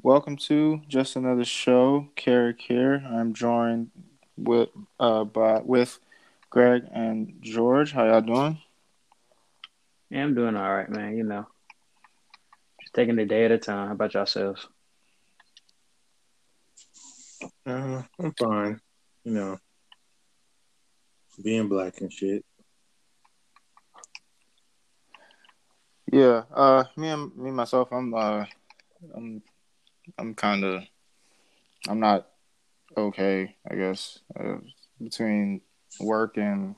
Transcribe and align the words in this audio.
Welcome 0.00 0.36
to 0.36 0.82
just 0.86 1.16
another 1.16 1.44
show, 1.44 2.10
Carrick 2.14 2.60
here. 2.60 3.02
I'm 3.04 3.34
joined 3.34 3.90
with 4.36 4.68
uh 5.00 5.24
by 5.24 5.60
with 5.60 5.98
Greg 6.48 6.84
and 6.92 7.38
George. 7.40 7.90
How 7.90 8.06
y'all 8.06 8.20
doing? 8.20 8.58
Yeah, 10.10 10.22
I'm 10.22 10.36
doing 10.36 10.54
all 10.54 10.72
right, 10.72 10.88
man. 10.88 11.16
You 11.16 11.24
know, 11.24 11.48
just 12.80 12.94
taking 12.94 13.18
a 13.18 13.26
day 13.26 13.46
at 13.46 13.50
a 13.50 13.58
time. 13.58 13.88
How 13.88 13.94
about 13.94 14.14
yourselves? 14.14 14.68
Uh, 17.66 18.02
I'm 18.20 18.32
fine. 18.38 18.80
You 19.24 19.32
know, 19.32 19.58
being 21.42 21.68
black 21.68 22.00
and 22.00 22.12
shit. 22.12 22.44
Yeah, 26.10 26.44
uh, 26.54 26.84
me 26.96 27.08
and 27.08 27.36
me 27.36 27.50
myself, 27.50 27.88
I'm 27.92 28.14
uh, 28.14 28.44
I'm 29.14 29.42
I'm 30.18 30.34
kind 30.34 30.64
of 30.64 30.82
I'm 31.88 32.00
not 32.00 32.28
okay, 32.96 33.56
I 33.70 33.74
guess. 33.74 34.20
Uh, 34.38 34.56
between 35.00 35.60
work 36.00 36.36
and 36.36 36.74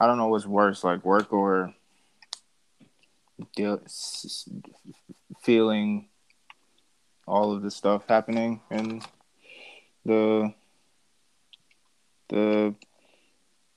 I 0.00 0.06
don't 0.06 0.18
know 0.18 0.28
what's 0.28 0.46
worse, 0.46 0.82
like 0.82 1.04
work 1.04 1.32
or 1.32 1.74
deal, 3.54 3.80
feeling 5.42 6.08
all 7.26 7.52
of 7.52 7.62
this 7.62 7.76
stuff 7.76 8.04
happening 8.08 8.60
and 8.70 9.06
the 10.04 10.52
the 12.28 12.74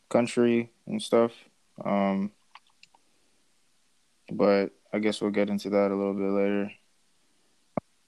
country 0.09 0.71
and 0.85 1.01
stuff. 1.01 1.31
Um, 1.83 2.31
but 4.31 4.71
I 4.93 4.99
guess 4.99 5.21
we'll 5.21 5.31
get 5.31 5.49
into 5.49 5.69
that 5.69 5.91
a 5.91 5.95
little 5.95 6.13
bit 6.13 6.29
later. 6.29 6.71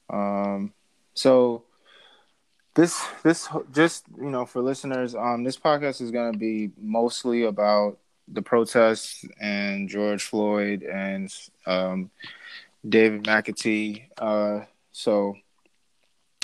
Um, 0.10 0.74
so 1.14 1.64
this 2.76 3.04
this 3.24 3.48
just 3.72 4.06
you 4.18 4.30
know 4.30 4.46
for 4.46 4.62
listeners, 4.62 5.16
um, 5.16 5.44
this 5.44 5.58
podcast 5.58 6.02
is 6.02 6.12
gonna 6.12 6.38
be 6.38 6.72
mostly 6.80 7.44
about 7.44 7.98
the 8.28 8.42
protests 8.42 9.26
and 9.40 9.90
George 9.90 10.24
Floyd 10.24 10.84
and 10.84 11.34
um, 11.66 12.10
David 12.88 13.24
McAtee. 13.24 14.06
Uh, 14.18 14.66
so 14.92 15.36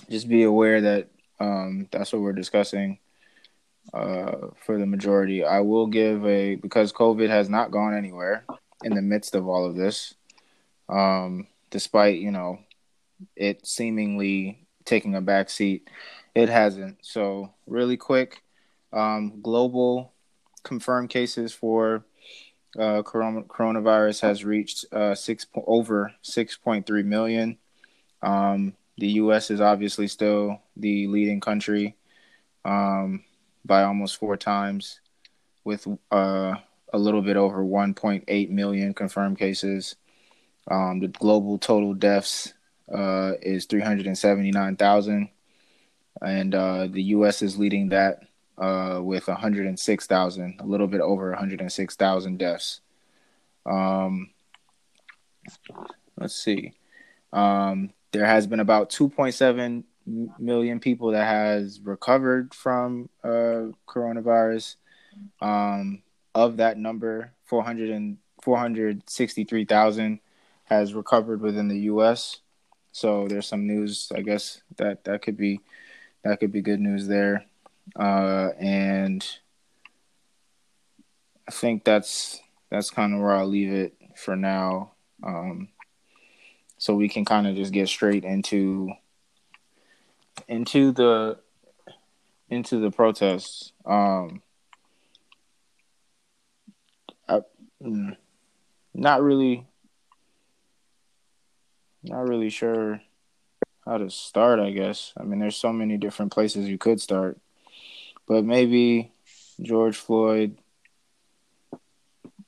just 0.09 0.27
be 0.27 0.44
aware 0.44 0.81
that 0.81 1.07
um, 1.39 1.88
that's 1.91 2.13
what 2.13 2.22
we're 2.22 2.33
discussing 2.33 2.99
uh, 3.94 4.47
for 4.66 4.78
the 4.78 4.86
majority. 4.86 5.44
I 5.44 5.59
will 5.61 5.88
give 5.88 6.25
a 6.25 6.55
because 6.55 6.94
COVID 6.94 7.30
has 7.30 7.50
not 7.50 7.72
gone 7.72 7.95
anywhere 7.95 8.45
in 8.83 8.94
the 8.94 9.02
midst 9.02 9.36
of 9.36 9.47
all 9.47 9.66
of 9.66 9.75
this, 9.75 10.14
um, 10.89 11.47
despite 11.69 12.19
you 12.19 12.31
know 12.31 12.59
it 13.36 13.66
seemingly 13.66 14.66
taking 14.86 15.16
a 15.16 15.22
back 15.22 15.50
seat. 15.50 15.89
It 16.33 16.50
hasn't. 16.50 16.97
So 17.02 17.53
really 17.66 17.97
quick, 17.97 18.44
um, 18.91 19.41
global 19.41 20.11
confirmed 20.63 21.09
cases 21.09 21.53
for 21.53 22.03
uh, 22.78 23.02
coronavirus 23.03 24.22
has 24.22 24.44
reached 24.44 24.86
uh, 24.91 25.16
six 25.16 25.45
over 25.56 26.11
six 26.22 26.58
point 26.58 26.86
three 26.86 27.03
million. 27.03 27.58
Um, 28.22 28.73
the 28.97 29.08
U.S. 29.08 29.52
is 29.52 29.61
obviously 29.61 30.08
still 30.08 30.61
the 30.75 31.08
leading 31.08 31.39
country 31.39 31.95
um, 32.63 33.23
by 33.66 33.83
almost 33.83 34.17
four 34.17 34.38
times, 34.38 34.99
with 35.63 35.88
uh, 36.11 36.55
a 36.94 36.97
little 36.97 37.21
bit 37.21 37.38
over 37.38 37.63
1.8 37.63 38.49
million 38.49 38.94
confirmed 38.94 39.38
cases. 39.38 39.95
Um, 40.69 40.99
the 40.99 41.07
global 41.07 41.57
total 41.57 41.94
deaths 41.94 42.53
uh, 42.94 43.34
is 43.41 43.66
379,000, 43.66 45.29
and 46.22 46.56
uh, 46.56 46.88
the 46.88 47.03
U.S. 47.03 47.41
is 47.41 47.57
leading 47.57 47.89
that 47.89 48.22
uh, 48.57 49.00
with 49.01 49.28
106,000, 49.28 50.56
a 50.59 50.66
little 50.66 50.88
bit 50.88 51.01
over 51.01 51.29
106,000 51.29 52.38
deaths. 52.38 52.81
Um, 53.66 54.31
let's 56.18 56.35
see. 56.35 56.73
Um, 57.34 57.91
there 58.12 58.25
has 58.25 58.47
been 58.47 58.59
about 58.59 58.89
2.7 58.89 59.84
million 60.05 60.79
people 60.79 61.11
that 61.11 61.25
has 61.25 61.79
recovered 61.81 62.53
from 62.53 63.09
uh, 63.23 63.71
coronavirus. 63.88 64.75
Um, 65.41 66.03
of 66.33 66.57
that 66.57 66.77
number, 66.77 67.31
400 67.45 67.89
and 67.89 68.17
463,000 68.41 70.19
has 70.65 70.94
recovered 70.94 71.41
within 71.41 71.67
the 71.67 71.79
U.S. 71.81 72.41
So 72.91 73.27
there's 73.27 73.47
some 73.47 73.65
news, 73.65 74.11
I 74.13 74.21
guess 74.21 74.61
that 74.77 75.03
that 75.05 75.21
could 75.21 75.38
be 75.38 75.61
that 76.23 76.39
could 76.39 76.51
be 76.51 76.61
good 76.61 76.79
news 76.79 77.07
there, 77.07 77.45
uh, 77.95 78.49
and 78.57 79.25
I 81.47 81.51
think 81.51 81.83
that's 81.83 82.41
that's 82.69 82.89
kind 82.89 83.13
of 83.13 83.19
where 83.19 83.35
I'll 83.35 83.47
leave 83.47 83.71
it 83.71 83.95
for 84.15 84.35
now. 84.35 84.91
Um, 85.23 85.69
so 86.77 86.95
we 86.95 87.07
can 87.07 87.25
kind 87.25 87.47
of 87.47 87.55
just 87.55 87.71
get 87.71 87.88
straight 87.88 88.23
into 88.23 88.91
into 90.47 90.91
the 90.91 91.39
into 92.50 92.79
the 92.79 92.91
protests. 92.91 93.72
Um, 93.85 94.41
I, 97.28 97.41
mm, 97.81 98.16
not 98.94 99.22
really 99.22 99.66
not 102.03 102.28
really 102.28 102.50
sure 102.50 103.01
how 103.85 103.97
to 103.97 104.09
start, 104.09 104.59
I 104.59 104.72
guess. 104.72 105.13
I 105.17 105.23
mean, 105.23 105.39
there's 105.39 105.56
so 105.56 105.72
many 105.72 105.97
different 105.97 106.31
places 106.31 106.67
you 106.67 106.77
could 106.77 107.01
start. 107.01 107.39
But 108.27 108.44
maybe 108.44 109.12
George 109.62 109.97
Floyd 109.97 110.57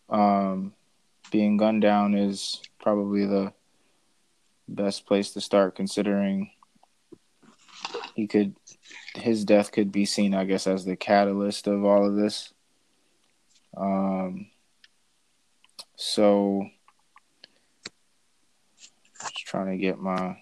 um, 0.10 0.74
being 1.32 1.58
gunned 1.58 1.82
down 1.82 2.16
is 2.16 2.62
probably 2.80 3.26
the 3.26 3.54
best 4.68 5.06
place 5.06 5.32
to 5.32 5.42
start 5.42 5.76
considering 5.76 6.52
he 8.18 8.28
could 8.28 8.56
his 9.16 9.46
death 9.46 9.72
could 9.72 9.92
be 9.92 10.06
seen 10.06 10.34
I 10.34 10.44
guess 10.44 10.68
as 10.68 10.84
the 10.84 10.98
catalyst 10.98 11.68
of 11.68 11.86
all 11.86 12.06
of 12.06 12.16
this. 12.16 12.52
Um 13.78 14.48
so 15.96 16.68
just 19.22 19.46
trying 19.46 19.72
to 19.72 19.78
get 19.78 20.00
my 20.00 20.38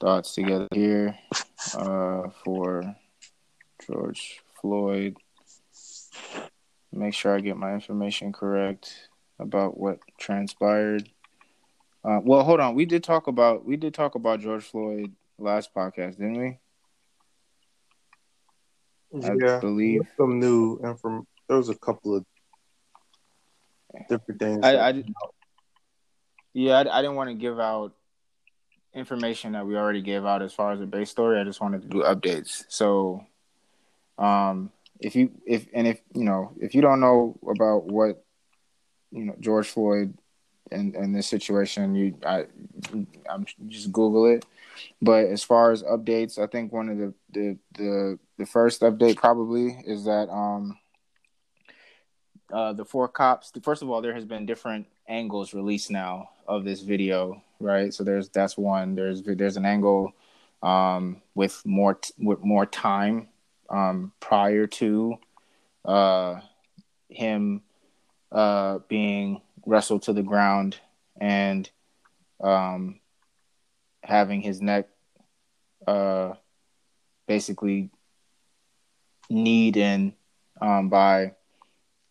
thoughts 0.00 0.34
together 0.34 0.68
here 0.72 1.18
uh, 1.74 2.28
for 2.44 2.96
George 3.86 4.40
Floyd. 4.60 5.16
Make 6.92 7.14
sure 7.14 7.36
I 7.36 7.40
get 7.40 7.56
my 7.56 7.74
information 7.74 8.32
correct 8.32 9.08
about 9.38 9.78
what 9.78 10.00
transpired. 10.18 11.08
Uh, 12.04 12.20
well, 12.22 12.42
hold 12.42 12.60
on. 12.60 12.74
We 12.74 12.86
did 12.86 13.04
talk 13.04 13.26
about 13.26 13.64
we 13.64 13.76
did 13.76 13.94
talk 13.94 14.14
about 14.14 14.40
George 14.40 14.64
Floyd 14.64 15.12
last 15.40 15.74
podcast, 15.74 16.18
didn't 16.18 16.38
we? 16.38 16.58
Yeah, 19.12 19.56
I 19.56 19.60
believe 19.60 20.02
some 20.16 20.38
new 20.38 20.78
information. 20.84 21.26
There 21.48 21.56
was 21.56 21.68
a 21.68 21.74
couple 21.74 22.16
of 22.16 22.24
different 24.08 24.40
things. 24.40 24.64
I, 24.64 24.76
I 24.76 25.04
yeah, 26.52 26.78
I, 26.78 26.98
I 26.98 27.02
didn't 27.02 27.16
want 27.16 27.30
to 27.30 27.34
give 27.34 27.58
out 27.58 27.92
information 28.94 29.52
that 29.52 29.66
we 29.66 29.76
already 29.76 30.02
gave 30.02 30.24
out 30.24 30.42
as 30.42 30.52
far 30.52 30.72
as 30.72 30.80
the 30.80 30.86
base 30.86 31.10
story. 31.10 31.40
I 31.40 31.44
just 31.44 31.60
wanted 31.60 31.82
to 31.82 31.88
do 31.88 32.02
updates. 32.02 32.64
So, 32.68 33.24
um, 34.18 34.70
if 35.00 35.16
you 35.16 35.32
if 35.46 35.66
and 35.72 35.86
if 35.86 36.00
you 36.14 36.24
know 36.24 36.52
if 36.60 36.74
you 36.74 36.82
don't 36.82 37.00
know 37.00 37.38
about 37.48 37.86
what 37.86 38.24
you 39.10 39.24
know 39.24 39.34
George 39.40 39.68
Floyd 39.68 40.14
and 40.70 40.94
and 40.94 41.14
this 41.14 41.26
situation, 41.26 41.94
you 41.94 42.14
I 42.24 42.46
I'm 43.28 43.46
just 43.68 43.92
Google 43.92 44.26
it. 44.26 44.44
But 45.02 45.26
as 45.26 45.42
far 45.42 45.72
as 45.72 45.82
updates, 45.82 46.38
I 46.38 46.46
think 46.46 46.72
one 46.72 46.88
of 46.88 46.98
the 46.98 47.14
the 47.32 47.58
the, 47.76 48.18
the 48.38 48.46
first 48.46 48.82
update 48.82 49.16
probably 49.16 49.82
is 49.86 50.04
that 50.04 50.28
um 50.30 50.78
uh 52.52 52.72
the 52.72 52.84
four 52.84 53.08
cops. 53.08 53.52
First 53.62 53.82
of 53.82 53.90
all, 53.90 54.00
there 54.00 54.14
has 54.14 54.24
been 54.24 54.46
different 54.46 54.86
angles 55.08 55.54
released 55.54 55.90
now 55.90 56.30
of 56.46 56.64
this 56.64 56.80
video, 56.82 57.42
right? 57.60 57.92
So 57.92 58.04
there's 58.04 58.28
that's 58.28 58.56
one. 58.56 58.94
There's 58.94 59.22
there's 59.22 59.56
an 59.56 59.66
angle 59.66 60.14
um, 60.62 61.22
with 61.34 61.62
more 61.64 61.94
t- 61.94 62.14
with 62.18 62.42
more 62.42 62.66
time 62.66 63.28
um, 63.68 64.12
prior 64.20 64.66
to 64.66 65.18
uh, 65.84 66.40
him 67.08 67.62
uh, 68.32 68.78
being 68.88 69.40
wrestled 69.66 70.02
to 70.02 70.12
the 70.12 70.22
ground 70.22 70.78
and 71.20 71.68
um, 72.40 73.00
having 74.02 74.40
his 74.40 74.60
neck 74.60 74.88
uh, 75.86 76.34
basically 77.26 77.90
kneed 79.28 79.76
in 79.76 80.14
um, 80.60 80.88
by 80.88 81.34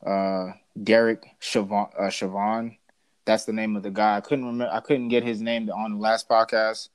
uh, 0.05 0.51
Derek 0.81 1.25
Chauvin, 1.39 1.87
uh, 1.97 2.09
Chauvin. 2.09 2.77
That's 3.25 3.45
the 3.45 3.53
name 3.53 3.75
of 3.75 3.83
the 3.83 3.91
guy. 3.91 4.17
I 4.17 4.21
couldn't 4.21 4.45
remember. 4.45 4.73
I 4.73 4.79
couldn't 4.79 5.09
get 5.09 5.23
his 5.23 5.41
name 5.41 5.69
on 5.69 5.93
the 5.93 5.99
last 5.99 6.27
podcast. 6.27 6.89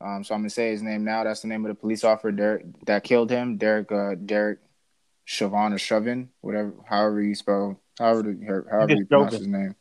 Um, 0.00 0.24
so 0.24 0.34
I'm 0.34 0.40
gonna 0.40 0.50
say 0.50 0.70
his 0.70 0.82
name 0.82 1.04
now. 1.04 1.24
That's 1.24 1.40
the 1.40 1.48
name 1.48 1.64
of 1.64 1.68
the 1.68 1.74
police 1.74 2.04
officer 2.04 2.32
Derek, 2.32 2.64
that 2.86 3.04
killed 3.04 3.30
him. 3.30 3.56
Derek 3.56 3.90
uh, 3.92 4.14
Derek 4.14 4.58
Chauvin 5.24 5.72
or 5.72 5.78
Chauvin, 5.78 6.30
whatever, 6.40 6.74
however 6.84 7.22
you 7.22 7.34
spell, 7.34 7.80
however 7.98 8.36
however 8.70 8.94
you 8.94 9.06
pronounce 9.06 9.34
his 9.34 9.46
name. 9.46 9.74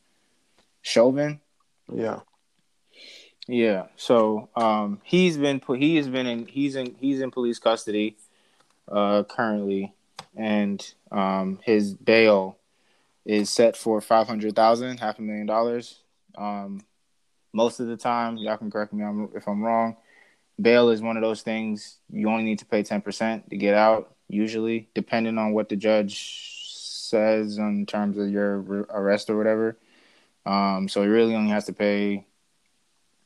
Chauvin. 0.85 1.41
Yeah. 1.91 2.19
Yeah. 3.47 3.87
So 3.95 4.49
um, 4.55 5.01
he's 5.03 5.35
been 5.35 5.59
put. 5.59 5.79
He 5.79 5.95
has 5.95 6.07
been 6.07 6.27
in. 6.27 6.45
He's 6.45 6.75
in. 6.75 6.95
He's 6.99 7.21
in 7.21 7.31
police 7.31 7.57
custody 7.57 8.17
uh, 8.89 9.23
currently, 9.23 9.93
and 10.35 10.79
um, 11.11 11.59
his 11.63 11.95
bail 11.95 12.57
is 13.25 13.49
set 13.49 13.75
for 13.75 13.99
five 13.99 14.27
hundred 14.27 14.55
thousand, 14.55 14.99
half 14.99 15.17
a 15.17 15.23
million 15.23 15.47
dollars. 15.47 16.01
Um, 16.35 16.81
most 17.51 17.79
of 17.79 17.87
the 17.87 17.97
time, 17.97 18.37
y'all 18.37 18.57
can 18.57 18.69
correct 18.69 18.93
me 18.93 19.03
if 19.33 19.47
I'm 19.47 19.63
wrong. 19.63 19.97
Bail 20.61 20.89
is 20.89 21.01
one 21.01 21.17
of 21.17 21.23
those 21.23 21.41
things 21.41 21.97
you 22.11 22.29
only 22.29 22.43
need 22.43 22.59
to 22.59 22.65
pay 22.65 22.83
ten 22.83 23.01
percent 23.01 23.49
to 23.49 23.57
get 23.57 23.73
out. 23.73 24.13
Usually, 24.27 24.87
depending 24.93 25.39
on 25.39 25.53
what 25.53 25.69
the 25.69 25.75
judge 25.75 26.61
says 27.09 27.57
in 27.57 27.87
terms 27.87 28.19
of 28.19 28.29
your 28.29 28.85
arrest 28.89 29.31
or 29.31 29.37
whatever. 29.37 29.77
Um, 30.45 30.87
so 30.87 31.01
he 31.01 31.07
really 31.07 31.35
only 31.35 31.51
has 31.51 31.65
to 31.65 31.73
pay 31.73 32.25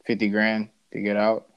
fifty 0.06 0.30
grand 0.30 0.70
to 0.94 1.02
get 1.02 1.18
out. 1.18 1.48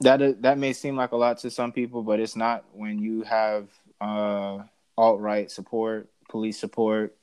That 0.00 0.42
that 0.42 0.58
may 0.58 0.72
seem 0.72 0.96
like 0.96 1.12
a 1.12 1.16
lot 1.16 1.38
to 1.38 1.50
some 1.50 1.72
people, 1.72 2.02
but 2.02 2.20
it's 2.20 2.36
not 2.36 2.64
when 2.72 2.98
you 2.98 3.22
have 3.22 3.68
uh, 4.00 4.58
alt 4.96 5.20
right 5.20 5.50
support, 5.50 6.08
police 6.28 6.58
support, 6.58 7.16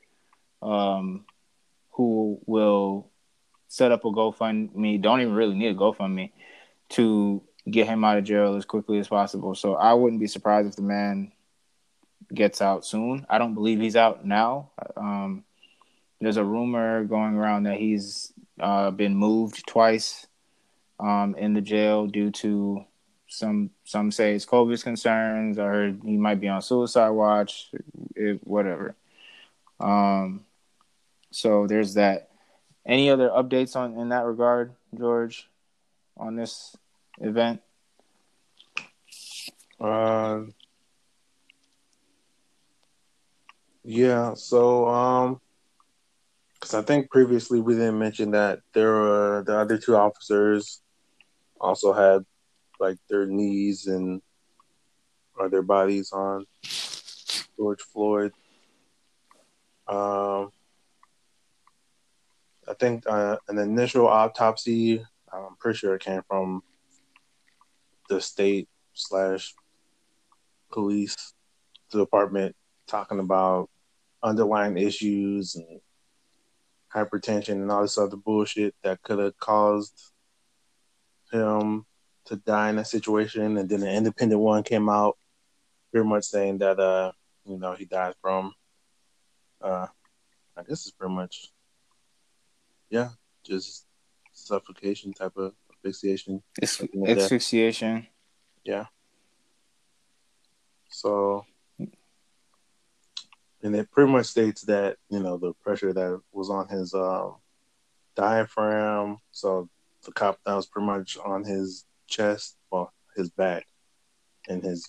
um, 0.62 1.26
who 1.92 2.40
will 2.46 3.08
set 3.68 3.92
up 3.92 4.04
a 4.04 4.10
GoFundMe. 4.10 5.02
Don't 5.02 5.22
even 5.22 5.34
really 5.34 5.56
need 5.56 5.76
a 5.76 5.80
GoFundMe 5.80 6.32
to 6.90 7.42
get 7.70 7.88
him 7.88 8.04
out 8.04 8.18
of 8.18 8.26
jail 8.26 8.56
as 8.56 8.66
quickly 8.66 9.00
as 9.00 9.08
possible. 9.08 9.56
So 9.56 9.76
I 9.76 9.94
wouldn't 9.94 10.20
be 10.20 10.28
surprised 10.28 10.70
if 10.70 10.76
the 10.76 10.82
man 10.82 11.32
gets 12.34 12.62
out 12.62 12.86
soon. 12.86 13.26
I 13.30 13.38
don't 13.38 13.54
believe 13.54 13.80
he's 13.80 13.96
out 13.96 14.26
now. 14.26 14.72
Um, 14.98 15.46
there's 16.22 16.38
a 16.38 16.44
rumor 16.44 17.04
going 17.04 17.36
around 17.36 17.64
that 17.64 17.78
he's 17.78 18.34
uh, 18.60 18.92
been 18.92 19.16
moved 19.16 19.68
twice 19.68 20.28
um, 21.00 21.36
in 21.38 21.54
the 21.54 21.62
jail 21.62 22.08
due 22.08 22.32
to 22.32 22.86
some 23.28 23.70
some 23.84 24.12
say 24.12 24.34
it's 24.34 24.46
COVID 24.46 24.82
concerns. 24.84 25.60
I 25.60 25.66
heard 25.66 26.02
he 26.04 26.18
might 26.18 26.40
be 26.40 26.48
on 26.48 26.62
suicide 26.62 27.10
watch, 27.10 27.70
it, 28.16 28.40
whatever. 28.46 28.96
Um, 29.80 30.46
so 31.32 31.68
there's 31.68 31.96
that. 31.96 32.30
Any 32.86 33.10
other 33.10 33.30
updates 33.30 33.76
on 33.76 33.98
in 33.98 34.10
that 34.10 34.26
regard, 34.26 34.74
George, 34.98 35.50
on 36.16 36.36
this 36.36 36.78
event? 37.20 37.62
Uh, 39.80 40.42
yeah. 43.84 44.36
So 44.36 44.88
um, 44.88 45.42
because 46.66 46.84
I 46.84 46.84
think 46.84 47.12
previously 47.12 47.62
we 47.62 47.76
didn't 47.76 48.00
mention 48.00 48.32
that 48.32 48.62
there 48.74 48.92
were 48.92 49.44
the 49.46 49.56
other 49.56 49.78
two 49.78 49.96
officers 49.96 50.82
also 51.62 51.94
had 51.94 52.26
like 52.80 52.98
their 53.08 53.28
knees 53.28 53.86
and 53.86 54.20
or 55.36 55.48
their 55.48 55.62
bodies 55.62 56.12
on 56.12 56.48
George 57.56 57.82
Floyd. 57.94 58.32
Um, 59.88 60.50
I 62.68 62.74
think 62.80 63.04
uh, 63.06 63.38
an 63.48 63.60
initial 63.60 64.08
autopsy. 64.08 65.06
I'm 65.32 65.56
pretty 65.60 65.78
sure 65.78 65.94
it 65.94 66.02
came 66.02 66.24
from 66.28 66.64
the 68.10 68.20
state 68.20 68.70
slash 68.96 69.54
police 70.72 71.16
department 71.92 72.56
talking 72.88 73.20
about 73.20 73.70
underlying 74.24 74.80
issues 74.80 75.56
and 75.56 75.80
hypertension 76.96 77.54
and 77.54 77.72
all 77.72 77.82
this 77.82 77.98
other 77.98 78.16
bullshit 78.16 78.74
that 78.84 79.02
could 79.02 79.20
have 79.20 79.38
caused 79.38 80.12
him 81.32 81.86
to 82.26 82.36
die 82.38 82.70
in 82.70 82.78
that 82.78 82.88
situation. 82.88 83.58
And 83.58 83.70
then 83.70 83.84
an 83.84 83.96
independent 83.96 84.40
one 84.40 84.64
came 84.64 84.90
out 84.90 85.18
pretty 85.92 86.08
much 86.08 86.24
saying 86.24 86.60
that 86.60 86.80
uh, 86.80 87.12
you 87.46 87.58
know, 87.58 87.74
he 87.74 87.86
died 87.86 88.16
from 88.22 88.54
uh 89.62 89.88
I 90.58 90.62
guess 90.62 90.86
it's 90.86 90.92
pretty 90.92 91.14
much 91.14 91.52
yeah, 92.90 93.10
just 93.44 93.86
suffocation 94.32 95.14
type 95.14 95.36
of 95.38 95.54
asphyxiation. 95.72 96.42
Asphyxiation. 96.62 98.08
Yeah. 98.64 98.86
So 100.90 101.46
and 103.66 103.76
it 103.76 103.90
pretty 103.90 104.12
much 104.12 104.28
states 104.28 104.62
that 104.62 104.96
you 105.10 105.20
know 105.20 105.38
the 105.38 105.52
pressure 105.64 105.92
that 105.92 106.22
was 106.32 106.52
on 106.52 106.68
his 106.68 106.94
um, 106.94 107.38
diaphragm. 108.16 109.18
So 109.32 109.70
the 110.06 110.12
cop 110.12 110.38
that 110.46 110.54
was 110.54 110.68
pretty 110.68 110.86
much 110.86 111.18
on 111.18 111.44
his 111.44 111.84
chest, 112.08 112.58
well, 112.72 112.94
his 113.16 113.32
back, 113.32 113.66
and 114.48 114.64
his 114.64 114.88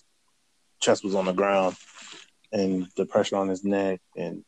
chest 0.79 1.03
was 1.03 1.15
on 1.15 1.25
the 1.25 1.33
ground, 1.33 1.75
and 2.51 2.87
the 2.95 3.07
pressure 3.07 3.37
on 3.37 3.47
his 3.47 3.63
neck 3.63 3.99
and 4.15 4.45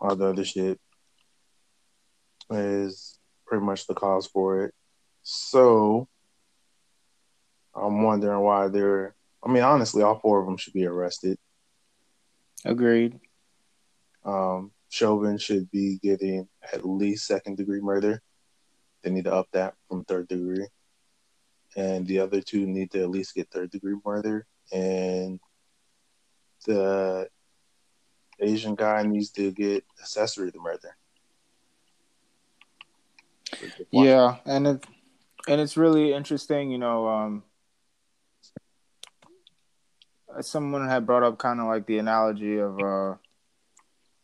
all 0.00 0.16
the 0.16 0.28
other 0.28 0.44
shit 0.44 0.80
is 2.50 3.18
pretty 3.46 3.62
much 3.62 3.86
the 3.86 3.92
cause 3.92 4.26
for 4.26 4.64
it. 4.64 4.74
So 5.22 6.08
I'm 7.74 8.02
wondering 8.02 8.40
why 8.40 8.68
they're. 8.68 9.14
I 9.44 9.52
mean, 9.52 9.62
honestly, 9.62 10.02
all 10.02 10.18
four 10.20 10.40
of 10.40 10.46
them 10.46 10.56
should 10.56 10.72
be 10.72 10.86
arrested. 10.86 11.36
Agreed. 12.64 13.18
Um, 14.24 14.72
Chauvin 14.88 15.38
should 15.38 15.70
be 15.70 15.98
getting 16.02 16.48
at 16.72 16.86
least 16.86 17.26
second 17.26 17.56
degree 17.56 17.80
murder. 17.80 18.22
They 19.02 19.10
need 19.10 19.24
to 19.24 19.34
up 19.34 19.48
that 19.52 19.74
from 19.88 20.04
third 20.04 20.28
degree. 20.28 20.66
And 21.76 22.06
the 22.06 22.18
other 22.18 22.40
two 22.40 22.66
need 22.66 22.90
to 22.92 23.02
at 23.02 23.10
least 23.10 23.34
get 23.34 23.50
third 23.50 23.70
degree 23.70 23.96
murder. 24.04 24.46
And 24.72 25.40
the 26.66 27.28
Asian 28.40 28.74
guy 28.74 29.02
needs 29.04 29.30
to 29.30 29.52
get 29.52 29.84
accessory 30.00 30.50
to 30.52 30.58
murder. 30.58 30.96
Yeah, 33.90 34.36
and 34.44 34.66
it 34.66 34.86
and 35.48 35.60
it's 35.60 35.76
really 35.76 36.12
interesting, 36.12 36.70
you 36.70 36.78
know, 36.78 37.08
um, 37.08 37.42
someone 40.40 40.88
had 40.88 41.06
brought 41.06 41.22
up 41.22 41.38
kind 41.38 41.60
of 41.60 41.66
like 41.66 41.86
the 41.86 41.98
analogy 41.98 42.58
of 42.58 42.78
uh, 42.80 43.14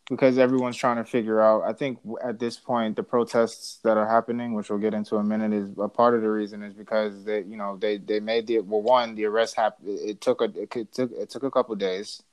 because 0.09 0.37
everyone's 0.37 0.77
trying 0.77 0.97
to 0.97 1.03
figure 1.03 1.41
out. 1.41 1.63
I 1.63 1.73
think 1.73 1.99
at 2.23 2.39
this 2.39 2.57
point, 2.57 2.95
the 2.95 3.03
protests 3.03 3.79
that 3.83 3.97
are 3.97 4.07
happening, 4.07 4.53
which 4.53 4.69
we'll 4.69 4.79
get 4.79 4.93
into 4.93 5.15
in 5.15 5.21
a 5.21 5.25
minute, 5.25 5.53
is 5.53 5.69
a 5.77 5.89
part 5.89 6.15
of 6.15 6.21
the 6.21 6.29
reason 6.29 6.63
is 6.63 6.73
because 6.73 7.25
they, 7.25 7.41
you 7.41 7.57
know, 7.57 7.77
they 7.77 7.97
they 7.97 8.19
made 8.19 8.47
the 8.47 8.59
well, 8.59 8.81
one, 8.81 9.15
the 9.15 9.25
arrest 9.25 9.55
happened. 9.55 9.89
It 9.89 10.21
took 10.21 10.41
a 10.41 10.51
it 10.55 10.93
took 10.93 11.11
it 11.11 11.29
took 11.29 11.43
a 11.43 11.51
couple 11.51 11.75
days, 11.75 12.23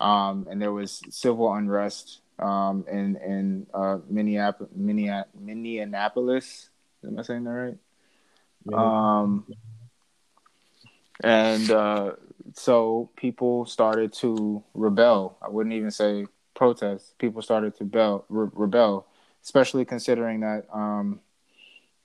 um, 0.00 0.46
and 0.50 0.60
there 0.60 0.72
was 0.72 1.02
civil 1.10 1.52
unrest 1.52 2.20
um 2.38 2.84
in 2.88 3.16
in 3.16 3.66
uh 3.74 3.98
Minneapolis, 4.08 4.70
Minneapolis. 4.74 6.70
Am 7.04 7.18
I 7.18 7.22
saying 7.22 7.44
that 7.44 7.50
right? 7.50 7.78
Yeah. 8.64 8.76
Um, 8.76 9.46
and 11.22 11.70
uh, 11.70 12.12
so 12.54 13.10
people 13.16 13.66
started 13.66 14.12
to 14.14 14.62
rebel. 14.74 15.38
I 15.42 15.48
wouldn't 15.48 15.74
even 15.74 15.90
say 15.90 16.26
protest. 16.54 17.18
People 17.18 17.42
started 17.42 17.76
to 17.76 17.84
rebel, 17.84 18.24
re- 18.28 18.48
rebel 18.52 19.06
especially 19.48 19.84
considering 19.84 20.40
that 20.40 20.66
um, 20.72 21.20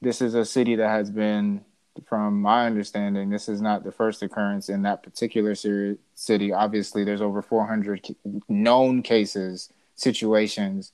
this 0.02 0.22
is 0.22 0.34
a 0.34 0.46
city 0.46 0.76
that 0.76 0.88
has 0.88 1.12
been, 1.12 1.62
from 2.06 2.42
my 2.42 2.66
understanding, 2.66 3.30
this 3.30 3.50
is 3.50 3.62
not 3.62 3.84
the 3.84 3.92
first 3.92 4.24
occurrence 4.24 4.70
in 4.70 4.84
that 4.84 5.04
particular 5.04 5.54
city. 5.56 6.54
Obviously, 6.54 7.04
there's 7.04 7.22
over 7.22 7.42
400 7.42 8.16
known 8.48 9.02
cases, 9.02 9.70
situations 9.96 10.94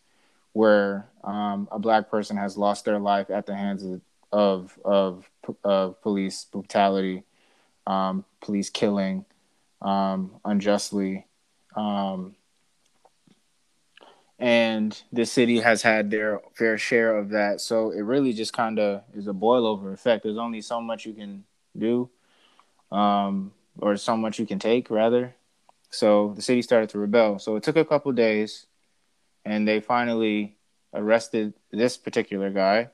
where 0.53 1.07
um, 1.23 1.67
a 1.71 1.77
black 1.77 2.09
person 2.09 2.35
has 2.35 2.57
lost 2.57 2.85
their 2.85 2.99
life 2.99 3.29
at 3.29 3.45
the 3.45 3.55
hands 3.55 3.83
of 3.83 4.01
of 4.31 4.77
of, 4.83 5.29
of 5.63 6.01
police 6.01 6.45
brutality, 6.51 7.23
um, 7.87 8.25
police 8.41 8.69
killing 8.69 9.25
um, 9.81 10.39
unjustly. 10.45 11.25
Um, 11.75 12.35
and 14.39 15.01
the 15.11 15.25
city 15.25 15.59
has 15.59 15.81
had 15.81 16.09
their 16.09 16.39
fair 16.53 16.77
share 16.77 17.17
of 17.17 17.29
that. 17.29 17.59
So 17.59 17.91
it 17.91 18.01
really 18.01 18.31
just 18.31 18.53
kind 18.53 18.79
of 18.79 19.03
is 19.13 19.27
a 19.27 19.33
boil 19.33 19.67
over 19.67 19.91
effect. 19.91 20.23
There's 20.23 20.37
only 20.37 20.61
so 20.61 20.79
much 20.79 21.05
you 21.05 21.13
can 21.13 21.43
do, 21.77 22.09
um, 22.91 23.51
or 23.77 23.97
so 23.97 24.15
much 24.15 24.39
you 24.39 24.45
can 24.45 24.57
take, 24.57 24.89
rather. 24.89 25.35
So 25.91 26.33
the 26.35 26.41
city 26.41 26.61
started 26.61 26.89
to 26.91 26.99
rebel. 26.99 27.39
So 27.39 27.57
it 27.57 27.63
took 27.63 27.75
a 27.75 27.83
couple 27.83 28.11
days, 28.13 28.65
and 29.43 29.67
they 29.67 29.81
finally 29.81 30.55
arrested 30.93 31.53
this 31.71 31.97
particular 31.97 32.49
guy. 32.49 32.89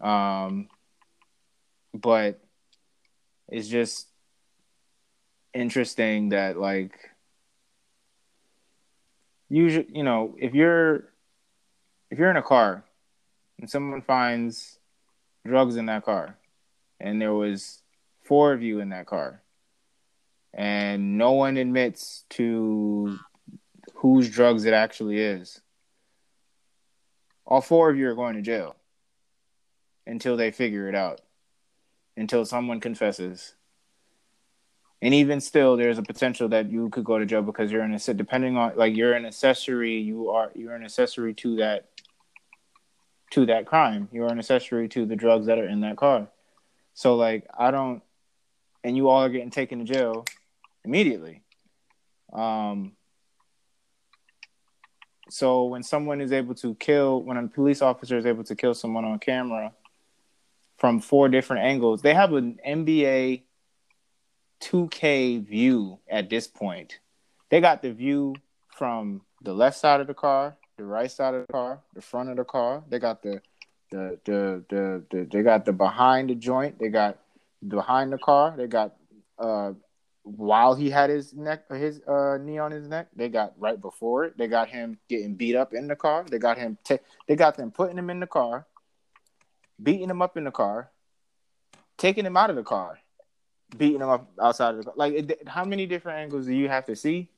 Um, 0.00 0.68
but 1.94 2.40
it's 3.48 3.68
just 3.68 4.09
interesting 5.52 6.30
that 6.30 6.56
like 6.58 7.10
usually 9.48 9.88
you 9.92 10.04
know 10.04 10.36
if 10.38 10.54
you're 10.54 11.08
if 12.10 12.18
you're 12.18 12.30
in 12.30 12.36
a 12.36 12.42
car 12.42 12.84
and 13.58 13.68
someone 13.68 14.02
finds 14.02 14.78
drugs 15.44 15.76
in 15.76 15.86
that 15.86 16.04
car 16.04 16.36
and 17.00 17.20
there 17.20 17.34
was 17.34 17.82
four 18.22 18.52
of 18.52 18.62
you 18.62 18.80
in 18.80 18.90
that 18.90 19.06
car 19.06 19.42
and 20.54 21.18
no 21.18 21.32
one 21.32 21.56
admits 21.56 22.24
to 22.30 23.18
whose 23.94 24.30
drugs 24.30 24.64
it 24.64 24.74
actually 24.74 25.18
is 25.18 25.60
all 27.44 27.60
four 27.60 27.90
of 27.90 27.96
you 27.96 28.08
are 28.08 28.14
going 28.14 28.36
to 28.36 28.42
jail 28.42 28.76
until 30.06 30.36
they 30.36 30.50
figure 30.50 30.88
it 30.88 30.94
out 30.94 31.20
until 32.16 32.44
someone 32.44 32.80
confesses 32.80 33.54
and 35.02 35.14
even 35.14 35.40
still 35.40 35.76
there's 35.76 35.98
a 35.98 36.02
potential 36.02 36.48
that 36.48 36.70
you 36.70 36.88
could 36.90 37.04
go 37.04 37.18
to 37.18 37.26
jail 37.26 37.42
because 37.42 37.72
you're 37.72 37.82
an 37.82 37.98
depending 38.16 38.56
on 38.56 38.72
like 38.76 38.94
you're 38.94 39.14
an 39.14 39.24
accessory 39.24 39.98
you 39.98 40.30
are 40.30 40.50
you're 40.54 40.74
an 40.74 40.84
accessory 40.84 41.34
to 41.34 41.56
that 41.56 41.88
to 43.30 43.46
that 43.46 43.64
crime. 43.64 44.08
You're 44.10 44.26
an 44.26 44.38
accessory 44.38 44.88
to 44.88 45.06
the 45.06 45.14
drugs 45.14 45.46
that 45.46 45.58
are 45.58 45.68
in 45.68 45.80
that 45.80 45.96
car. 45.96 46.28
So 46.94 47.16
like 47.16 47.46
i 47.58 47.70
don't 47.70 48.02
and 48.82 48.96
you 48.96 49.08
all 49.08 49.22
are 49.22 49.28
getting 49.28 49.50
taken 49.50 49.78
to 49.78 49.84
jail 49.84 50.24
immediately. 50.84 51.42
Um 52.32 52.92
so 55.28 55.64
when 55.66 55.84
someone 55.84 56.20
is 56.20 56.32
able 56.32 56.54
to 56.56 56.74
kill 56.74 57.22
when 57.22 57.36
a 57.36 57.46
police 57.46 57.82
officer 57.82 58.18
is 58.18 58.26
able 58.26 58.44
to 58.44 58.56
kill 58.56 58.74
someone 58.74 59.04
on 59.04 59.18
camera 59.18 59.72
from 60.76 60.98
four 60.98 61.28
different 61.28 61.62
angles 61.62 62.02
they 62.02 62.14
have 62.14 62.32
an 62.32 62.58
nba 62.66 63.42
2K 64.60 65.44
view 65.46 65.98
at 66.08 66.30
this 66.30 66.46
point. 66.46 67.00
They 67.50 67.60
got 67.60 67.82
the 67.82 67.92
view 67.92 68.36
from 68.68 69.22
the 69.42 69.52
left 69.52 69.78
side 69.78 70.00
of 70.00 70.06
the 70.06 70.14
car, 70.14 70.56
the 70.76 70.84
right 70.84 71.10
side 71.10 71.34
of 71.34 71.46
the 71.46 71.52
car, 71.52 71.80
the 71.94 72.02
front 72.02 72.30
of 72.30 72.36
the 72.36 72.44
car. 72.44 72.84
They 72.88 72.98
got 72.98 73.22
the 73.22 73.40
the 73.90 74.18
the 74.24 74.64
the, 74.68 75.04
the 75.10 75.28
they 75.30 75.42
got 75.42 75.64
the 75.64 75.72
behind 75.72 76.30
the 76.30 76.34
joint. 76.34 76.78
They 76.78 76.88
got 76.88 77.18
behind 77.66 78.12
the 78.12 78.18
car. 78.18 78.54
They 78.56 78.66
got 78.66 78.94
uh 79.38 79.72
while 80.22 80.74
he 80.74 80.90
had 80.90 81.10
his 81.10 81.34
neck 81.34 81.68
his 81.70 82.00
uh 82.06 82.38
knee 82.40 82.58
on 82.58 82.70
his 82.70 82.86
neck. 82.86 83.08
They 83.16 83.28
got 83.28 83.54
right 83.58 83.80
before 83.80 84.24
it. 84.24 84.38
They 84.38 84.46
got 84.46 84.68
him 84.68 84.98
getting 85.08 85.34
beat 85.34 85.56
up 85.56 85.72
in 85.74 85.88
the 85.88 85.96
car. 85.96 86.24
They 86.30 86.38
got 86.38 86.58
him 86.58 86.78
t- 86.84 86.98
they 87.26 87.36
got 87.36 87.56
them 87.56 87.70
putting 87.70 87.98
him 87.98 88.10
in 88.10 88.20
the 88.20 88.26
car, 88.26 88.66
beating 89.82 90.10
him 90.10 90.22
up 90.22 90.36
in 90.36 90.44
the 90.44 90.50
car, 90.50 90.90
taking 91.96 92.26
him 92.26 92.36
out 92.36 92.50
of 92.50 92.56
the 92.56 92.62
car 92.62 92.98
beating 93.76 94.00
him 94.00 94.08
up 94.08 94.30
outside 94.40 94.74
of 94.74 94.84
the 94.84 94.92
like. 94.96 95.14
It, 95.14 95.48
how 95.48 95.64
many 95.64 95.86
different 95.86 96.18
angles 96.18 96.46
do 96.46 96.54
you 96.54 96.68
have 96.68 96.86
to 96.86 96.96
see? 96.96 97.28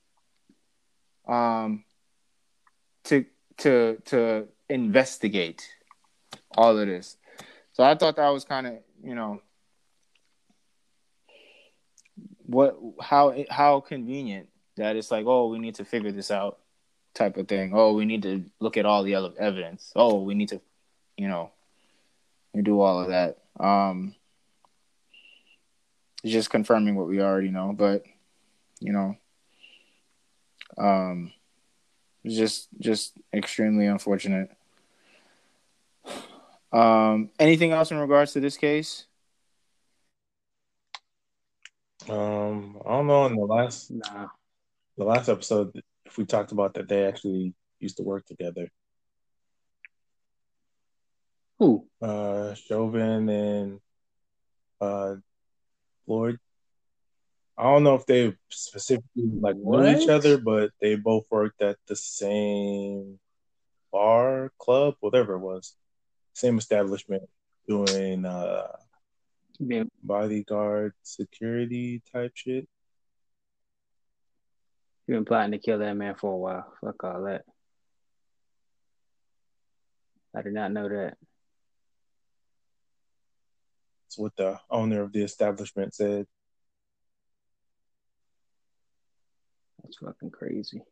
Um, 1.27 1.85
to 3.05 3.25
to 3.59 4.01
to 4.07 4.49
investigate 4.69 5.69
all 6.57 6.79
of 6.79 6.87
this. 6.87 7.17
So 7.73 7.85
I 7.85 7.95
thought 7.95 8.17
that 8.17 8.29
was 8.29 8.45
kind 8.45 8.67
of 8.67 8.75
you 9.03 9.15
know 9.15 9.41
what 12.47 12.77
how 13.01 13.35
how 13.51 13.81
convenient 13.81 14.49
that 14.77 14.97
it's 14.97 15.11
like 15.11 15.27
oh 15.27 15.49
we 15.49 15.59
need 15.59 15.77
to 15.77 15.85
figure 15.85 16.13
this 16.13 16.31
out 16.31 16.59
type 17.15 17.37
of 17.37 17.49
thing. 17.49 17.73
Oh 17.75 17.93
we 17.93 18.05
need 18.05 18.23
to 18.23 18.45
look 18.61 18.77
at 18.77 18.87
all 18.87 19.03
the 19.03 19.15
other 19.15 19.31
evidence. 19.39 19.93
Oh 19.95 20.23
we 20.23 20.35
need 20.35 20.49
to 20.51 20.61
you 21.17 21.29
know 21.29 21.51
do 22.61 22.81
all 22.81 23.01
of 23.01 23.09
that. 23.09 23.39
Um, 23.59 24.15
it's 26.23 26.33
just 26.33 26.51
confirming 26.51 26.95
what 26.95 27.09
we 27.09 27.21
already 27.21 27.51
know, 27.51 27.73
but 27.77 28.05
you 28.81 28.93
know, 28.93 29.17
um, 30.79 31.33
it's 32.25 32.37
just 32.37 32.69
just 32.79 33.15
extremely 33.33 33.87
unfortunate. 33.87 34.51
Um, 36.73 37.31
anything 37.39 37.73
else 37.73 37.91
in 37.91 37.99
regards 37.99 38.33
to 38.33 38.41
this 38.41 38.57
case? 38.57 39.07
Um, 42.09 42.81
I 42.85 42.91
don't 42.91 43.07
know. 43.07 43.27
In 43.27 43.37
the 43.37 43.45
last 43.45 43.91
Nah. 43.91 44.29
the 44.97 45.05
last 45.05 45.29
episode, 45.29 45.81
if 46.05 46.17
we 46.19 46.25
talked 46.25 46.53
about 46.53 46.75
that 46.75 46.89
they 46.89 47.05
actually 47.05 47.55
used 47.79 47.97
to 47.99 48.03
work 48.03 48.27
together. 48.27 48.69
Who? 51.59 51.87
Uh, 52.01 52.55
Chauvin 52.55 53.29
and 53.29 53.81
uh 54.81 55.17
Floyd. 56.13 56.39
I 57.57 57.63
don't 57.65 57.85
know 57.85 57.95
if 57.95 58.05
they 58.05 58.35
specifically 58.51 59.31
like 59.41 59.57
knew 59.57 59.87
each 59.87 60.11
other, 60.11 60.37
but 60.37 60.73
they 60.79 60.95
both 60.95 61.25
worked 61.31 61.63
at 61.63 61.79
the 61.87 61.97
same 61.97 63.19
bar, 63.91 64.53
club, 64.59 64.97
whatever 65.01 65.35
it 65.35 65.39
was, 65.39 65.75
same 66.35 66.59
establishment, 66.59 67.23
doing 67.67 68.27
uh 68.27 68.77
Been 69.59 69.91
bodyguard 70.03 70.93
security 71.03 72.03
type 72.13 72.33
shit. 72.35 72.69
You've 75.07 75.17
been 75.17 75.25
plotting 75.25 75.53
to 75.53 75.59
kill 75.59 75.79
that 75.79 75.97
man 75.97 76.15
for 76.15 76.35
a 76.35 76.37
while. 76.37 76.73
Fuck 76.83 77.05
all 77.05 77.23
that. 77.23 77.45
I 80.37 80.43
did 80.43 80.53
not 80.53 80.73
know 80.73 80.89
that. 80.91 81.17
That's 84.13 84.19
what 84.19 84.37
the 84.37 84.61
owner 84.69 85.01
of 85.01 85.13
the 85.13 85.23
establishment 85.23 85.95
said. 85.95 86.27
That's 89.83 89.97
fucking 89.97 90.33
crazy. 90.33 90.83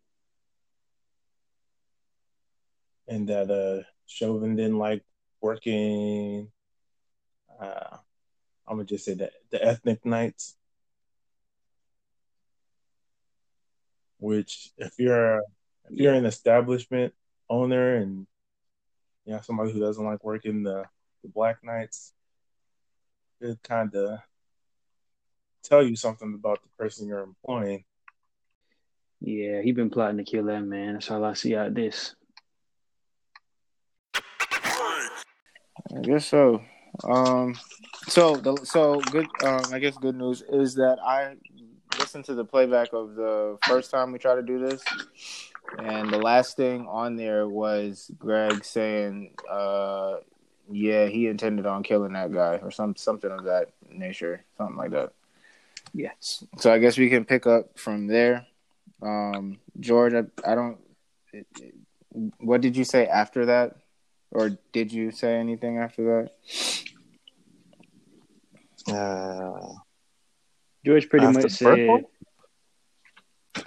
and 3.06 3.28
that 3.28 3.50
uh 3.50 3.82
Chauvin 4.06 4.56
didn't 4.56 4.78
like 4.78 5.04
working 5.42 6.50
uh 7.60 7.98
I'm 8.66 8.76
gonna 8.76 8.84
just 8.84 9.04
say 9.04 9.12
that 9.14 9.32
the 9.50 9.62
ethnic 9.62 10.06
nights 10.06 10.56
which 14.18 14.70
if 14.78 14.94
you're 14.98 15.40
if 15.90 15.98
you're 15.98 16.14
an 16.14 16.24
establishment 16.24 17.12
owner 17.50 17.96
and 17.96 18.26
you 19.26 19.34
have 19.34 19.44
somebody 19.44 19.72
who 19.72 19.80
doesn't 19.80 20.04
like 20.06 20.24
working 20.24 20.62
the, 20.62 20.84
the 21.22 21.28
black 21.28 21.62
nights 21.62 22.14
it 23.40 23.58
kind 23.62 23.94
of 23.94 24.20
tell 25.62 25.82
you 25.82 25.96
something 25.96 26.34
about 26.34 26.62
the 26.62 26.68
person 26.78 27.06
you're 27.08 27.22
employing 27.22 27.84
Yeah, 29.20 29.60
he 29.62 29.72
been 29.72 29.90
plotting 29.90 30.18
to 30.18 30.24
kill 30.24 30.44
that 30.46 30.62
man. 30.62 30.94
That's 30.94 31.10
all 31.10 31.24
I 31.24 31.34
see 31.34 31.54
out 31.54 31.74
this. 31.74 32.14
I 35.96 36.00
guess 36.02 36.26
so. 36.26 36.62
Um, 37.04 37.54
so 38.08 38.36
the 38.36 38.56
so 38.64 39.00
good. 39.10 39.26
Um, 39.44 39.62
I 39.72 39.78
guess 39.78 39.96
good 39.96 40.16
news 40.16 40.42
is 40.48 40.74
that 40.76 40.98
I 41.04 41.36
listened 41.98 42.24
to 42.26 42.34
the 42.34 42.44
playback 42.44 42.92
of 42.92 43.14
the 43.14 43.58
first 43.66 43.90
time 43.90 44.12
we 44.12 44.18
tried 44.18 44.36
to 44.36 44.42
do 44.42 44.58
this, 44.58 44.82
and 45.78 46.10
the 46.10 46.18
last 46.18 46.56
thing 46.56 46.86
on 46.88 47.16
there 47.16 47.48
was 47.48 48.10
Greg 48.18 48.64
saying, 48.64 49.34
uh, 49.50 50.16
"Yeah, 50.70 51.06
he 51.06 51.26
intended 51.26 51.66
on 51.66 51.82
killing 51.82 52.12
that 52.12 52.32
guy," 52.32 52.56
or 52.62 52.70
some 52.70 52.96
something 52.96 53.30
of 53.30 53.44
that 53.44 53.70
nature, 53.90 54.44
something 54.56 54.76
like 54.76 54.92
that. 54.92 55.12
Yes. 55.92 56.44
So 56.58 56.72
I 56.72 56.78
guess 56.78 56.98
we 56.98 57.10
can 57.10 57.24
pick 57.24 57.46
up 57.46 57.78
from 57.78 58.06
there. 58.06 58.46
Um, 59.02 59.58
George, 59.78 60.14
I, 60.14 60.24
I 60.50 60.54
don't. 60.54 60.78
What 62.38 62.60
did 62.60 62.76
you 62.76 62.84
say 62.84 63.06
after 63.06 63.46
that, 63.46 63.76
or 64.30 64.50
did 64.72 64.92
you 64.92 65.10
say 65.10 65.36
anything 65.36 65.78
after 65.78 66.04
that? 66.04 66.30
uh 68.88 69.74
George 70.84 71.08
pretty 71.08 71.26
much 71.26 71.50
said? 71.52 72.04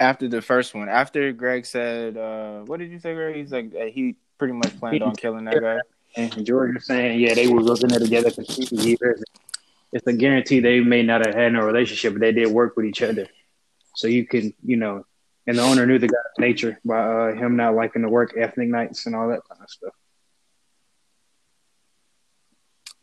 After 0.00 0.28
the 0.28 0.42
first 0.42 0.74
one, 0.74 0.88
after 0.88 1.32
Greg 1.32 1.66
said, 1.66 2.16
uh, 2.16 2.60
"What 2.62 2.80
did 2.80 2.90
you 2.90 2.98
say, 2.98 3.14
Greg?" 3.14 3.36
He's 3.36 3.52
like, 3.52 3.72
uh, 3.74 3.84
he 3.84 4.16
pretty 4.38 4.54
much 4.54 4.76
planned 4.78 5.02
on 5.02 5.14
killing 5.14 5.44
that 5.44 5.60
guy. 5.60 5.78
And 6.16 6.46
George 6.46 6.74
was 6.74 6.86
saying, 6.86 7.20
yeah, 7.20 7.34
they 7.34 7.48
were 7.48 7.62
working 7.62 7.88
there 7.88 7.98
together 7.98 8.30
for 8.30 8.44
50 8.44 8.76
years. 8.76 9.22
It's 9.92 10.06
a 10.06 10.12
guarantee 10.12 10.60
they 10.60 10.80
may 10.80 11.02
not 11.02 11.26
have 11.26 11.34
had 11.34 11.52
no 11.52 11.60
relationship, 11.64 12.14
but 12.14 12.20
they 12.20 12.32
did 12.32 12.48
work 12.48 12.76
with 12.76 12.86
each 12.86 13.02
other. 13.02 13.26
So 13.94 14.08
you 14.08 14.26
can, 14.26 14.54
you 14.64 14.76
know, 14.76 15.06
and 15.46 15.58
the 15.58 15.62
owner 15.62 15.86
knew 15.86 15.98
the 15.98 16.08
guy's 16.08 16.38
nature 16.38 16.80
by 16.84 16.98
uh, 16.98 17.34
him 17.34 17.56
not 17.56 17.74
liking 17.74 18.02
to 18.02 18.08
work 18.08 18.34
ethnic 18.36 18.68
nights 18.68 19.06
and 19.06 19.14
all 19.14 19.28
that 19.28 19.40
kind 19.48 19.62
of 19.62 19.70
stuff. 19.70 19.94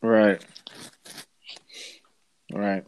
Right. 0.02 0.44
Right. 2.54 2.86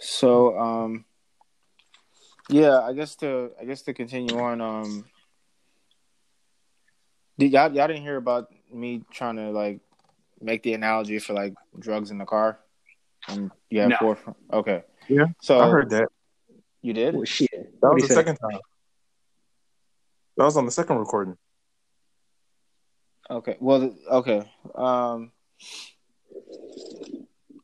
So, 0.00 0.58
um, 0.58 1.04
Yeah, 2.48 2.78
I 2.80 2.92
guess 2.92 3.16
to 3.16 3.50
I 3.60 3.64
guess 3.64 3.82
to 3.82 3.92
continue 3.94 4.38
on. 4.38 4.60
Um, 4.60 5.04
did 7.38 7.52
y'all 7.52 7.72
y'all 7.72 7.86
didn't 7.86 8.02
hear 8.02 8.16
about 8.16 8.50
me 8.72 9.02
trying 9.10 9.36
to 9.36 9.50
like 9.50 9.80
make 10.40 10.62
the 10.62 10.74
analogy 10.74 11.18
for 11.18 11.32
like 11.32 11.54
drugs 11.78 12.10
in 12.10 12.18
the 12.18 12.24
car? 12.24 12.58
And 13.28 13.50
you 13.70 13.80
have 13.80 13.90
No. 13.90 13.96
four. 13.98 14.18
Okay. 14.52 14.82
Yeah, 15.08 15.26
So 15.40 15.58
I 15.60 15.68
heard 15.68 15.90
that. 15.90 16.08
you 16.82 16.92
did. 16.92 17.14
Well, 17.14 17.24
shit. 17.24 17.48
That 17.52 17.68
What'd 17.88 17.94
was 17.94 18.02
the 18.02 18.08
say? 18.08 18.14
second 18.14 18.36
time. 18.36 18.60
That 20.36 20.44
was 20.44 20.56
on 20.56 20.64
the 20.64 20.70
second 20.70 20.98
recording. 20.98 21.36
Okay. 23.30 23.56
Well, 23.58 23.94
okay. 24.10 24.42
Um, 24.74 25.32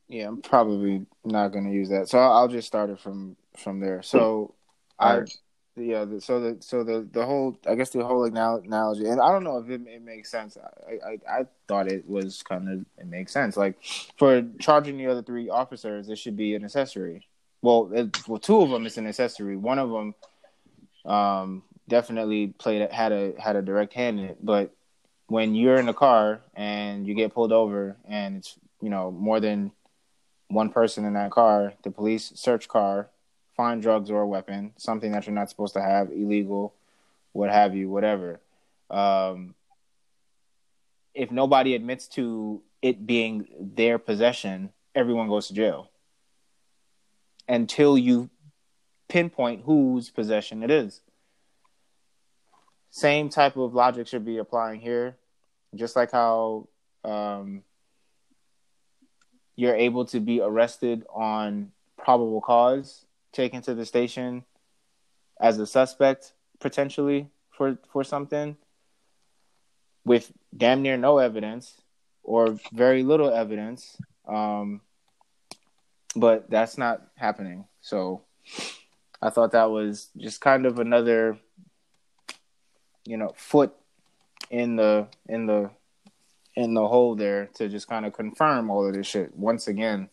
yeah, 0.09 0.27
I'm 0.27 0.41
probably 0.41 1.05
not 1.23 1.49
going 1.49 1.65
to 1.65 1.71
use 1.71 1.89
that. 1.89 2.09
So 2.09 2.19
I'll, 2.19 2.33
I'll 2.33 2.47
just 2.47 2.67
start 2.67 2.89
it 2.89 2.99
from 2.99 3.37
from 3.57 3.79
there. 3.79 4.01
So 4.01 4.55
I, 4.99 5.13
Alright. 5.13 5.37
Yeah. 5.75 6.05
The, 6.05 6.21
so 6.21 6.39
the 6.39 6.57
so 6.61 6.83
the 6.83 7.07
the 7.11 7.25
whole 7.25 7.57
I 7.67 7.75
guess 7.75 7.89
the 7.89 8.05
whole 8.05 8.25
anal- 8.25 8.63
analogy, 8.65 9.07
and 9.07 9.19
I 9.19 9.31
don't 9.31 9.43
know 9.43 9.57
if 9.57 9.69
it, 9.69 9.81
it 9.87 10.01
makes 10.01 10.29
sense. 10.29 10.57
I, 10.57 10.93
I 11.07 11.39
I 11.39 11.45
thought 11.67 11.91
it 11.91 12.07
was 12.07 12.43
kind 12.43 12.69
of 12.69 12.85
it 12.97 13.07
makes 13.07 13.31
sense. 13.31 13.57
Like 13.57 13.75
for 14.17 14.43
charging 14.59 14.97
the 14.97 15.07
other 15.07 15.21
three 15.21 15.49
officers, 15.49 16.09
it 16.09 16.17
should 16.17 16.37
be 16.37 16.55
an 16.55 16.63
accessory. 16.63 17.27
Well, 17.61 17.89
it, 17.93 18.27
well, 18.27 18.39
two 18.39 18.61
of 18.61 18.69
them 18.69 18.85
is 18.85 18.97
an 18.97 19.07
accessory. 19.07 19.55
One 19.55 19.79
of 19.79 19.89
them, 19.89 20.15
um, 21.05 21.63
definitely 21.87 22.47
played 22.47 22.91
had 22.91 23.11
a 23.11 23.33
had 23.39 23.55
a 23.55 23.61
direct 23.61 23.93
hand 23.93 24.19
in 24.19 24.25
it, 24.25 24.37
but 24.43 24.73
when 25.27 25.55
you're 25.55 25.77
in 25.77 25.85
the 25.85 25.93
car 25.93 26.41
and 26.53 27.07
you 27.07 27.13
get 27.13 27.33
pulled 27.33 27.51
over 27.51 27.97
and 28.05 28.37
it's 28.37 28.55
you 28.81 28.89
know 28.89 29.11
more 29.11 29.39
than 29.39 29.71
one 30.49 30.69
person 30.69 31.05
in 31.05 31.13
that 31.13 31.31
car 31.31 31.73
the 31.83 31.89
police 31.89 32.31
search 32.35 32.67
car 32.67 33.09
find 33.55 33.81
drugs 33.81 34.09
or 34.09 34.21
a 34.21 34.27
weapon 34.27 34.71
something 34.77 35.11
that 35.11 35.25
you're 35.27 35.35
not 35.35 35.49
supposed 35.49 35.73
to 35.73 35.81
have 35.81 36.11
illegal 36.11 36.73
what 37.31 37.49
have 37.49 37.75
you 37.75 37.89
whatever. 37.89 38.39
Um, 38.89 39.55
if 41.13 41.31
nobody 41.31 41.75
admits 41.75 42.07
to 42.09 42.61
it 42.81 43.05
being 43.05 43.47
their 43.59 43.97
possession 43.97 44.71
everyone 44.95 45.27
goes 45.27 45.47
to 45.47 45.53
jail. 45.53 45.89
Until 47.47 47.97
you 47.97 48.29
pinpoint 49.09 49.63
whose 49.63 50.09
possession 50.09 50.63
it 50.63 50.71
is. 50.71 51.01
Same 52.89 53.29
type 53.29 53.57
of 53.57 53.73
logic 53.73 54.07
should 54.07 54.25
be 54.25 54.37
applying 54.37 54.79
here. 54.79 55.15
Just 55.75 55.95
like 55.95 56.11
how 56.11 56.67
um, 57.03 57.63
you're 59.55 59.75
able 59.75 60.05
to 60.05 60.19
be 60.19 60.41
arrested 60.41 61.05
on 61.13 61.71
probable 61.97 62.41
cause, 62.41 63.05
taken 63.33 63.61
to 63.63 63.73
the 63.73 63.85
station 63.85 64.45
as 65.41 65.59
a 65.59 65.67
suspect 65.67 66.33
potentially 66.59 67.29
for 67.51 67.77
for 67.91 68.03
something 68.03 68.55
with 70.05 70.31
damn 70.55 70.81
near 70.81 70.97
no 70.97 71.17
evidence 71.17 71.81
or 72.23 72.57
very 72.71 73.03
little 73.03 73.33
evidence. 73.33 73.97
Um, 74.27 74.81
but 76.15 76.49
that's 76.49 76.77
not 76.77 77.01
happening. 77.15 77.65
So 77.81 78.21
I 79.21 79.29
thought 79.29 79.51
that 79.53 79.71
was 79.71 80.09
just 80.17 80.41
kind 80.41 80.65
of 80.65 80.79
another, 80.79 81.37
you 83.05 83.17
know, 83.17 83.33
foot 83.35 83.73
in 84.49 84.75
the 84.75 85.07
in 85.27 85.47
the 85.47 85.71
in 86.55 86.73
the 86.73 86.87
hole 86.87 87.15
there 87.15 87.47
to 87.55 87.67
just 87.67 87.87
kind 87.87 88.05
of 88.05 88.13
confirm 88.13 88.69
all 88.69 88.87
of 88.87 88.93
this 88.93 89.07
shit 89.07 89.35
once 89.35 89.67
again. 89.67 90.09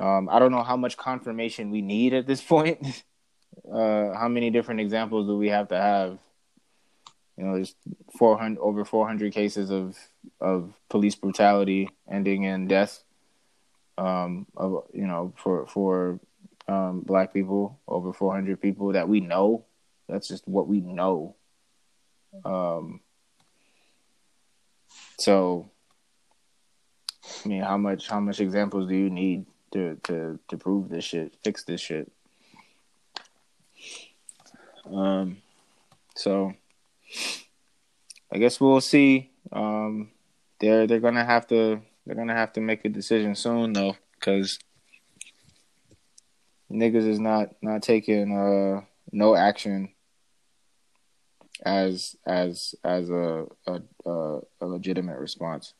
Um, 0.00 0.30
I 0.30 0.38
don't 0.38 0.50
know 0.50 0.62
how 0.62 0.78
much 0.78 0.96
confirmation 0.96 1.70
we 1.70 1.82
need 1.82 2.14
at 2.14 2.26
this 2.26 2.40
point. 2.54 3.04
Uh, 3.70 4.14
how 4.14 4.28
many 4.28 4.50
different 4.50 4.80
examples 4.80 5.26
do 5.26 5.36
we 5.36 5.48
have 5.48 5.68
to 5.68 5.76
have? 5.76 6.18
You 7.36 7.44
know, 7.44 7.54
there's 7.54 7.74
400 8.18 8.60
over 8.60 8.84
400 8.84 9.32
cases 9.32 9.70
of 9.70 9.96
of 10.40 10.72
police 10.88 11.14
brutality 11.14 11.88
ending 12.10 12.44
in 12.44 12.66
death. 12.66 13.02
Um, 13.98 14.46
of 14.56 14.84
you 14.92 15.06
know, 15.06 15.34
for 15.36 15.66
for 15.66 16.20
um, 16.68 17.00
black 17.00 17.34
people, 17.34 17.78
over 17.86 18.12
400 18.12 18.60
people 18.60 18.92
that 18.92 19.08
we 19.08 19.20
know. 19.20 19.64
That's 20.08 20.28
just 20.28 20.46
what 20.48 20.66
we 20.66 20.80
know. 20.80 21.36
Um, 22.44 23.00
so, 25.18 25.70
I 27.44 27.48
mean, 27.48 27.62
how 27.62 27.76
much 27.76 28.08
how 28.08 28.20
much 28.20 28.40
examples 28.40 28.88
do 28.88 28.94
you 28.94 29.10
need 29.10 29.46
to 29.72 29.96
to 30.04 30.38
to 30.48 30.56
prove 30.56 30.88
this 30.88 31.04
shit, 31.04 31.34
fix 31.44 31.64
this 31.64 31.80
shit? 31.80 32.10
Um, 34.90 35.38
so 36.16 36.52
I 38.32 38.38
guess 38.38 38.60
we'll 38.60 38.80
see. 38.80 39.30
Um, 39.52 40.10
they're 40.60 40.86
they're 40.86 41.00
gonna 41.00 41.24
have 41.24 41.46
to 41.48 41.80
they're 42.06 42.16
gonna 42.16 42.34
have 42.34 42.52
to 42.54 42.60
make 42.60 42.84
a 42.84 42.88
decision 42.88 43.34
soon 43.34 43.72
though, 43.72 43.96
because 44.14 44.58
niggas 46.70 47.08
is 47.08 47.18
not 47.18 47.50
not 47.62 47.82
taking 47.82 48.36
uh 48.36 48.82
no 49.12 49.34
action 49.34 49.92
as 51.64 52.16
as 52.26 52.74
as 52.84 53.10
a 53.10 53.46
a, 53.66 53.80
a, 54.06 54.40
a 54.60 54.66
legitimate 54.66 55.18
response. 55.18 55.74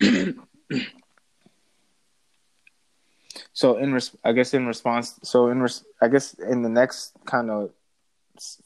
so 3.52 3.76
in 3.76 3.92
res- 3.92 4.16
I 4.24 4.32
guess 4.32 4.54
in 4.54 4.66
response, 4.66 5.18
so 5.22 5.48
in 5.48 5.60
res- 5.62 5.84
I 6.00 6.08
guess 6.08 6.34
in 6.34 6.62
the 6.62 6.68
next 6.68 7.12
kind 7.26 7.50
of 7.50 7.70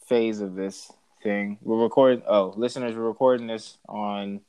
phase 0.07 0.41
of 0.41 0.55
this 0.55 0.93
thing, 1.23 1.59
we're 1.63 1.83
recording. 1.83 2.23
Oh, 2.27 2.53
listeners, 2.57 2.95
we're 2.95 3.03
recording 3.09 3.47
this 3.47 3.79
on 3.89 4.41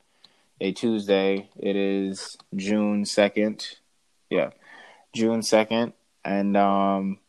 a 0.61 0.71
Tuesday. 0.71 1.49
It 1.57 1.75
is 1.75 2.37
June 2.55 3.05
second. 3.05 3.65
Yeah, 4.29 4.51
June 5.13 5.41
second, 5.41 5.93
and 6.23 6.57
um, 6.57 7.19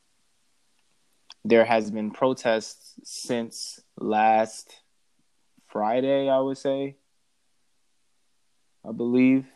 there 1.45 1.65
has 1.65 1.91
been 1.91 2.11
protests 2.11 2.95
since 3.05 3.81
last 3.99 4.75
Friday. 5.69 6.29
I 6.29 6.39
would 6.41 6.59
say. 6.59 6.97
I 8.89 8.93
believe. 8.93 9.47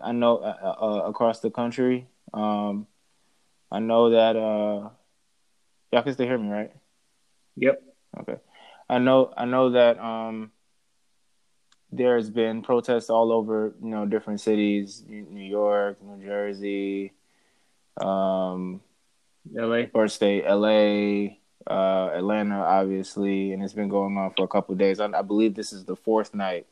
I 0.00 0.12
know 0.12 0.36
uh, 0.38 0.76
uh, 0.80 1.02
across 1.08 1.40
the 1.40 1.50
country. 1.50 2.06
Um, 2.32 2.86
I 3.70 3.80
know 3.80 4.10
that 4.10 4.36
uh, 4.36 4.90
y'all 5.92 6.02
can 6.02 6.14
still 6.14 6.26
hear 6.26 6.38
me, 6.38 6.48
right? 6.48 6.72
Yep. 7.56 7.82
Okay. 8.20 8.36
I 8.88 8.98
know 8.98 9.32
I 9.36 9.44
know 9.44 9.70
that 9.70 9.98
um 9.98 10.52
there's 11.90 12.30
been 12.30 12.62
protests 12.62 13.10
all 13.10 13.32
over, 13.32 13.74
you 13.82 13.88
know, 13.88 14.06
different 14.06 14.40
cities, 14.40 15.02
New 15.06 15.42
York, 15.44 15.98
New 16.02 16.24
Jersey, 16.24 17.12
um 18.00 18.80
LA. 19.52 19.84
or 19.92 20.08
state 20.08 20.44
LA, 20.46 21.36
uh 21.66 22.10
Atlanta 22.14 22.60
obviously, 22.60 23.52
and 23.52 23.62
it's 23.62 23.74
been 23.74 23.88
going 23.88 24.16
on 24.16 24.32
for 24.36 24.44
a 24.44 24.48
couple 24.48 24.72
of 24.72 24.78
days. 24.78 25.00
I, 25.00 25.06
I 25.06 25.22
believe 25.22 25.54
this 25.54 25.72
is 25.72 25.84
the 25.84 25.96
fourth 25.96 26.34
night 26.34 26.66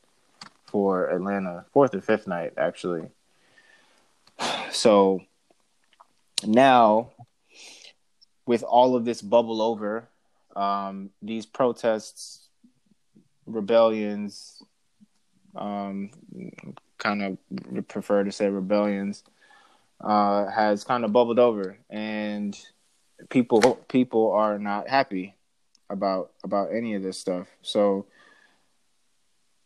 for 0.65 1.11
Atlanta, 1.11 1.67
fourth 1.73 1.95
or 1.95 2.01
fifth 2.01 2.27
night 2.27 2.53
actually. 2.57 3.09
So 4.71 5.23
now 6.45 7.11
with 8.47 8.63
all 8.63 8.95
of 8.97 9.05
this 9.05 9.23
bubble 9.23 9.61
over, 9.61 10.09
um, 10.55 11.11
these 11.23 11.47
protests, 11.47 12.49
rebellions, 13.47 14.63
um, 15.55 16.11
kind 16.99 17.23
of 17.23 17.89
prefer 17.89 18.25
to 18.25 18.33
say 18.33 18.49
rebellions, 18.49 19.25
uh, 20.01 20.47
has 20.51 20.85
kind 20.85 21.05
of 21.05 21.13
bubbled 21.13 21.39
over, 21.39 21.79
and 21.91 22.59
people 23.29 23.61
people 23.89 24.33
are 24.33 24.59
not 24.59 24.89
happy 24.89 25.35
about 25.89 26.33
about 26.45 26.69
any 26.73 26.95
of 26.95 27.03
this 27.03 27.19
stuff. 27.19 27.49
So 27.63 28.07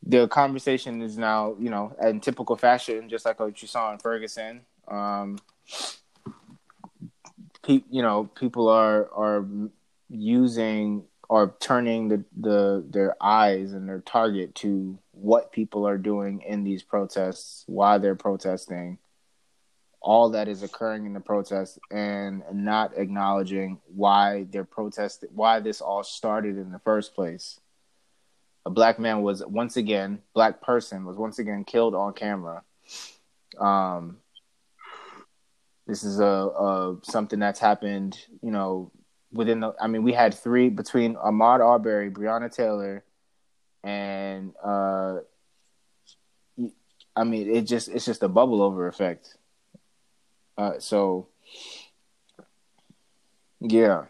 the 0.02 0.28
conversation 0.28 1.02
is 1.02 1.18
now, 1.18 1.56
you 1.58 1.68
know, 1.70 1.94
in 2.00 2.20
typical 2.20 2.56
fashion, 2.56 3.08
just 3.08 3.24
like 3.24 3.38
what 3.38 3.60
you 3.60 3.68
saw 3.68 3.92
in 3.92 3.98
Ferguson. 3.98 4.62
Um, 4.88 5.38
pe- 7.62 7.84
you 7.90 8.02
know, 8.02 8.24
people 8.24 8.68
are 8.68 9.10
are 9.12 9.46
using 10.08 11.04
or 11.28 11.54
turning 11.60 12.08
the, 12.08 12.24
the 12.40 12.84
their 12.90 13.16
eyes 13.22 13.72
and 13.72 13.88
their 13.88 14.00
target 14.00 14.54
to 14.56 14.98
what 15.12 15.52
people 15.52 15.86
are 15.86 15.98
doing 15.98 16.42
in 16.42 16.64
these 16.64 16.82
protests, 16.82 17.64
why 17.66 17.98
they're 17.98 18.16
protesting, 18.16 18.98
all 20.00 20.30
that 20.30 20.48
is 20.48 20.62
occurring 20.62 21.06
in 21.06 21.12
the 21.12 21.20
protests, 21.20 21.78
and 21.90 22.42
not 22.52 22.96
acknowledging 22.96 23.80
why 23.94 24.46
they're 24.50 24.64
protesting, 24.64 25.28
why 25.32 25.60
this 25.60 25.80
all 25.80 26.02
started 26.02 26.56
in 26.56 26.72
the 26.72 26.80
first 26.80 27.14
place. 27.14 27.60
A 28.66 28.70
black 28.70 28.98
man 28.98 29.22
was 29.22 29.44
once 29.46 29.76
again, 29.76 30.22
black 30.34 30.60
person 30.60 31.04
was 31.04 31.16
once 31.16 31.38
again 31.38 31.64
killed 31.64 31.94
on 31.94 32.12
camera. 32.12 32.62
Um, 33.58 34.18
this 35.90 36.04
is 36.04 36.20
a, 36.20 36.24
a 36.24 36.96
something 37.02 37.40
that's 37.40 37.58
happened, 37.58 38.16
you 38.42 38.52
know, 38.52 38.92
within 39.32 39.58
the. 39.58 39.74
I 39.80 39.88
mean, 39.88 40.04
we 40.04 40.12
had 40.12 40.32
three 40.32 40.68
between 40.68 41.16
Ahmaud 41.16 41.60
Arbery, 41.60 42.10
Breonna 42.10 42.54
Taylor, 42.54 43.02
and 43.82 44.54
uh, 44.64 45.18
I 47.16 47.24
mean, 47.24 47.50
it 47.50 47.62
just 47.62 47.88
it's 47.88 48.04
just 48.04 48.22
a 48.22 48.28
bubble 48.28 48.62
over 48.62 48.86
effect. 48.86 49.36
Uh, 50.56 50.78
so 50.78 51.26
yeah, 53.60 54.04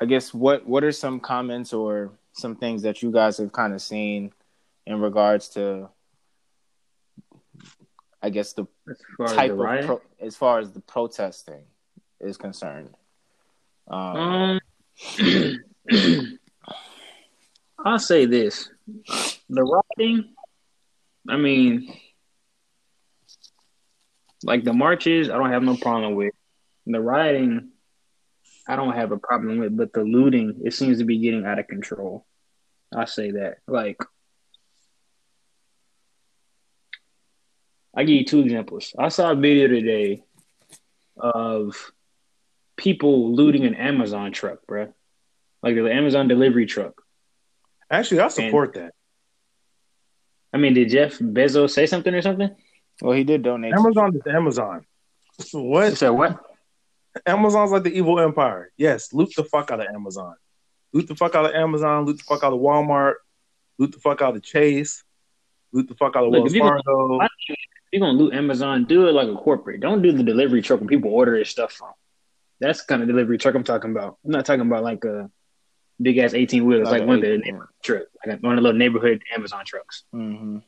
I 0.00 0.04
guess 0.04 0.34
what 0.34 0.66
what 0.66 0.82
are 0.82 0.92
some 0.92 1.20
comments 1.20 1.72
or 1.72 2.10
some 2.32 2.56
things 2.56 2.82
that 2.82 3.02
you 3.02 3.12
guys 3.12 3.38
have 3.38 3.52
kind 3.52 3.72
of 3.72 3.80
seen 3.80 4.32
in 4.84 5.00
regards 5.00 5.48
to 5.50 5.90
I 8.22 8.30
guess 8.30 8.52
the 8.52 8.66
type 9.28 9.56
the 9.56 9.62
of 9.62 9.86
pro, 9.86 10.00
as 10.20 10.36
far 10.36 10.58
as 10.58 10.72
the 10.72 10.80
protesting 10.80 11.64
is 12.20 12.36
concerned. 12.36 12.90
Um, 13.88 14.60
um 15.18 15.58
I'll 17.84 17.98
say 17.98 18.26
this: 18.26 18.68
the 19.48 19.62
rioting. 19.62 20.34
I 21.28 21.36
mean, 21.36 21.94
like 24.42 24.64
the 24.64 24.72
marches, 24.72 25.30
I 25.30 25.36
don't 25.36 25.52
have 25.52 25.62
no 25.62 25.76
problem 25.76 26.14
with. 26.14 26.32
The 26.86 27.00
rioting, 27.00 27.70
I 28.66 28.76
don't 28.76 28.94
have 28.94 29.12
a 29.12 29.18
problem 29.18 29.58
with, 29.58 29.76
but 29.76 29.92
the 29.92 30.02
looting, 30.02 30.62
it 30.64 30.74
seems 30.74 30.98
to 30.98 31.04
be 31.04 31.18
getting 31.18 31.44
out 31.44 31.58
of 31.58 31.68
control. 31.68 32.24
I 32.94 33.04
say 33.04 33.32
that. 33.32 33.58
Like, 33.66 33.98
I 37.98 38.04
give 38.04 38.14
you 38.14 38.24
two 38.24 38.38
examples. 38.38 38.94
I 38.96 39.08
saw 39.08 39.32
a 39.32 39.34
video 39.34 39.66
today 39.66 40.22
of 41.16 41.90
people 42.76 43.34
looting 43.34 43.64
an 43.64 43.74
Amazon 43.74 44.30
truck, 44.30 44.64
bro. 44.68 44.94
Like 45.64 45.74
the 45.74 45.92
Amazon 45.92 46.28
delivery 46.28 46.64
truck. 46.64 47.02
Actually, 47.90 48.20
I 48.20 48.28
support 48.28 48.76
and, 48.76 48.84
that. 48.84 48.94
I 50.52 50.58
mean, 50.58 50.74
did 50.74 50.90
Jeff 50.90 51.18
Bezos 51.18 51.70
say 51.70 51.86
something 51.86 52.14
or 52.14 52.22
something? 52.22 52.54
Well, 53.02 53.16
he 53.16 53.24
did 53.24 53.42
donate. 53.42 53.74
Amazon 53.74 54.14
is 54.14 54.22
Amazon. 54.32 54.86
What? 55.52 55.98
said 55.98 56.10
what? 56.10 56.38
Amazon's 57.26 57.72
like 57.72 57.82
the 57.82 57.90
evil 57.90 58.20
empire. 58.20 58.70
Yes, 58.76 59.12
loot 59.12 59.32
the 59.36 59.42
fuck 59.42 59.72
out 59.72 59.80
of 59.80 59.88
Amazon. 59.92 60.36
Loot 60.92 61.08
the 61.08 61.16
fuck 61.16 61.34
out 61.34 61.46
of 61.46 61.52
Amazon. 61.52 62.04
Loot 62.04 62.18
the 62.18 62.24
fuck 62.24 62.44
out 62.44 62.52
of 62.52 62.60
Walmart. 62.60 63.14
Loot 63.76 63.90
the 63.90 63.98
fuck 63.98 64.22
out 64.22 64.36
of 64.36 64.42
Chase. 64.44 65.02
Loot 65.72 65.88
the 65.88 65.96
fuck 65.96 66.14
out 66.14 66.24
of 66.24 66.30
Look, 66.30 66.44
Wells 66.44 66.56
Fargo. 66.56 67.18
You're 67.92 68.00
gonna 68.00 68.18
loot 68.18 68.34
Amazon, 68.34 68.84
do 68.84 69.08
it 69.08 69.12
like 69.12 69.28
a 69.28 69.34
corporate. 69.34 69.80
Don't 69.80 70.02
do 70.02 70.12
the 70.12 70.22
delivery 70.22 70.62
truck 70.62 70.80
when 70.80 70.88
people 70.88 71.12
order 71.12 71.32
their 71.32 71.44
stuff 71.44 71.72
from. 71.72 71.92
That's 72.60 72.80
the 72.80 72.86
kind 72.86 73.02
of 73.02 73.08
delivery 73.08 73.38
truck 73.38 73.54
I'm 73.54 73.64
talking 73.64 73.90
about. 73.90 74.18
I'm 74.24 74.32
not 74.32 74.44
talking 74.44 74.66
about 74.66 74.82
like 74.82 75.04
a 75.04 75.30
big 76.00 76.18
ass 76.18 76.34
18 76.34 76.64
wheelers, 76.64 76.86
like, 76.86 77.00
like 77.00 77.08
one 77.08 77.16
of 77.16 77.22
the 77.22 77.38
neighborhood 77.38 77.68
truck, 77.82 78.02
like 78.26 78.42
one 78.42 78.52
of 78.52 78.56
the 78.58 78.62
little 78.62 78.78
neighborhood 78.78 79.22
Amazon 79.34 79.64
trucks. 79.64 80.04
Mm-hmm. 80.14 80.58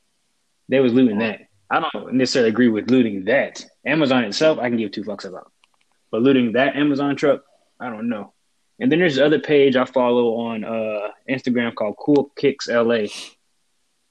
They 0.68 0.80
was 0.80 0.92
looting 0.92 1.18
that. 1.18 1.42
I 1.70 1.80
don't 1.92 2.14
necessarily 2.14 2.50
agree 2.50 2.68
with 2.68 2.90
looting 2.90 3.26
that. 3.26 3.64
Amazon 3.84 4.24
itself, 4.24 4.58
I 4.58 4.68
can 4.68 4.78
give 4.78 4.92
two 4.92 5.04
fucks 5.04 5.24
about. 5.24 5.52
But 6.10 6.22
looting 6.22 6.52
that 6.52 6.76
Amazon 6.76 7.16
truck, 7.16 7.42
I 7.78 7.90
don't 7.90 8.08
know. 8.08 8.32
And 8.80 8.90
then 8.90 8.98
there's 8.98 9.16
the 9.16 9.26
other 9.26 9.38
page 9.38 9.76
I 9.76 9.84
follow 9.84 10.36
on 10.36 10.64
uh, 10.64 11.10
Instagram 11.28 11.74
called 11.74 11.96
Cool 11.98 12.32
Kicks 12.36 12.68
LA. 12.68 13.06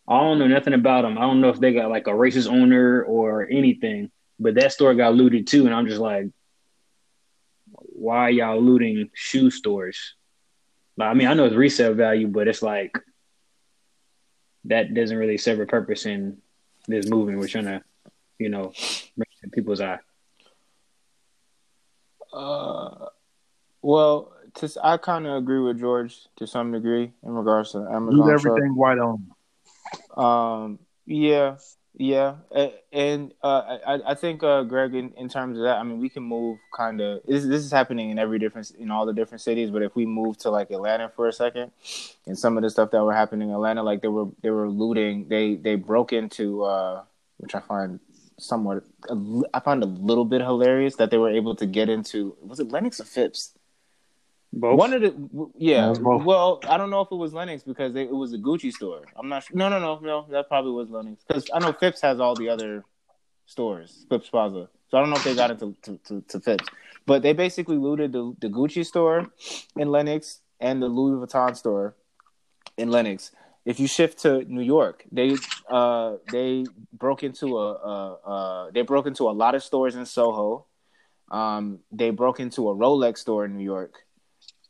I 0.09 0.19
don't 0.21 0.39
know 0.39 0.47
nothing 0.47 0.73
about 0.73 1.03
them. 1.03 1.19
I 1.19 1.21
don't 1.21 1.39
know 1.39 1.49
if 1.49 1.59
they 1.59 1.71
got 1.71 1.91
like 1.91 2.07
a 2.07 2.11
racist 2.11 2.51
owner 2.51 3.03
or 3.03 3.47
anything, 3.47 4.09
but 4.39 4.55
that 4.55 4.73
store 4.73 4.95
got 4.95 5.13
looted 5.13 5.45
too. 5.45 5.67
And 5.67 5.75
I'm 5.75 5.85
just 5.85 6.01
like, 6.01 6.25
why 7.71 8.29
y'all 8.29 8.59
looting 8.59 9.11
shoe 9.13 9.51
stores? 9.51 10.15
I 10.99 11.13
mean, 11.13 11.27
I 11.27 11.35
know 11.35 11.45
it's 11.45 11.55
resale 11.55 11.93
value, 11.93 12.27
but 12.27 12.47
it's 12.47 12.63
like 12.63 12.97
that 14.65 14.95
doesn't 14.95 15.15
really 15.15 15.37
serve 15.37 15.59
a 15.59 15.67
purpose 15.67 16.07
in 16.07 16.39
this 16.87 17.07
movement 17.07 17.37
we're 17.37 17.47
trying 17.47 17.65
to, 17.65 17.83
you 18.39 18.49
know, 18.49 18.73
bring 19.15 19.27
to 19.43 19.49
people's 19.51 19.79
eye. 19.79 19.99
Uh, 22.33 23.05
well, 23.83 24.33
to, 24.55 24.69
I 24.83 24.97
kind 24.97 25.27
of 25.27 25.35
agree 25.37 25.59
with 25.59 25.79
George 25.79 26.17
to 26.37 26.47
some 26.47 26.71
degree 26.71 27.11
in 27.23 27.31
regards 27.31 27.73
to 27.73 27.79
Amazon. 27.79 28.21
Lose 28.21 28.45
everything 28.45 28.75
white 28.75 28.97
on. 28.97 29.27
Um, 30.15 30.79
yeah, 31.05 31.57
yeah, 31.95 32.35
and 32.93 33.33
uh, 33.43 33.77
I 33.85 33.99
I 34.11 34.15
think 34.15 34.43
uh, 34.43 34.63
Greg, 34.63 34.93
in, 34.93 35.11
in 35.17 35.27
terms 35.27 35.57
of 35.57 35.63
that, 35.63 35.77
I 35.77 35.83
mean, 35.83 35.99
we 35.99 36.09
can 36.09 36.23
move 36.23 36.59
kind 36.75 37.01
of. 37.01 37.21
This, 37.27 37.43
this 37.45 37.63
is 37.63 37.71
happening 37.71 38.09
in 38.09 38.19
every 38.19 38.39
different 38.39 38.71
in 38.71 38.91
all 38.91 39.05
the 39.05 39.13
different 39.13 39.41
cities. 39.41 39.69
But 39.71 39.81
if 39.81 39.95
we 39.95 40.05
move 40.05 40.37
to 40.39 40.49
like 40.49 40.71
Atlanta 40.71 41.09
for 41.09 41.27
a 41.27 41.33
second, 41.33 41.71
and 42.25 42.37
some 42.37 42.57
of 42.57 42.63
the 42.63 42.69
stuff 42.69 42.91
that 42.91 43.03
were 43.03 43.13
happening 43.13 43.49
in 43.49 43.55
Atlanta, 43.55 43.83
like 43.83 44.01
they 44.01 44.07
were 44.07 44.27
they 44.41 44.49
were 44.49 44.69
looting. 44.69 45.27
They 45.27 45.55
they 45.55 45.75
broke 45.75 46.13
into, 46.13 46.63
uh, 46.63 47.03
which 47.37 47.55
I 47.55 47.59
find 47.59 47.99
somewhat 48.37 48.83
I 49.53 49.59
find 49.59 49.83
a 49.83 49.87
little 49.87 50.25
bit 50.25 50.41
hilarious 50.41 50.95
that 50.95 51.11
they 51.11 51.17
were 51.17 51.29
able 51.29 51.55
to 51.55 51.65
get 51.65 51.89
into. 51.89 52.35
Was 52.41 52.59
it 52.59 52.71
Lenox 52.71 52.99
or 53.01 53.05
Phipps? 53.05 53.57
Both. 54.51 54.79
One 54.79 54.93
of 54.93 55.01
the 55.01 55.49
yeah. 55.57 55.93
Well, 55.99 56.59
I 56.67 56.77
don't 56.77 56.89
know 56.89 57.01
if 57.01 57.11
it 57.11 57.15
was 57.15 57.33
Lenox 57.33 57.61
because 57.61 57.95
it 57.95 58.09
was 58.09 58.33
a 58.33 58.37
Gucci 58.37 58.71
store. 58.71 59.03
I'm 59.15 59.29
not 59.29 59.43
sure. 59.43 59.55
No, 59.55 59.69
no, 59.69 59.79
no, 59.79 59.99
no. 59.99 60.25
That 60.31 60.47
probably 60.47 60.71
was 60.71 60.89
Lenox 60.89 61.23
because 61.27 61.47
I 61.53 61.59
know 61.59 61.71
Phipps 61.71 62.01
has 62.01 62.19
all 62.19 62.33
the 62.33 62.49
other 62.49 62.83
stores, 63.45 64.05
Phipps 64.09 64.29
Plaza. 64.29 64.69
So 64.89 64.97
I 64.97 65.01
don't 65.01 65.11
know 65.11 65.17
if 65.17 65.23
they 65.23 65.35
got 65.35 65.51
into 65.51 65.75
to, 65.83 65.99
to, 66.05 66.21
to 66.29 66.39
Phipps, 66.39 66.65
but 67.05 67.21
they 67.21 67.33
basically 67.33 67.77
looted 67.77 68.11
the, 68.11 68.33
the 68.39 68.47
Gucci 68.47 68.83
store 68.83 69.27
in 69.75 69.91
Lenox 69.91 70.39
and 70.59 70.81
the 70.81 70.87
Louis 70.87 71.23
Vuitton 71.23 71.55
store 71.55 71.95
in 72.75 72.89
Lenox. 72.89 73.31
If 73.65 73.79
you 73.79 73.87
shift 73.87 74.19
to 74.23 74.43
New 74.45 74.63
York, 74.63 75.05
they 75.11 75.35
uh 75.69 76.15
they 76.31 76.65
broke 76.91 77.21
into 77.21 77.59
a, 77.59 77.73
a, 77.73 78.13
a 78.31 78.71
they 78.73 78.81
broke 78.81 79.05
into 79.05 79.29
a 79.29 79.31
lot 79.31 79.53
of 79.53 79.63
stores 79.63 79.95
in 79.95 80.07
Soho. 80.07 80.65
Um, 81.29 81.81
they 81.91 82.09
broke 82.09 82.39
into 82.39 82.67
a 82.69 82.75
Rolex 82.75 83.19
store 83.19 83.45
in 83.45 83.55
New 83.55 83.63
York 83.63 83.93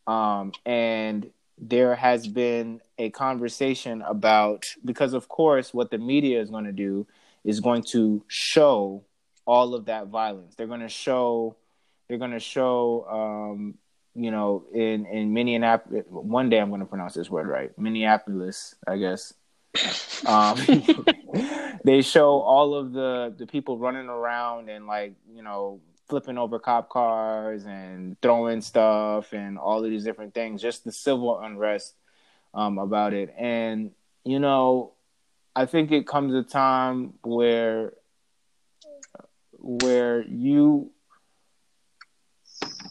um, 0.10 0.54
and 0.66 1.30
there 1.60 1.96
has 1.96 2.28
been 2.28 2.82
a 2.98 3.12
conversation 3.12 4.02
about 4.02 4.66
because 4.84 5.14
of 5.14 5.28
course 5.28 5.72
what 5.72 5.92
the 5.92 6.00
media 6.00 6.42
is 6.42 6.50
going 6.50 6.66
to 6.66 6.72
do 6.72 7.06
is 7.44 7.60
going 7.60 7.84
to 7.84 8.24
show 8.28 9.04
all 9.46 9.76
of 9.76 9.86
that 9.86 10.08
violence. 10.08 10.56
They're 10.56 10.68
going 10.68 10.80
to 10.80 10.90
show 10.90 11.56
they're 12.08 12.18
going 12.18 12.32
to 12.32 12.40
show 12.40 13.06
um, 13.08 13.76
you 14.16 14.32
know 14.32 14.66
in 14.74 15.06
in 15.06 15.32
minneapolis 15.32 16.04
one 16.08 16.50
day 16.50 16.58
i'm 16.60 16.70
going 16.70 16.82
to 16.82 16.88
pronounce 16.88 17.14
this 17.14 17.30
word 17.30 17.48
right 17.48 17.78
minneapolis 17.78 18.76
i 18.88 18.98
guess. 18.98 19.34
Um, 20.26 20.58
they 21.86 22.02
show 22.02 22.42
all 22.42 22.74
of 22.74 22.92
the 22.92 23.36
the 23.38 23.46
people 23.46 23.78
running 23.78 24.08
around 24.08 24.70
and 24.70 24.88
like 24.88 25.14
you 25.32 25.44
know 25.44 25.80
flipping 26.10 26.38
over 26.38 26.60
cop 26.60 26.90
cars 26.90 27.66
and 27.66 28.20
throwing 28.22 28.62
stuff 28.62 29.32
and 29.32 29.58
all 29.58 29.84
of 29.84 29.90
these 29.90 30.04
different 30.04 30.34
things, 30.34 30.62
just 30.62 30.84
the 30.84 30.92
civil 30.92 31.40
unrest 31.40 31.94
um, 32.54 32.78
about 32.80 33.14
it. 33.14 33.34
And, 33.38 33.92
you 34.26 34.40
know, 34.40 34.94
I 35.56 35.66
think 35.66 35.92
it 35.92 36.08
comes 36.08 36.34
a 36.34 36.44
time 36.44 37.14
where 37.24 37.94
where 39.62 40.22
you 40.22 40.92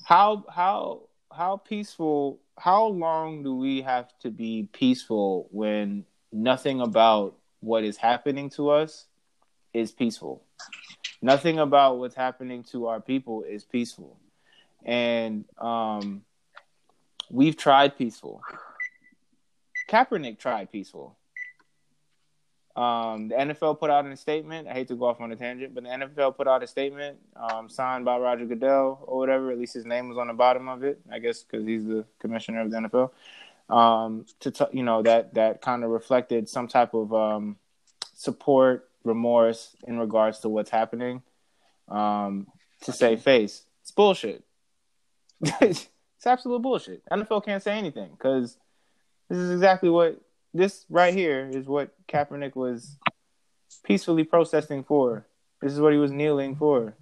how 0.04 0.44
how 0.54 1.02
how 1.32 1.56
peaceful 1.56 2.40
how 2.58 2.86
long 2.86 3.42
do 3.42 3.54
we 3.54 3.80
have 3.82 4.10
to 4.18 4.30
be 4.30 4.68
peaceful 4.72 5.48
when 5.50 6.04
nothing 6.30 6.80
about 6.80 7.36
what 7.60 7.84
is 7.84 7.96
happening 7.96 8.50
to 8.50 8.68
us 8.68 9.06
is 9.72 9.90
peaceful 9.92 10.42
nothing 11.20 11.58
about 11.58 11.98
what's 11.98 12.14
happening 12.14 12.62
to 12.64 12.86
our 12.86 13.00
people 13.00 13.42
is 13.42 13.64
peaceful. 13.64 14.18
And 14.84 15.44
um, 15.58 16.22
we've 17.30 17.56
tried 17.56 17.96
peaceful. 17.98 18.42
Kaepernick 19.88 20.38
tried 20.38 20.70
peaceful. 20.70 21.16
Um, 22.78 23.26
the 23.26 23.34
NFL 23.34 23.80
put 23.80 23.90
out 23.90 24.06
a 24.06 24.16
statement. 24.16 24.68
I 24.68 24.72
hate 24.72 24.86
to 24.88 24.94
go 24.94 25.06
off 25.06 25.20
on 25.20 25.32
a 25.32 25.36
tangent, 25.36 25.74
but 25.74 25.82
the 25.82 25.90
NFL 25.90 26.36
put 26.36 26.46
out 26.46 26.62
a 26.62 26.66
statement 26.68 27.18
um, 27.34 27.68
signed 27.68 28.04
by 28.04 28.18
Roger 28.18 28.44
Goodell 28.44 29.02
or 29.04 29.18
whatever. 29.18 29.50
At 29.50 29.58
least 29.58 29.74
his 29.74 29.84
name 29.84 30.08
was 30.08 30.16
on 30.16 30.28
the 30.28 30.32
bottom 30.32 30.68
of 30.68 30.84
it. 30.84 31.00
I 31.10 31.18
guess 31.18 31.42
because 31.42 31.66
he's 31.66 31.84
the 31.84 32.04
commissioner 32.20 32.60
of 32.60 32.70
the 32.70 32.76
NFL. 32.76 33.10
Um, 33.68 34.26
to 34.40 34.52
t- 34.52 34.64
you 34.72 34.84
know 34.84 35.02
that 35.02 35.34
that 35.34 35.60
kind 35.60 35.82
of 35.82 35.90
reflected 35.90 36.48
some 36.48 36.68
type 36.68 36.94
of 36.94 37.12
um, 37.12 37.56
support 38.14 38.88
remorse 39.04 39.76
in 39.86 39.98
regards 39.98 40.40
to 40.40 40.48
what's 40.48 40.70
happening 40.70 41.22
um, 41.88 42.46
to 42.82 42.92
save 42.92 43.22
face. 43.22 43.64
It's 43.82 43.90
bullshit. 43.90 44.44
it's 45.60 45.88
absolute 46.26 46.60
bullshit. 46.60 47.02
NFL 47.10 47.44
can't 47.44 47.62
say 47.62 47.78
anything 47.78 48.10
because 48.10 48.56
this 49.28 49.38
is 49.38 49.50
exactly 49.50 49.88
what 49.88 50.20
this 50.54 50.84
right 50.90 51.14
here 51.14 51.48
is 51.52 51.66
what 51.66 51.94
Kaepernick 52.08 52.56
was 52.56 52.96
peacefully 53.84 54.24
protesting 54.24 54.84
for. 54.84 55.26
This 55.62 55.72
is 55.72 55.80
what 55.80 55.92
he 55.92 55.98
was 55.98 56.10
kneeling 56.10 56.56
for. 56.56 56.94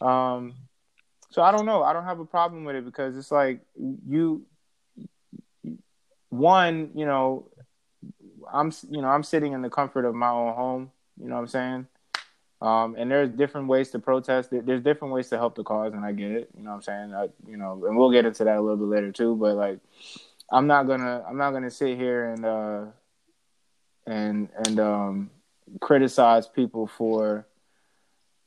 Um, 0.00 0.54
So 1.30 1.42
I 1.42 1.52
don't 1.52 1.66
know. 1.66 1.82
I 1.82 1.92
don't 1.92 2.04
have 2.04 2.20
a 2.20 2.24
problem 2.24 2.64
with 2.64 2.76
it 2.76 2.84
because 2.84 3.16
it's 3.16 3.30
like 3.30 3.60
you 3.76 4.46
one, 6.30 6.90
you 6.94 7.06
know, 7.06 7.48
I'm 8.52 8.72
you 8.90 9.02
know, 9.02 9.08
I'm 9.08 9.22
sitting 9.22 9.52
in 9.52 9.62
the 9.62 9.70
comfort 9.70 10.04
of 10.04 10.14
my 10.14 10.30
own 10.30 10.54
home, 10.54 10.90
you 11.20 11.28
know 11.28 11.36
what 11.36 11.42
I'm 11.42 11.48
saying? 11.48 11.86
Um, 12.60 12.96
and 12.98 13.10
there's 13.10 13.30
different 13.30 13.68
ways 13.68 13.90
to 13.90 13.98
protest. 13.98 14.50
There's 14.50 14.82
different 14.82 15.14
ways 15.14 15.28
to 15.28 15.38
help 15.38 15.54
the 15.54 15.62
cause, 15.62 15.92
and 15.92 16.04
I 16.04 16.12
get 16.12 16.32
it. 16.32 16.50
You 16.56 16.64
know 16.64 16.70
what 16.70 16.76
I'm 16.76 16.82
saying? 16.82 17.14
I, 17.14 17.28
you 17.48 17.56
know, 17.56 17.84
and 17.86 17.96
we'll 17.96 18.10
get 18.10 18.24
into 18.24 18.44
that 18.44 18.56
a 18.56 18.60
little 18.60 18.76
bit 18.76 18.86
later 18.86 19.12
too. 19.12 19.36
But 19.36 19.54
like, 19.54 19.78
I'm 20.50 20.66
not 20.66 20.88
gonna, 20.88 21.24
I'm 21.28 21.36
not 21.36 21.52
gonna 21.52 21.70
sit 21.70 21.96
here 21.96 22.30
and 22.30 22.44
uh, 22.44 22.84
and 24.06 24.48
and 24.56 24.80
um, 24.80 25.30
criticize 25.80 26.48
people 26.48 26.88
for 26.88 27.46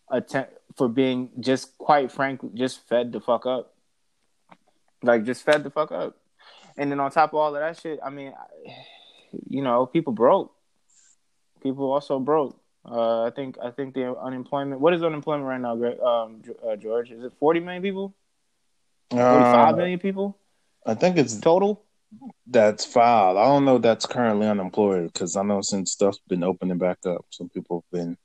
attempt 0.09 0.53
for 0.75 0.89
being 0.89 1.29
just 1.39 1.77
quite 1.77 2.11
frankly 2.11 2.49
just 2.53 2.85
fed 2.87 3.11
the 3.11 3.21
fuck 3.21 3.45
up. 3.45 3.73
Like 5.03 5.23
just 5.23 5.43
fed 5.43 5.63
the 5.63 5.69
fuck 5.69 5.91
up. 5.91 6.17
And 6.77 6.91
then 6.91 6.99
on 6.99 7.11
top 7.11 7.31
of 7.31 7.35
all 7.35 7.55
of 7.55 7.61
that 7.61 7.79
shit, 7.79 7.99
I 8.03 8.09
mean, 8.09 8.33
you 9.49 9.61
know, 9.61 9.85
people 9.85 10.13
broke. 10.13 10.53
People 11.61 11.91
also 11.91 12.19
broke. 12.19 12.60
Uh, 12.83 13.23
I 13.25 13.29
think 13.29 13.57
I 13.61 13.71
think 13.71 13.93
the 13.93 14.17
unemployment. 14.17 14.81
What 14.81 14.93
is 14.93 15.03
unemployment 15.03 15.47
right 15.47 15.61
now, 15.61 15.75
Greg, 15.75 15.99
um, 15.99 16.41
uh, 16.67 16.75
George? 16.75 17.11
Is 17.11 17.23
it 17.23 17.33
forty 17.39 17.59
million 17.59 17.83
people? 17.83 18.15
Forty-five 19.11 19.73
uh, 19.73 19.77
million 19.77 19.99
people. 19.99 20.37
I 20.85 20.95
think 20.95 21.17
it's 21.17 21.39
total. 21.39 21.83
That's 22.47 22.83
filed. 22.83 23.37
I 23.37 23.45
don't 23.45 23.65
know. 23.65 23.77
That's 23.77 24.05
currently 24.05 24.47
unemployed 24.47 25.13
because 25.13 25.35
I 25.35 25.43
know 25.43 25.61
since 25.61 25.91
stuff's 25.91 26.19
been 26.27 26.43
opening 26.43 26.77
back 26.77 27.05
up, 27.05 27.25
some 27.29 27.49
people 27.49 27.85
have 27.91 27.99
been 27.99 28.17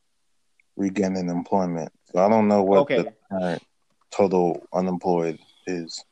regaining 0.77 1.29
employment. 1.29 1.93
So 2.13 2.25
I 2.25 2.29
don't 2.29 2.49
know 2.49 2.63
what 2.63 2.79
okay. 2.81 3.03
the 3.03 3.13
current 3.31 3.63
total 4.11 4.67
unemployed 4.73 5.39
is. 5.67 6.03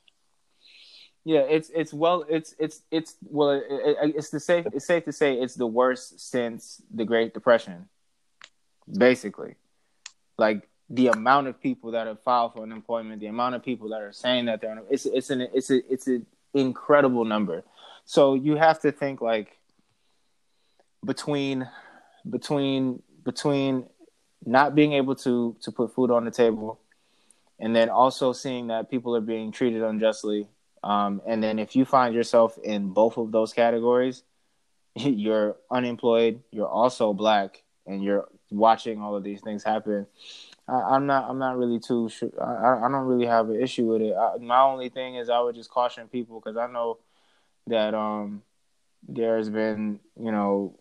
Yeah, 1.24 1.40
it's 1.40 1.70
it's 1.74 1.92
well, 1.94 2.26
it's 2.28 2.54
it's 2.58 2.82
it's 2.90 3.16
well, 3.22 3.50
it, 3.50 3.64
it, 3.70 4.14
it's 4.16 4.28
the 4.28 4.40
safe 4.40 4.66
it's 4.72 4.86
safe 4.86 5.04
to 5.06 5.12
say 5.12 5.34
it's 5.34 5.54
the 5.54 5.66
worst 5.66 6.20
since 6.20 6.82
the 6.92 7.04
Great 7.06 7.32
Depression, 7.32 7.88
basically. 8.90 9.56
Like 10.38 10.68
the 10.90 11.08
amount 11.08 11.48
of 11.48 11.60
people 11.60 11.92
that 11.92 12.06
have 12.06 12.20
filed 12.22 12.54
for 12.54 12.62
unemployment, 12.62 13.20
the 13.20 13.26
amount 13.26 13.54
of 13.54 13.62
people 13.62 13.88
that 13.90 14.02
are 14.02 14.12
saying 14.12 14.46
that 14.46 14.60
they're 14.60 14.82
it's 14.90 15.06
it's 15.06 15.30
an 15.30 15.42
it's 15.52 15.70
a 15.70 15.92
it's 15.92 16.06
an 16.06 16.26
incredible 16.52 17.24
number. 17.24 17.64
So 18.04 18.34
you 18.34 18.56
have 18.56 18.80
to 18.80 18.92
think 18.92 19.20
like 19.20 19.58
between 21.04 21.68
between 22.28 23.02
between 23.24 23.86
not 24.44 24.74
being 24.74 24.92
able 24.92 25.14
to 25.16 25.56
to 25.62 25.72
put 25.72 25.94
food 25.94 26.10
on 26.10 26.24
the 26.24 26.30
table, 26.30 26.78
and 27.58 27.74
then 27.74 27.88
also 27.88 28.32
seeing 28.32 28.66
that 28.68 28.90
people 28.90 29.16
are 29.16 29.22
being 29.22 29.52
treated 29.52 29.82
unjustly. 29.82 30.48
Um, 30.82 31.22
and 31.26 31.42
then 31.42 31.58
if 31.58 31.74
you 31.74 31.86
find 31.86 32.14
yourself 32.14 32.58
in 32.62 32.88
both 32.88 33.16
of 33.16 33.32
those 33.32 33.54
categories, 33.54 34.22
you're 34.94 35.56
unemployed, 35.70 36.42
you're 36.50 36.68
also 36.68 37.14
black, 37.14 37.62
and 37.86 38.04
you're 38.04 38.28
watching 38.50 39.00
all 39.00 39.16
of 39.16 39.24
these 39.24 39.40
things 39.40 39.62
happen. 39.62 40.06
I, 40.66 40.96
am 40.96 41.06
not. 41.06 41.28
I'm 41.28 41.38
not 41.38 41.58
really 41.58 41.78
too 41.78 42.08
sure. 42.08 42.30
I, 42.40 42.86
I 42.86 42.90
don't 42.90 43.06
really 43.06 43.26
have 43.26 43.50
an 43.50 43.60
issue 43.60 43.86
with 43.86 44.02
it. 44.02 44.14
I, 44.14 44.36
my 44.38 44.62
only 44.62 44.88
thing 44.88 45.16
is 45.16 45.28
I 45.28 45.40
would 45.40 45.54
just 45.54 45.70
caution 45.70 46.08
people 46.08 46.40
because 46.40 46.56
I 46.56 46.66
know 46.66 46.98
that 47.66 47.94
um 47.94 48.42
there's 49.06 49.50
been 49.50 50.00
you 50.18 50.32
know 50.32 50.78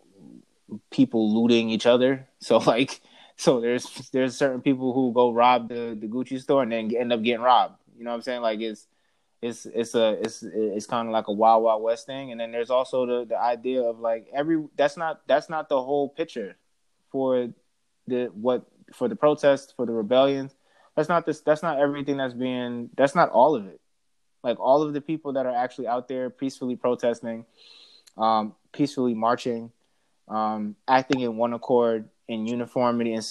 people 0.89 1.34
looting 1.34 1.69
each 1.69 1.86
other. 1.86 2.28
So 2.39 2.58
like 2.58 2.99
so 3.38 3.62
there's 3.62 3.86
there's 4.12 4.36
certain 4.36 4.62
people 4.62 4.93
who 4.93 5.13
go 5.13 5.32
rob 5.32 5.69
the, 5.69 5.97
the 5.99 6.08
Gucci 6.08 6.41
store 6.41 6.63
and 6.63 6.71
then 6.71 6.93
end 6.95 7.13
up 7.13 7.23
getting 7.23 7.41
robbed. 7.41 7.76
You 7.97 8.04
know 8.04 8.12
what 8.12 8.17
I'm 8.17 8.21
saying? 8.21 8.41
Like 8.41 8.60
it's 8.60 8.88
it's 9.41 9.65
it's 9.65 9.95
a 9.95 10.17
it's 10.21 10.43
it's 10.43 10.86
kind 10.86 11.08
of 11.08 11.13
like 11.13 11.28
a 11.28 11.32
wild 11.32 11.63
wild 11.63 11.82
west 11.82 12.06
thing. 12.06 12.32
And 12.32 12.39
then 12.39 12.52
there's 12.52 12.69
also 12.69 13.06
the 13.06 13.26
the 13.26 13.39
idea 13.39 13.82
of 13.82 13.99
like 13.99 14.28
every 14.34 14.63
that's 14.76 14.97
not 14.97 15.21
that's 15.28 15.49
not 15.49 15.69
the 15.69 15.82
whole 15.82 16.10
picture 16.10 16.58
for 17.13 17.54
the 18.08 18.26
what 18.34 18.65
for 18.91 19.08
the 19.08 19.15
protests 19.15 19.71
for 19.71 19.86
the 19.86 19.93
rebellions. 19.93 20.54
That's 20.95 21.08
not 21.08 21.26
this. 21.26 21.39
That's 21.39 21.63
not 21.63 21.80
everything 21.80 22.17
that's 22.17 22.34
being. 22.34 22.89
That's 22.97 23.15
not 23.15 23.30
all 23.30 23.56
of 23.56 23.65
it. 23.67 23.80
Like 24.43 24.60
all 24.60 24.82
of 24.82 24.93
the 24.93 24.99
people 24.99 25.34
that 25.34 25.45
are 25.45 25.56
actually 25.56 25.88
out 25.88 26.10
there 26.10 26.30
peacefully 26.30 26.76
protesting, 26.76 27.45
um, 28.17 28.56
peacefully 28.73 29.13
marching, 29.13 29.71
um, 30.28 30.76
acting 30.89 31.21
in 31.21 31.38
one 31.38 31.54
accord, 31.54 32.10
in 32.28 32.47
uniformity 32.47 33.13
and 33.13 33.23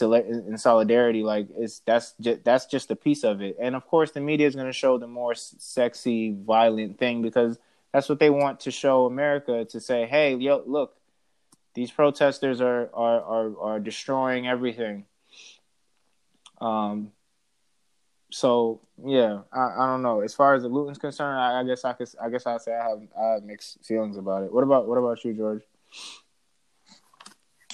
in 0.49 0.59
solidarity 0.59 1.23
like 1.23 1.47
it's 1.57 1.81
that's 1.81 2.14
just 2.21 2.45
that's 2.45 2.66
just 2.66 2.90
a 2.90 2.97
piece 2.97 3.25
of 3.25 3.40
it 3.40 3.57
and 3.59 3.75
of 3.75 3.87
course 3.87 4.11
the 4.11 4.21
media 4.21 4.47
is 4.47 4.55
going 4.55 4.66
to 4.66 4.73
show 4.73 4.99
the 4.99 5.07
more 5.07 5.35
sexy 5.35 6.37
violent 6.45 6.99
thing 6.99 7.23
because 7.23 7.59
that's 7.92 8.09
what 8.09 8.18
they 8.18 8.29
want 8.29 8.61
to 8.61 8.71
show 8.71 9.07
america 9.07 9.64
to 9.64 9.81
say 9.81 10.07
hey 10.07 10.35
yo 10.35 10.62
look 10.66 10.95
these 11.74 11.90
protesters 11.90 12.61
are 12.61 12.90
are 12.94 13.22
are, 13.22 13.61
are 13.61 13.80
destroying 13.80 14.46
everything 14.46 15.04
um 16.61 17.12
so 18.30 18.80
yeah 19.04 19.40
I, 19.52 19.61
I 19.61 19.87
don't 19.87 20.02
know 20.02 20.20
as 20.20 20.35
far 20.35 20.54
as 20.54 20.62
the 20.62 20.68
looting's 20.68 20.98
concerned 20.98 21.38
I, 21.38 21.61
I 21.61 21.64
guess 21.64 21.85
i 21.85 21.92
could 21.92 22.08
i 22.22 22.28
guess 22.30 22.46
i'd 22.46 22.62
say 22.62 22.74
i 22.74 22.88
have 22.88 23.00
i 23.18 23.26
have 23.35 23.42
mixed 23.42 23.85
feelings 23.85 24.16
about 24.16 24.44
it 24.44 24.52
what 24.52 24.64
about 24.64 24.87
what 24.87 24.98
about 24.98 25.24
you 25.24 25.35
george 25.35 25.62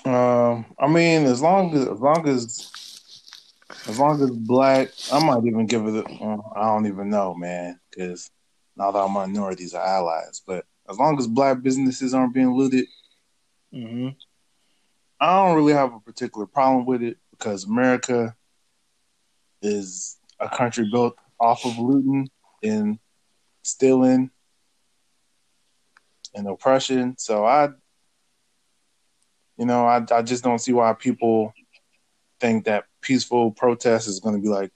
um, 0.04 0.64
I 0.78 0.86
mean, 0.86 1.26
as 1.26 1.42
long 1.42 1.74
as 1.74 1.86
as 1.86 2.00
long 2.00 2.28
as 2.28 2.72
as 3.86 3.98
long 3.98 4.22
as 4.22 4.30
black, 4.30 4.88
I 5.12 5.24
might 5.24 5.44
even 5.44 5.66
give 5.66 5.86
it. 5.86 5.94
A, 5.94 6.24
uh, 6.24 6.38
I 6.56 6.62
don't 6.66 6.86
even 6.86 7.10
know, 7.10 7.34
man, 7.34 7.78
because 7.90 8.30
not 8.76 8.94
all 8.94 9.08
minorities 9.08 9.74
are 9.74 9.84
allies. 9.84 10.40
But 10.46 10.64
as 10.88 10.98
long 10.98 11.18
as 11.18 11.26
black 11.26 11.62
businesses 11.62 12.14
aren't 12.14 12.34
being 12.34 12.54
looted, 12.54 12.86
mm-hmm. 13.74 14.08
I 15.20 15.46
don't 15.46 15.56
really 15.56 15.72
have 15.72 15.94
a 15.94 16.00
particular 16.00 16.46
problem 16.46 16.86
with 16.86 17.02
it 17.02 17.18
because 17.30 17.64
America 17.64 18.36
is 19.62 20.16
a 20.40 20.48
country 20.48 20.88
built 20.90 21.16
off 21.40 21.64
of 21.64 21.78
looting 21.78 22.28
and 22.62 22.98
stealing 23.62 24.30
and 26.34 26.46
oppression. 26.46 27.16
So 27.18 27.44
I 27.44 27.70
you 29.58 29.66
know, 29.66 29.86
I 29.86 30.04
I 30.12 30.22
just 30.22 30.44
don't 30.44 30.60
see 30.60 30.72
why 30.72 30.92
people 30.92 31.52
think 32.40 32.64
that 32.66 32.84
peaceful 33.00 33.50
protest 33.50 34.06
is 34.06 34.20
going 34.20 34.36
to 34.36 34.40
be 34.40 34.48
like 34.48 34.70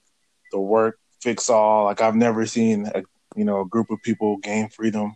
the 0.51 0.59
work 0.59 0.99
fix 1.21 1.49
all. 1.49 1.85
Like 1.85 2.01
I've 2.01 2.17
never 2.17 2.47
seen 2.47 2.87
a 2.93 3.03
you 3.37 3.45
know 3.45 3.61
a 3.61 3.67
group 3.67 3.91
of 3.91 4.03
people 4.03 4.39
gain 4.39 4.69
freedom 4.69 5.15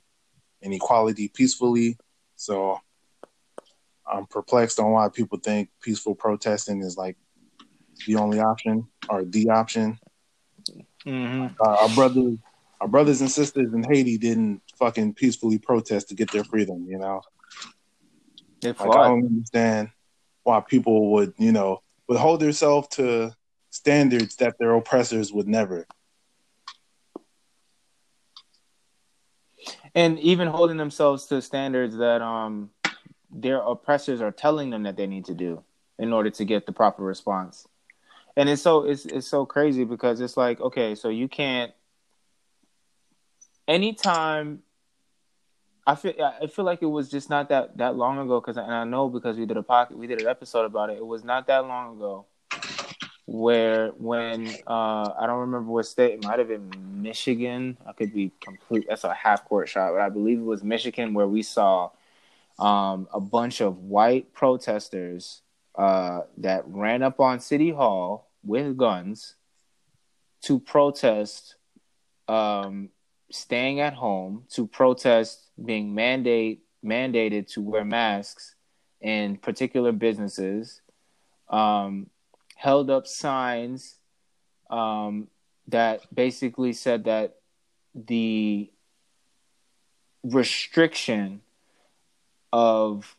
and 0.63 0.73
equality 0.73 1.29
peacefully. 1.29 1.99
So 2.37 2.81
I'm 4.07 4.27
perplexed 4.27 4.79
on 4.79 4.93
why 4.93 5.09
people 5.09 5.39
think 5.39 5.71
peaceful 5.81 6.15
protesting 6.15 6.83
is 6.83 6.97
like 6.97 7.17
the 8.07 8.17
only 8.17 8.41
option 8.41 8.87
or 9.09 9.25
the 9.25 9.51
option. 9.51 9.99
Mm-hmm. 11.05 11.47
Uh, 11.61 11.77
our 11.81 11.89
brothers, 11.95 12.39
our 12.81 12.89
brothers 12.89 13.21
and 13.21 13.31
sisters 13.31 13.73
in 13.73 13.83
Haiti 13.83 14.19
didn't 14.19 14.63
fucking 14.79 15.15
peacefully 15.15 15.59
protest 15.59 16.09
to 16.09 16.15
get 16.15 16.31
their 16.31 16.45
freedom. 16.45 16.87
You 16.89 16.99
know, 16.99 17.21
like, 18.63 18.81
I 18.81 18.87
don't 18.87 19.27
understand 19.27 19.91
why 20.43 20.61
people 20.61 21.13
would, 21.13 21.35
you 21.39 21.53
know, 21.53 21.83
would 22.09 22.19
hold 22.19 22.41
themselves 22.41 22.89
to 22.89 23.35
standards 23.71 24.37
that 24.37 24.59
their 24.59 24.75
oppressors 24.75 25.33
would 25.33 25.49
never. 25.49 25.87
And 29.95 30.19
even 30.19 30.49
holding 30.49 30.77
themselves 30.77 31.27
to 31.27 31.41
standards 31.41 31.97
that 31.97 32.21
um 32.21 32.71
their 33.31 33.59
oppressors 33.59 34.21
are 34.21 34.31
telling 34.31 34.71
them 34.71 34.85
that 34.85 34.97
they 34.97 35.07
need 35.07 35.25
to 35.27 35.35
do 35.35 35.63
in 35.99 36.13
order 36.13 36.31
to 36.31 36.45
get 36.45 36.67
the 36.67 36.73
proper 36.73 37.03
response. 37.03 37.67
And 38.37 38.49
it's 38.49 38.63
so 38.63 38.83
it's 38.83 39.07
it's 39.07 39.27
so 39.27 39.47
crazy 39.47 39.85
because 39.85 40.21
it's 40.21 40.37
like, 40.37 40.61
okay, 40.61 40.95
so 40.95 41.09
you 41.09 41.27
can't 41.27 41.73
anytime 43.67 44.63
I 45.87 45.95
feel 45.95 46.13
I 46.43 46.47
feel 46.49 46.65
like 46.65 46.83
it 46.83 46.87
was 46.87 47.11
just 47.11 47.31
not 47.31 47.49
that 47.49 47.79
that 47.79 47.97
long 47.97 48.19
ago 48.19 48.41
because 48.41 48.57
and 48.57 48.73
I 48.73 48.85
know 48.85 49.09
because 49.09 49.37
we 49.37 49.47
did 49.47 49.57
a 49.57 49.63
pocket 49.63 49.97
we 49.97 50.07
did 50.07 50.21
an 50.21 50.29
episode 50.29 50.65
about 50.65 50.91
it. 50.91 50.99
It 50.99 51.07
was 51.07 51.25
not 51.25 51.47
that 51.47 51.67
long 51.67 51.97
ago 51.97 52.27
where 53.27 53.89
when 53.99 54.49
uh, 54.67 55.13
I 55.19 55.27
don't 55.27 55.41
remember 55.41 55.71
what 55.71 55.87
state 55.87 56.15
it 56.15 56.25
might 56.25 56.39
have 56.39 56.49
been 56.49 56.71
Michigan. 57.03 57.77
I 57.87 57.93
could 57.93 58.13
be 58.13 58.33
complete. 58.41 58.87
That's 58.89 59.05
a 59.05 59.15
half 59.15 59.45
court 59.45 59.69
shot, 59.69 59.93
but 59.93 60.01
I 60.01 60.09
believe 60.09 60.39
it 60.39 60.45
was 60.45 60.63
Michigan 60.63 61.15
where 61.15 61.27
we 61.27 61.43
saw 61.43 61.91
um, 62.59 63.09
a 63.13 63.21
bunch 63.21 63.61
of 63.61 63.79
white 63.79 64.33
protesters 64.33 65.43
uh, 65.77 66.21
that 66.39 66.65
ran 66.67 67.03
up 67.03 67.21
on 67.21 67.41
City 67.41 67.71
Hall 67.71 68.31
with 68.43 68.77
guns 68.77 69.35
to 70.43 70.59
protest 70.59 71.57
um, 72.29 72.91
staying 73.31 73.81
at 73.81 73.95
home 73.95 74.45
to 74.51 74.67
protest 74.67 75.51
being 75.63 75.95
mandate 75.95 76.63
mandated 76.85 77.49
to 77.53 77.61
wear 77.61 77.85
masks 77.85 78.55
in 79.01 79.37
particular 79.37 79.93
businesses, 79.93 80.81
um, 81.49 82.09
held 82.55 82.91
up 82.91 83.07
signs 83.07 83.97
um, 84.71 85.29
that 85.69 86.03
basically 86.15 86.73
said 86.73 87.05
that 87.05 87.37
the 87.95 88.71
restriction 90.23 91.41
of 92.53 93.17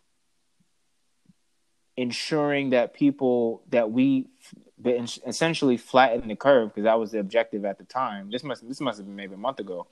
ensuring 1.95 2.71
that 2.71 2.93
people 2.93 3.63
that 3.69 3.91
we 3.91 4.27
essentially 5.25 5.77
flatten 5.77 6.27
the 6.27 6.35
curve 6.35 6.69
because 6.69 6.83
that 6.83 6.99
was 6.99 7.11
the 7.11 7.19
objective 7.19 7.65
at 7.65 7.77
the 7.77 7.83
time. 7.83 8.29
This 8.29 8.43
must 8.43 8.67
this 8.67 8.79
must 8.79 8.97
have 8.99 9.07
been 9.07 9.15
maybe 9.15 9.33
a 9.33 9.37
month 9.37 9.59
ago 9.59 9.87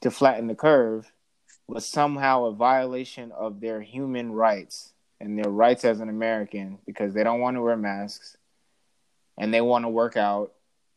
to 0.00 0.10
flatten 0.10 0.46
the 0.46 0.54
curve 0.54 1.12
was 1.66 1.86
somehow 1.86 2.46
a 2.46 2.52
violation 2.52 3.30
of 3.32 3.60
their 3.60 3.82
human 3.82 4.32
rights 4.32 4.92
and 5.20 5.38
their 5.38 5.50
rights 5.50 5.84
as 5.84 6.00
an 6.00 6.08
American 6.08 6.78
because 6.86 7.12
they 7.12 7.22
don't 7.22 7.40
want 7.40 7.56
to 7.56 7.62
wear 7.62 7.76
masks 7.76 8.38
and 9.36 9.52
they 9.52 9.60
want 9.60 9.84
to 9.84 9.88
work 9.88 10.16
out 10.16 10.52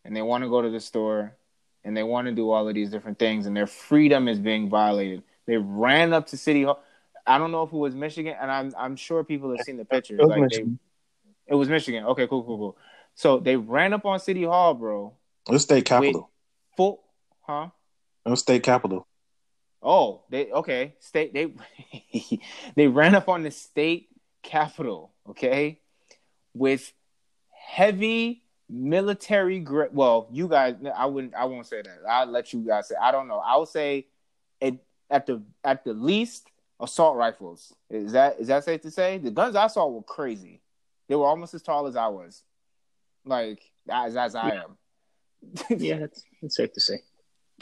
and 0.05 0.15
they 0.15 0.21
want 0.21 0.43
to 0.43 0.49
go 0.49 0.61
to 0.61 0.69
the 0.69 0.79
store 0.79 1.35
and 1.83 1.97
they 1.97 2.03
want 2.03 2.27
to 2.27 2.33
do 2.33 2.49
all 2.49 2.67
of 2.67 2.73
these 2.73 2.89
different 2.89 3.19
things 3.19 3.45
and 3.45 3.57
their 3.57 3.67
freedom 3.67 4.29
is 4.29 4.39
being 4.39 4.69
violated. 4.69 5.23
They 5.45 5.57
ran 5.57 6.13
up 6.13 6.27
to 6.27 6.37
City 6.37 6.63
Hall. 6.63 6.81
I 7.25 7.37
don't 7.37 7.51
know 7.51 7.63
if 7.63 7.71
it 7.71 7.77
was 7.77 7.95
Michigan, 7.95 8.35
and 8.39 8.51
I'm 8.51 8.73
I'm 8.77 8.95
sure 8.95 9.23
people 9.23 9.51
have 9.51 9.61
seen 9.61 9.77
the 9.77 9.85
pictures. 9.85 10.19
It 10.19 10.23
was, 10.23 10.29
like 10.29 10.41
Michigan. 10.41 10.79
They, 11.47 11.53
it 11.53 11.55
was 11.55 11.69
Michigan. 11.69 12.05
Okay, 12.05 12.27
cool, 12.27 12.43
cool, 12.43 12.57
cool. 12.57 12.77
So 13.15 13.39
they 13.39 13.55
ran 13.55 13.93
up 13.93 14.05
on 14.05 14.19
City 14.19 14.43
Hall, 14.43 14.73
bro. 14.73 15.13
Was 15.47 15.63
state 15.63 15.85
capital. 15.85 16.29
Full, 16.77 17.01
huh? 17.41 17.69
Was 18.25 18.39
state 18.39 18.63
capital. 18.63 19.07
Oh, 19.81 20.23
they 20.29 20.51
okay. 20.51 20.95
State 20.99 21.33
they 21.33 21.53
they 22.75 22.87
ran 22.87 23.15
up 23.15 23.29
on 23.29 23.43
the 23.43 23.51
state 23.51 24.09
capital. 24.43 25.11
Okay, 25.29 25.79
with 26.53 26.91
heavy 27.51 28.43
military 28.69 29.59
grade. 29.59 29.89
Well, 29.93 30.27
you 30.31 30.47
guys, 30.47 30.75
I 30.95 31.05
wouldn't. 31.05 31.35
I 31.35 31.45
won't 31.45 31.65
say 31.65 31.81
that. 31.81 31.99
I'll 32.09 32.27
let 32.27 32.53
you 32.53 32.59
guys 32.59 32.87
say. 32.87 32.95
I 33.01 33.11
don't 33.11 33.27
know. 33.27 33.39
I 33.39 33.57
would 33.57 33.67
say 33.67 34.07
it 34.59 34.83
at 35.09 35.25
the 35.25 35.41
at 35.63 35.83
the 35.83 35.93
least 35.93 36.49
assault 36.81 37.15
rifles. 37.15 37.73
Is 37.89 38.13
that 38.13 38.39
is 38.39 38.47
that 38.47 38.63
safe 38.63 38.81
to 38.81 38.91
say? 38.91 39.17
The 39.17 39.31
guns 39.31 39.55
I 39.55 39.67
saw 39.67 39.87
were 39.87 40.03
crazy. 40.03 40.61
They 41.07 41.15
were 41.15 41.25
almost 41.25 41.53
as 41.53 41.61
tall 41.61 41.87
as 41.87 41.95
I 41.95 42.07
was, 42.07 42.43
like 43.25 43.61
as 43.89 44.15
as 44.15 44.35
I 44.35 44.63
am. 44.63 44.77
yeah, 45.69 45.97
that's, 45.99 46.23
that's 46.41 46.55
safe 46.55 46.73
to 46.73 46.81
say. 46.81 47.01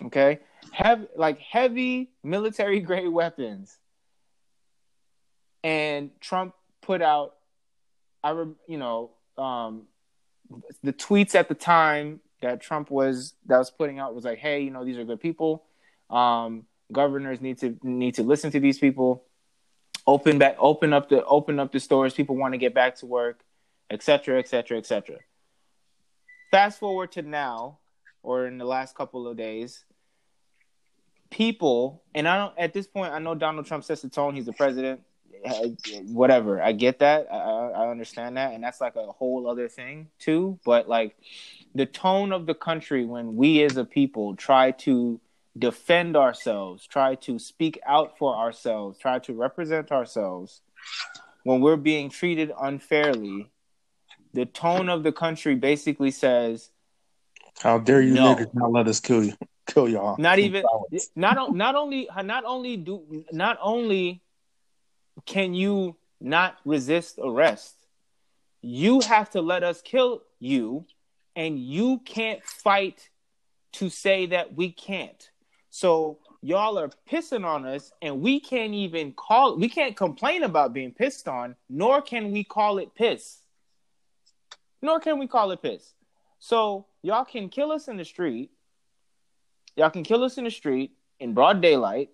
Okay, 0.05 0.39
have 0.71 1.08
like 1.15 1.39
heavy 1.39 2.12
military 2.23 2.79
grade 2.79 3.10
weapons, 3.10 3.77
and 5.63 6.12
Trump 6.21 6.53
put 6.82 7.01
out. 7.01 7.36
I 8.23 8.32
you 8.67 8.77
know 8.77 9.12
um, 9.38 9.84
the 10.84 10.93
tweets 10.93 11.36
at 11.36 11.47
the 11.47 11.55
time 11.55 12.19
that 12.41 12.62
Trump 12.62 12.89
was 12.89 13.34
that 13.47 13.58
was 13.58 13.69
putting 13.71 13.99
out 13.99 14.15
was 14.15 14.25
like, 14.25 14.39
hey, 14.39 14.62
you 14.62 14.71
know, 14.71 14.86
these 14.86 14.97
are 14.97 15.03
good 15.03 15.19
people. 15.19 15.63
Um, 16.10 16.65
governors 16.91 17.41
need 17.41 17.60
to 17.60 17.78
need 17.84 18.15
to 18.15 18.23
listen 18.23 18.52
to 18.52 18.60
these 18.60 18.80
people. 18.80 19.23
Open 20.08 20.39
back, 20.39 20.56
open 20.60 20.93
up 20.93 21.10
the 21.10 21.23
open 21.25 21.60
up 21.60 21.71
the 21.71 21.80
stores. 21.80 22.13
People 22.13 22.36
want 22.36 22.54
to 22.54 22.58
get 22.58 22.73
back 22.73 22.95
to 22.97 23.06
work, 23.06 23.41
etc., 23.89 24.39
etc., 24.39 24.78
etc. 24.78 25.17
Fast 26.52 26.80
forward 26.80 27.12
to 27.13 27.21
now, 27.21 27.80
or 28.23 28.47
in 28.47 28.58
the 28.58 28.65
last 28.65 28.95
couple 28.95 29.28
of 29.28 29.38
days, 29.38 29.86
people, 31.30 32.02
and 32.15 32.28
I 32.28 32.38
don't 32.38 32.58
at 32.58 32.73
this 32.73 32.88
point, 32.88 33.13
I 33.13 33.19
know 33.19 33.36
Donald 33.36 33.65
Trump 33.65 33.84
sets 33.84 34.02
the 34.02 34.10
tone. 34.10 34.36
He's 34.36 34.45
the 34.45 34.54
president 34.54 35.02
whatever. 36.08 36.62
I 36.62 36.71
get 36.71 36.99
that. 36.99 37.28
I, 37.32 37.36
I 37.36 37.89
understand 37.89 38.38
that, 38.38 38.54
and 38.54 38.63
that's 38.63 38.82
like 38.82 38.95
a 38.95 39.06
whole 39.08 39.49
other 39.49 39.67
thing 39.67 40.08
too. 40.19 40.60
But 40.65 40.89
like 40.89 41.15
the 41.75 41.86
tone 41.86 42.32
of 42.32 42.45
the 42.45 42.56
country 42.56 43.06
when 43.06 43.36
we 43.36 43.63
as 43.63 43.78
a 43.78 43.86
people 43.86 44.36
try 44.36 44.71
to 44.71 45.19
defend 45.59 46.15
ourselves, 46.15 46.87
try 46.87 47.15
to 47.15 47.37
speak 47.37 47.79
out 47.85 48.17
for 48.17 48.35
ourselves, 48.35 48.97
try 48.97 49.19
to 49.19 49.33
represent 49.33 49.91
ourselves 49.91 50.61
when 51.43 51.61
we're 51.61 51.77
being 51.77 52.09
treated 52.09 52.51
unfairly, 52.59 53.49
the 54.33 54.45
tone 54.45 54.89
of 54.89 55.03
the 55.03 55.11
country 55.11 55.55
basically 55.55 56.11
says, 56.11 56.69
"How 57.59 57.79
dare 57.79 58.01
you 58.01 58.13
no. 58.13 58.35
niggas 58.35 58.53
not 58.53 58.71
let 58.71 58.87
us 58.87 58.99
kill 58.99 59.23
you, 59.23 59.33
kill 59.67 59.89
y'all?" 59.89 60.15
Not 60.17 60.39
even 60.39 60.63
not 61.15 61.55
not 61.55 61.75
only 61.75 62.07
not 62.23 62.45
only 62.45 62.77
do 62.77 63.25
not 63.31 63.57
only 63.61 64.21
can 65.25 65.53
you 65.53 65.95
not 66.19 66.57
resist 66.65 67.19
arrest? 67.21 67.75
You 68.61 68.99
have 69.01 69.29
to 69.31 69.41
let 69.41 69.63
us 69.63 69.81
kill 69.81 70.21
you, 70.39 70.85
and 71.35 71.57
you 71.57 71.99
can't 71.99 72.43
fight 72.43 73.09
to 73.73 73.89
say 73.89 74.27
that 74.27 74.53
we 74.53 74.71
can't. 74.71 75.28
So 75.69 76.19
y'all 76.41 76.79
are 76.79 76.89
pissing 77.10 77.45
on 77.45 77.65
us, 77.65 77.91
and 78.01 78.21
we 78.21 78.39
can't 78.39 78.73
even 78.73 79.13
call. 79.13 79.58
We 79.58 79.69
can't 79.69 79.95
complain 79.95 80.43
about 80.43 80.73
being 80.73 80.91
pissed 80.91 81.27
on, 81.27 81.55
nor 81.69 82.01
can 82.01 82.32
we 82.32 82.43
call 82.43 82.79
it 82.79 82.95
piss. 82.95 83.39
Nor 84.82 84.99
can 84.99 85.19
we 85.19 85.27
call 85.27 85.51
it 85.51 85.62
piss. 85.62 85.93
So 86.39 86.86
y'all 87.01 87.25
can 87.25 87.49
kill 87.49 87.71
us 87.71 87.88
in 87.88 87.97
the 87.97 88.05
street. 88.05 88.51
Y'all 89.75 89.89
can 89.89 90.03
kill 90.03 90.23
us 90.23 90.38
in 90.38 90.45
the 90.45 90.51
street 90.51 90.91
in 91.19 91.34
broad 91.34 91.62
daylight, 91.62 92.10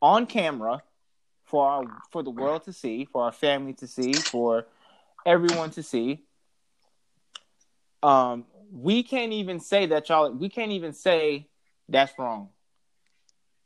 on 0.00 0.26
camera, 0.26 0.82
for 1.44 1.68
our 1.68 1.84
for 2.10 2.22
the 2.22 2.30
world 2.30 2.64
to 2.64 2.72
see, 2.72 3.04
for 3.04 3.24
our 3.24 3.32
family 3.32 3.72
to 3.74 3.86
see, 3.86 4.12
for 4.12 4.66
everyone 5.26 5.70
to 5.70 5.82
see. 5.82 6.22
Um, 8.02 8.44
we 8.72 9.02
can't 9.02 9.32
even 9.32 9.58
say 9.58 9.86
that 9.86 10.08
y'all. 10.08 10.30
We 10.30 10.48
can't 10.48 10.72
even 10.72 10.92
say 10.92 11.49
that's 11.90 12.12
wrong. 12.18 12.48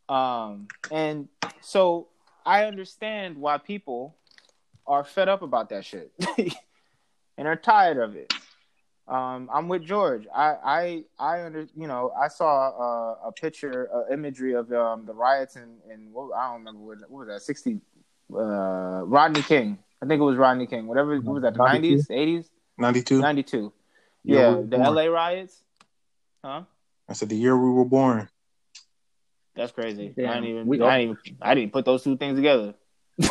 Um, 0.08 0.68
and 0.90 1.28
so 1.60 2.08
I 2.44 2.64
understand 2.64 3.36
why 3.36 3.58
people 3.58 4.16
are 4.86 5.04
fed 5.04 5.28
up 5.28 5.42
about 5.42 5.70
that 5.70 5.84
shit 5.84 6.12
and 7.38 7.48
are 7.48 7.56
tired 7.56 7.98
of 7.98 8.16
it. 8.16 8.32
Um, 9.06 9.50
I'm 9.52 9.68
with 9.68 9.84
George. 9.84 10.26
I, 10.34 10.56
I, 10.64 11.04
I 11.18 11.44
under, 11.44 11.66
you 11.76 11.86
know, 11.86 12.10
I 12.18 12.28
saw 12.28 12.68
uh, 12.68 13.28
a 13.28 13.32
picture, 13.32 13.88
uh, 13.94 14.12
imagery 14.12 14.54
of 14.54 14.72
um, 14.72 15.04
the 15.04 15.12
riots 15.12 15.56
in, 15.56 15.76
in 15.92 16.10
what, 16.10 16.34
I 16.34 16.48
don't 16.48 16.60
remember 16.60 16.80
what, 16.80 16.98
what 17.10 17.26
was 17.26 17.28
that, 17.28 17.42
60, 17.42 17.80
uh, 18.34 19.02
Rodney 19.04 19.42
King. 19.42 19.78
I 20.02 20.06
think 20.06 20.20
it 20.20 20.24
was 20.24 20.36
Rodney 20.36 20.66
King. 20.66 20.86
Whatever, 20.86 21.18
what 21.20 21.34
was 21.34 21.42
that, 21.42 21.54
the 21.54 21.60
90s, 21.60 22.08
80s? 22.08 22.48
92. 22.78 23.20
92. 23.20 23.72
Yeah, 24.24 24.56
we 24.56 24.66
the. 24.68 24.78
LA 24.78 25.04
riots. 25.04 25.62
Huh? 26.42 26.62
I 27.08 27.12
said 27.12 27.28
the 27.28 27.36
year 27.36 27.56
we 27.56 27.70
were 27.70 27.84
born. 27.84 28.28
That's 29.54 29.72
crazy. 29.72 30.12
Damn. 30.16 30.30
I 30.30 30.34
didn't 30.34 30.48
even, 30.48 30.66
we, 30.66 30.82
I 30.82 30.98
didn't 30.98 31.18
even, 31.26 31.36
I 31.40 31.54
didn't 31.54 31.72
put 31.72 31.84
those 31.84 32.02
two 32.02 32.16
things 32.16 32.36
together. 32.36 32.74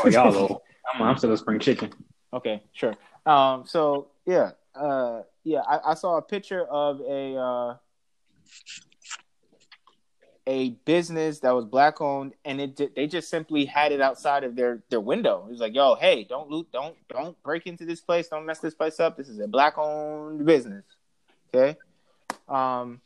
Oh, 0.04 0.08
y'all 0.08 0.32
though. 0.32 0.62
I'm, 0.94 1.02
I'm 1.02 1.18
still 1.18 1.32
a 1.34 1.38
spring 1.38 1.60
chicken. 1.60 1.92
Okay, 2.34 2.62
sure. 2.74 2.96
Um, 3.26 3.66
so 3.66 4.08
yeah, 4.26 4.52
uh, 4.76 5.22
yeah, 5.44 5.62
I, 5.62 5.92
I 5.92 5.94
saw 5.94 6.18
a 6.18 6.22
picture 6.22 6.66
of 6.66 7.02
a 7.02 7.36
uh, 7.36 7.76
a 10.46 10.72
business 10.86 11.40
that 11.40 11.52
was 11.52 11.66
black 11.66 12.02
owned, 12.02 12.34
and 12.44 12.60
it 12.60 12.96
they 12.96 13.08
just 13.08 13.30
simply 13.30 13.66
had 13.66 13.92
it 13.92 14.02
outside 14.02 14.44
of 14.44 14.56
their 14.56 14.84
their 14.90 15.00
window. 15.00 15.46
It 15.48 15.52
was 15.52 15.60
like, 15.60 15.76
"Yo, 15.76 15.96
hey, 15.96 16.24
don't 16.24 16.50
loot, 16.50 16.68
don't 16.72 16.96
don't 17.10 17.42
break 17.44 17.68
into 17.68 17.86
this 17.86 18.02
place, 18.02 18.28
don't 18.28 18.46
mess 18.46 18.60
this 18.60 18.74
place 18.74 19.00
up. 19.00 19.18
This 19.18 19.30
is 19.30 19.40
a 19.40 19.48
black 19.48 19.78
owned 19.78 20.46
business." 20.46 20.84
Okay, 21.54 21.78
um, 22.50 23.00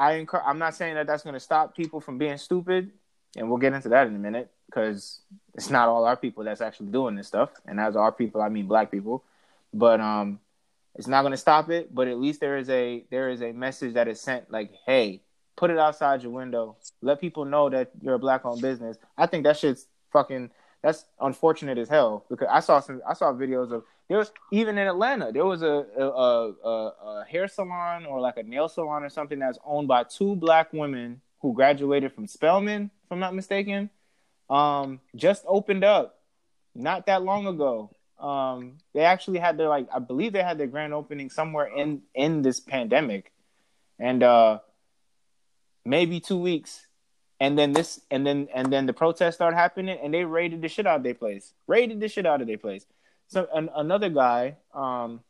I 0.00 0.14
encourage, 0.14 0.44
I'm 0.46 0.58
not 0.58 0.74
saying 0.74 0.94
that 0.94 1.06
that's 1.06 1.22
going 1.22 1.34
to 1.34 1.40
stop 1.40 1.76
people 1.76 2.00
from 2.00 2.16
being 2.16 2.38
stupid, 2.38 2.90
and 3.36 3.50
we'll 3.50 3.58
get 3.58 3.74
into 3.74 3.90
that 3.90 4.06
in 4.06 4.16
a 4.16 4.18
minute 4.18 4.50
because 4.64 5.20
it's 5.54 5.68
not 5.68 5.88
all 5.88 6.06
our 6.06 6.16
people 6.16 6.42
that's 6.42 6.62
actually 6.62 6.86
doing 6.86 7.16
this 7.16 7.26
stuff, 7.26 7.50
and 7.66 7.78
as 7.78 7.96
our 7.96 8.10
people, 8.10 8.40
I 8.40 8.48
mean 8.48 8.66
black 8.66 8.90
people. 8.90 9.22
But 9.74 10.00
um, 10.00 10.40
it's 10.94 11.06
not 11.06 11.20
going 11.20 11.32
to 11.32 11.36
stop 11.36 11.68
it, 11.68 11.94
but 11.94 12.08
at 12.08 12.18
least 12.18 12.40
there 12.40 12.56
is 12.56 12.70
a 12.70 13.04
there 13.10 13.28
is 13.28 13.42
a 13.42 13.52
message 13.52 13.92
that 13.92 14.08
is 14.08 14.18
sent 14.18 14.50
like, 14.50 14.72
hey, 14.86 15.20
put 15.54 15.70
it 15.70 15.78
outside 15.78 16.22
your 16.22 16.32
window, 16.32 16.76
let 17.02 17.20
people 17.20 17.44
know 17.44 17.68
that 17.68 17.90
you're 18.00 18.14
a 18.14 18.18
black 18.18 18.46
owned 18.46 18.62
business. 18.62 18.96
I 19.18 19.26
think 19.26 19.44
that 19.44 19.58
shit's 19.58 19.84
fucking 20.12 20.50
that's 20.82 21.04
unfortunate 21.20 21.76
as 21.76 21.90
hell 21.90 22.24
because 22.30 22.48
I 22.50 22.60
saw 22.60 22.80
some 22.80 23.02
I 23.06 23.12
saw 23.12 23.34
videos 23.34 23.70
of 23.70 23.84
there 24.10 24.18
was 24.18 24.30
even 24.52 24.76
in 24.76 24.86
Atlanta 24.86 25.32
there 25.32 25.46
was 25.46 25.62
a 25.62 25.86
a, 25.96 26.04
a, 26.04 26.68
a 26.68 27.24
hair 27.30 27.48
salon 27.48 28.04
or 28.04 28.20
like 28.20 28.36
a 28.36 28.42
nail 28.42 28.68
salon 28.68 29.04
or 29.04 29.08
something 29.08 29.38
that's 29.38 29.58
owned 29.64 29.88
by 29.88 30.04
two 30.04 30.36
black 30.36 30.72
women 30.74 31.22
who 31.40 31.54
graduated 31.54 32.12
from 32.12 32.26
Spelman, 32.26 32.90
if 33.04 33.12
I'm 33.12 33.20
not 33.20 33.34
mistaken. 33.34 33.88
Um, 34.50 35.00
just 35.16 35.44
opened 35.46 35.84
up 35.84 36.18
not 36.74 37.06
that 37.06 37.22
long 37.22 37.46
ago 37.46 37.94
um, 38.20 38.78
they 38.92 39.00
actually 39.00 39.38
had 39.38 39.56
their 39.56 39.68
like 39.68 39.86
I 39.94 39.98
believe 39.98 40.32
they 40.32 40.42
had 40.42 40.58
their 40.58 40.66
grand 40.66 40.92
opening 40.92 41.30
somewhere 41.30 41.66
in 41.66 42.02
in 42.14 42.42
this 42.42 42.60
pandemic, 42.60 43.32
and 43.98 44.22
uh, 44.22 44.58
maybe 45.84 46.20
two 46.20 46.36
weeks, 46.36 46.86
and 47.40 47.58
then 47.58 47.72
this 47.72 48.00
and 48.10 48.26
then 48.26 48.48
and 48.54 48.70
then 48.70 48.86
the 48.86 48.92
protests 48.92 49.36
started 49.36 49.56
happening, 49.56 49.98
and 50.02 50.12
they 50.12 50.24
raided 50.24 50.60
the 50.60 50.68
shit 50.68 50.86
out 50.86 50.96
of 50.96 51.02
their 51.02 51.14
place, 51.14 51.54
raided 51.66 52.00
the 52.00 52.08
shit 52.08 52.26
out 52.26 52.42
of 52.42 52.46
their 52.46 52.58
place. 52.58 52.84
So 53.30 53.46
an, 53.54 53.70
another 53.76 54.08
guy, 54.08 54.56
um, 54.74 55.20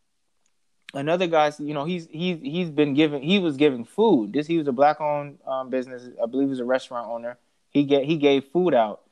another 0.94 1.26
guy, 1.26 1.52
you 1.58 1.74
know, 1.74 1.84
he's 1.84 2.08
he's 2.10 2.38
he's 2.40 2.70
been 2.70 2.94
giving 2.94 3.22
he 3.22 3.38
was 3.38 3.58
giving 3.58 3.84
food. 3.84 4.32
This 4.32 4.46
he 4.46 4.56
was 4.56 4.66
a 4.68 4.72
black 4.72 5.02
owned 5.02 5.38
um, 5.46 5.68
business, 5.68 6.08
I 6.20 6.26
believe 6.26 6.46
he 6.46 6.50
was 6.50 6.60
a 6.60 6.64
restaurant 6.64 7.08
owner. 7.08 7.36
He 7.68 7.84
get 7.84 8.04
he 8.04 8.16
gave 8.16 8.44
food 8.44 8.72
out 8.72 9.02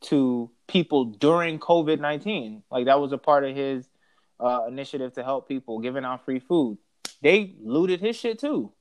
to 0.00 0.50
people 0.66 1.04
during 1.04 1.58
COVID 1.58 2.00
nineteen. 2.00 2.62
Like 2.70 2.86
that 2.86 2.98
was 2.98 3.12
a 3.12 3.18
part 3.18 3.44
of 3.44 3.54
his 3.54 3.86
uh, 4.40 4.62
initiative 4.66 5.12
to 5.14 5.22
help 5.22 5.46
people, 5.46 5.80
giving 5.80 6.06
out 6.06 6.24
free 6.24 6.40
food. 6.40 6.78
They 7.20 7.54
looted 7.60 8.00
his 8.00 8.16
shit 8.16 8.38
too. 8.38 8.72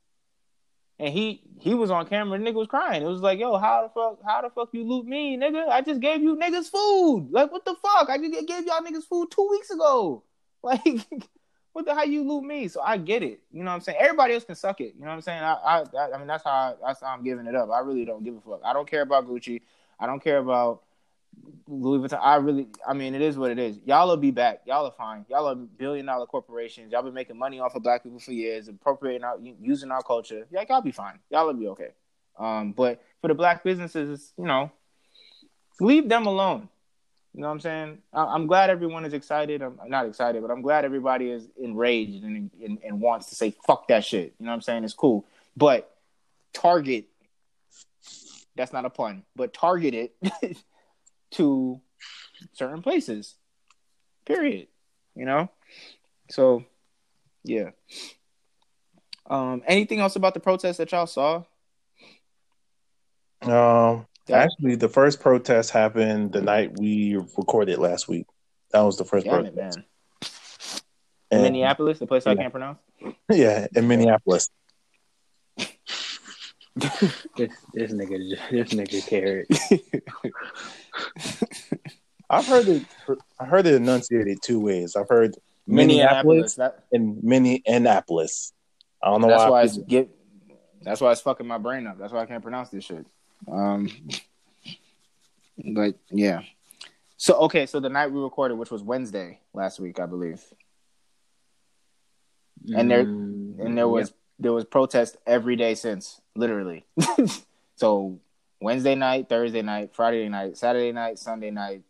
And 1.00 1.14
he 1.14 1.44
he 1.60 1.74
was 1.76 1.92
on 1.92 2.08
camera, 2.08 2.40
nigga 2.40 2.56
was 2.56 2.68
crying. 2.68 3.04
It 3.04 3.06
was 3.06 3.22
like, 3.22 3.40
yo, 3.40 3.58
how 3.58 3.84
the 3.84 3.90
fuck, 3.90 4.20
how 4.26 4.42
the 4.42 4.50
fuck 4.50 4.70
you 4.72 4.84
loot 4.84 5.06
me, 5.06 5.38
nigga? 5.38 5.68
I 5.70 5.82
just 5.82 6.00
gave 6.00 6.22
you 6.22 6.36
niggas 6.36 6.70
food. 6.70 7.30
Like, 7.32 7.52
what 7.52 7.66
the 7.66 7.76
fuck? 7.76 8.10
I 8.10 8.18
just 8.18 8.48
gave 8.48 8.66
y'all 8.66 8.82
niggas 8.82 9.04
food 9.08 9.30
two 9.32 9.48
weeks 9.50 9.70
ago. 9.70 10.24
Like, 10.64 11.06
what 11.72 11.86
the 11.86 11.94
how 11.94 12.04
you 12.04 12.28
loot 12.28 12.44
me? 12.44 12.68
So 12.68 12.82
I 12.82 12.98
get 12.98 13.22
it. 13.22 13.40
You 13.54 13.64
know 13.64 13.70
what 13.70 13.76
I'm 13.76 13.82
saying? 13.82 14.00
Everybody 14.02 14.34
else 14.34 14.44
can 14.44 14.56
suck 14.56 14.82
it. 14.82 14.96
You 14.96 15.02
know 15.02 15.10
what 15.10 15.14
I'm 15.14 15.22
saying? 15.22 15.44
I 15.44 15.54
I, 15.54 16.12
I 16.14 16.18
mean 16.18 16.26
that's 16.26 16.44
how 16.44 16.50
I, 16.50 16.74
that's 16.84 17.02
how 17.02 17.08
I'm 17.10 17.24
giving 17.24 17.46
it 17.46 17.56
up. 17.56 17.70
I 17.70 17.80
really 17.80 18.04
don't 18.04 18.24
give 18.24 18.36
a 18.36 18.42
fuck. 18.42 18.62
I 18.66 18.74
don't 18.74 18.90
care 18.90 19.04
about 19.04 19.28
Gucci. 19.28 19.62
I 20.00 20.08
don't 20.08 20.20
care 20.20 20.40
about 20.40 20.82
Louis 21.68 22.00
Vuitton. 22.00 22.20
I 22.22 22.36
really, 22.38 22.68
I 22.88 22.94
mean, 22.94 23.14
it 23.14 23.22
is 23.22 23.38
what 23.38 23.52
it 23.52 23.60
is. 23.60 23.80
Y'all 23.86 24.08
will 24.08 24.18
be 24.18 24.32
back. 24.32 24.62
Y'all 24.66 24.86
are 24.86 24.92
fine. 24.92 25.26
Y'all 25.30 25.48
are 25.48 25.56
billion 25.56 26.06
dollar 26.06 26.26
corporations. 26.26 26.92
Y'all 26.92 27.02
been 27.02 27.14
making 27.14 27.38
money 27.38 27.60
off 27.60 27.76
of 27.76 27.84
black 27.84 28.04
people 28.04 28.20
for 28.20 28.32
years, 28.32 28.68
appropriating 28.68 29.24
our, 29.24 29.38
using 29.62 29.92
our 29.92 30.02
culture. 30.02 30.48
Yeah, 30.50 30.64
y'all 30.70 30.82
be 30.82 30.92
fine. 30.92 31.20
Y'all 31.30 31.46
will 31.46 31.54
be 31.54 31.68
okay. 31.68 31.90
Um, 32.38 32.72
but 32.72 33.04
for 33.22 33.28
the 33.28 33.34
black 33.34 33.64
businesses, 33.64 34.34
you 34.38 34.46
know, 34.46 34.72
leave 35.80 36.08
them 36.08 36.26
alone. 36.26 36.70
You 37.34 37.42
know 37.42 37.48
what 37.48 37.54
I'm 37.54 37.60
saying? 37.60 37.98
I, 38.14 38.34
am 38.34 38.48
glad 38.48 38.70
everyone 38.70 39.06
is 39.06 39.14
excited. 39.14 39.62
I'm 39.62 39.78
not 39.88 40.08
excited, 40.08 40.42
but 40.42 40.50
I'm 40.50 40.62
glad 40.62 40.86
everybody 40.86 41.30
is 41.30 41.48
enraged 41.62 42.24
and, 42.24 42.50
and, 42.64 42.80
and 42.84 43.00
wants 43.00 43.28
to 43.28 43.36
say 43.36 43.56
fuck 43.66 43.88
that 43.90 44.04
shit. 44.04 44.34
You 44.40 44.46
know 44.46 44.52
what 44.52 44.56
I'm 44.56 44.62
saying? 44.62 44.84
It's 44.84 44.94
cool, 44.94 45.26
but 45.56 45.96
target. 46.54 47.06
That's 48.56 48.74
not 48.74 48.86
a 48.86 48.90
pun, 48.90 49.22
but 49.36 49.54
target 49.54 49.94
it 49.94 50.16
to 51.32 51.82
certain 52.54 52.82
places. 52.82 53.36
Period. 54.26 54.68
You 55.16 55.26
know? 55.26 55.50
So 56.30 56.64
yeah. 57.44 57.72
Um 59.30 59.64
anything 59.66 60.00
else 60.00 60.16
about 60.16 60.34
the 60.34 60.40
protest 60.40 60.78
that 60.80 60.92
y'all 60.92 61.08
saw? 61.08 61.44
Um 63.42 64.06
Actually, 64.30 64.76
the 64.76 64.90
first 64.90 65.22
protest 65.22 65.72
happened 65.72 66.34
the 66.34 66.42
night 66.42 66.78
we 66.78 67.16
recorded 67.16 67.80
last 67.80 68.08
week. 68.08 68.26
That 68.72 68.82
was 68.82 68.98
the 68.98 69.06
first 69.06 69.26
Damn 69.26 69.46
protest. 69.46 69.78
It, 69.78 69.86
man. 69.86 69.86
In 71.32 71.42
Minneapolis, 71.42 72.00
the 72.00 72.08
place 72.08 72.26
yeah. 72.26 72.34
I 72.34 72.36
can't 72.36 72.52
pronounce. 72.52 72.80
Yeah, 73.32 73.68
in 73.76 73.88
Minneapolis. 73.88 74.50
This 77.38 77.52
this 77.74 77.92
nigga 77.92 78.38
this 78.52 78.74
nigga 78.74 79.08
carrot. 79.08 79.48
I've 82.30 82.46
heard 82.46 82.68
it. 82.68 82.84
I 83.40 83.46
heard 83.46 83.66
it 83.66 83.76
enunciated 83.76 84.42
two 84.42 84.60
ways. 84.60 84.96
I've 84.96 85.10
heard 85.10 85.36
Minneapolis, 85.66 86.26
Minneapolis 86.26 86.56
that, 86.56 86.84
and 86.92 87.24
Minneapolis. 87.24 88.54
I 89.02 89.10
don't 89.10 89.22
know 89.22 89.30
that's 89.30 89.44
why. 89.44 89.50
why 89.50 89.64
it's 89.64 89.78
get. 89.78 90.10
That's 90.82 91.02
why 91.02 91.12
it's 91.12 91.22
fucking 91.22 91.48
my 91.48 91.58
brain 91.58 91.88
up. 91.88 91.98
That's 91.98 92.14
why 92.14 92.22
I 92.22 92.26
can't 92.26 92.44
pronounce 92.44 92.70
this 92.70 92.84
shit. 92.84 93.06
Um, 93.52 93.90
but 95.58 95.96
yeah. 96.10 96.42
So 97.18 97.36
okay, 97.42 97.66
so 97.66 97.80
the 97.80 97.90
night 97.90 98.12
we 98.12 98.20
recorded, 98.20 98.56
which 98.56 98.72
was 98.72 98.84
Wednesday 98.84 99.40
last 99.54 99.80
week, 99.80 100.00
I 100.00 100.06
believe, 100.06 100.44
and 102.76 102.92
there 102.92 103.06
mm, 103.06 103.60
and 103.60 103.78
there 103.78 103.88
was 103.88 104.14
there 104.40 104.54
was 104.54 104.66
protest 104.66 105.18
every 105.26 105.56
day 105.56 105.76
since, 105.76 106.22
literally. 106.38 106.86
so 107.76 108.20
Wednesday 108.62 108.96
night, 108.96 109.28
Thursday 109.28 109.62
night, 109.62 109.92
Friday 109.94 110.30
night, 110.30 110.58
Saturday 110.58 110.92
night, 110.92 111.20
Sunday 111.20 111.52
night. 111.52 111.84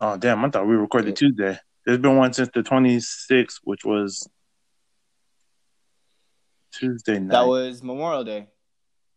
Oh 0.00 0.16
damn! 0.16 0.44
I 0.44 0.50
thought 0.50 0.66
we 0.66 0.74
recorded 0.74 1.10
yeah. 1.10 1.14
Tuesday. 1.14 1.58
There's 1.84 1.98
been 1.98 2.16
one 2.16 2.32
since 2.32 2.50
the 2.52 2.62
26th, 2.62 3.60
which 3.64 3.84
was 3.84 4.28
Tuesday 6.72 7.18
night. 7.18 7.30
That 7.30 7.46
was 7.46 7.82
Memorial 7.82 8.24
Day. 8.24 8.48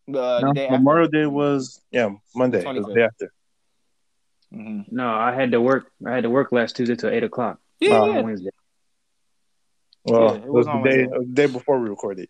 Uh, 0.08 0.40
no, 0.42 0.54
Memorial 0.54 1.06
after. 1.06 1.22
Day 1.22 1.26
was 1.26 1.82
yeah 1.92 2.10
Monday. 2.36 2.64
Was 2.66 2.86
the 2.86 2.94
day 2.94 3.04
after. 3.04 3.34
Mm-hmm. 4.54 4.96
No, 4.96 5.10
I 5.10 5.34
had 5.34 5.52
to 5.52 5.62
work. 5.62 5.92
I 6.06 6.14
had 6.14 6.24
to 6.24 6.30
work 6.30 6.52
last 6.52 6.76
Tuesday 6.76 6.96
till 6.96 7.10
eight 7.10 7.24
o'clock. 7.24 7.60
Yeah, 7.80 8.06
yeah. 8.06 8.22
Wednesday. 8.22 8.50
Well, 10.04 10.22
yeah, 10.22 10.42
it 10.42 10.50
was, 10.50 10.66
it 10.66 10.74
was 10.74 10.84
the 10.84 10.90
day 10.90 11.04
the 11.06 11.26
day 11.26 11.46
before 11.46 11.80
we 11.80 11.90
recorded. 11.90 12.30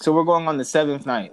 So 0.00 0.12
we're 0.12 0.24
going 0.24 0.46
on 0.46 0.58
the 0.58 0.64
seventh 0.64 1.06
night, 1.06 1.32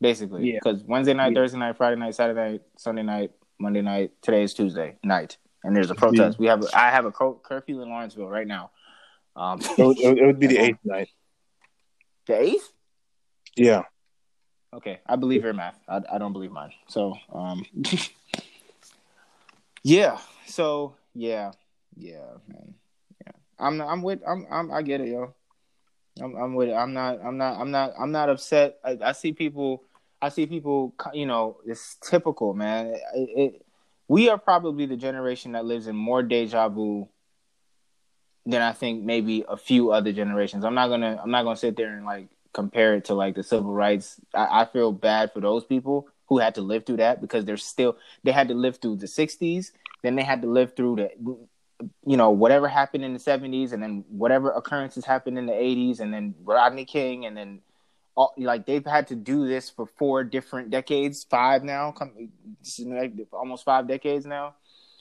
basically. 0.00 0.52
Yeah. 0.52 0.58
Because 0.62 0.84
Wednesday 0.84 1.14
night, 1.14 1.32
yeah. 1.32 1.40
Thursday 1.40 1.58
night, 1.58 1.76
Friday 1.76 1.96
night, 1.96 2.14
Saturday 2.14 2.52
night, 2.52 2.62
Sunday 2.76 3.02
night, 3.02 3.32
Monday 3.58 3.82
night. 3.82 4.12
Today 4.22 4.42
is 4.42 4.52
Tuesday 4.52 4.96
night, 5.02 5.38
and 5.64 5.74
there's 5.74 5.90
a 5.90 5.94
protest. 5.94 6.36
Yeah. 6.38 6.40
We 6.40 6.46
have. 6.48 6.62
A, 6.62 6.78
I 6.78 6.90
have 6.90 7.06
a 7.06 7.12
curfew 7.12 7.80
in 7.80 7.88
Lawrenceville 7.88 8.28
right 8.28 8.46
now. 8.46 8.70
Um, 9.34 9.60
it, 9.60 9.78
would, 9.78 9.98
it 9.98 10.26
would 10.26 10.38
be 10.38 10.46
the 10.46 10.58
eighth 10.58 10.78
night. 10.84 11.08
The 12.26 12.40
eighth? 12.40 12.72
Yeah. 13.56 13.82
Okay, 14.74 15.00
I 15.06 15.16
believe 15.16 15.42
your 15.42 15.54
math. 15.54 15.78
I, 15.88 16.02
I 16.12 16.18
don't 16.18 16.34
believe 16.34 16.52
mine. 16.52 16.72
So, 16.88 17.14
um, 17.32 17.64
yeah. 19.82 20.18
So 20.46 20.96
yeah, 21.14 21.52
yeah, 21.96 22.34
man. 22.46 22.74
Yeah, 23.24 23.32
I'm 23.58 23.80
I'm 23.80 24.02
with 24.02 24.20
I'm 24.28 24.46
I'm 24.50 24.70
I 24.70 24.82
get 24.82 25.00
it, 25.00 25.08
yo. 25.08 25.34
I'm 26.20 26.34
I'm 26.36 26.54
with 26.54 26.68
it. 26.68 26.74
I'm 26.74 26.92
not 26.92 27.20
I'm 27.24 27.36
not 27.36 27.60
I'm 27.60 27.70
not 27.70 27.92
I'm 27.98 28.12
not 28.12 28.28
upset. 28.28 28.78
I, 28.84 28.98
I 29.02 29.12
see 29.12 29.32
people. 29.32 29.84
I 30.20 30.28
see 30.28 30.46
people. 30.46 30.94
You 31.12 31.26
know, 31.26 31.58
it's 31.66 31.96
typical, 32.02 32.54
man. 32.54 32.96
It, 33.14 33.30
it, 33.36 33.66
we 34.08 34.28
are 34.28 34.38
probably 34.38 34.86
the 34.86 34.96
generation 34.96 35.52
that 35.52 35.64
lives 35.64 35.86
in 35.86 35.96
more 35.96 36.22
deja 36.22 36.68
vu 36.68 37.08
than 38.46 38.62
I 38.62 38.72
think 38.72 39.04
maybe 39.04 39.44
a 39.48 39.56
few 39.56 39.90
other 39.90 40.12
generations. 40.12 40.64
I'm 40.64 40.74
not 40.74 40.88
gonna 40.88 41.20
I'm 41.22 41.30
not 41.30 41.42
gonna 41.42 41.56
sit 41.56 41.76
there 41.76 41.96
and 41.96 42.06
like 42.06 42.28
compare 42.52 42.94
it 42.94 43.06
to 43.06 43.14
like 43.14 43.34
the 43.34 43.42
civil 43.42 43.72
rights. 43.72 44.20
I, 44.34 44.62
I 44.62 44.64
feel 44.64 44.92
bad 44.92 45.32
for 45.32 45.40
those 45.40 45.64
people 45.64 46.08
who 46.28 46.38
had 46.38 46.54
to 46.54 46.60
live 46.60 46.86
through 46.86 46.96
that 46.96 47.20
because 47.20 47.44
they're 47.44 47.56
still 47.56 47.96
they 48.24 48.32
had 48.32 48.48
to 48.48 48.54
live 48.54 48.78
through 48.78 48.96
the 48.96 49.06
60s 49.06 49.70
then 50.02 50.16
they 50.16 50.22
had 50.22 50.42
to 50.42 50.48
live 50.48 50.74
through 50.76 50.96
the 50.96 51.10
you 52.06 52.16
know 52.16 52.30
whatever 52.30 52.68
happened 52.68 53.04
in 53.04 53.12
the 53.12 53.18
70s 53.18 53.72
and 53.72 53.82
then 53.82 54.04
whatever 54.08 54.50
occurrences 54.50 55.04
happened 55.04 55.38
in 55.38 55.46
the 55.46 55.52
80s 55.52 56.00
and 56.00 56.12
then 56.12 56.34
rodney 56.42 56.84
king 56.84 57.26
and 57.26 57.36
then 57.36 57.60
all, 58.16 58.32
like 58.38 58.64
they've 58.64 58.84
had 58.84 59.08
to 59.08 59.14
do 59.14 59.46
this 59.46 59.68
for 59.68 59.86
four 59.86 60.24
different 60.24 60.70
decades 60.70 61.24
five 61.28 61.62
now 61.62 61.94
almost 63.32 63.64
five 63.64 63.86
decades 63.86 64.24
now 64.24 64.54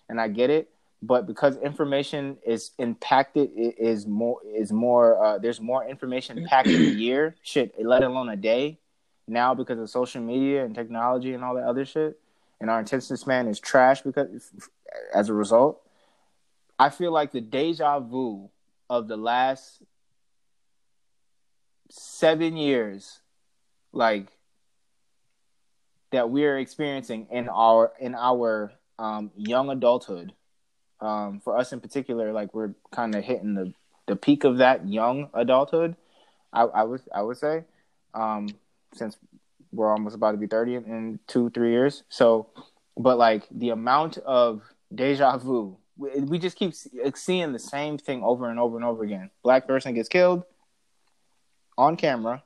and 0.09 0.19
i 0.19 0.27
get 0.27 0.49
it 0.49 0.69
but 1.01 1.27
because 1.27 1.55
information 1.57 2.37
is 2.45 2.71
impacted 2.77 3.49
is 3.55 4.05
more 4.05 4.39
is 4.45 4.73
more 4.73 5.23
uh, 5.23 5.37
there's 5.37 5.61
more 5.61 5.87
information 5.87 6.45
packed 6.45 6.67
in 6.67 6.81
a 6.81 6.85
year 7.05 7.35
shit 7.41 7.73
let 7.83 8.03
alone 8.03 8.29
a 8.29 8.35
day 8.35 8.77
now 9.27 9.53
because 9.53 9.79
of 9.79 9.89
social 9.89 10.21
media 10.21 10.65
and 10.65 10.75
technology 10.75 11.33
and 11.33 11.43
all 11.43 11.55
that 11.55 11.63
other 11.63 11.85
shit 11.85 12.19
and 12.59 12.69
our 12.69 12.79
attention 12.79 13.15
span 13.15 13.47
is 13.47 13.59
trash 13.59 14.01
because 14.01 14.51
as 15.13 15.29
a 15.29 15.33
result 15.33 15.81
i 16.79 16.89
feel 16.89 17.11
like 17.11 17.31
the 17.31 17.41
deja 17.41 17.99
vu 17.99 18.49
of 18.89 19.07
the 19.07 19.17
last 19.17 19.81
seven 21.89 22.57
years 22.57 23.19
like 23.91 24.27
that 26.11 26.29
we're 26.29 26.57
experiencing 26.57 27.27
in 27.31 27.49
our 27.49 27.91
in 27.99 28.15
our 28.15 28.71
um, 28.97 29.31
young 29.35 29.69
adulthood 29.69 30.33
um, 31.01 31.39
for 31.43 31.57
us 31.57 31.73
in 31.73 31.79
particular, 31.79 32.31
like 32.31 32.53
we're 32.53 32.73
kind 32.91 33.15
of 33.15 33.23
hitting 33.23 33.53
the 33.53 33.73
the 34.07 34.15
peak 34.15 34.43
of 34.43 34.57
that 34.57 34.87
young 34.87 35.29
adulthood. 35.33 35.95
I, 36.53 36.63
I 36.63 36.83
would 36.83 37.01
I 37.13 37.21
would 37.21 37.37
say, 37.37 37.63
um, 38.13 38.49
since 38.93 39.17
we're 39.71 39.91
almost 39.91 40.15
about 40.15 40.31
to 40.31 40.37
be 40.37 40.47
thirty 40.47 40.75
in, 40.75 40.85
in 40.85 41.19
two 41.27 41.49
three 41.49 41.71
years. 41.71 42.03
So, 42.09 42.47
but 42.97 43.17
like 43.17 43.43
the 43.51 43.69
amount 43.69 44.17
of 44.19 44.61
deja 44.93 45.37
vu, 45.37 45.77
we, 45.97 46.39
just 46.39 46.57
keep 46.57 46.73
seeing 47.15 47.53
the 47.53 47.59
same 47.59 47.97
thing 47.97 48.23
over 48.23 48.49
and 48.49 48.59
over 48.59 48.75
and 48.75 48.85
over 48.85 49.03
again. 49.03 49.29
Black 49.43 49.67
person 49.67 49.93
gets 49.93 50.09
killed 50.09 50.43
on 51.77 51.95
camera, 51.95 52.43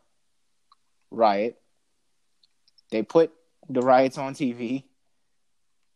riot. 1.11 1.59
They 2.91 3.03
put 3.03 3.31
the 3.69 3.81
riots 3.81 4.17
on 4.17 4.33
TV. 4.33 4.83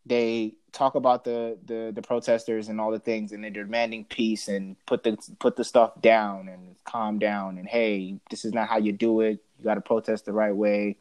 They 0.05 0.55
talk 0.73 0.95
about 0.95 1.23
the, 1.23 1.57
the 1.65 1.91
the 1.93 2.01
protesters 2.01 2.67
and 2.67 2.81
all 2.81 2.91
the 2.91 2.99
things 2.99 3.31
and 3.31 3.43
they're 3.43 3.51
demanding 3.51 4.03
peace 4.03 4.47
and 4.47 4.75
put 4.85 5.03
the 5.03 5.17
put 5.39 5.55
the 5.55 5.63
stuff 5.63 6.01
down 6.01 6.49
and 6.49 6.75
calm 6.83 7.19
down 7.19 7.59
and 7.59 7.67
hey 7.67 8.19
this 8.31 8.43
is 8.43 8.53
not 8.53 8.67
how 8.67 8.77
you 8.77 8.91
do 8.91 9.21
it 9.21 9.39
you 9.59 9.63
got 9.63 9.75
to 9.75 9.81
protest 9.81 10.25
the 10.25 10.33
right 10.33 10.55
way 10.55 10.97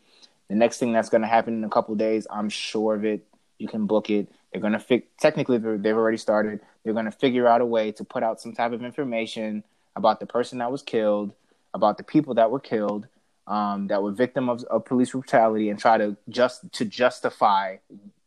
the 0.49 0.55
next 0.55 0.79
thing 0.79 0.93
that's 0.93 1.09
going 1.09 1.23
to 1.23 1.27
happen 1.27 1.55
in 1.55 1.65
a 1.65 1.71
couple 1.71 1.95
days 1.95 2.27
i'm 2.31 2.51
sure 2.51 2.95
of 2.95 3.05
it 3.05 3.27
you 3.59 3.67
can 3.67 3.87
book 3.87 4.11
it 4.11 4.29
they're 4.53 4.61
going 4.61 4.73
to 4.75 4.79
fix 4.79 5.07
technically 5.19 5.59
they've 5.59 5.97
already 5.97 6.17
started 6.17 6.61
they're 6.85 6.93
going 6.93 7.07
to 7.07 7.11
figure 7.11 7.47
out 7.47 7.61
a 7.61 7.67
way 7.67 7.93
to 7.93 8.05
put 8.05 8.23
out 8.23 8.41
some 8.41 8.53
type 8.53 8.73
of 8.73 8.85
information 8.85 9.65
about 9.97 10.21
the 10.21 10.27
person 10.27 10.59
that 10.59 10.73
was 10.73 10.83
killed, 10.83 11.33
about 11.75 11.97
the 11.97 12.05
people 12.05 12.35
that 12.35 12.51
were 12.51 12.61
killed, 12.61 13.07
um, 13.47 13.89
that 13.89 14.03
were 14.03 14.13
victim 14.13 14.49
of, 14.49 14.63
of 14.65 14.85
police 14.85 15.11
brutality, 15.11 15.69
and 15.69 15.79
try 15.79 15.99
to 15.99 16.17
just 16.29 16.73
to 16.73 16.85
justify 16.85 17.77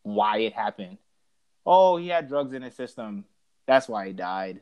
why 0.04 0.40
it 0.40 0.54
happened. 0.54 0.98
Oh, 1.66 1.98
he 1.98 2.10
had 2.10 2.28
drugs 2.28 2.54
in 2.54 2.62
his 2.62 2.76
system. 2.76 3.26
That's 3.66 3.88
why 3.88 4.08
he 4.08 4.14
died. 4.14 4.62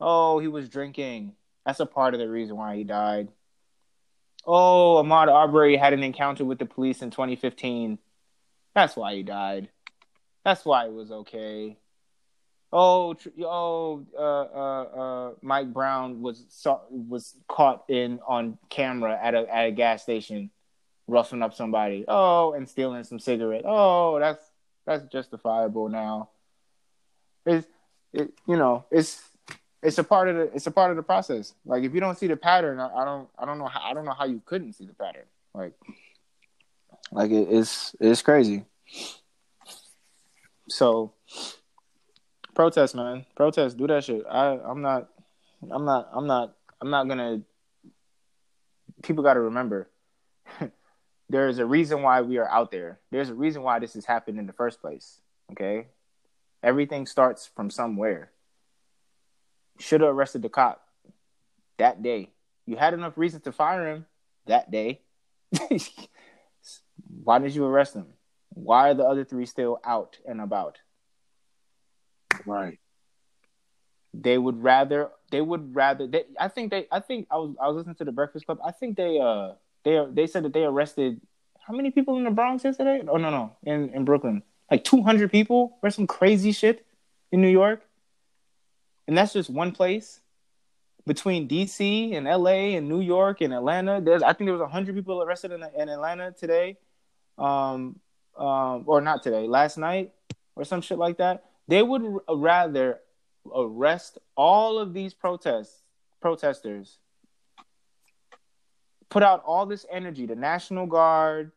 Oh, 0.00 0.38
he 0.38 0.48
was 0.48 0.68
drinking. 0.68 1.32
That's 1.64 1.80
a 1.80 1.86
part 1.86 2.14
of 2.14 2.20
the 2.20 2.28
reason 2.28 2.56
why 2.56 2.76
he 2.76 2.84
died. 2.84 3.28
Oh, 4.46 5.02
Ahmaud 5.02 5.28
Arbery 5.28 5.76
had 5.76 5.92
an 5.92 6.02
encounter 6.02 6.44
with 6.44 6.58
the 6.58 6.66
police 6.66 7.02
in 7.02 7.10
2015. 7.10 7.98
That's 8.74 8.96
why 8.96 9.14
he 9.14 9.22
died. 9.22 9.70
That's 10.48 10.64
why 10.64 10.86
it 10.86 10.92
was 10.94 11.10
okay. 11.10 11.76
Oh, 12.72 13.14
oh, 13.42 14.06
uh, 14.18 14.22
uh, 14.22 14.82
uh, 14.82 15.32
Mike 15.42 15.74
Brown 15.74 16.22
was 16.22 16.42
saw, 16.48 16.80
was 16.88 17.34
caught 17.48 17.84
in 17.90 18.18
on 18.26 18.56
camera 18.70 19.20
at 19.22 19.34
a 19.34 19.46
at 19.54 19.66
a 19.66 19.72
gas 19.72 20.04
station, 20.04 20.48
roughing 21.06 21.42
up 21.42 21.52
somebody. 21.52 22.06
Oh, 22.08 22.54
and 22.54 22.66
stealing 22.66 23.04
some 23.04 23.18
cigarette. 23.18 23.64
Oh, 23.66 24.18
that's 24.18 24.42
that's 24.86 25.04
justifiable 25.12 25.90
now. 25.90 26.30
It's 27.44 27.66
it, 28.14 28.32
you 28.46 28.56
know, 28.56 28.86
it's 28.90 29.20
it's 29.82 29.98
a 29.98 30.04
part 30.04 30.30
of 30.30 30.36
the 30.36 30.42
it's 30.54 30.66
a 30.66 30.70
part 30.70 30.90
of 30.90 30.96
the 30.96 31.02
process. 31.02 31.52
Like 31.66 31.84
if 31.84 31.92
you 31.92 32.00
don't 32.00 32.16
see 32.16 32.26
the 32.26 32.38
pattern, 32.38 32.80
I, 32.80 32.88
I 32.88 33.04
don't 33.04 33.28
I 33.38 33.44
don't 33.44 33.58
know 33.58 33.66
how 33.66 33.82
I 33.82 33.92
don't 33.92 34.06
know 34.06 34.14
how 34.18 34.24
you 34.24 34.40
couldn't 34.46 34.72
see 34.72 34.86
the 34.86 34.94
pattern. 34.94 35.26
Like 35.52 35.74
like 37.12 37.32
it, 37.32 37.48
it's 37.50 37.94
it's 38.00 38.22
crazy. 38.22 38.64
So 40.68 41.12
protest, 42.54 42.94
man. 42.94 43.24
Protest. 43.36 43.76
Do 43.76 43.86
that 43.86 44.04
shit. 44.04 44.24
I 44.30 44.58
I'm 44.58 44.82
not 44.82 45.08
I'm 45.70 45.84
not 45.84 46.08
I'm 46.12 46.26
not 46.26 46.56
I'm 46.80 46.90
not 46.90 47.08
gonna. 47.08 47.42
People 49.02 49.22
got 49.24 49.34
to 49.34 49.40
remember. 49.40 49.88
There's 51.30 51.58
a 51.58 51.66
reason 51.66 52.02
why 52.02 52.22
we 52.22 52.38
are 52.38 52.48
out 52.48 52.70
there. 52.70 53.00
There's 53.10 53.28
a 53.28 53.34
reason 53.34 53.62
why 53.62 53.78
this 53.78 53.94
has 53.94 54.04
happened 54.04 54.38
in 54.38 54.46
the 54.46 54.52
first 54.52 54.80
place. 54.80 55.20
Okay, 55.52 55.86
everything 56.62 57.06
starts 57.06 57.46
from 57.46 57.70
somewhere. 57.70 58.30
Should 59.78 60.00
have 60.00 60.10
arrested 60.10 60.42
the 60.42 60.48
cop 60.48 60.82
that 61.78 62.02
day. 62.02 62.30
You 62.66 62.76
had 62.76 62.92
enough 62.92 63.16
reason 63.16 63.40
to 63.42 63.52
fire 63.52 63.86
him 63.86 64.06
that 64.46 64.70
day. 64.70 65.00
why 67.22 67.38
did 67.38 67.54
you 67.54 67.64
arrest 67.64 67.94
him? 67.94 68.06
Why 68.62 68.90
are 68.90 68.94
the 68.94 69.04
other 69.04 69.24
three 69.24 69.46
still 69.46 69.80
out 69.84 70.18
and 70.26 70.40
about? 70.40 70.78
Right. 72.44 72.78
They 74.14 74.38
would 74.38 74.62
rather. 74.62 75.10
They 75.30 75.40
would 75.40 75.74
rather. 75.74 76.06
They, 76.06 76.24
I 76.38 76.48
think 76.48 76.70
they. 76.70 76.86
I 76.90 77.00
think 77.00 77.26
I 77.30 77.36
was. 77.36 77.54
I 77.60 77.68
was 77.68 77.76
listening 77.76 77.96
to 77.96 78.04
the 78.04 78.12
Breakfast 78.12 78.46
Club. 78.46 78.58
I 78.64 78.72
think 78.72 78.96
they. 78.96 79.18
Uh. 79.18 79.52
They. 79.84 80.04
They 80.10 80.26
said 80.26 80.44
that 80.44 80.52
they 80.52 80.64
arrested. 80.64 81.20
How 81.60 81.74
many 81.74 81.90
people 81.90 82.16
in 82.16 82.24
the 82.24 82.30
Bronx 82.30 82.64
yesterday? 82.64 83.02
Oh 83.06 83.18
no 83.18 83.30
no 83.30 83.56
in 83.64 83.90
in 83.90 84.04
Brooklyn 84.04 84.42
like 84.70 84.84
two 84.84 85.02
hundred 85.02 85.30
people 85.30 85.78
or 85.82 85.90
some 85.90 86.06
crazy 86.06 86.52
shit 86.52 86.86
in 87.32 87.40
New 87.40 87.48
York. 87.48 87.82
And 89.06 89.16
that's 89.16 89.32
just 89.32 89.50
one 89.50 89.72
place. 89.72 90.20
Between 91.06 91.48
DC 91.48 92.14
and 92.14 92.26
LA 92.26 92.76
and 92.76 92.86
New 92.86 93.00
York 93.00 93.40
and 93.40 93.54
Atlanta, 93.54 94.00
there's 94.00 94.22
I 94.22 94.34
think 94.34 94.46
there 94.48 94.54
was 94.54 94.70
hundred 94.70 94.94
people 94.94 95.22
arrested 95.22 95.52
in, 95.52 95.64
in 95.76 95.88
Atlanta 95.88 96.32
today, 96.32 96.76
um, 97.38 97.98
um, 98.38 98.84
or 98.86 99.00
not 99.00 99.22
today, 99.22 99.46
last 99.46 99.76
night 99.76 100.12
or 100.56 100.64
some 100.64 100.80
shit 100.80 100.98
like 100.98 101.18
that. 101.18 101.44
They 101.66 101.82
would 101.82 102.02
rather 102.28 103.00
arrest 103.54 104.18
all 104.36 104.78
of 104.78 104.94
these 104.94 105.14
protests 105.14 105.82
protesters, 106.20 106.98
put 109.08 109.22
out 109.22 109.42
all 109.46 109.66
this 109.66 109.86
energy, 109.90 110.26
the 110.26 110.34
National 110.34 110.86
Guard, 110.86 111.52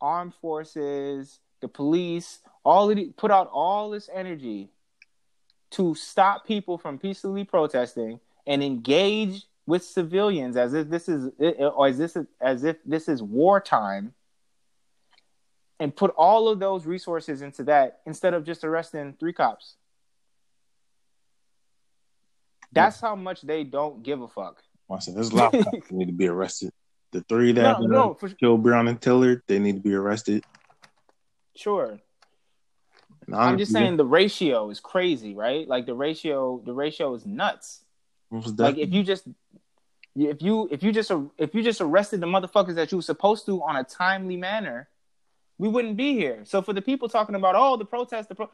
armed 0.00 0.34
forces, 0.34 1.40
the 1.60 1.68
police, 1.68 2.40
all 2.64 2.90
of 2.90 2.96
the, 2.96 3.06
put 3.16 3.30
out 3.30 3.50
all 3.52 3.90
this 3.90 4.08
energy 4.12 4.70
to 5.72 5.94
stop 5.94 6.46
people 6.46 6.78
from 6.78 6.98
peacefully 6.98 7.44
protesting 7.44 8.20
and 8.46 8.62
engage 8.62 9.44
with 9.66 9.82
civilians 9.82 10.56
as 10.56 10.74
if 10.74 10.88
this 10.88 11.08
is 11.08 11.30
or 11.40 11.88
as 11.88 11.98
this 11.98 12.16
as 12.40 12.64
if 12.64 12.76
this 12.84 13.08
is 13.08 13.22
wartime 13.22 14.12
and 15.80 15.94
put 15.94 16.12
all 16.16 16.48
of 16.48 16.60
those 16.60 16.86
resources 16.86 17.42
into 17.42 17.64
that 17.64 18.00
instead 18.06 18.34
of 18.34 18.44
just 18.44 18.64
arresting 18.64 19.14
three 19.18 19.32
cops 19.32 19.76
that's 22.74 23.00
how 23.00 23.14
much 23.14 23.42
they 23.42 23.64
don't 23.64 24.02
give 24.02 24.20
a 24.20 24.28
fuck. 24.28 24.62
I 24.90 24.98
said, 24.98 25.14
there's 25.14 25.30
a 25.30 25.36
lot 25.36 25.54
of 25.54 25.64
cops 25.64 25.90
need 25.90 26.06
to 26.06 26.12
be 26.12 26.28
arrested. 26.28 26.70
The 27.12 27.22
three 27.22 27.52
that 27.52 27.80
no, 27.80 27.86
no, 27.86 28.14
for... 28.14 28.28
killed 28.28 28.62
Breonna 28.62 29.00
Taylor, 29.00 29.42
they 29.46 29.58
need 29.58 29.76
to 29.76 29.80
be 29.80 29.94
arrested. 29.94 30.44
Sure. 31.54 32.00
I'm 33.32 33.56
just 33.56 33.72
saying 33.72 33.96
the 33.96 34.04
ratio 34.04 34.68
is 34.68 34.80
crazy, 34.80 35.34
right? 35.34 35.66
Like 35.66 35.86
the 35.86 35.94
ratio, 35.94 36.60
the 36.64 36.74
ratio 36.74 37.14
is 37.14 37.24
nuts. 37.24 37.84
Like 38.30 38.76
if 38.76 38.92
you 38.92 39.02
just, 39.02 39.26
if 40.14 40.42
you 40.42 40.68
if 40.70 40.82
you 40.82 40.92
just 40.92 41.10
if 41.38 41.54
you 41.54 41.62
just 41.62 41.80
arrested 41.80 42.20
the 42.20 42.26
motherfuckers 42.26 42.74
that 42.74 42.92
you 42.92 42.98
were 42.98 43.02
supposed 43.02 43.46
to 43.46 43.62
on 43.62 43.76
a 43.76 43.84
timely 43.84 44.36
manner, 44.36 44.88
we 45.58 45.68
wouldn't 45.68 45.96
be 45.96 46.14
here. 46.14 46.40
So 46.44 46.62
for 46.62 46.72
the 46.72 46.82
people 46.82 47.08
talking 47.08 47.34
about 47.34 47.54
oh 47.56 47.76
the 47.76 47.84
protest, 47.84 48.28
the 48.28 48.34
pro, 48.34 48.50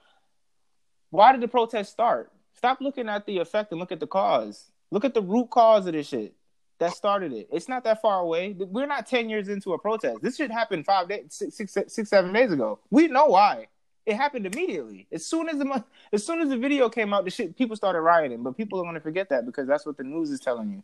why 1.11 1.32
did 1.32 1.40
the 1.40 1.48
protest 1.48 1.92
start? 1.92 2.30
Stop 2.55 2.80
looking 2.80 3.09
at 3.09 3.26
the 3.26 3.38
effect 3.38 3.70
and 3.72 3.80
look 3.80 3.92
at 3.92 4.01
the 4.01 4.07
cause. 4.07 4.70
Look 4.90 5.05
at 5.05 5.14
the 5.14 5.22
root 5.22 5.51
cause 5.51 5.86
of 5.86 5.92
this 5.92 6.09
shit 6.09 6.34
that 6.78 6.92
started 6.92 7.32
it. 7.32 7.48
It's 7.53 7.68
not 7.68 7.84
that 7.84 8.03
far 8.03 8.20
away. 8.20 8.55
We're 8.59 8.86
not 8.86 9.07
ten 9.07 9.28
years 9.28 9.48
into 9.48 9.72
a 9.72 9.78
protest. 9.78 10.22
This 10.22 10.36
shit 10.36 10.51
happened 10.51 10.84
five 10.84 11.09
days, 11.09 11.26
six, 11.28 11.57
six, 11.57 11.92
six, 11.92 12.11
seven 12.11 12.32
days 12.32 12.53
ago. 12.53 12.80
We 12.90 13.07
know 13.07 13.26
why. 13.26 13.68
It 14.07 14.16
happened 14.16 14.46
immediately. 14.46 15.07
As 15.12 15.24
soon 15.24 15.48
as 15.48 15.59
the 15.59 15.84
as 16.12 16.26
soon 16.26 16.40
as 16.40 16.48
the 16.48 16.57
video 16.57 16.88
came 16.88 17.12
out, 17.12 17.24
the 17.24 17.30
shit 17.30 17.57
people 17.57 17.76
started 17.76 18.01
rioting. 18.01 18.42
But 18.42 18.57
people 18.57 18.80
are 18.80 18.82
going 18.82 18.94
to 18.94 19.01
forget 19.01 19.28
that 19.28 19.46
because 19.46 19.68
that's 19.68 19.86
what 19.86 19.96
the 19.96 20.05
news 20.05 20.30
is 20.30 20.40
telling 20.40 20.70
you. 20.70 20.82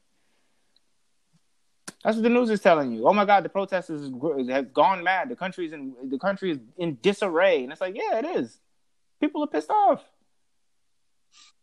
That's 2.07 2.19
what 2.19 2.23
the 2.23 2.31
news 2.31 2.51
is 2.51 2.61
telling 2.61 2.93
you. 2.93 3.09
Oh 3.09 3.13
my 3.13 3.25
God, 3.25 3.45
the 3.45 3.49
protesters 3.49 4.13
have 4.49 4.73
gone 4.73 5.03
mad. 5.03 5.29
The 5.29 5.35
country's 5.35 5.73
in 5.73 5.93
the 6.05 6.21
country 6.21 6.53
is 6.53 6.59
in 6.79 6.99
disarray, 7.03 7.65
and 7.65 7.73
it's 7.73 7.81
like, 7.81 7.97
yeah, 7.97 8.21
it 8.21 8.25
is. 8.25 8.61
People 9.21 9.43
are 9.43 9.49
pissed 9.49 9.71
off. 9.71 10.05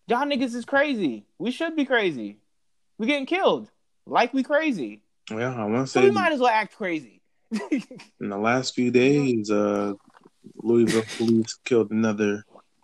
Y'all 0.05 0.25
niggas 0.25 0.53
is 0.53 0.65
crazy. 0.65 1.25
We 1.39 1.51
should 1.51 1.77
be 1.77 1.85
crazy. 1.85 2.39
We 2.97 3.07
getting 3.07 3.25
killed 3.25 3.71
like 4.05 4.33
we 4.33 4.43
crazy. 4.43 5.01
Yeah, 5.31 5.55
I 5.55 5.63
want 5.63 5.87
to 5.87 5.87
say 5.87 6.01
so 6.01 6.07
we 6.07 6.11
might 6.11 6.33
as 6.33 6.41
well 6.41 6.49
act 6.49 6.75
crazy. 6.75 7.21
in 7.71 7.87
the 8.19 8.37
last 8.37 8.75
few 8.75 8.91
days, 8.91 9.49
uh, 9.49 9.93
Louisville 10.57 11.05
police 11.17 11.57
killed 11.63 11.89
another 11.91 12.43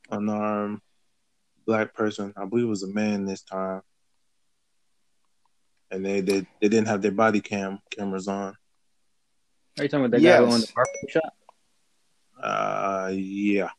unarmed 0.09 0.79
black 1.65 1.93
person. 1.93 2.33
I 2.37 2.45
believe 2.45 2.67
it 2.67 2.69
was 2.69 2.83
a 2.83 2.93
man 2.93 3.25
this 3.25 3.41
time, 3.41 3.81
and 5.91 6.05
they 6.05 6.21
they, 6.21 6.39
they 6.61 6.69
didn't 6.69 6.87
have 6.87 7.01
their 7.01 7.11
body 7.11 7.41
cam 7.41 7.79
cameras 7.89 8.27
on. 8.27 8.55
Are 9.77 9.83
you 9.83 9.89
talking 9.89 10.05
about 10.05 10.17
the 10.17 10.21
yes. 10.21 10.39
guy 10.39 10.45
who 10.45 10.51
owned 10.51 10.63
the 10.63 10.73
barber 10.73 10.91
shop? 11.09 11.33
Uh, 12.41 13.11
yeah. 13.13 13.69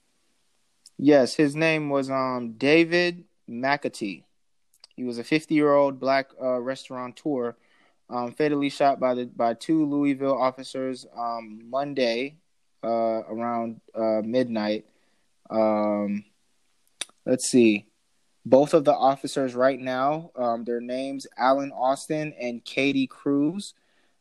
Yes, 0.98 1.34
his 1.34 1.56
name 1.56 1.88
was 1.88 2.10
um 2.10 2.54
David 2.56 3.24
McAtee. 3.48 4.24
He 4.96 5.04
was 5.04 5.18
a 5.18 5.24
50 5.24 5.54
year 5.54 5.72
old 5.72 5.98
black 5.98 6.30
uh, 6.40 6.60
restaurateur, 6.60 7.56
um, 8.10 8.32
fatally 8.32 8.68
shot 8.68 9.00
by 9.00 9.14
the 9.14 9.24
by 9.26 9.54
two 9.54 9.86
Louisville 9.86 10.36
officers 10.38 11.06
um, 11.16 11.62
Monday 11.70 12.36
uh, 12.84 12.88
around 12.88 13.80
uh, 13.94 14.20
midnight. 14.22 14.84
Um, 15.48 16.24
let's 17.24 17.50
see. 17.50 17.86
Both 18.44 18.72
of 18.72 18.84
the 18.84 18.94
officers 18.94 19.54
right 19.54 19.78
now, 19.78 20.30
um, 20.34 20.64
their 20.64 20.80
names 20.80 21.26
Alan 21.36 21.72
Austin 21.72 22.34
and 22.40 22.64
Katie 22.64 23.06
Crews. 23.06 23.74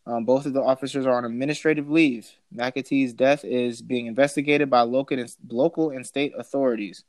Um, 0.06 0.26
both 0.26 0.46
of 0.46 0.54
the 0.54 0.62
officers 0.62 1.06
are 1.06 1.18
on 1.18 1.26
administrative 1.26 1.90
leave. 1.90 2.30
McAtee's 2.54 3.14
death 3.14 3.46
is 3.46 3.82
being 3.82 4.08
investigated 4.08 4.70
by 4.70 4.82
local 4.82 5.20
and, 5.20 5.34
local 5.50 5.92
and 5.92 6.06
state 6.06 6.34
authorities. 6.38 7.04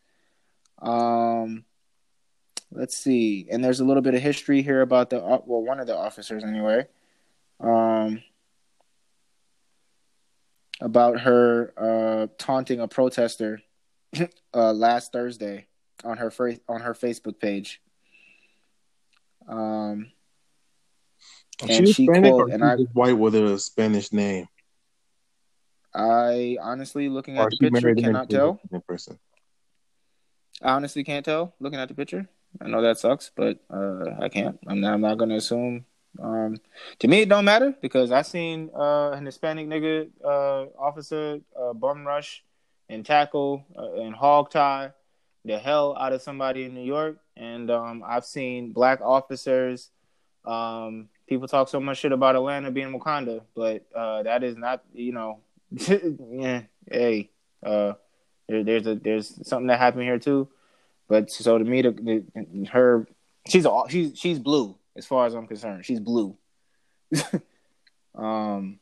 Um, 0.81 1.65
let's 2.71 2.97
see. 2.97 3.49
And 3.51 3.65
there's 3.65 3.81
a 3.81 3.85
little 3.85 4.03
bit 4.03 4.15
of 4.15 4.21
history 4.21 4.63
here 4.63 4.83
about 4.83 5.11
the 5.11 5.19
well, 5.19 5.63
one 5.63 5.81
of 5.81 5.87
the 5.87 5.97
officers 5.97 6.45
anyway. 6.45 6.87
Um, 7.59 8.23
about 10.81 11.21
her 11.21 11.73
uh, 11.77 12.27
taunting 12.39 12.81
a 12.81 12.89
protester 12.89 13.63
uh, 14.55 14.73
last 14.73 15.13
Thursday 15.13 15.67
on 16.05 16.19
her 16.19 16.31
fa- 16.31 16.61
on 16.69 16.81
her 16.81 16.95
Facebook 16.95 17.39
page. 17.39 17.81
Um, 19.49 20.13
and 21.63 21.87
she, 21.89 21.93
she 21.93 22.07
quote, 22.07 22.51
and 22.51 22.65
I 22.65 22.77
white 22.93 23.19
with 23.19 23.35
a 23.35 23.59
Spanish 23.59 24.13
name. 24.13 24.49
I 25.95 26.57
honestly, 26.61 27.09
looking 27.09 27.39
at 27.39 27.51
the 27.51 27.71
picture, 27.71 27.95
cannot 27.95 28.31
tell. 28.31 28.61
In 28.71 28.81
person. 28.83 29.19
I 30.63 30.73
honestly 30.73 31.05
can't 31.05 31.25
tell 31.25 31.55
looking 31.59 31.81
at 31.81 31.89
the 31.89 31.95
picture. 31.95 32.29
I 32.61 32.69
know 32.69 32.83
that 32.83 32.99
sucks, 32.99 33.31
but 33.35 33.59
uh, 33.73 34.17
I 34.21 34.29
can't. 34.29 34.59
I'm 34.67 34.81
not. 34.81 34.95
I'm 34.95 35.01
not 35.01 35.19
gonna 35.19 35.37
assume. 35.37 35.85
Um, 36.21 36.57
to 36.99 37.09
me, 37.09 37.23
it 37.23 37.29
don't 37.29 37.45
matter 37.45 37.75
because 37.81 38.11
I 38.11 38.23
seen 38.23 38.71
uh, 38.75 39.11
an 39.11 39.27
Hispanic 39.27 39.69
nigga 39.69 40.11
uh, 40.25 40.67
officer 40.79 41.41
uh, 41.59 41.73
bum 41.73 42.07
rush 42.07 42.45
and 42.89 43.07
tackle 43.07 43.65
uh, 43.77 44.03
and 44.03 44.15
hog 44.15 44.51
tie 44.51 44.93
the 45.45 45.59
hell 45.59 45.97
out 45.99 46.13
of 46.13 46.23
somebody 46.23 46.65
in 46.65 46.75
New 46.75 46.85
York, 46.85 47.19
and 47.37 47.71
um, 47.71 48.03
I've 48.07 48.25
seen 48.25 48.73
black 48.73 49.01
officers. 49.01 49.91
Um, 50.45 51.09
people 51.29 51.49
talk 51.49 51.69
so 51.69 51.81
much 51.81 51.99
shit 51.99 52.13
about 52.13 52.37
Atlanta 52.37 52.71
being 52.71 52.99
Wakanda, 52.99 53.43
but 53.55 53.87
uh, 53.95 54.23
that 54.23 54.43
is 54.43 54.57
not, 54.57 54.83
you 54.93 55.13
know, 55.13 55.41
yeah. 55.71 56.63
Hey, 56.91 57.31
uh, 57.65 57.95
there, 58.49 58.65
there's 58.65 58.87
a 58.87 58.95
there's 58.97 59.47
something 59.47 59.69
that 59.69 59.79
happened 59.79 60.03
here 60.03 60.19
too. 60.19 60.49
But 61.09 61.31
so 61.31 61.59
to 61.59 61.65
me, 61.65 61.83
the, 61.83 61.91
the 61.91 62.65
her 62.67 63.07
she's 63.49 63.67
she's 63.89 64.19
she's 64.19 64.39
blue 64.39 64.77
as 64.97 65.07
far 65.07 65.27
as 65.27 65.35
I'm 65.35 65.47
concerned. 65.47 65.85
She's 65.85 66.01
blue. 66.01 66.37
um. 68.15 68.79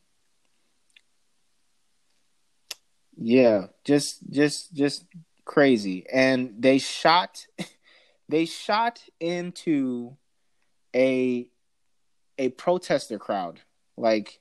Yeah, 3.21 3.67
just 3.85 4.31
just 4.31 4.73
just 4.73 5.05
crazy. 5.49 6.07
And 6.13 6.55
they 6.61 6.79
shot 6.79 7.45
they 8.29 8.45
shot 8.45 9.03
into 9.19 10.17
a 10.95 11.51
a 12.39 12.51
protester 12.51 13.19
crowd. 13.19 13.61
Like 13.97 14.39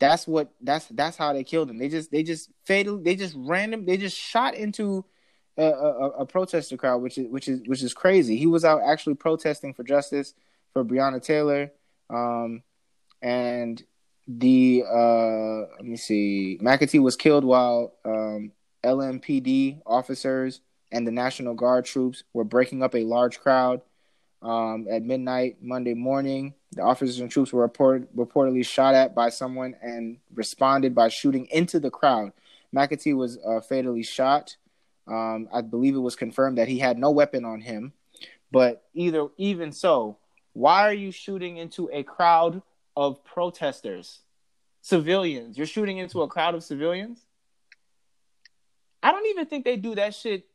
that's 0.00 0.26
what 0.26 0.52
that's 0.60 0.86
that's 0.86 1.16
how 1.16 1.32
they 1.32 1.44
killed 1.44 1.70
him. 1.70 1.78
They 1.78 1.88
just 1.88 2.10
they 2.10 2.24
just 2.24 2.50
fatal 2.64 2.98
they 2.98 3.14
just 3.14 3.36
random 3.38 3.84
they 3.86 3.96
just 3.96 4.16
shot 4.16 4.56
into 4.56 5.04
a, 5.56 5.64
a, 5.64 6.08
a, 6.20 6.26
protester 6.26 6.78
crowd, 6.78 7.02
which 7.02 7.18
is 7.18 7.28
which 7.28 7.46
is 7.46 7.60
which 7.66 7.82
is 7.82 7.94
crazy. 7.94 8.36
He 8.36 8.46
was 8.46 8.64
out 8.64 8.80
actually 8.84 9.14
protesting 9.14 9.74
for 9.74 9.84
justice 9.84 10.34
for 10.72 10.82
Breonna 10.82 11.22
Taylor, 11.22 11.70
um, 12.08 12.62
and 13.20 13.80
the 14.26 14.82
uh, 14.90 15.76
let 15.76 15.84
me 15.84 15.96
see, 15.96 16.58
McAtee 16.62 17.00
was 17.02 17.16
killed 17.16 17.44
while 17.44 17.92
um, 18.04 18.52
LMPD 18.82 19.82
officers 19.86 20.60
and 20.90 21.06
the 21.06 21.10
National 21.10 21.54
Guard 21.54 21.84
troops 21.84 22.24
were 22.32 22.44
breaking 22.44 22.82
up 22.82 22.94
a 22.94 23.04
large 23.04 23.40
crowd 23.40 23.80
um, 24.42 24.86
at 24.90 25.02
midnight 25.02 25.56
Monday 25.60 25.94
morning. 25.94 26.54
The 26.72 26.82
officers 26.82 27.20
and 27.20 27.30
troops 27.30 27.52
were 27.52 27.62
report- 27.62 28.14
reportedly 28.14 28.64
shot 28.66 28.94
at 28.94 29.14
by 29.14 29.30
someone 29.30 29.76
and 29.82 30.18
responded 30.34 30.94
by 30.94 31.08
shooting 31.08 31.46
into 31.50 31.80
the 31.80 31.90
crowd. 31.90 32.32
McAtee 32.74 33.16
was 33.16 33.38
uh, 33.46 33.60
fatally 33.60 34.02
shot. 34.02 34.56
Um, 35.06 35.48
I 35.52 35.60
believe 35.60 35.94
it 35.94 36.00
was 36.00 36.16
confirmed 36.16 36.58
that 36.58 36.68
he 36.68 36.78
had 36.78 36.98
no 36.98 37.10
weapon 37.10 37.44
on 37.44 37.60
him. 37.60 37.92
But 38.50 38.84
either 38.94 39.28
even 39.36 39.72
so, 39.72 40.18
why 40.52 40.82
are 40.82 40.94
you 40.94 41.10
shooting 41.10 41.56
into 41.56 41.88
a 41.92 42.02
crowd 42.02 42.62
of 42.96 43.24
protesters, 43.24 44.20
civilians? 44.82 45.56
You're 45.56 45.66
shooting 45.66 45.98
into 45.98 46.22
a 46.22 46.28
crowd 46.28 46.54
of 46.54 46.62
civilians. 46.62 47.26
I 49.02 49.12
don't 49.12 49.26
even 49.26 49.46
think 49.46 49.64
they 49.64 49.76
do 49.76 49.94
that 49.96 50.14
shit 50.14 50.46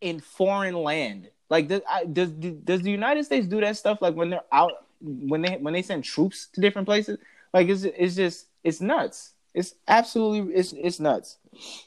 in 0.00 0.20
foreign 0.20 0.74
land. 0.74 1.28
Like, 1.48 1.68
does, 1.68 1.82
does 2.12 2.30
does 2.30 2.82
the 2.82 2.90
United 2.90 3.24
States 3.24 3.46
do 3.46 3.60
that 3.60 3.76
stuff? 3.76 4.00
Like 4.00 4.14
when 4.14 4.30
they're 4.30 4.40
out, 4.52 4.72
when 5.00 5.42
they 5.42 5.56
when 5.56 5.74
they 5.74 5.82
send 5.82 6.04
troops 6.04 6.48
to 6.54 6.60
different 6.60 6.86
places, 6.86 7.18
like 7.52 7.68
it's 7.68 7.84
it's 7.84 8.14
just 8.14 8.46
it's 8.64 8.80
nuts. 8.80 9.32
It's 9.54 9.74
absolutely 9.86 10.54
it's 10.54 10.72
it's 10.72 11.00
nuts. 11.00 11.38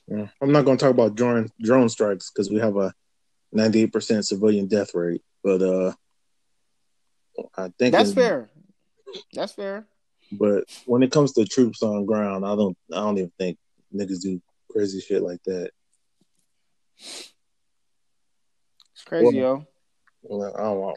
Yeah. 0.08 0.28
I'm 0.42 0.52
not 0.52 0.66
going 0.66 0.78
to 0.78 0.86
talk 0.86 0.94
about 0.94 1.16
drone 1.16 1.50
drone 1.62 1.90
strikes 1.90 2.30
because 2.30 2.50
we 2.52 2.60
have 2.60 2.78
a 2.78 2.94
98 3.54 3.92
percent 3.92 4.26
civilian 4.26 4.68
death 4.68 4.94
rate, 4.94 5.24
but 5.44 5.62
uh, 5.62 5.94
I 7.58 7.72
think 7.80 7.94
that's 7.94 8.14
fair. 8.14 8.50
That's 9.34 9.54
fair. 9.54 9.88
But 10.32 10.66
when 10.86 11.04
it 11.04 11.12
comes 11.12 11.34
to 11.34 11.46
troops 11.46 11.82
on 11.82 12.06
ground, 12.06 12.46
I 12.46 12.56
don't 12.56 12.78
I 12.92 12.98
don't 12.98 13.18
even 13.18 13.32
think 13.40 13.58
niggas 13.94 14.22
do 14.22 14.42
crazy 14.76 15.00
shit 15.00 15.24
like 15.24 15.42
that 15.44 15.70
It's 18.96 19.04
crazy, 19.06 19.42
well, 19.42 19.66
yo. 20.24 20.48
I 20.56 20.64
don't 20.64 20.82
know. 20.82 20.96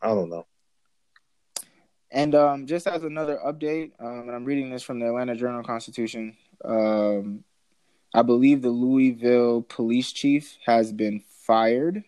I 0.00 0.08
don't 0.08 0.30
know. 0.30 0.46
And 2.10 2.34
um, 2.34 2.66
just 2.66 2.86
as 2.86 3.02
another 3.02 3.38
update, 3.44 3.92
um, 4.00 4.20
and 4.20 4.30
I'm 4.30 4.44
reading 4.44 4.70
this 4.70 4.82
from 4.82 4.98
the 4.98 5.06
Atlanta 5.06 5.34
Journal 5.34 5.62
Constitution. 5.62 6.36
Um, 6.64 7.44
I 8.14 8.22
believe 8.22 8.62
the 8.62 8.70
Louisville 8.70 9.62
police 9.62 10.12
chief 10.12 10.56
has 10.64 10.92
been 10.92 11.22
fired 11.42 12.04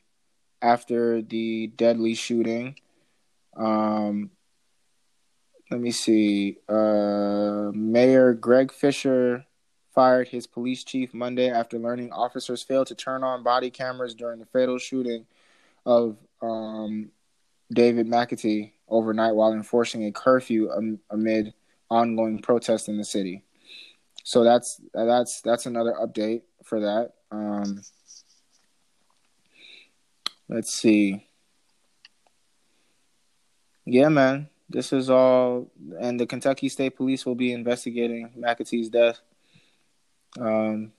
after 0.62 1.20
the 1.20 1.66
deadly 1.66 2.14
shooting. 2.14 2.76
Um, 3.56 4.30
let 5.70 5.80
me 5.80 5.90
see. 5.90 6.58
Uh, 6.68 7.70
Mayor 7.74 8.32
Greg 8.32 8.72
Fisher 8.72 9.44
fired 9.94 10.28
his 10.28 10.46
police 10.46 10.84
chief 10.84 11.12
Monday 11.12 11.50
after 11.50 11.78
learning 11.78 12.12
officers 12.12 12.62
failed 12.62 12.86
to 12.88 12.94
turn 12.94 13.24
on 13.24 13.42
body 13.42 13.70
cameras 13.70 14.14
during 14.14 14.38
the 14.38 14.46
fatal 14.46 14.78
shooting 14.78 15.26
of 15.84 16.16
um, 16.42 17.10
David 17.72 18.06
McAtee 18.06 18.72
overnight 18.88 19.34
while 19.34 19.52
enforcing 19.52 20.04
a 20.04 20.12
curfew 20.12 20.70
amid 21.10 21.54
ongoing 21.90 22.40
protests 22.40 22.88
in 22.88 22.96
the 22.96 23.04
city. 23.04 23.42
So 24.24 24.44
that's 24.44 24.80
that's 24.92 25.40
that's 25.40 25.66
another 25.66 25.94
update 26.00 26.42
for 26.64 26.80
that. 26.80 27.12
Um, 27.30 27.82
let's 30.48 30.72
see. 30.72 31.26
Yeah, 33.84 34.08
man. 34.08 34.48
This 34.68 34.92
is 34.92 35.10
all, 35.10 35.68
and 36.00 36.20
the 36.20 36.26
Kentucky 36.26 36.68
State 36.68 36.96
Police 36.96 37.26
will 37.26 37.34
be 37.34 37.52
investigating 37.52 38.30
McAtee's 38.38 38.88
death. 38.88 39.20
Um, 40.38 40.92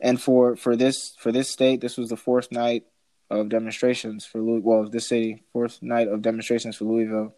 and 0.00 0.20
for 0.20 0.56
for 0.56 0.76
this 0.76 1.14
for 1.18 1.32
this 1.32 1.48
state, 1.48 1.80
this 1.80 1.96
was 1.96 2.08
the 2.08 2.16
fourth 2.16 2.50
night 2.50 2.84
of 3.30 3.48
demonstrations 3.48 4.24
for 4.24 4.40
Louis. 4.40 4.60
Well, 4.60 4.88
this 4.88 5.08
city, 5.08 5.42
fourth 5.52 5.82
night 5.82 6.08
of 6.08 6.22
demonstrations 6.22 6.76
for 6.76 6.84
Louisville. 6.84 7.34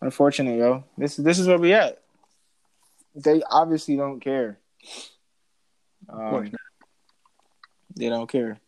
Unfortunate, 0.00 0.58
yo. 0.58 0.84
This 0.96 1.16
this 1.16 1.38
is 1.38 1.46
where 1.46 1.58
we 1.58 1.74
at. 1.74 2.02
They 3.14 3.42
obviously 3.50 3.96
don't 3.96 4.20
care. 4.20 4.58
Um, 6.08 6.52
they 7.96 8.08
don't 8.08 8.28
care. 8.28 8.58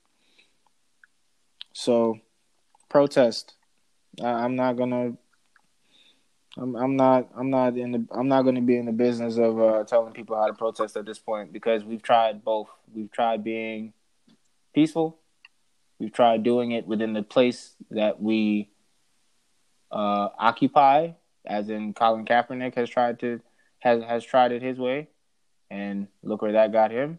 So, 1.73 2.19
protest. 2.89 3.55
I, 4.23 4.27
I'm 4.27 4.57
not 4.57 4.77
gonna 4.77 5.17
I'm 6.59 6.77
I'm 6.77 6.97
not 6.97 7.31
I'm 7.37 7.51
not 7.51 7.77
in 7.77 7.93
the 7.93 8.07
I'm 8.11 8.29
not 8.29 8.43
going 8.43 8.57
to 8.57 8.61
be 8.61 8.77
in 8.77 8.87
the 8.87 8.93
business 8.93 9.39
of 9.39 9.59
uh, 9.61 9.85
telling 9.85 10.13
people 10.13 10.37
how 10.37 10.47
to 10.47 10.53
protest 10.53 10.97
at 10.97 11.07
this 11.07 11.19
point 11.19 11.53
because 11.53 11.85
we've 11.85 12.03
tried 12.03 12.45
both. 12.45 12.69
We've 12.95 13.11
tried 13.11 13.43
being 13.43 13.95
peaceful. 14.75 15.19
We've 15.99 16.13
tried 16.13 16.43
doing 16.43 16.73
it 16.73 16.87
within 16.87 17.15
the 17.15 17.23
place 17.23 17.75
that 17.91 18.21
we 18.21 18.69
uh, 19.91 20.29
occupy, 20.39 21.13
as 21.47 21.71
in 21.71 21.95
Colin 21.95 22.27
Kaepernick 22.27 22.75
has 22.75 22.91
tried 22.91 23.21
to 23.21 23.41
has 23.79 24.03
has 24.03 24.25
tried 24.25 24.53
it 24.53 24.61
his 24.61 24.79
way, 24.79 25.09
and 25.71 26.09
look 26.23 26.43
where 26.43 26.53
that 26.53 26.73
got 26.73 26.91
him. 26.91 27.19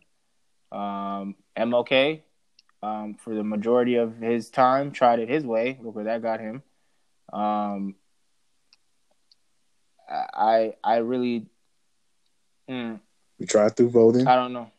Um, 0.72 1.36
MLK, 1.58 2.22
um, 2.84 3.16
for 3.16 3.34
the 3.34 3.44
majority 3.44 3.96
of 3.96 4.18
his 4.18 4.50
time, 4.50 4.92
tried 4.92 5.20
it 5.20 5.30
his 5.30 5.44
way. 5.44 5.80
Look 5.82 5.96
where 5.96 6.06
that 6.06 6.22
got 6.22 6.40
him. 6.40 6.62
Um, 7.32 7.96
I 10.10 10.74
I 10.84 10.98
really. 10.98 11.48
Mm, 12.70 13.00
you 13.40 13.46
tried 13.46 13.76
through 13.76 13.90
voting. 13.90 14.28
I 14.28 14.36
don't 14.36 14.54
know. 14.54 14.72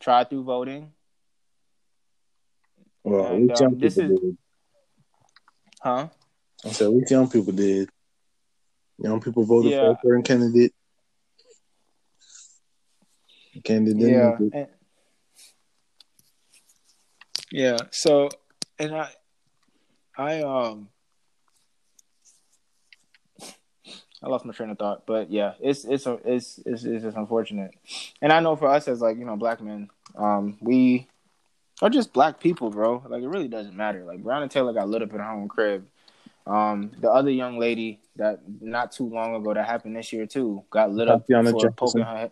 Try 0.00 0.24
through 0.24 0.44
voting. 0.44 0.92
Well, 3.04 3.26
and, 3.26 3.50
um, 3.50 3.56
young 3.58 3.78
this 3.78 3.96
is, 3.96 4.10
did. 4.10 4.36
Huh? 5.80 6.08
I 6.64 6.68
said, 6.70 6.88
we 6.88 7.04
young 7.08 7.30
people 7.30 7.52
did. 7.52 7.88
Young 8.98 9.20
people 9.20 9.44
voted 9.44 9.70
yeah. 9.70 9.80
for 9.80 9.90
a 9.92 9.98
certain 10.02 10.22
candidate. 10.22 10.74
Candidate. 13.64 14.10
Yeah. 14.10 14.36
And, 14.38 14.66
yeah. 17.52 17.76
So, 17.90 18.28
and 18.78 18.94
I, 18.94 19.08
I 20.16 20.42
um, 20.42 20.88
I 24.22 24.28
lost 24.28 24.44
my 24.44 24.52
train 24.52 24.70
of 24.70 24.78
thought, 24.78 25.06
but 25.06 25.30
yeah, 25.30 25.54
it's 25.60 25.84
it's 25.84 26.06
it's 26.24 26.58
it's, 26.66 26.84
it's 26.84 27.04
just 27.04 27.16
unfortunate, 27.16 27.72
and 28.20 28.32
I 28.32 28.40
know 28.40 28.56
for 28.56 28.68
us 28.68 28.88
as 28.88 29.00
like 29.00 29.16
you 29.16 29.24
know 29.24 29.36
black 29.36 29.60
men, 29.60 29.90
um, 30.16 30.58
we 30.60 31.06
are 31.80 31.90
just 31.90 32.12
black 32.12 32.40
people, 32.40 32.70
bro. 32.70 33.04
Like 33.08 33.22
it 33.22 33.28
really 33.28 33.48
doesn't 33.48 33.76
matter. 33.76 34.04
Like 34.04 34.22
Breonna 34.22 34.50
Taylor 34.50 34.72
got 34.72 34.88
lit 34.88 35.02
up 35.02 35.12
in 35.12 35.20
her 35.20 35.30
own 35.30 35.48
crib. 35.48 35.86
Um, 36.46 36.90
the 36.98 37.10
other 37.10 37.30
young 37.30 37.58
lady 37.58 38.00
that 38.16 38.40
not 38.60 38.90
too 38.90 39.08
long 39.08 39.34
ago 39.36 39.54
that 39.54 39.66
happened 39.66 39.94
this 39.94 40.12
year 40.12 40.26
too 40.26 40.64
got 40.70 40.90
lit 40.90 41.08
up 41.08 41.26
for 41.26 41.70
poking 41.72 42.02
her 42.02 42.16
head. 42.16 42.30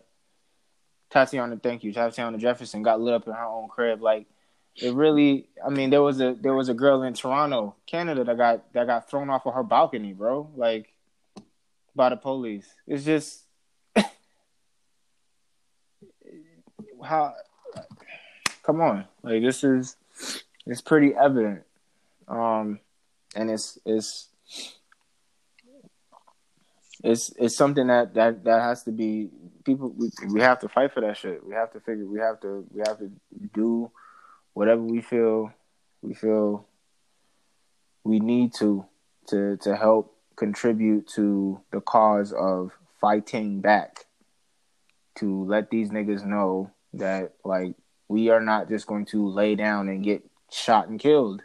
Tatiana, 1.09 1.57
thank 1.57 1.83
you, 1.85 1.93
Tatiana 1.93 2.37
Jefferson 2.37 2.81
got 2.81 2.99
lit 2.99 3.13
up 3.13 3.27
in 3.27 3.33
her 3.33 3.45
own 3.45 3.69
crib. 3.69 4.01
Like 4.01 4.25
it 4.75 4.93
really, 4.93 5.47
I 5.65 5.69
mean, 5.69 5.89
there 5.89 6.01
was 6.01 6.19
a 6.19 6.33
there 6.33 6.53
was 6.53 6.67
a 6.67 6.73
girl 6.73 7.03
in 7.03 7.13
Toronto, 7.13 7.75
Canada, 7.85 8.25
that 8.25 8.37
got 8.37 8.73
that 8.73 8.87
got 8.87 9.09
thrown 9.09 9.29
off 9.29 9.45
of 9.45 9.53
her 9.53 9.63
balcony, 9.63 10.11
bro. 10.11 10.49
Like 10.55 10.93
by 11.97 12.09
the 12.09 12.15
police. 12.15 12.73
It's 12.87 13.03
just 13.03 13.43
how. 17.03 17.33
Come 18.63 18.81
on, 18.81 19.05
like 19.23 19.41
this 19.41 19.63
is 19.63 19.95
it's 20.65 20.81
pretty 20.81 21.13
evident, 21.15 21.63
um, 22.27 22.79
and 23.35 23.49
it's 23.49 23.79
it's 23.85 24.27
it's 27.03 27.31
it's 27.37 27.55
something 27.55 27.87
that 27.87 28.13
that 28.15 28.43
that 28.43 28.61
has 28.61 28.83
to 28.83 28.91
be 28.91 29.29
people 29.63 29.93
we, 29.97 30.09
we 30.31 30.41
have 30.41 30.59
to 30.59 30.67
fight 30.69 30.93
for 30.93 31.01
that 31.01 31.15
shit 31.15 31.45
we 31.45 31.53
have 31.53 31.71
to 31.71 31.79
figure 31.79 32.05
we 32.05 32.19
have 32.19 32.39
to 32.39 32.65
we 32.71 32.81
have 32.85 32.97
to 32.97 33.11
do 33.53 33.91
whatever 34.53 34.81
we 34.81 35.01
feel 35.01 35.51
we 36.01 36.13
feel 36.13 36.65
we 38.03 38.19
need 38.19 38.53
to 38.53 38.85
to 39.27 39.57
to 39.57 39.75
help 39.75 40.16
contribute 40.37 41.07
to 41.07 41.59
the 41.71 41.81
cause 41.81 42.31
of 42.31 42.71
fighting 43.01 43.59
back 43.59 44.05
to 45.15 45.43
let 45.45 45.69
these 45.69 45.89
niggas 45.89 46.25
know 46.25 46.71
that 46.93 47.33
like 47.43 47.75
we 48.07 48.29
are 48.29 48.39
not 48.39 48.69
just 48.69 48.87
going 48.87 49.05
to 49.05 49.27
lay 49.27 49.55
down 49.55 49.89
and 49.89 50.03
get 50.03 50.23
shot 50.49 50.87
and 50.87 50.99
killed 50.99 51.41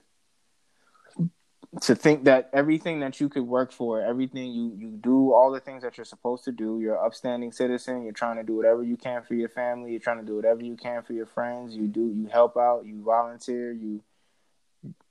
to 1.81 1.95
think 1.95 2.25
that 2.25 2.51
everything 2.53 3.01
that 3.01 3.19
you 3.19 3.31
could 3.31 3.45
work 3.45 3.73
for, 3.73 4.03
everything 4.03 4.53
you 4.53 4.75
you 4.77 4.91
do, 4.91 5.33
all 5.33 5.51
the 5.51 5.61
things 5.61 5.83
that 5.83 5.97
you're 5.97 6.05
supposed 6.05 6.45
to 6.45 6.53
do, 6.53 6.79
you're 6.81 6.97
an 6.97 7.05
upstanding 7.05 7.51
citizen. 7.51 8.03
You're 8.03 8.13
trying 8.13 8.37
to 8.37 8.43
do 8.43 8.55
whatever 8.55 8.83
you 8.83 8.99
can 8.99 9.23
for 9.23 9.35
your 9.35 9.49
family. 9.49 9.93
You're 9.93 10.01
trying 10.01 10.21
to 10.21 10.27
do 10.27 10.37
whatever 10.37 10.63
you 10.63 10.77
can 10.77 11.03
for 11.03 11.15
your 11.15 11.27
friends. 11.27 11.75
You 11.75 11.87
do 11.87 12.13
you 12.15 12.29
help 12.31 12.59
out. 12.59 12.85
You 12.85 13.03
volunteer. 13.03 13.73
You 13.73 14.03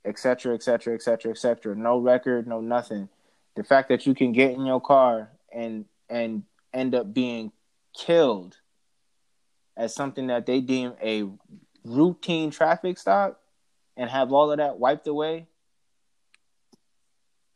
etc. 0.04 0.54
etc. 0.54 0.94
etc. 0.94 1.32
etc. 1.32 1.74
No 1.74 1.98
record, 1.98 2.46
no 2.46 2.60
nothing. 2.60 3.08
The 3.54 3.64
fact 3.64 3.88
that 3.90 4.06
you 4.06 4.14
can 4.14 4.32
get 4.32 4.52
in 4.52 4.64
your 4.64 4.80
car 4.80 5.30
and 5.52 5.84
and 6.08 6.44
end 6.72 6.94
up 6.94 7.12
being 7.12 7.52
killed 7.94 8.56
as 9.76 9.94
something 9.94 10.28
that 10.28 10.46
they 10.46 10.60
deem 10.60 10.94
a 11.02 11.28
routine 11.84 12.50
traffic 12.50 12.98
stop 12.98 13.40
and 13.96 14.08
have 14.08 14.32
all 14.32 14.50
of 14.50 14.58
that 14.58 14.78
wiped 14.78 15.06
away 15.06 15.46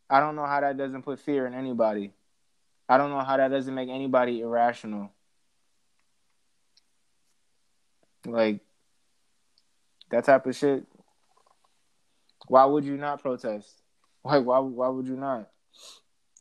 I 0.09 0.20
don't 0.20 0.36
know 0.36 0.47
how 0.47 0.61
that 0.61 0.76
doesn't 0.76 1.03
put 1.03 1.20
fear 1.20 1.47
in 1.47 1.55
anybody. 1.55 2.12
I 2.88 2.97
don't 2.97 3.11
know 3.11 3.20
how 3.20 3.36
that 3.36 3.49
doesn't 3.49 3.74
make 3.74 3.88
anybody 3.88 4.40
irrational. 4.40 5.11
Like 8.24 8.61
that 10.11 10.24
type 10.24 10.47
of 10.47 10.55
shit. 10.55 10.84
Why 12.49 12.64
would 12.64 12.84
you 12.84 12.97
not 12.97 13.22
protest? 13.22 13.82
Like 14.24 14.44
why 14.44 14.59
why 14.59 14.88
would 14.88 15.07
you 15.07 15.16
not? 15.16 15.49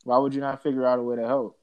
Why 0.05 0.17
would 0.19 0.33
you 0.33 0.39
not 0.39 0.63
figure 0.63 0.85
out 0.85 0.99
a 0.99 1.03
way 1.03 1.17
to 1.17 1.27
help? 1.27 1.59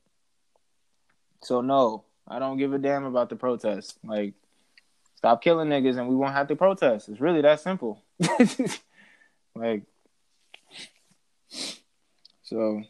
So 1.42 1.60
no, 1.60 2.04
I 2.28 2.38
don't 2.38 2.58
give 2.58 2.74
a 2.74 2.78
damn 2.78 3.04
about 3.04 3.30
the 3.30 3.36
protest. 3.36 3.98
Like 4.04 4.34
stop 5.14 5.42
killing 5.42 5.68
niggas 5.68 5.96
and 5.96 6.08
we 6.08 6.16
won't 6.16 6.34
have 6.34 6.48
to 6.48 6.56
protest. 6.56 7.08
It's 7.08 7.20
really 7.20 7.40
that 7.40 7.60
simple. 7.60 8.02
like 9.54 9.84
so, 12.42 12.82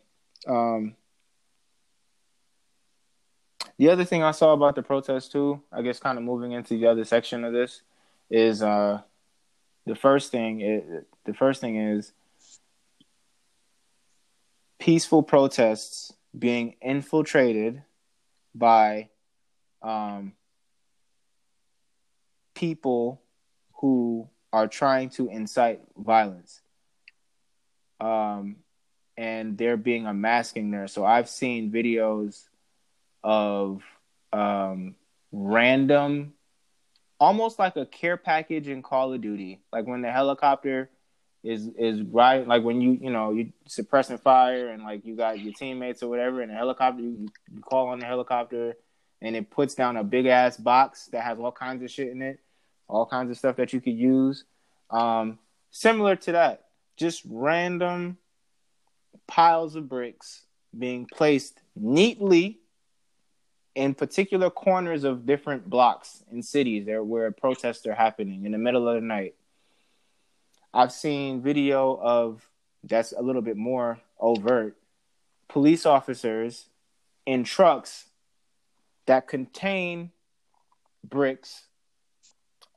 um, 0.49 0.97
the 3.79 3.91
other 3.91 4.05
thing 4.05 4.23
I 4.23 4.31
saw 4.31 4.55
about 4.55 4.75
the 4.75 4.83
protest 4.83 5.33
too, 5.33 5.63
I 5.71 5.83
guess, 5.83 6.01
kind 6.01 6.17
of 6.17 6.25
moving 6.25 6.53
into 6.53 6.79
the 6.79 6.87
other 6.87 7.05
section 7.05 7.45
of 7.45 7.53
this, 7.53 7.83
is 8.31 8.63
uh, 8.63 9.03
the 9.87 9.95
first 9.95 10.33
thing. 10.33 10.63
It, 10.63 11.07
the 11.25 11.35
first 11.35 11.61
thing 11.61 11.77
is 11.77 12.13
peaceful 14.83 15.23
protests 15.23 16.13
being 16.37 16.75
infiltrated 16.83 17.85
by 18.53 19.09
um, 19.81 20.33
people 22.53 23.23
who 23.75 24.29
are 24.53 24.67
trying 24.67 25.09
to 25.09 25.29
incite 25.29 25.81
violence. 25.97 26.61
Um, 28.01 28.57
and 29.17 29.57
there 29.57 29.77
being 29.77 30.09
a 30.09 30.13
masking 30.13 30.73
there. 30.73 30.89
So 30.89 31.05
I've 31.07 31.29
seen 31.29 31.71
videos 31.71 32.49
of 33.23 33.85
um, 34.33 34.97
random, 35.31 36.33
almost 37.21 37.61
like 37.61 37.77
a 37.77 37.87
care 37.87 38.17
package 38.17 38.67
in 38.67 38.83
Call 38.83 39.13
of 39.13 39.21
Duty, 39.21 39.61
like 39.73 39.87
when 39.87 40.03
the 40.03 40.11
helicopter 40.11 40.91
is 41.43 41.69
is 41.77 42.03
right, 42.03 42.47
like 42.47 42.63
when 42.63 42.81
you 42.81 42.99
you 43.01 43.11
know 43.11 43.33
you 43.33 43.53
suppressing 43.67 44.19
fire 44.19 44.69
and 44.69 44.83
like 44.83 45.05
you 45.05 45.17
got 45.17 45.41
your 45.41 45.53
teammates 45.53 46.03
or 46.03 46.09
whatever, 46.09 46.41
and 46.41 46.53
a 46.53 46.55
helicopter 46.55 47.03
you, 47.03 47.29
you 47.53 47.61
call 47.61 47.89
on 47.89 47.99
the 47.99 48.07
helicopter, 48.07 48.77
and 49.21 49.35
it 49.35 49.51
puts 49.51 49.75
down 49.75 49.97
a 49.97 50.05
big 50.05 50.27
ass 50.27 50.57
box 50.57 51.07
that 51.13 51.25
has 51.25 51.39
all 51.39 51.53
kinds 51.53 51.83
of 51.83 51.91
shit 51.91 52.09
in 52.09 52.23
it, 52.23 52.39
all 52.89 53.07
kinds 53.07 53.31
of 53.31 53.37
stuff 53.37 53.57
that 53.57 53.73
you 53.73 53.81
could 53.81 53.97
use. 53.97 54.45
Um, 54.91 55.39
similar 55.71 56.17
to 56.17 56.33
that, 56.33 56.65
just 56.97 57.23
random 57.27 58.19
piles 59.27 59.75
of 59.75 59.89
bricks 59.89 60.43
being 60.79 61.07
placed 61.07 61.61
neatly 61.75 62.61
in 63.75 63.95
particular 63.95 64.51
corners 64.51 65.05
of 65.05 65.27
different 65.27 65.69
blocks 65.69 66.23
in 66.31 66.43
cities 66.43 66.85
there 66.85 67.03
where 67.03 67.31
protests 67.31 67.87
are 67.87 67.95
happening 67.95 68.45
in 68.45 68.53
the 68.53 68.59
middle 68.59 68.89
of 68.89 68.95
the 68.95 69.01
night. 69.01 69.35
I've 70.75 70.93
seen 70.93 71.43
video 71.43 71.99
of 72.01 72.49
that's 72.85 73.13
a 73.13 73.23
little 73.23 73.43
bit 73.43 73.57
more 73.57 74.01
overt 74.19 74.77
police 75.53 75.85
officers 75.85 76.67
in 77.27 77.45
trucks 77.45 78.07
that 79.07 79.29
contain 79.29 80.11
bricks 81.05 81.65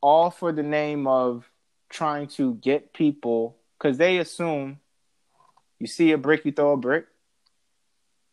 all 0.02 0.30
for 0.30 0.52
the 0.52 0.64
name 0.64 1.08
of 1.08 1.50
trying 1.90 2.28
to 2.28 2.56
get 2.56 2.94
people 2.94 3.56
because 3.78 3.98
they 3.98 4.18
assume 4.18 4.80
you 5.80 5.88
see 5.88 6.12
a 6.12 6.18
brick, 6.18 6.44
you 6.44 6.52
throw 6.52 6.74
a 6.74 6.78
brick. 6.78 7.06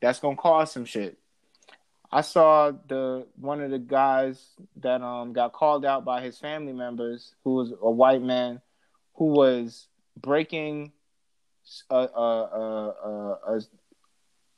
That's 0.01 0.19
gonna 0.19 0.37
cause 0.37 0.73
some 0.73 0.85
shit. 0.85 1.19
I 2.11 2.23
saw 2.23 2.73
the 2.89 3.27
one 3.37 3.61
of 3.61 3.71
the 3.71 3.79
guys 3.79 4.45
that 4.77 5.03
um 5.03 5.33
got 5.33 5.53
called 5.53 5.85
out 5.85 6.05
by 6.05 6.21
his 6.21 6.39
family 6.39 6.73
members, 6.73 7.35
who 7.45 7.55
was 7.55 7.73
a 7.81 7.91
white 7.91 8.23
man, 8.23 8.61
who 9.15 9.27
was 9.27 9.89
breaking 10.17 10.93
a 11.91 11.95
a 11.95 11.99
a, 11.99 12.95
a, 13.05 13.57
a 13.57 13.61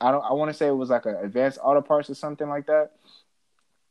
I 0.00 0.10
don't 0.10 0.24
I 0.24 0.32
want 0.32 0.50
to 0.50 0.54
say 0.54 0.66
it 0.66 0.76
was 0.76 0.90
like 0.90 1.06
an 1.06 1.16
advanced 1.16 1.58
auto 1.62 1.80
parts 1.80 2.10
or 2.10 2.14
something 2.14 2.48
like 2.48 2.66
that, 2.66 2.92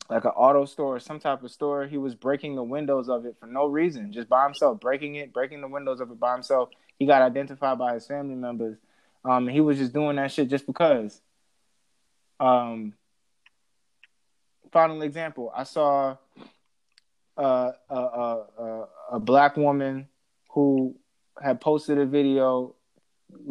like 0.10 0.26
an 0.26 0.32
auto 0.32 0.66
store 0.66 0.96
or 0.96 1.00
some 1.00 1.20
type 1.20 1.44
of 1.44 1.52
store. 1.52 1.86
He 1.86 1.98
was 1.98 2.16
breaking 2.16 2.56
the 2.56 2.64
windows 2.64 3.10
of 3.10 3.26
it 3.26 3.36
for 3.40 3.48
no 3.48 3.68
reason, 3.68 4.12
just 4.12 4.30
by 4.30 4.44
himself, 4.44 4.80
breaking 4.80 5.16
it, 5.16 5.34
breaking 5.34 5.62
the 5.62 5.68
windows 5.68 6.00
of 6.00 6.12
it 6.12 6.20
by 6.20 6.34
himself. 6.34 6.70
He 7.00 7.06
got 7.06 7.22
identified 7.22 7.78
by 7.78 7.96
his 7.96 8.06
family 8.06 8.36
members. 8.36 8.78
Um, 9.26 9.48
he 9.48 9.62
was 9.62 9.78
just 9.78 9.94
doing 9.94 10.18
that 10.18 10.32
shit 10.32 10.50
just 10.50 10.68
because. 10.68 11.22
Um, 12.40 12.94
final 14.72 15.02
example, 15.04 15.52
I 15.56 15.64
saw 15.64 16.18
a, 17.38 17.74
a, 17.90 17.96
a, 17.96 18.88
a 19.14 19.20
black 19.20 19.56
woman 19.56 20.08
who 20.54 20.96
had 21.42 21.60
posted 21.60 21.98
a 21.98 22.06
video 22.06 22.76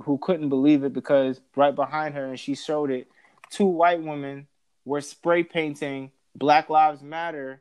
who 0.05 0.19
couldn't 0.19 0.49
believe 0.49 0.85
it 0.85 0.93
because 0.93 1.41
right 1.57 1.75
behind 1.75 2.15
her 2.15 2.27
and 2.27 2.39
she 2.39 2.55
showed 2.55 2.91
it, 2.91 3.09
two 3.51 3.67
white 3.67 4.03
women 4.03 4.47
were 4.85 5.01
spray 5.01 5.43
painting 5.43 6.13
Black 6.35 6.71
Lives 6.71 7.03
Matter 7.03 7.61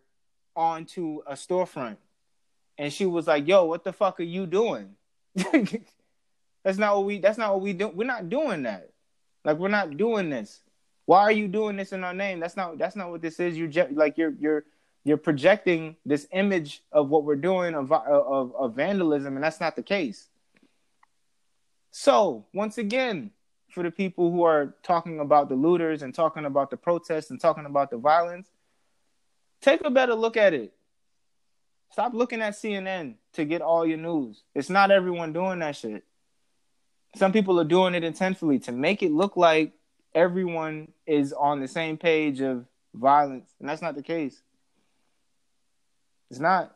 onto 0.55 1.21
a 1.25 1.33
storefront. 1.33 1.97
And 2.77 2.93
she 2.93 3.05
was 3.05 3.27
like, 3.27 3.47
"Yo, 3.47 3.65
what 3.65 3.83
the 3.83 3.93
fuck 3.93 4.19
are 4.19 4.23
you 4.23 4.45
doing?" 4.45 4.95
that's 6.63 6.77
not 6.77 6.95
what 6.95 7.05
we 7.05 7.19
that's 7.19 7.37
not 7.37 7.53
what 7.53 7.61
we 7.61 7.73
do. 7.73 7.89
We're 7.89 8.05
not 8.05 8.29
doing 8.29 8.63
that. 8.63 8.89
Like 9.43 9.57
we're 9.57 9.69
not 9.69 9.97
doing 9.97 10.29
this. 10.29 10.61
Why 11.05 11.21
are 11.21 11.31
you 11.31 11.47
doing 11.47 11.75
this 11.77 11.93
in 11.93 12.03
our 12.03 12.13
name? 12.13 12.39
That's 12.39 12.55
not 12.55 12.77
that's 12.77 12.95
not 12.95 13.09
what 13.09 13.21
this 13.21 13.39
is. 13.39 13.57
You're 13.57 13.69
like 13.91 14.17
you're 14.17 14.33
you're 14.39 14.65
you're 15.03 15.17
projecting 15.17 15.95
this 16.05 16.27
image 16.31 16.83
of 16.91 17.09
what 17.09 17.23
we're 17.23 17.35
doing 17.35 17.73
of, 17.73 17.91
of, 17.91 18.55
of 18.55 18.75
vandalism, 18.75 19.35
and 19.35 19.43
that's 19.43 19.59
not 19.59 19.75
the 19.75 19.83
case. 19.83 20.27
So 21.91 22.45
once 22.53 22.77
again, 22.77 23.31
for 23.69 23.83
the 23.83 23.91
people 23.91 24.31
who 24.31 24.43
are 24.43 24.75
talking 24.83 25.19
about 25.19 25.49
the 25.49 25.55
looters 25.55 26.01
and 26.01 26.13
talking 26.13 26.45
about 26.45 26.69
the 26.69 26.77
protests 26.77 27.31
and 27.31 27.39
talking 27.39 27.65
about 27.65 27.89
the 27.89 27.97
violence, 27.97 28.49
take 29.61 29.81
a 29.85 29.89
better 29.89 30.13
look 30.13 30.37
at 30.37 30.53
it. 30.53 30.73
Stop 31.91 32.13
looking 32.13 32.41
at 32.41 32.53
CNN 32.53 33.15
to 33.33 33.43
get 33.43 33.61
all 33.61 33.85
your 33.85 33.97
news. 33.97 34.43
It's 34.55 34.69
not 34.69 34.91
everyone 34.91 35.33
doing 35.33 35.59
that 35.59 35.75
shit. 35.75 36.03
Some 37.15 37.33
people 37.33 37.59
are 37.59 37.65
doing 37.65 37.95
it 37.95 38.03
intentionally 38.03 38.59
to 38.59 38.71
make 38.71 39.03
it 39.03 39.11
look 39.11 39.35
like 39.35 39.73
everyone 40.15 40.89
is 41.05 41.33
on 41.33 41.59
the 41.59 41.67
same 41.67 41.97
page 41.97 42.39
of 42.39 42.65
violence, 42.93 43.49
and 43.59 43.67
that's 43.67 43.81
not 43.81 43.95
the 43.95 44.03
case. 44.03 44.41
It's 46.31 46.39
not. 46.39 46.73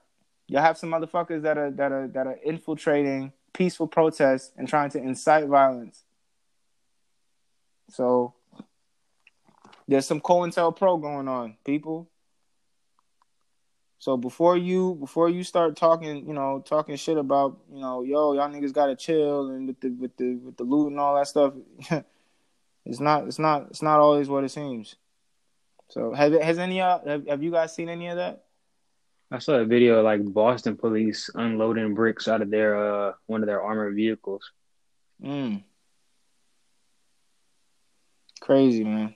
Y'all 0.47 0.61
have 0.61 0.77
some 0.77 0.91
motherfuckers 0.91 1.43
that 1.43 1.57
are 1.57 1.71
that 1.71 1.91
are 1.93 2.07
that 2.09 2.27
are 2.27 2.37
infiltrating 2.43 3.31
peaceful 3.53 3.87
protests 3.87 4.51
and 4.57 4.67
trying 4.67 4.89
to 4.89 4.99
incite 4.99 5.47
violence. 5.47 6.03
So 7.89 8.33
there's 9.87 10.05
some 10.05 10.19
COINTELPRO 10.19 11.01
going 11.01 11.29
on, 11.29 11.55
people. 11.63 12.09
So 13.97 14.17
before 14.17 14.57
you 14.57 14.95
before 14.95 15.29
you 15.29 15.41
start 15.45 15.77
talking, 15.77 16.27
you 16.27 16.33
know, 16.33 16.61
talking 16.67 16.97
shit 16.97 17.17
about, 17.17 17.57
you 17.73 17.79
know, 17.79 18.03
yo, 18.03 18.33
y'all 18.33 18.49
niggas 18.49 18.73
gotta 18.73 18.97
chill 18.97 19.51
and 19.51 19.67
with 19.67 19.79
the 19.79 19.89
with 19.89 20.17
the 20.17 20.35
with 20.35 20.57
the 20.57 20.63
loot 20.65 20.91
and 20.91 20.99
all 20.99 21.15
that 21.15 21.29
stuff, 21.29 21.53
it's 22.85 22.99
not 22.99 23.25
it's 23.25 23.39
not 23.39 23.67
it's 23.69 23.81
not 23.81 24.01
always 24.01 24.27
what 24.27 24.43
it 24.43 24.49
seems. 24.49 24.97
So 25.87 26.13
have 26.13 26.33
has 26.33 26.59
any 26.59 26.81
uh 26.81 26.99
have, 27.07 27.25
have 27.25 27.41
you 27.41 27.51
guys 27.51 27.73
seen 27.73 27.87
any 27.87 28.09
of 28.09 28.17
that? 28.17 28.44
I 29.31 29.39
saw 29.39 29.53
a 29.55 29.65
video 29.65 29.99
of 29.99 30.05
like 30.05 30.23
Boston 30.23 30.77
police 30.77 31.29
unloading 31.33 31.93
bricks 31.95 32.27
out 32.27 32.41
of 32.41 32.49
their 32.51 32.75
uh 33.09 33.13
one 33.25 33.41
of 33.41 33.47
their 33.47 33.61
armored 33.61 33.95
vehicles. 33.95 34.51
Mm. 35.23 35.63
Crazy 38.41 38.83
man, 38.83 39.15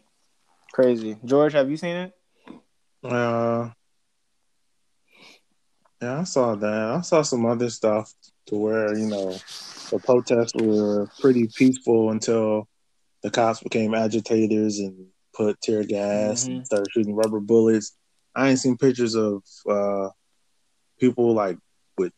crazy. 0.72 1.18
George, 1.24 1.54
have 1.54 1.70
you 1.70 1.78
seen 1.78 1.96
it? 1.96 2.14
Uh, 3.04 3.70
yeah, 6.02 6.22
I 6.22 6.24
saw 6.24 6.56
that. 6.56 6.90
I 6.98 7.02
saw 7.02 7.22
some 7.22 7.46
other 7.46 7.70
stuff 7.70 8.12
to 8.48 8.56
where 8.56 8.98
you 8.98 9.06
know 9.08 9.32
the 9.92 10.00
protests 10.04 10.54
were 10.56 11.08
pretty 11.20 11.48
peaceful 11.56 12.10
until 12.12 12.68
the 13.22 13.30
cops 13.30 13.62
became 13.62 13.94
agitators 13.94 14.80
and 14.80 15.08
put 15.36 15.60
tear 15.62 15.84
gas 15.84 16.46
Mhm. 16.46 16.48
and 16.58 16.66
started 16.66 16.88
shooting 16.92 17.14
rubber 17.14 17.40
bullets. 17.40 17.96
I 18.40 18.50
ain't 18.50 18.60
seen 18.60 18.78
pictures 18.78 19.16
of 19.16 19.44
uh, 19.70 20.10
people 21.00 21.34
like 21.34 21.58
with 21.98 22.14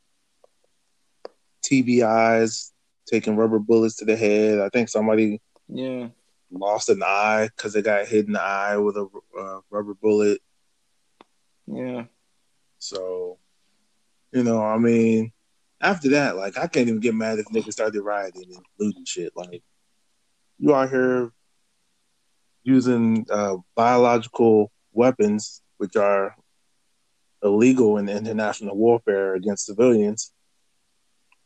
TBIs 1.63 2.71
taking 3.07 3.35
rubber 3.35 3.59
bullets 3.59 3.95
to 3.97 4.05
the 4.05 4.15
head. 4.15 4.59
I 4.59 4.69
think 4.69 4.89
somebody 4.89 5.41
Yeah. 5.67 6.09
lost 6.51 6.89
an 6.89 7.01
eye 7.03 7.49
because 7.55 7.73
they 7.73 7.81
got 7.81 8.07
hit 8.07 8.27
in 8.27 8.33
the 8.33 8.41
eye 8.41 8.77
with 8.77 8.97
a 8.97 9.07
uh, 9.39 9.59
rubber 9.69 9.95
bullet. 9.95 10.41
Yeah. 11.67 12.05
So, 12.77 13.37
you 14.31 14.43
know, 14.43 14.61
I 14.63 14.77
mean, 14.77 15.31
after 15.81 16.09
that, 16.09 16.35
like, 16.37 16.57
I 16.57 16.67
can't 16.67 16.87
even 16.87 16.99
get 16.99 17.15
mad 17.15 17.39
if 17.39 17.47
niggas 17.47 17.73
started 17.73 18.01
rioting 18.01 18.53
and 18.53 18.65
looting 18.79 19.05
shit. 19.05 19.33
Like, 19.35 19.63
you 20.59 20.75
out 20.75 20.89
here 20.91 21.31
using 22.63 23.25
uh, 23.31 23.57
biological 23.75 24.71
weapons, 24.93 25.61
which 25.81 25.95
are 25.95 26.35
illegal 27.41 27.97
in 27.97 28.07
international 28.07 28.77
warfare 28.77 29.33
against 29.33 29.65
civilians, 29.65 30.31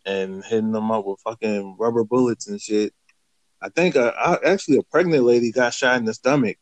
and 0.05 0.43
hitting 0.43 0.73
them 0.73 0.91
up 0.91 1.05
with 1.05 1.21
fucking 1.21 1.77
rubber 1.79 2.03
bullets 2.03 2.49
and 2.49 2.59
shit. 2.59 2.93
I 3.61 3.69
think 3.69 3.95
uh, 3.95 4.11
I, 4.13 4.37
actually 4.45 4.75
a 4.75 4.83
pregnant 4.83 5.23
lady 5.23 5.53
got 5.53 5.73
shot 5.73 5.95
in 5.95 6.03
the 6.03 6.13
stomach. 6.13 6.57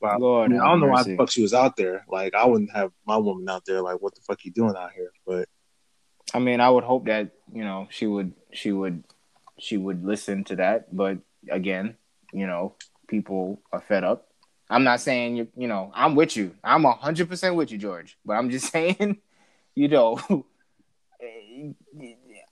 Wow. 0.00 0.16
Lord 0.18 0.50
I, 0.50 0.52
mean, 0.54 0.62
I 0.62 0.64
don't 0.64 0.80
know 0.80 0.86
why 0.86 1.02
the 1.02 1.14
fuck 1.14 1.30
she 1.30 1.42
was 1.42 1.52
out 1.52 1.76
there. 1.76 2.06
Like, 2.08 2.34
I 2.34 2.46
wouldn't 2.46 2.72
have 2.72 2.90
my 3.06 3.18
woman 3.18 3.46
out 3.50 3.66
there. 3.66 3.82
Like, 3.82 4.00
what 4.00 4.14
the 4.14 4.22
fuck 4.22 4.42
you 4.42 4.50
doing 4.50 4.74
out 4.74 4.92
here? 4.96 5.12
But 5.26 5.50
I 6.32 6.38
mean, 6.38 6.62
I 6.62 6.70
would 6.70 6.84
hope 6.84 7.04
that 7.04 7.32
you 7.52 7.64
know 7.64 7.86
she 7.90 8.06
would 8.06 8.32
she 8.50 8.72
would 8.72 9.04
she 9.58 9.76
would 9.76 10.06
listen 10.06 10.44
to 10.44 10.56
that, 10.56 10.96
but 10.96 11.18
again, 11.50 11.98
you 12.32 12.46
know, 12.46 12.76
people 13.08 13.60
are 13.70 13.82
fed 13.82 14.04
up. 14.04 14.31
I'm 14.72 14.84
not 14.84 15.02
saying 15.02 15.36
you 15.36 15.48
you 15.54 15.68
know 15.68 15.92
I'm 15.94 16.14
with 16.14 16.36
you. 16.36 16.54
I'm 16.64 16.84
hundred 16.84 17.28
percent 17.28 17.54
with 17.56 17.70
you, 17.70 17.78
George. 17.78 18.16
But 18.24 18.34
I'm 18.34 18.48
just 18.48 18.72
saying, 18.72 19.18
you 19.74 19.88
know, 19.88 20.18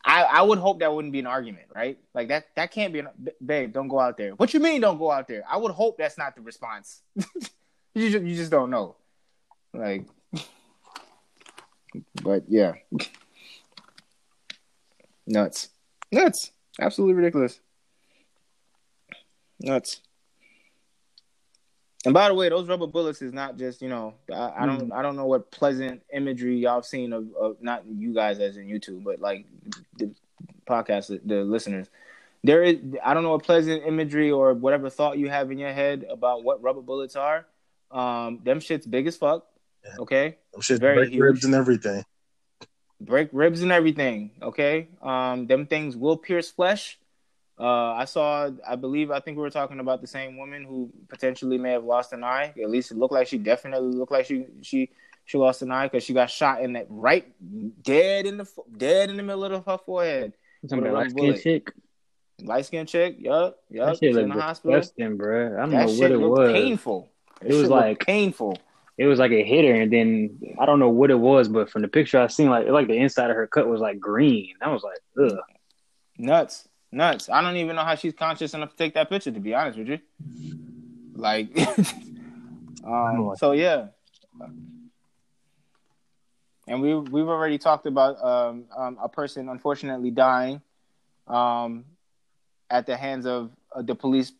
I 0.05 0.23
I 0.25 0.43
would 0.43 0.59
hope 0.59 0.81
that 0.81 0.93
wouldn't 0.93 1.13
be 1.13 1.21
an 1.21 1.27
argument, 1.27 1.69
right? 1.75 1.99
Like 2.15 2.29
that 2.29 2.49
that 2.57 2.71
can't 2.73 2.93
be 2.93 2.99
an 2.99 3.09
babe. 3.45 3.73
Don't 3.73 3.89
go 3.89 3.99
out 3.99 4.19
there. 4.19 4.33
What 4.33 4.53
you 4.53 4.61
mean? 4.61 4.83
Don't 4.83 4.99
go 4.99 5.11
out 5.11 5.29
there? 5.29 5.43
I 5.49 5.57
would 5.57 5.73
hope 5.73 5.97
that's 5.97 6.19
not 6.19 6.37
the 6.37 6.43
response. 6.43 7.01
you 7.95 8.11
just, 8.11 8.25
you 8.25 8.37
just 8.37 8.51
don't 8.51 8.71
know, 8.71 8.97
like. 9.73 10.07
But 12.23 12.45
yeah. 12.49 12.75
Nuts. 15.27 15.71
Nuts. 16.13 16.51
Absolutely 16.79 17.15
ridiculous. 17.15 17.61
Nuts. 19.61 20.01
And 22.05 22.15
by 22.15 22.29
the 22.29 22.35
way, 22.35 22.49
those 22.49 22.67
rubber 22.69 22.87
bullets 22.87 23.21
is 23.21 23.33
not 23.33 23.59
just, 23.59 23.83
you 23.83 23.89
know, 23.89 24.15
I, 24.33 24.53
I 24.61 24.67
don't 24.67 24.91
I 24.93 25.03
don't 25.03 25.17
know 25.17 25.27
what 25.27 25.51
pleasant 25.51 26.03
imagery 26.13 26.57
y'all 26.59 26.83
seen 26.83 27.13
of, 27.13 27.27
of 27.39 27.57
not 27.61 27.85
you 27.87 28.15
guys 28.15 28.39
as 28.39 28.57
in 28.57 28.67
YouTube, 28.67 29.05
but 29.05 29.21
like 29.21 29.47
the 29.99 30.11
podcast 30.67 31.21
the 31.27 31.43
listeners. 31.45 31.89
There 32.43 32.63
is 32.63 32.79
I 33.05 33.13
don't 33.13 33.23
know 33.23 33.33
what 33.33 33.43
pleasant 33.43 33.83
imagery 33.87 34.31
or 34.31 34.55
whatever 34.55 34.89
thought 34.89 35.19
you 35.19 35.29
have 35.29 35.51
in 35.51 35.59
your 35.59 35.73
head 35.73 36.07
about 36.09 36.43
what 36.43 36.63
rubber 36.63 36.81
bullets 36.81 37.17
are. 37.17 37.47
Um, 37.91 38.41
them 38.45 38.61
shit's 38.61 38.87
big 38.87 39.07
as 39.07 39.17
fuck. 39.17 39.47
Yeah. 39.85 39.97
Okay 40.01 40.37
them 40.53 40.61
shit 40.63 40.81
Very 40.81 40.97
break 40.97 41.11
huge. 41.11 41.21
ribs 41.21 41.45
and 41.45 41.55
everything. 41.55 42.05
break 43.01 43.29
ribs 43.33 43.63
and 43.63 43.73
everything. 43.73 44.31
Okay, 44.43 44.89
um, 45.03 45.47
them 45.47 45.67
things 45.67 45.97
will 45.97 46.17
pierce 46.17 46.51
flesh. 46.51 46.99
Uh, 47.61 47.93
I 47.93 48.07
saw, 48.07 48.51
I 48.67 48.77
believe, 48.77 49.11
I 49.11 49.21
think 49.21 49.37
we 49.37 49.43
were 49.43 49.51
talking 49.51 49.81
about 49.81 50.01
the 50.01 50.07
same 50.07 50.39
woman 50.39 50.65
who 50.65 50.91
potentially 51.09 51.59
may 51.59 51.73
have 51.73 51.85
lost 51.85 52.13
an 52.15 52.25
eye. 52.25 52.55
At 52.63 52.71
least 52.71 52.91
it 52.91 52.97
looked 52.97 53.13
like 53.13 53.27
she 53.27 53.37
definitely 53.37 53.95
looked 53.95 54.13
like 54.13 54.25
she 54.25 54.47
she 54.63 54.91
she 55.27 55.37
lost 55.37 55.61
an 55.63 55.71
eye 55.71 55.87
because 55.87 56.03
she 56.03 56.15
got 56.15 56.31
shot 56.31 56.63
in 56.63 56.73
that 56.73 56.87
right 56.89 57.27
dead 57.83 58.25
in 58.27 58.39
the 58.39 58.49
dead 58.77 59.11
in 59.11 59.17
the 59.19 59.23
middle 59.23 59.45
of 59.45 59.67
her 59.67 59.79
forehead. 59.79 60.33
A 60.73 60.77
light 60.77 61.11
skinned 61.11 61.41
chick. 61.41 61.73
Light 62.43 62.65
skinned 62.65 62.89
chick. 62.89 63.17
Yup, 63.19 63.59
yup. 63.69 63.89
That 63.89 63.99
shit 63.99 64.17
in 64.17 64.29
the 64.31 64.41
hospital. 64.41 64.81
bro. 65.17 65.55
I 65.59 65.61
don't 65.61 65.71
That 65.71 65.87
know 65.87 65.99
what 66.01 66.11
it 66.11 66.17
was. 66.17 66.53
painful. 66.53 67.11
That 67.43 67.51
It 67.51 67.55
was 67.55 67.69
like- 67.69 68.01
painful. 68.01 68.57
It 68.97 69.07
was 69.07 69.19
like 69.19 69.31
it 69.33 69.47
hit 69.47 69.65
her, 69.67 69.75
and 69.81 69.91
then 69.91 70.39
I 70.59 70.67
don't 70.67 70.79
know 70.79 70.91
what 70.91 71.11
it 71.11 71.19
was, 71.19 71.49
but 71.49 71.71
from 71.71 71.81
the 71.83 71.89
picture 71.89 72.19
I 72.21 72.27
seen, 72.27 72.51
like 72.51 72.69
like 72.69 72.87
the 72.87 72.97
inside 72.99 73.31
of 73.31 73.37
her 73.37 73.47
cut 73.47 73.67
was 73.69 73.81
like 73.81 73.99
green. 73.99 74.55
I 74.61 74.71
was 74.71 74.83
like, 74.83 74.99
ugh. 75.33 75.39
Nuts, 76.19 76.69
nuts. 76.93 77.29
I 77.29 77.41
don't 77.43 77.57
even 77.57 77.77
know 77.77 77.85
how 77.85 77.95
she's 77.95 78.15
conscious 78.15 78.55
enough 78.55 78.71
to 78.71 78.77
take 78.77 78.95
that 78.95 79.09
picture. 79.09 79.31
To 79.31 79.41
be 79.41 79.55
honest 79.55 79.79
with 79.79 79.89
you, 79.89 79.99
like, 81.15 81.57
um, 82.85 83.35
so 83.37 83.53
yeah. 83.53 83.87
And 86.67 86.81
we 86.81 86.95
we've 86.95 87.29
already 87.29 87.59
talked 87.59 87.87
about 87.87 88.23
um, 88.25 88.65
um, 88.77 88.99
a 89.03 89.09
person 89.09 89.49
unfortunately 89.49 90.11
dying 90.11 90.63
um, 91.27 91.85
at 92.71 92.87
the 92.87 92.97
hands 92.97 93.27
of 93.27 93.51
uh, 93.75 93.83
the 93.83 93.95
police 93.95 94.33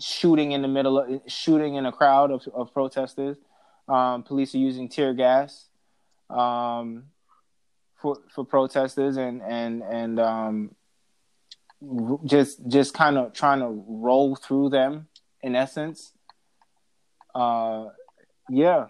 shooting 0.00 0.52
in 0.52 0.62
the 0.62 0.68
middle 0.68 0.98
of 0.98 1.20
shooting 1.28 1.76
in 1.76 1.86
a 1.86 1.92
crowd 1.92 2.30
of, 2.30 2.46
of 2.52 2.72
protesters. 2.72 3.36
Um, 3.88 4.24
police 4.24 4.52
are 4.54 4.58
using 4.58 4.88
tear 4.88 5.14
gas 5.14 5.66
um, 6.28 7.04
for 7.94 8.18
for 8.34 8.44
protesters 8.44 9.16
and 9.16 9.42
and 9.42 9.82
and 9.82 10.18
um, 10.18 10.74
just 12.24 12.66
just 12.68 12.94
kind 12.94 13.18
of 13.18 13.32
trying 13.32 13.60
to 13.60 13.84
roll 13.88 14.36
through 14.36 14.70
them 14.70 15.08
in 15.42 15.54
essence. 15.54 16.12
Uh 17.34 17.86
yeah. 18.48 18.86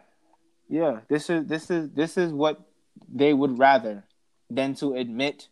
Yeah. 0.68 1.00
This 1.08 1.30
is 1.30 1.46
this 1.46 1.70
is 1.70 1.90
this 1.90 2.16
is 2.16 2.32
what 2.32 2.60
they 3.08 3.32
would 3.32 3.58
rather 3.58 4.04
than 4.50 4.74
to 4.76 4.94
admit 4.94 5.48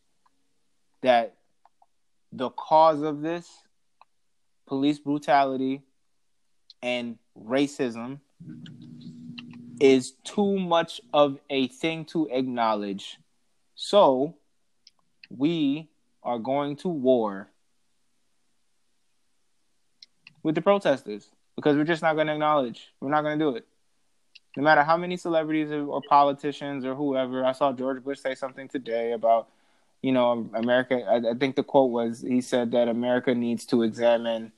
that 1.02 1.34
the 2.32 2.50
cause 2.50 3.02
of 3.02 3.20
this 3.20 3.48
police 4.66 4.98
brutality 4.98 5.82
and 6.82 7.18
racism 7.38 8.20
is 9.80 10.12
too 10.24 10.58
much 10.58 11.00
of 11.12 11.38
a 11.50 11.68
thing 11.68 12.04
to 12.06 12.28
acknowledge. 12.30 13.18
So 13.74 14.36
we 15.30 15.88
are 16.24 16.38
going 16.38 16.76
to 16.76 16.88
war 16.88 17.48
with 20.42 20.54
the 20.54 20.62
protesters 20.62 21.30
because 21.56 21.76
we're 21.76 21.84
just 21.84 22.02
not 22.02 22.14
going 22.14 22.26
to 22.26 22.32
acknowledge. 22.32 22.92
We're 23.00 23.10
not 23.10 23.22
going 23.22 23.38
to 23.38 23.44
do 23.44 23.56
it. 23.56 23.66
No 24.56 24.62
matter 24.62 24.84
how 24.84 24.96
many 24.96 25.16
celebrities 25.16 25.72
or, 25.72 26.00
politicians 26.08 26.84
or 26.84 26.94
whoever, 26.94 27.44
I 27.44 27.52
saw 27.52 27.72
George 27.72 28.04
Bush 28.04 28.20
say 28.20 28.34
something 28.36 28.68
today 28.68 29.12
about, 29.12 29.48
you 30.00 30.12
know, 30.12 30.48
America. 30.54 31.02
I, 31.02 31.30
I 31.30 31.34
think 31.34 31.56
the 31.56 31.64
quote 31.64 31.90
was 31.90 32.20
he 32.20 32.40
said 32.40 32.70
that 32.72 32.88
America 32.88 33.34
needs 33.34 33.66
to 33.66 33.82
examine 33.82 34.52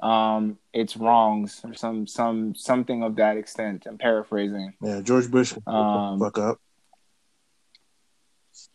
um, 0.00 0.58
its 0.72 0.96
wrongs 0.96 1.60
or 1.64 1.74
some 1.74 2.06
some 2.06 2.54
something 2.54 3.02
of 3.02 3.16
that 3.16 3.36
extent. 3.36 3.86
I'm 3.86 3.98
paraphrasing. 3.98 4.74
Yeah, 4.80 5.00
George 5.00 5.30
Bush, 5.30 5.54
Um, 5.66 6.20
fuck 6.20 6.38
up. 6.38 6.60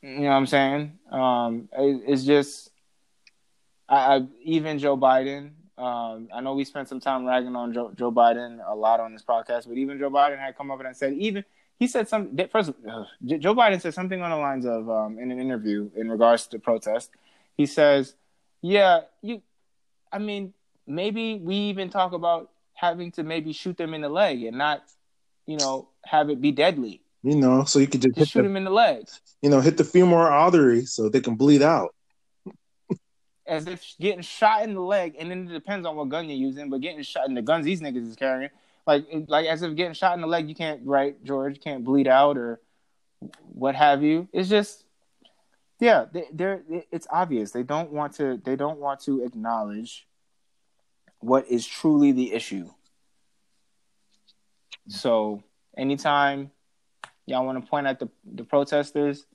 You 0.01 0.19
know 0.19 0.29
what 0.29 0.35
I'm 0.35 0.47
saying? 0.47 0.99
Um, 1.11 1.69
it, 1.71 2.03
it's 2.07 2.23
just, 2.23 2.71
I, 3.87 4.15
I 4.15 4.27
even 4.43 4.79
Joe 4.79 4.97
Biden. 4.97 5.51
Um, 5.77 6.29
I 6.33 6.41
know 6.41 6.55
we 6.55 6.65
spent 6.65 6.89
some 6.89 6.99
time 6.99 7.25
ragging 7.25 7.55
on 7.55 7.73
Joe, 7.73 7.91
Joe 7.95 8.11
Biden 8.11 8.59
a 8.67 8.73
lot 8.73 8.99
on 8.99 9.13
this 9.13 9.23
podcast, 9.23 9.67
but 9.67 9.77
even 9.77 9.99
Joe 9.99 10.09
Biden 10.09 10.39
had 10.39 10.57
come 10.57 10.71
up 10.71 10.79
and 10.83 10.95
said 10.95 11.13
even 11.13 11.45
he 11.79 11.87
said 11.87 12.09
some 12.09 12.35
first. 12.51 12.71
Uh, 12.89 13.03
Joe 13.23 13.53
Biden 13.53 13.79
said 13.79 13.93
something 13.93 14.21
on 14.21 14.31
the 14.31 14.37
lines 14.37 14.65
of 14.65 14.89
um, 14.89 15.19
in 15.19 15.29
an 15.31 15.39
interview 15.39 15.89
in 15.95 16.09
regards 16.09 16.47
to 16.47 16.57
the 16.57 16.59
protest. 16.59 17.11
He 17.55 17.67
says, 17.67 18.15
"Yeah, 18.61 19.01
you. 19.21 19.43
I 20.11 20.17
mean, 20.17 20.53
maybe 20.87 21.35
we 21.35 21.55
even 21.55 21.89
talk 21.89 22.13
about 22.13 22.49
having 22.73 23.11
to 23.11 23.23
maybe 23.23 23.53
shoot 23.53 23.77
them 23.77 23.93
in 23.93 24.01
the 24.01 24.09
leg 24.09 24.43
and 24.43 24.57
not, 24.57 24.83
you 25.45 25.57
know, 25.57 25.89
have 26.05 26.29
it 26.29 26.39
be 26.41 26.51
deadly. 26.51 27.01
You 27.23 27.35
know, 27.35 27.63
so 27.63 27.79
you 27.79 27.87
could 27.87 28.01
just, 28.01 28.15
just 28.15 28.31
shoot 28.31 28.39
the, 28.39 28.47
them 28.47 28.57
in 28.57 28.63
the 28.63 28.69
legs. 28.69 29.19
You 29.41 29.49
know, 29.49 29.59
hit 29.59 29.77
the 29.77 29.83
femoral 29.83 30.27
artery 30.27 30.85
so 30.85 31.09
they 31.09 31.19
can 31.19 31.35
bleed 31.35 31.61
out. 31.61 31.93
As 33.45 33.65
if 33.65 33.95
getting 33.99 34.21
shot 34.21 34.63
in 34.63 34.73
the 34.73 34.81
leg, 34.81 35.15
and 35.17 35.31
then 35.31 35.47
it 35.47 35.53
depends 35.53 35.85
on 35.87 35.95
what 35.95 36.09
gun 36.09 36.29
you're 36.29 36.37
using, 36.37 36.69
but 36.69 36.81
getting 36.81 37.01
shot 37.01 37.27
in 37.27 37.33
the 37.33 37.41
guns 37.41 37.65
these 37.65 37.81
niggas 37.81 38.07
is 38.07 38.15
carrying, 38.15 38.49
like 38.85 39.05
like 39.27 39.47
as 39.47 39.61
if 39.61 39.75
getting 39.75 39.93
shot 39.93 40.15
in 40.15 40.21
the 40.21 40.27
leg, 40.27 40.49
you 40.49 40.55
can't 40.55 40.81
right, 40.85 41.21
George, 41.23 41.55
you 41.55 41.61
can't 41.61 41.83
bleed 41.83 42.07
out 42.07 42.37
or 42.37 42.59
what 43.53 43.75
have 43.75 44.03
you. 44.03 44.27
It's 44.31 44.49
just 44.49 44.83
yeah, 45.79 46.05
they, 46.11 46.25
they're 46.31 46.61
it's 46.91 47.07
obvious 47.09 47.51
they 47.51 47.63
don't 47.63 47.91
want 47.91 48.13
to 48.15 48.41
they 48.43 48.55
don't 48.55 48.79
want 48.79 49.01
to 49.01 49.23
acknowledge 49.23 50.07
what 51.19 51.47
is 51.47 51.65
truly 51.65 52.11
the 52.11 52.33
issue. 52.33 52.69
So 54.87 55.43
anytime 55.77 56.51
y'all 57.27 57.45
want 57.45 57.63
to 57.63 57.69
point 57.69 57.85
at 57.85 57.99
the 57.99 58.09
the 58.25 58.43
protesters, 58.43 59.25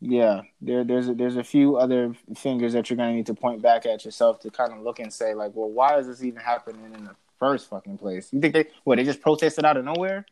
yeah, 0.00 0.42
there 0.60 0.84
there's 0.84 1.08
a, 1.08 1.14
there's 1.14 1.36
a 1.36 1.44
few 1.44 1.76
other 1.76 2.14
fingers 2.36 2.74
that 2.74 2.90
you're 2.90 2.96
gonna 2.98 3.14
need 3.14 3.26
to 3.26 3.34
point 3.34 3.62
back 3.62 3.86
at 3.86 4.04
yourself 4.04 4.40
to 4.40 4.50
kind 4.50 4.72
of 4.72 4.80
look 4.80 4.98
and 4.98 5.10
say 5.10 5.32
like, 5.32 5.52
well, 5.54 5.70
why 5.70 5.96
is 5.98 6.06
this 6.06 6.22
even 6.22 6.40
happening 6.40 6.92
in 6.92 7.04
the 7.04 7.16
first 7.38 7.70
fucking 7.70 7.96
place? 7.96 8.28
You 8.32 8.40
think 8.40 8.52
they 8.52 8.66
what 8.82 8.96
they 8.96 9.04
just 9.04 9.22
protested 9.22 9.64
out 9.64 9.78
of 9.78 9.84
nowhere? 9.84 10.26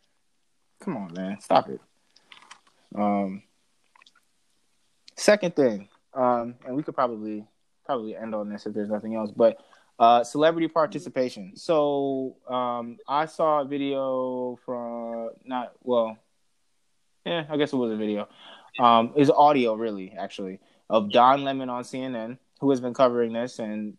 Come 0.81 0.97
on, 0.97 1.15
man, 1.15 1.41
stop 1.41 1.71
it. 1.71 1.81
Um, 2.95 3.45
second 5.17 5.57
thing, 5.57 5.89
um, 6.13 6.57
and 6.67 6.77
we 6.77 6.83
could 6.83 6.95
probably 6.95 7.47
probably 7.87 8.17
end 8.17 8.35
on 8.35 8.51
this 8.51 8.67
if 8.67 8.75
there's 8.75 8.91
nothing 8.91 9.15
else. 9.15 9.31
But 9.31 9.59
uh, 9.99 10.25
celebrity 10.25 10.69
participation. 10.69 11.57
So 11.57 12.37
um, 12.49 12.99
I 13.09 13.27
saw 13.27 13.61
a 13.61 13.65
video 13.65 14.59
from 14.65 15.31
not 15.45 15.73
well, 15.83 16.19
yeah, 17.25 17.45
I 17.49 17.57
guess 17.57 17.73
it 17.73 17.77
was 17.77 17.93
a 17.93 17.97
video. 17.97 18.29
Um, 18.79 19.13
it's 19.17 19.31
audio 19.31 19.75
really 19.75 20.13
actually 20.19 20.61
of 20.89 21.13
Don 21.13 21.45
Lemon 21.45 21.69
on 21.69 21.85
CNN 21.85 22.39
who 22.61 22.71
has 22.71 22.81
been 22.81 22.95
covering 22.95 23.33
this, 23.33 23.59
and 23.59 23.97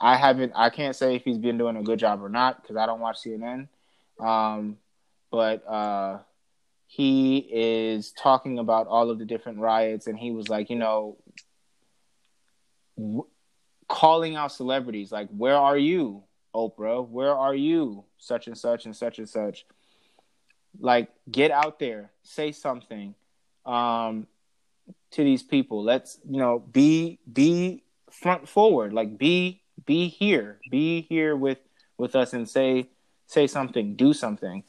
I 0.00 0.16
haven't. 0.16 0.52
I 0.54 0.70
can't 0.70 0.94
say 0.94 1.16
if 1.16 1.24
he's 1.24 1.38
been 1.38 1.58
doing 1.58 1.76
a 1.76 1.82
good 1.82 1.98
job 1.98 2.22
or 2.22 2.28
not 2.28 2.62
because 2.62 2.76
I 2.76 2.86
don't 2.86 3.00
watch 3.00 3.18
CNN. 3.24 3.68
Um, 4.20 4.78
but 5.30 5.66
uh, 5.66 6.18
he 6.86 7.38
is 7.38 8.12
talking 8.12 8.58
about 8.58 8.86
all 8.86 9.10
of 9.10 9.18
the 9.18 9.24
different 9.24 9.58
riots, 9.58 10.06
and 10.06 10.18
he 10.18 10.30
was 10.30 10.48
like, 10.48 10.70
you 10.70 10.76
know, 10.76 11.16
w- 12.96 13.26
calling 13.88 14.36
out 14.36 14.52
celebrities 14.52 15.12
like, 15.12 15.28
"Where 15.30 15.56
are 15.56 15.78
you, 15.78 16.24
Oprah? 16.54 17.06
Where 17.06 17.34
are 17.34 17.54
you, 17.54 18.04
such 18.18 18.46
and 18.46 18.56
such 18.56 18.86
and 18.86 18.96
such 18.96 19.18
and 19.18 19.28
such?" 19.28 19.66
Like, 20.78 21.08
get 21.30 21.50
out 21.50 21.78
there, 21.78 22.10
say 22.22 22.52
something 22.52 23.14
um, 23.64 24.26
to 25.12 25.24
these 25.24 25.42
people. 25.42 25.82
Let's, 25.82 26.18
you 26.28 26.38
know, 26.38 26.58
be 26.58 27.18
be 27.30 27.84
front 28.10 28.48
forward, 28.48 28.92
like 28.92 29.18
be 29.18 29.62
be 29.84 30.08
here, 30.08 30.58
be 30.70 31.02
here 31.02 31.36
with 31.36 31.58
with 31.98 32.14
us, 32.16 32.32
and 32.32 32.48
say 32.48 32.88
say 33.26 33.46
something, 33.46 33.96
do 33.96 34.12
something. 34.12 34.64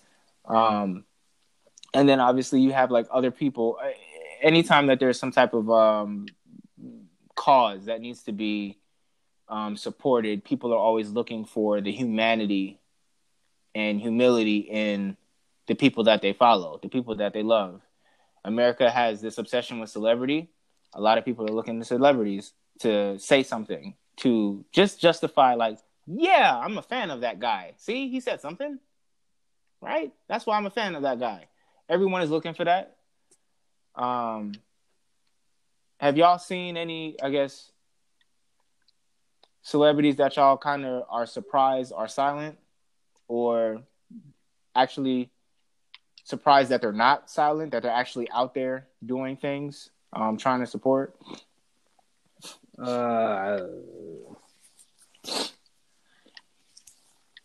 Um, 0.45 1.05
and 1.93 2.07
then 2.07 2.20
obviously 2.20 2.61
you 2.61 2.72
have 2.72 2.91
like 2.91 3.07
other 3.11 3.32
people. 3.32 3.78
Anytime 4.41 4.88
that 4.88 4.99
there's 4.99 5.20
some 5.20 5.32
type 5.32 5.53
of 5.53 5.70
um, 5.70 6.28
cause 7.36 7.86
that 7.86 8.01
needs 8.01 8.24
to 8.24 8.32
be 8.32 8.78
um, 9.49 9.77
supported, 9.77 10.43
people 10.43 10.73
are 10.73 10.77
always 10.77 11.09
looking 11.09 11.45
for 11.45 11.81
the 11.81 11.91
humanity 11.91 12.79
and 13.73 14.01
humility 14.01 14.57
in 14.57 15.17
the 15.67 15.75
people 15.75 16.05
that 16.05 16.21
they 16.21 16.33
follow, 16.33 16.79
the 16.81 16.89
people 16.89 17.15
that 17.15 17.33
they 17.33 17.43
love. 17.43 17.81
America 18.43 18.89
has 18.89 19.21
this 19.21 19.37
obsession 19.37 19.79
with 19.79 19.89
celebrity. 19.89 20.49
A 20.93 21.01
lot 21.01 21.17
of 21.17 21.25
people 21.25 21.45
are 21.45 21.53
looking 21.53 21.79
to 21.79 21.85
celebrities 21.85 22.53
to 22.79 23.19
say 23.19 23.43
something, 23.43 23.95
to 24.17 24.65
just 24.71 24.99
justify, 24.99 25.55
like, 25.55 25.77
yeah, 26.05 26.57
I'm 26.57 26.77
a 26.77 26.81
fan 26.81 27.11
of 27.11 27.21
that 27.21 27.39
guy. 27.39 27.73
See, 27.77 28.09
he 28.09 28.19
said 28.21 28.39
something, 28.39 28.79
right? 29.81 30.13
That's 30.29 30.45
why 30.45 30.57
I'm 30.57 30.65
a 30.65 30.71
fan 30.71 30.95
of 30.95 31.03
that 31.03 31.19
guy. 31.19 31.47
Everyone 31.89 32.21
is 32.21 32.29
looking 32.29 32.53
for 32.53 32.63
that. 32.63 32.95
Um, 33.95 34.53
have 35.99 36.17
y'all 36.17 36.37
seen 36.37 36.77
any, 36.77 37.17
I 37.21 37.29
guess, 37.29 37.71
celebrities 39.68 40.15
that 40.15 40.38
y'all 40.38 40.55
kind 40.55 40.86
of 40.86 41.03
are 41.09 41.26
surprised 41.26 41.91
are 41.93 42.07
silent 42.07 42.57
or 43.28 43.82
actually 44.74 45.30
surprised 46.24 46.70
that 46.70 46.82
they're 46.82 46.93
not 46.93 47.30
silent, 47.30 47.74
that 47.74 47.84
they're 47.84 47.91
actually 47.91 48.32
out 48.32 48.53
there 48.53 48.88
doing 49.05 49.36
things, 49.36 49.89
um, 50.13 50.38
trying 50.38 50.61
to 50.61 50.65
support? 50.65 51.18
Uh, 52.82 53.59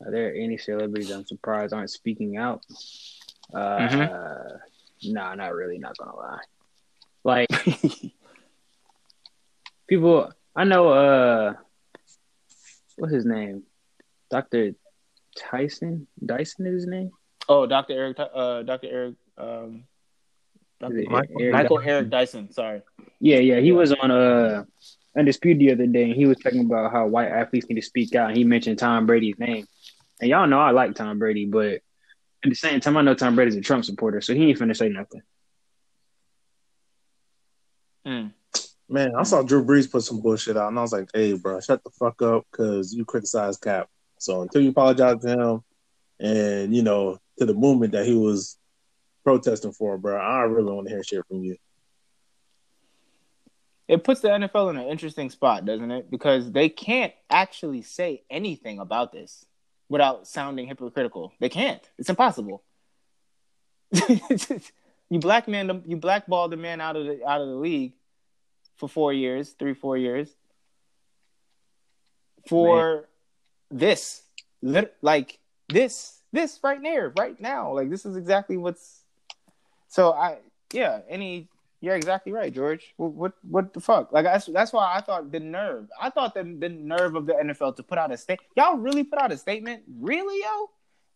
are 0.01 0.11
there 0.13 0.33
any 0.33 0.57
celebrities 0.57 1.11
I'm 1.11 1.27
surprised 1.27 1.75
aren't 1.75 1.91
speaking 1.91 2.37
out? 2.37 2.65
Uh, 3.53 3.79
mm-hmm. 3.79 5.13
nah, 5.13 5.35
not 5.35 5.55
really. 5.55 5.79
Not 5.79 5.99
gonna 5.99 6.15
lie. 6.15 6.41
Like 7.25 7.49
people, 9.89 10.33
I 10.55 10.63
know. 10.63 10.89
Uh, 10.89 11.55
what's 12.97 13.13
his 13.13 13.25
name? 13.25 13.65
Doctor 14.31 14.73
Tyson. 15.37 16.07
Dyson 16.25 16.67
is 16.67 16.75
his 16.75 16.87
name. 16.87 17.11
Oh, 17.49 17.67
Doctor 17.67 17.93
Eric. 17.95 18.19
Uh, 18.19 18.63
Doctor 18.63 18.89
Eric. 18.91 19.15
Um, 19.37 19.85
Dr. 20.81 21.05
Michael, 21.09 21.37
Eric, 21.41 21.53
Michael 21.53 21.81
Eric 21.81 22.11
Dyson. 22.11 22.51
Sorry. 22.53 22.83
Yeah, 23.21 23.39
yeah. 23.39 23.61
He 23.61 23.73
was 23.73 23.93
on 23.93 24.11
uh 24.11 24.65
Undisputed 25.17 25.61
the 25.61 25.73
other 25.73 25.87
day, 25.87 26.05
and 26.05 26.15
he 26.15 26.27
was 26.27 26.39
talking 26.39 26.65
about 26.65 26.91
how 26.91 27.07
white 27.07 27.29
athletes 27.29 27.69
need 27.69 27.77
to 27.77 27.83
speak 27.83 28.15
out. 28.15 28.29
And 28.29 28.37
he 28.37 28.45
mentioned 28.45 28.79
Tom 28.79 29.07
Brady's 29.07 29.39
name, 29.39 29.67
and 30.21 30.31
y'all 30.31 30.47
know 30.47 30.59
I 30.59 30.71
like 30.71 30.95
Tom 30.95 31.19
Brady, 31.19 31.45
but 31.45 31.81
at 32.45 32.51
the 32.51 32.55
same 32.55 32.81
time, 32.81 32.97
I 32.97 33.03
know 33.03 33.15
Tom 33.15 33.37
Brady's 33.37 33.57
a 33.57 33.61
Trump 33.61 33.85
supporter, 33.85 34.21
so 34.21 34.35
he 34.35 34.49
ain't 34.49 34.59
finna 34.59 34.77
say 34.77 34.89
nothing. 34.89 35.23
Mm. 38.07 38.33
Man, 38.93 39.15
I 39.17 39.23
saw 39.23 39.43
Drew 39.43 39.65
Brees 39.65 39.91
put 39.91 40.03
some 40.03 40.21
bullshit 40.21 40.59
out, 40.59 40.69
and 40.69 40.79
I 40.79 40.83
was 40.83 40.93
like, 40.93 41.09
"Hey, 41.15 41.33
bro, 41.33 41.59
shut 41.61 41.83
the 41.83 41.89
fuck 41.89 42.21
up," 42.21 42.47
because 42.53 42.93
you 42.93 43.07
criticize 43.07 43.57
Cap. 43.57 43.89
So 44.19 44.43
until 44.43 44.61
you 44.61 44.69
apologize 44.69 45.19
to 45.23 45.29
him, 45.29 45.65
and 46.21 46.77
you 46.77 46.83
know 46.83 47.19
to 47.39 47.47
the 47.47 47.55
movement 47.55 47.93
that 47.93 48.05
he 48.05 48.15
was 48.15 48.59
protesting 49.25 49.73
for, 49.73 49.97
bro, 49.97 50.21
I 50.21 50.43
really 50.43 50.71
want 50.71 50.89
to 50.89 50.93
hear 50.93 51.03
shit 51.03 51.27
from 51.27 51.43
you. 51.43 51.57
It 53.89 54.05
puts 54.05 54.21
the 54.21 54.29
NFL 54.29 54.69
in 54.71 54.77
an 54.77 54.89
interesting 54.89 55.31
spot, 55.31 55.65
doesn't 55.65 55.91
it? 55.91 56.11
Because 56.11 56.53
they 56.53 56.69
can't 56.69 57.15
actually 57.31 57.81
say 57.81 58.25
anything 58.29 58.79
about 58.79 59.11
this 59.11 59.47
without 59.89 60.27
sounding 60.29 60.67
hypocritical. 60.67 61.33
They 61.41 61.49
can't. 61.49 61.83
It's 61.99 62.11
impossible. 62.11 62.63
you 65.09 65.19
black 65.19 65.49
you 65.49 65.97
blackball 65.97 66.49
the 66.49 66.59
man 66.59 66.83
out 66.83 66.97
of 66.97 67.07
the 67.07 67.27
out 67.27 67.41
of 67.41 67.49
the 67.49 67.55
league 67.55 67.95
for 68.83 68.89
four 68.89 69.13
years, 69.13 69.51
three 69.51 69.75
four 69.75 69.97
years 69.97 70.29
for 72.49 73.07
man. 73.71 73.79
this, 73.79 74.23
like 75.01 75.39
this, 75.69 76.19
this 76.33 76.59
right 76.65 76.83
there, 76.83 77.13
right 77.17 77.41
now. 77.41 77.73
Like 77.73 77.91
this 77.91 78.05
is 78.05 78.17
exactly 78.17 78.57
what's. 78.57 79.05
So 79.87 80.13
I 80.13 80.39
yeah, 80.73 81.03
any 81.09 81.49
you're 81.81 81.95
exactly 81.95 82.33
right, 82.33 82.53
George. 82.53 82.93
What, 82.97 83.13
what 83.13 83.33
what, 83.49 83.73
the 83.73 83.79
fuck? 83.79 84.11
Like 84.11 84.25
that's 84.25 84.47
that's 84.47 84.73
why 84.73 84.97
I 84.97 85.01
thought 85.01 85.31
the 85.31 85.39
nerve. 85.39 85.89
I 86.01 86.11
thought 86.11 86.35
the 86.35 86.43
the 86.43 86.69
nerve 86.69 87.15
of 87.15 87.27
the 87.27 87.35
NFL 87.35 87.77
to 87.77 87.85
put 87.85 87.99
out 87.99 88.11
a 88.11 88.17
state. 88.17 88.41
Y'all 88.57 88.79
really 88.79 89.05
put 89.05 89.21
out 89.21 89.31
a 89.31 89.39
statement? 89.39 89.85
Really, 90.01 90.43
yo? 90.43 90.71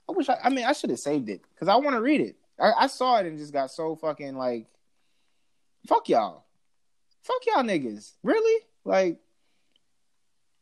I 0.08 0.12
wish 0.12 0.28
I. 0.28 0.38
I 0.44 0.50
mean, 0.50 0.66
I 0.66 0.72
should 0.72 0.90
have 0.90 1.00
saved 1.00 1.28
it 1.30 1.42
because 1.52 1.66
I 1.66 1.74
want 1.74 1.96
to 1.96 2.00
read 2.00 2.20
it. 2.20 2.36
I, 2.60 2.84
I, 2.84 2.86
saw 2.86 3.18
it 3.18 3.26
and 3.26 3.36
just 3.36 3.52
got 3.52 3.70
so 3.70 3.96
fucking 3.96 4.36
like, 4.36 4.66
fuck 5.86 6.08
y'all, 6.08 6.45
fuck 7.26 7.42
y'all 7.46 7.64
niggas. 7.64 8.12
Really? 8.22 8.64
Like, 8.84 9.18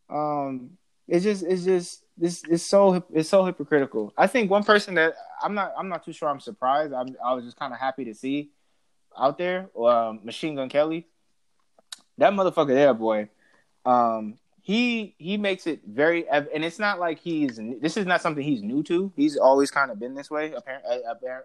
um, 0.09 0.71
it's 1.07 1.25
just 1.25 1.45
it's 1.45 1.65
just 1.65 2.03
this 2.17 2.43
it's 2.49 2.63
so 2.63 3.05
it's 3.13 3.29
so 3.29 3.45
hypocritical. 3.45 4.13
I 4.17 4.27
think 4.27 4.51
one 4.51 4.65
person 4.65 4.95
that 4.95 5.15
I'm 5.43 5.55
not 5.55 5.75
I'm 5.77 5.89
not 5.89 6.05
too 6.05 6.13
sure 6.13 6.29
I'm 6.29 6.41
surprised. 6.41 6.93
I'm, 6.93 7.17
I 7.25 7.35
was 7.35 7.45
just 7.45 7.59
kind 7.59 7.73
of 7.73 7.79
happy 7.79 8.05
to 8.07 8.15
see 8.15 8.51
out 9.17 9.39
there, 9.39 9.71
um, 9.79 10.21
Machine 10.25 10.57
Gun 10.57 10.69
Kelly, 10.69 11.07
that 12.19 12.33
motherfucker 12.33 12.69
there, 12.69 12.95
boy. 12.95 13.29
Um, 13.85 14.39
he 14.65 15.15
he 15.19 15.37
makes 15.37 15.67
it 15.67 15.83
very 15.87 16.27
and 16.27 16.65
it's 16.65 16.79
not 16.79 16.99
like 16.99 17.19
he's 17.19 17.61
this 17.83 17.99
is 17.99 18.07
not 18.07 18.23
something 18.23 18.43
he's 18.43 18.63
new 18.63 18.83
to 18.83 19.13
he's 19.15 19.37
always 19.37 19.71
kind 19.71 19.91
of 19.91 20.01
been 20.01 20.15
this 20.15 20.31
way 20.31 20.55
apparently 20.57 21.03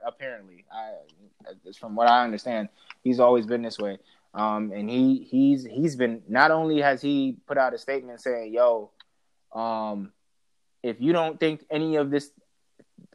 apparently 0.07 0.65
I, 0.71 0.93
from 1.77 1.97
what 1.97 2.07
i 2.07 2.23
understand 2.23 2.69
he's 3.03 3.19
always 3.19 3.45
been 3.45 3.61
this 3.61 3.77
way 3.77 3.97
um 4.33 4.71
and 4.71 4.89
he 4.89 5.27
he's 5.29 5.65
he's 5.65 5.95
been 5.95 6.21
not 6.27 6.51
only 6.51 6.81
has 6.81 7.01
he 7.01 7.37
put 7.47 7.57
out 7.57 7.73
a 7.73 7.77
statement 7.77 8.21
saying 8.21 8.53
yo 8.53 8.91
um 9.53 10.11
if 10.83 11.01
you 11.01 11.11
don't 11.13 11.39
think 11.39 11.65
any 11.69 11.95
of 11.95 12.11
this 12.11 12.31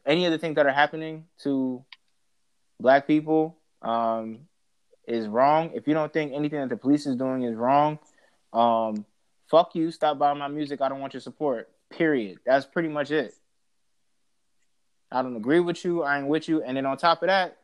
any 0.05 0.25
of 0.25 0.31
the 0.31 0.37
things 0.37 0.55
that 0.55 0.65
are 0.65 0.73
happening 0.73 1.25
to 1.39 1.83
black 2.79 3.07
people 3.07 3.57
um 3.81 4.39
is 5.07 5.27
wrong 5.27 5.71
if 5.73 5.87
you 5.87 5.93
don't 5.93 6.11
think 6.11 6.33
anything 6.33 6.59
that 6.59 6.69
the 6.69 6.77
police 6.77 7.05
is 7.05 7.15
doing 7.15 7.43
is 7.43 7.55
wrong 7.55 7.97
um 8.51 9.05
fuck 9.49 9.75
you, 9.75 9.91
stop 9.91 10.17
buying 10.17 10.37
my 10.39 10.47
music, 10.47 10.81
I 10.81 10.89
don't 10.89 10.99
want 10.99 11.13
your 11.13 11.21
support. 11.21 11.69
Period. 11.89 12.39
That's 12.45 12.65
pretty 12.65 12.89
much 12.89 13.11
it. 13.11 13.33
I 15.11 15.21
don't 15.21 15.35
agree 15.35 15.59
with 15.59 15.85
you, 15.85 16.03
I 16.03 16.17
ain't 16.17 16.27
with 16.27 16.49
you. 16.49 16.63
And 16.63 16.75
then 16.75 16.85
on 16.85 16.97
top 16.97 17.21
of 17.21 17.27
that, 17.27 17.57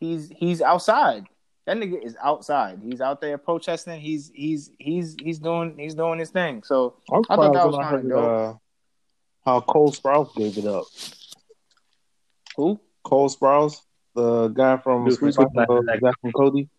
he's 0.00 0.28
he's 0.28 0.62
outside. 0.62 1.24
That 1.68 1.76
nigga 1.76 2.02
is 2.02 2.16
outside. 2.24 2.80
He's 2.82 3.02
out 3.02 3.20
there 3.20 3.36
protesting. 3.36 4.00
He's 4.00 4.32
he's 4.34 4.70
he's 4.78 5.14
he's 5.22 5.38
doing 5.38 5.76
he's 5.76 5.94
doing 5.94 6.18
his 6.18 6.30
thing. 6.30 6.62
So 6.62 6.94
I'm 7.12 7.22
I 7.28 7.36
thought 7.36 7.52
that 7.52 7.66
was 7.66 7.76
kind 7.76 7.96
of 7.96 8.08
dope. 8.08 8.24
Uh, 8.24 8.54
how 9.44 9.60
Cole 9.60 9.92
Sprouse 9.92 10.34
gave 10.34 10.56
it 10.56 10.64
up. 10.64 10.86
Who? 12.56 12.80
Cole 13.04 13.28
Sprouse, 13.28 13.82
the 14.14 14.48
guy 14.48 14.78
from 14.78 15.04
Dude, 15.04 15.18
Suite 15.18 15.34
Zack 15.34 15.46
and 16.22 16.32
Cody. 16.32 16.70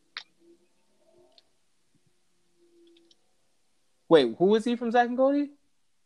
Wait, 4.09 4.35
who 4.39 4.55
is 4.55 4.65
he 4.65 4.75
from 4.75 4.89
Zack 4.89 5.07
and 5.07 5.17
Cody? 5.17 5.51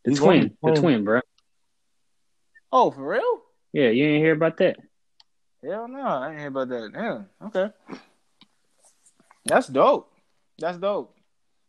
The 0.04 0.12
He's 0.12 0.20
twin, 0.20 0.58
the 0.62 0.72
twin, 0.74 1.06
bro. 1.06 1.22
Oh, 2.70 2.92
for 2.92 3.08
real? 3.08 3.44
Yeah, 3.72 3.92
you 3.92 4.04
ain't 4.04 4.22
hear 4.22 4.34
about 4.34 4.58
that. 4.58 4.76
Hell 5.64 5.88
no, 5.88 6.02
I 6.02 6.32
ain't 6.32 6.40
hear 6.40 6.50
about 6.50 6.68
that. 6.68 6.92
Yeah, 6.94 7.48
okay. 7.48 7.72
That's 9.46 9.68
dope. 9.68 10.12
That's 10.60 10.78
dope. 10.78 11.16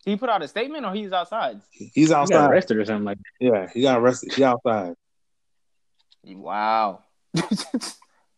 He 0.05 0.17
put 0.17 0.29
out 0.29 0.43
a 0.43 0.49
statement, 0.49 0.85
or 0.85 0.95
he's 0.95 1.13
outside. 1.13 1.61
He's 1.71 2.13
outside. 2.13 2.35
He 2.35 2.41
got 2.41 2.51
arrested 2.51 2.77
or 2.77 2.85
something 2.85 3.05
like 3.05 3.19
that. 3.19 3.45
Yeah, 3.45 3.69
he 3.73 3.83
got 3.83 3.99
arrested. 3.99 4.35
He 4.35 4.45
outside. 4.45 4.95
Wow, 6.25 7.05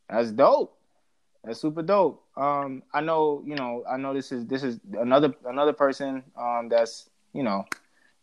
that's 0.08 0.30
dope. 0.32 0.76
That's 1.44 1.60
super 1.60 1.82
dope. 1.82 2.24
Um, 2.36 2.82
I 2.92 3.00
know, 3.00 3.42
you 3.46 3.54
know, 3.54 3.84
I 3.88 3.96
know 3.96 4.14
this 4.14 4.32
is 4.32 4.46
this 4.46 4.62
is 4.62 4.80
another 4.98 5.34
another 5.44 5.72
person 5.72 6.24
um 6.36 6.68
that's 6.68 7.08
you 7.32 7.44
know 7.44 7.64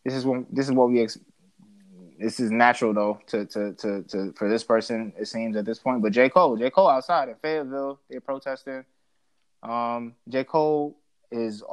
this 0.04 0.14
is 0.14 0.26
what 0.26 0.44
this 0.52 0.68
is 0.68 0.74
what 0.74 0.90
we 0.90 1.02
ex- 1.02 1.20
this 2.20 2.40
is 2.40 2.52
natural 2.52 2.94
though 2.94 3.20
to, 3.28 3.46
to 3.46 3.74
to 3.74 4.04
to 4.04 4.34
for 4.34 4.50
this 4.50 4.64
person 4.64 5.14
it 5.18 5.28
seems 5.28 5.56
at 5.56 5.66
this 5.66 5.80
point. 5.80 6.02
But 6.02 6.12
J 6.12 6.30
Cole, 6.30 6.58
J 6.58 6.70
Cole 6.70 6.90
outside 6.90 7.30
in 7.30 7.36
Fayetteville, 7.36 8.00
they're 8.10 8.22
protesting. 8.22 8.86
Um, 9.62 10.16
J 10.28 10.44
Cole 10.44 10.98
is 11.34 11.64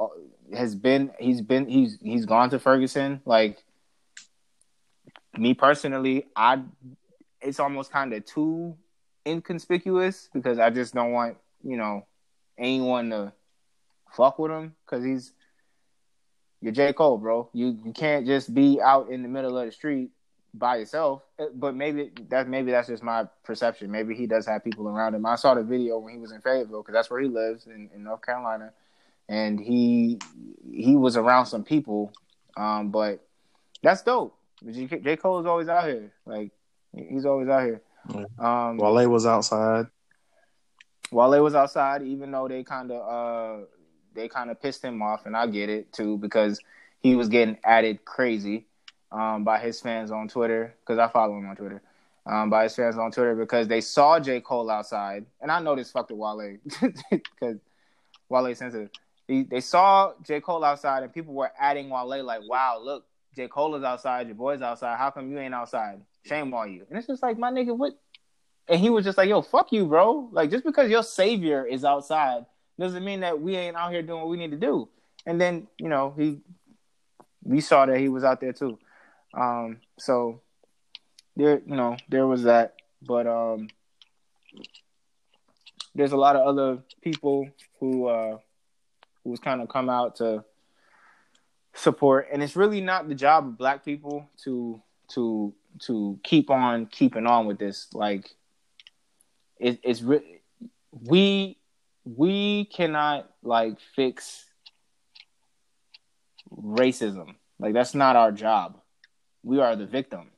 has 0.53 0.75
been 0.75 1.11
he's 1.19 1.41
been 1.41 1.67
he's 1.67 1.97
he's 2.01 2.25
gone 2.25 2.49
to 2.49 2.59
Ferguson. 2.59 3.21
Like 3.25 3.63
me 5.37 5.53
personally, 5.53 6.25
I 6.35 6.61
it's 7.41 7.59
almost 7.59 7.91
kind 7.91 8.13
of 8.13 8.25
too 8.25 8.75
inconspicuous 9.25 10.29
because 10.33 10.59
I 10.59 10.69
just 10.69 10.93
don't 10.93 11.11
want 11.11 11.37
you 11.63 11.77
know 11.77 12.05
anyone 12.57 13.09
to 13.11 13.33
fuck 14.11 14.39
with 14.39 14.51
him 14.51 14.75
because 14.85 15.03
he's 15.03 15.33
you're 16.61 16.73
J. 16.73 16.93
Cole, 16.93 17.17
bro. 17.17 17.49
You 17.53 17.77
you 17.83 17.91
can't 17.91 18.25
just 18.25 18.53
be 18.53 18.79
out 18.81 19.09
in 19.09 19.23
the 19.23 19.29
middle 19.29 19.57
of 19.57 19.65
the 19.65 19.71
street 19.71 20.11
by 20.53 20.77
yourself. 20.77 21.23
Uh, 21.39 21.45
but 21.55 21.75
maybe 21.75 22.11
that 22.29 22.47
maybe 22.47 22.71
that's 22.71 22.87
just 22.87 23.03
my 23.03 23.25
perception. 23.43 23.91
Maybe 23.91 24.15
he 24.15 24.27
does 24.27 24.45
have 24.45 24.63
people 24.63 24.87
around 24.87 25.15
him. 25.15 25.25
I 25.25 25.35
saw 25.35 25.53
the 25.53 25.63
video 25.63 25.97
when 25.99 26.13
he 26.13 26.19
was 26.19 26.31
in 26.31 26.41
Fayetteville 26.41 26.81
because 26.81 26.93
that's 26.93 27.09
where 27.09 27.21
he 27.21 27.29
lives 27.29 27.67
in, 27.67 27.89
in 27.95 28.03
North 28.03 28.21
Carolina, 28.21 28.73
and 29.31 29.59
he 29.61 30.19
he 30.71 30.95
was 30.95 31.15
around 31.15 31.45
some 31.45 31.63
people. 31.63 32.13
Um, 32.57 32.91
but 32.91 33.25
that's 33.81 34.03
dope. 34.03 34.37
J. 34.69 35.15
Cole 35.15 35.39
is 35.39 35.45
always 35.45 35.69
out 35.69 35.85
here. 35.85 36.11
Like 36.25 36.51
he's 36.93 37.25
always 37.25 37.47
out 37.47 37.63
here. 37.63 37.81
Um, 38.37 38.77
Wale 38.77 39.09
was 39.09 39.25
outside. 39.25 39.87
Wale 41.11 41.41
was 41.41 41.55
outside, 41.55 42.03
even 42.03 42.29
though 42.31 42.47
they 42.47 42.63
kind 42.63 42.91
of 42.91 43.61
uh, 43.61 43.65
they 44.13 44.27
kind 44.27 44.51
of 44.51 44.61
pissed 44.61 44.83
him 44.83 45.01
off, 45.01 45.25
and 45.25 45.35
I 45.35 45.47
get 45.47 45.69
it 45.69 45.93
too 45.93 46.17
because 46.17 46.59
he 46.99 47.15
was 47.15 47.29
getting 47.29 47.57
added 47.63 48.03
crazy 48.03 48.65
um, 49.11 49.45
by 49.45 49.59
his 49.59 49.79
fans 49.79 50.11
on 50.11 50.27
Twitter 50.27 50.75
because 50.81 50.99
I 50.99 51.07
follow 51.07 51.37
him 51.37 51.49
on 51.49 51.55
Twitter. 51.55 51.81
Um, 52.23 52.51
by 52.51 52.63
his 52.63 52.75
fans 52.75 52.97
on 52.97 53.11
Twitter 53.11 53.33
because 53.33 53.67
they 53.67 53.81
saw 53.81 54.19
J 54.19 54.41
Cole 54.41 54.69
outside, 54.69 55.25
and 55.39 55.49
I 55.49 55.59
know 55.61 55.75
this 55.75 55.89
fucked 55.89 56.11
with 56.11 56.19
Wale 56.19 56.57
because 57.11 57.57
Wale 58.29 58.53
sensitive. 58.53 58.89
He, 59.31 59.43
they 59.43 59.61
saw 59.61 60.11
J 60.23 60.41
Cole 60.41 60.63
outside, 60.63 61.03
and 61.03 61.13
people 61.13 61.33
were 61.33 61.51
adding 61.57 61.89
Wale 61.89 62.23
like, 62.23 62.41
"Wow, 62.45 62.81
look, 62.83 63.05
J 63.35 63.47
Cole 63.47 63.75
is 63.75 63.83
outside, 63.83 64.27
your 64.27 64.35
boy's 64.35 64.61
outside. 64.61 64.97
How 64.97 65.09
come 65.09 65.31
you 65.31 65.39
ain't 65.39 65.53
outside? 65.53 66.01
Shame 66.25 66.53
on 66.53 66.73
you." 66.73 66.85
And 66.89 66.97
it's 66.97 67.07
just 67.07 67.23
like, 67.23 67.37
my 67.37 67.51
nigga, 67.51 67.75
what? 67.75 67.93
And 68.67 68.79
he 68.79 68.89
was 68.89 69.05
just 69.05 69.17
like, 69.17 69.29
"Yo, 69.29 69.41
fuck 69.41 69.71
you, 69.71 69.85
bro. 69.85 70.29
Like, 70.31 70.51
just 70.51 70.65
because 70.65 70.89
your 70.89 71.03
savior 71.03 71.65
is 71.65 71.85
outside 71.85 72.45
doesn't 72.77 73.05
mean 73.05 73.21
that 73.21 73.39
we 73.39 73.55
ain't 73.55 73.77
out 73.77 73.91
here 73.91 74.01
doing 74.01 74.19
what 74.19 74.29
we 74.29 74.37
need 74.37 74.51
to 74.51 74.57
do. 74.57 74.89
And 75.25 75.39
then, 75.39 75.67
you 75.77 75.87
know, 75.87 76.13
he 76.17 76.39
we 77.43 77.61
saw 77.61 77.85
that 77.85 77.99
he 77.99 78.09
was 78.09 78.23
out 78.23 78.41
there 78.41 78.53
too. 78.53 78.77
Um, 79.33 79.77
so 79.97 80.41
there, 81.35 81.61
you 81.65 81.75
know, 81.75 81.95
there 82.09 82.27
was 82.27 82.43
that. 82.43 82.75
But 83.01 83.27
um, 83.27 83.69
there's 85.95 86.11
a 86.11 86.17
lot 86.17 86.35
of 86.35 86.45
other 86.45 86.83
people 87.01 87.49
who 87.79 88.07
uh, 88.07 88.37
who's 89.23 89.39
kind 89.39 89.61
of 89.61 89.69
come 89.69 89.89
out 89.89 90.17
to 90.17 90.43
support, 91.73 92.27
and 92.31 92.43
it's 92.43 92.55
really 92.55 92.81
not 92.81 93.07
the 93.07 93.15
job 93.15 93.47
of 93.47 93.57
Black 93.57 93.85
people 93.85 94.29
to 94.43 94.81
to 95.09 95.53
to 95.79 96.19
keep 96.23 96.49
on 96.49 96.85
keeping 96.85 97.25
on 97.25 97.45
with 97.45 97.59
this. 97.59 97.87
Like, 97.93 98.29
it, 99.59 99.79
it's 99.83 100.03
we 100.91 101.57
we 102.03 102.65
cannot 102.65 103.29
like 103.43 103.79
fix 103.95 104.45
racism. 106.51 107.35
Like 107.59 107.73
that's 107.73 107.95
not 107.95 108.15
our 108.15 108.31
job. 108.31 108.79
We 109.43 109.59
are 109.59 109.75
the 109.75 109.85
victim. 109.85 110.31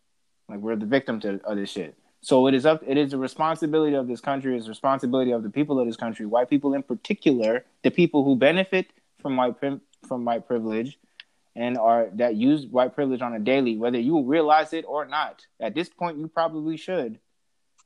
Like 0.49 0.59
we're 0.59 0.75
the 0.75 0.85
victim 0.85 1.19
to 1.21 1.41
of 1.43 1.57
this 1.57 1.69
shit. 1.69 1.97
So 2.23 2.47
it 2.47 2.53
is 2.53 2.65
up. 2.65 2.81
It 2.87 2.97
is 2.97 3.11
the 3.11 3.17
responsibility 3.17 3.95
of 3.95 4.07
this 4.07 4.21
country. 4.21 4.57
It's 4.57 4.69
responsibility 4.69 5.31
of 5.31 5.43
the 5.43 5.49
people 5.49 5.77
of 5.77 5.85
this 5.85 5.97
country, 5.97 6.25
white 6.25 6.49
people 6.49 6.73
in 6.73 6.81
particular, 6.81 7.65
the 7.83 7.91
people 7.91 8.23
who 8.23 8.37
benefit 8.37 8.91
from 9.21 9.35
white 9.35 9.55
from 9.59 10.23
white 10.23 10.47
privilege, 10.47 10.97
and 11.53 11.77
are 11.77 12.07
that 12.13 12.35
use 12.35 12.65
white 12.65 12.95
privilege 12.95 13.21
on 13.21 13.33
a 13.33 13.39
daily, 13.39 13.77
whether 13.77 13.99
you 13.99 14.23
realize 14.23 14.71
it 14.71 14.85
or 14.87 15.05
not. 15.05 15.45
At 15.59 15.75
this 15.75 15.89
point, 15.89 16.17
you 16.17 16.29
probably 16.29 16.77
should, 16.77 17.19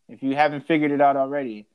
if 0.07 0.22
you 0.22 0.35
haven't 0.35 0.68
figured 0.68 0.91
it 0.91 1.01
out 1.01 1.18
already 1.18 1.65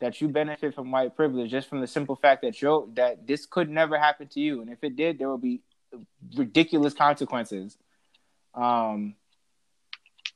that 0.00 0.20
you 0.20 0.26
benefit 0.26 0.74
from 0.74 0.90
white 0.90 1.14
privilege 1.14 1.50
just 1.50 1.68
from 1.68 1.80
the 1.80 1.86
simple 1.86 2.16
fact 2.16 2.42
that 2.42 2.60
you 2.60 2.90
that 2.94 3.24
this 3.24 3.46
could 3.46 3.70
never 3.70 3.96
happen 3.96 4.26
to 4.26 4.40
you, 4.40 4.62
and 4.62 4.68
if 4.68 4.82
it 4.82 4.96
did, 4.96 5.20
there 5.20 5.28
will 5.28 5.38
be 5.38 5.60
ridiculous 6.34 6.92
consequences. 6.92 7.78
Um, 8.52 9.14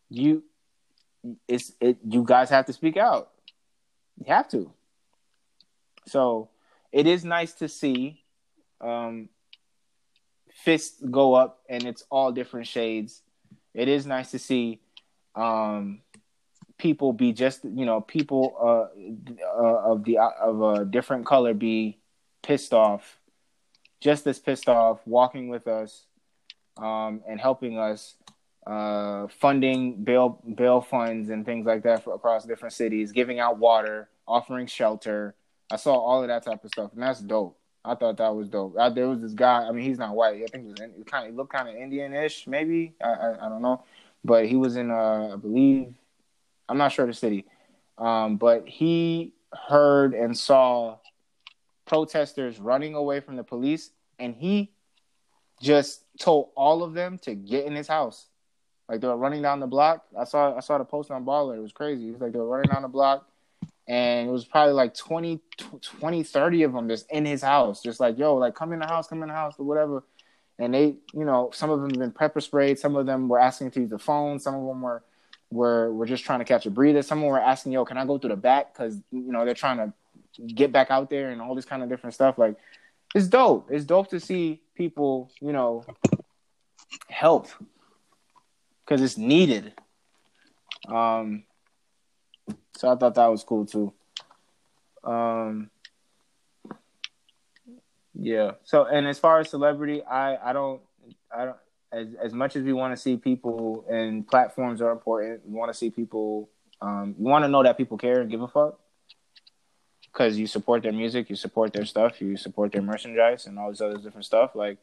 you, 0.08 0.44
it's 1.48 1.72
it. 1.80 1.98
You 2.08 2.24
guys 2.24 2.50
have 2.50 2.66
to 2.66 2.72
speak 2.72 2.96
out. 2.96 3.30
You 4.18 4.32
have 4.32 4.48
to. 4.50 4.70
So, 6.06 6.50
it 6.92 7.06
is 7.06 7.24
nice 7.24 7.54
to 7.54 7.68
see 7.68 8.22
um, 8.80 9.28
fists 10.52 11.02
go 11.10 11.34
up, 11.34 11.60
and 11.68 11.84
it's 11.84 12.04
all 12.10 12.32
different 12.32 12.66
shades. 12.66 13.22
It 13.72 13.88
is 13.88 14.06
nice 14.06 14.30
to 14.32 14.38
see 14.38 14.80
um, 15.34 16.00
people 16.78 17.12
be 17.12 17.32
just 17.32 17.64
you 17.64 17.86
know 17.86 18.00
people 18.00 18.54
uh, 18.60 19.62
uh, 19.62 19.92
of 19.92 20.04
the 20.04 20.18
of 20.18 20.62
a 20.62 20.84
different 20.84 21.26
color 21.26 21.54
be 21.54 21.98
pissed 22.42 22.72
off, 22.72 23.18
just 24.00 24.26
as 24.26 24.38
pissed 24.38 24.68
off, 24.68 25.00
walking 25.06 25.48
with 25.48 25.66
us 25.66 26.06
um, 26.76 27.22
and 27.28 27.40
helping 27.40 27.78
us, 27.78 28.16
uh, 28.66 29.26
funding 29.28 30.04
bail 30.04 30.40
bail 30.54 30.80
funds 30.80 31.28
and 31.30 31.44
things 31.44 31.66
like 31.66 31.82
that 31.82 32.04
for, 32.04 32.14
across 32.14 32.44
different 32.44 32.72
cities, 32.72 33.12
giving 33.12 33.38
out 33.38 33.58
water, 33.58 34.08
offering 34.26 34.66
shelter. 34.66 35.34
I 35.70 35.76
saw 35.76 35.94
all 35.94 36.22
of 36.22 36.28
that 36.28 36.44
type 36.44 36.64
of 36.64 36.70
stuff, 36.70 36.92
and 36.94 37.02
that's 37.02 37.20
dope. 37.20 37.58
I 37.84 37.94
thought 37.94 38.16
that 38.16 38.34
was 38.34 38.48
dope. 38.48 38.76
I, 38.78 38.88
there 38.88 39.08
was 39.08 39.20
this 39.20 39.32
guy. 39.32 39.64
I 39.68 39.72
mean, 39.72 39.84
he's 39.84 39.98
not 39.98 40.14
white. 40.14 40.42
I 40.42 40.46
think 40.46 40.64
he 40.64 40.70
was 40.70 40.80
in, 40.80 41.04
kind 41.04 41.28
of 41.28 41.34
looked 41.34 41.52
kind 41.52 41.68
of 41.68 41.74
Indian-ish, 41.74 42.46
maybe. 42.46 42.94
I, 43.02 43.08
I, 43.08 43.46
I 43.46 43.48
don't 43.48 43.60
know, 43.60 43.84
but 44.24 44.46
he 44.46 44.56
was 44.56 44.76
in, 44.76 44.90
uh, 44.90 45.32
I 45.34 45.36
believe, 45.36 45.94
I'm 46.68 46.78
not 46.78 46.92
sure 46.92 47.06
the 47.06 47.12
city, 47.12 47.44
um, 47.98 48.36
but 48.36 48.66
he 48.66 49.34
heard 49.68 50.14
and 50.14 50.36
saw 50.36 50.96
protesters 51.86 52.58
running 52.58 52.94
away 52.94 53.20
from 53.20 53.36
the 53.36 53.44
police, 53.44 53.90
and 54.18 54.34
he 54.34 54.72
just 55.60 56.04
told 56.18 56.50
all 56.56 56.82
of 56.82 56.94
them 56.94 57.18
to 57.18 57.34
get 57.34 57.66
in 57.66 57.74
his 57.74 57.88
house. 57.88 58.28
Like 58.94 59.00
they 59.00 59.08
were 59.08 59.16
running 59.16 59.42
down 59.42 59.58
the 59.58 59.66
block. 59.66 60.04
I 60.16 60.22
saw 60.22 60.56
I 60.56 60.60
saw 60.60 60.78
the 60.78 60.84
post 60.84 61.10
on 61.10 61.24
Baller. 61.24 61.56
It 61.56 61.60
was 61.60 61.72
crazy. 61.72 62.06
It 62.06 62.12
was 62.12 62.20
like 62.20 62.32
they 62.32 62.38
were 62.38 62.46
running 62.46 62.70
down 62.70 62.82
the 62.82 62.88
block, 62.88 63.28
and 63.88 64.28
it 64.28 64.30
was 64.30 64.44
probably 64.44 64.72
like 64.72 64.94
20, 64.94 65.40
20 65.98 66.22
30 66.22 66.62
of 66.62 66.72
them 66.72 66.88
just 66.88 67.10
in 67.10 67.26
his 67.26 67.42
house, 67.42 67.82
just 67.82 67.98
like 67.98 68.16
yo, 68.18 68.36
like 68.36 68.54
come 68.54 68.72
in 68.72 68.78
the 68.78 68.86
house, 68.86 69.08
come 69.08 69.20
in 69.24 69.28
the 69.28 69.34
house, 69.34 69.56
or 69.58 69.66
whatever. 69.66 70.04
And 70.60 70.72
they, 70.72 70.98
you 71.12 71.24
know, 71.24 71.50
some 71.52 71.70
of 71.70 71.80
them 71.80 71.90
have 71.90 71.98
been 71.98 72.12
pepper 72.12 72.40
sprayed. 72.40 72.78
Some 72.78 72.94
of 72.94 73.04
them 73.04 73.28
were 73.28 73.40
asking 73.40 73.72
to 73.72 73.80
use 73.80 73.90
the 73.90 73.98
phone. 73.98 74.38
Some 74.38 74.54
of 74.54 74.64
them 74.64 74.80
were 74.80 75.02
were 75.50 75.92
were 75.92 76.06
just 76.06 76.24
trying 76.24 76.38
to 76.38 76.44
catch 76.44 76.64
a 76.66 76.70
breather. 76.70 77.02
Some 77.02 77.18
of 77.18 77.22
them 77.22 77.32
were 77.32 77.40
asking, 77.40 77.72
yo, 77.72 77.84
can 77.84 77.98
I 77.98 78.06
go 78.06 78.18
through 78.18 78.30
the 78.30 78.36
back? 78.36 78.72
Because 78.72 78.94
you 79.10 79.32
know 79.32 79.44
they're 79.44 79.54
trying 79.54 79.78
to 79.78 79.92
get 80.54 80.70
back 80.70 80.92
out 80.92 81.10
there 81.10 81.30
and 81.30 81.42
all 81.42 81.56
this 81.56 81.64
kind 81.64 81.82
of 81.82 81.88
different 81.88 82.14
stuff. 82.14 82.38
Like 82.38 82.54
it's 83.12 83.26
dope. 83.26 83.72
It's 83.72 83.84
dope 83.84 84.10
to 84.10 84.20
see 84.20 84.60
people, 84.76 85.32
you 85.40 85.52
know, 85.52 85.84
help 87.08 87.48
because 88.84 89.02
it's 89.02 89.16
needed. 89.16 89.72
Um, 90.88 91.44
so 92.76 92.90
I 92.90 92.96
thought 92.96 93.14
that 93.14 93.26
was 93.26 93.44
cool 93.44 93.66
too. 93.66 93.92
Um, 95.02 95.70
yeah. 98.14 98.52
So 98.64 98.84
and 98.84 99.06
as 99.06 99.18
far 99.18 99.40
as 99.40 99.50
celebrity, 99.50 100.02
I 100.02 100.50
I 100.50 100.52
don't 100.52 100.80
I 101.34 101.44
don't 101.46 101.56
as 101.92 102.08
as 102.22 102.32
much 102.32 102.56
as 102.56 102.62
we 102.62 102.72
want 102.72 102.94
to 102.94 103.00
see 103.00 103.16
people 103.16 103.84
and 103.90 104.26
platforms 104.26 104.80
are 104.80 104.92
important. 104.92 105.46
We 105.46 105.54
want 105.54 105.72
to 105.72 105.78
see 105.78 105.90
people. 105.90 106.48
Um, 106.80 107.14
you 107.18 107.24
want 107.24 107.44
to 107.44 107.48
know 107.48 107.62
that 107.62 107.78
people 107.78 107.96
care 107.96 108.20
and 108.20 108.30
give 108.30 108.42
a 108.42 108.48
fuck 108.48 108.78
because 110.12 110.38
you 110.38 110.46
support 110.46 110.82
their 110.82 110.92
music, 110.92 111.30
you 111.30 111.36
support 111.36 111.72
their 111.72 111.84
stuff, 111.84 112.20
you 112.20 112.36
support 112.36 112.72
their 112.72 112.82
merchandise, 112.82 113.46
and 113.46 113.58
all 113.58 113.70
this 113.70 113.80
other 113.80 113.96
different 113.96 114.24
stuff. 114.24 114.54
Like 114.54 114.78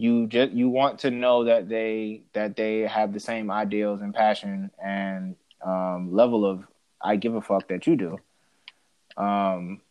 you 0.00 0.26
just 0.28 0.52
you 0.52 0.70
want 0.70 1.00
to 1.00 1.10
know 1.10 1.44
that 1.44 1.68
they 1.68 2.22
that 2.32 2.56
they 2.56 2.80
have 2.80 3.12
the 3.12 3.20
same 3.20 3.50
ideals 3.50 4.00
and 4.00 4.14
passion 4.14 4.70
and 4.82 5.36
um, 5.62 6.10
level 6.10 6.46
of 6.46 6.64
I 7.02 7.16
give 7.16 7.34
a 7.34 7.42
fuck 7.42 7.68
that 7.68 7.86
you 7.86 7.96
do. 7.96 8.18
Um. 9.22 9.82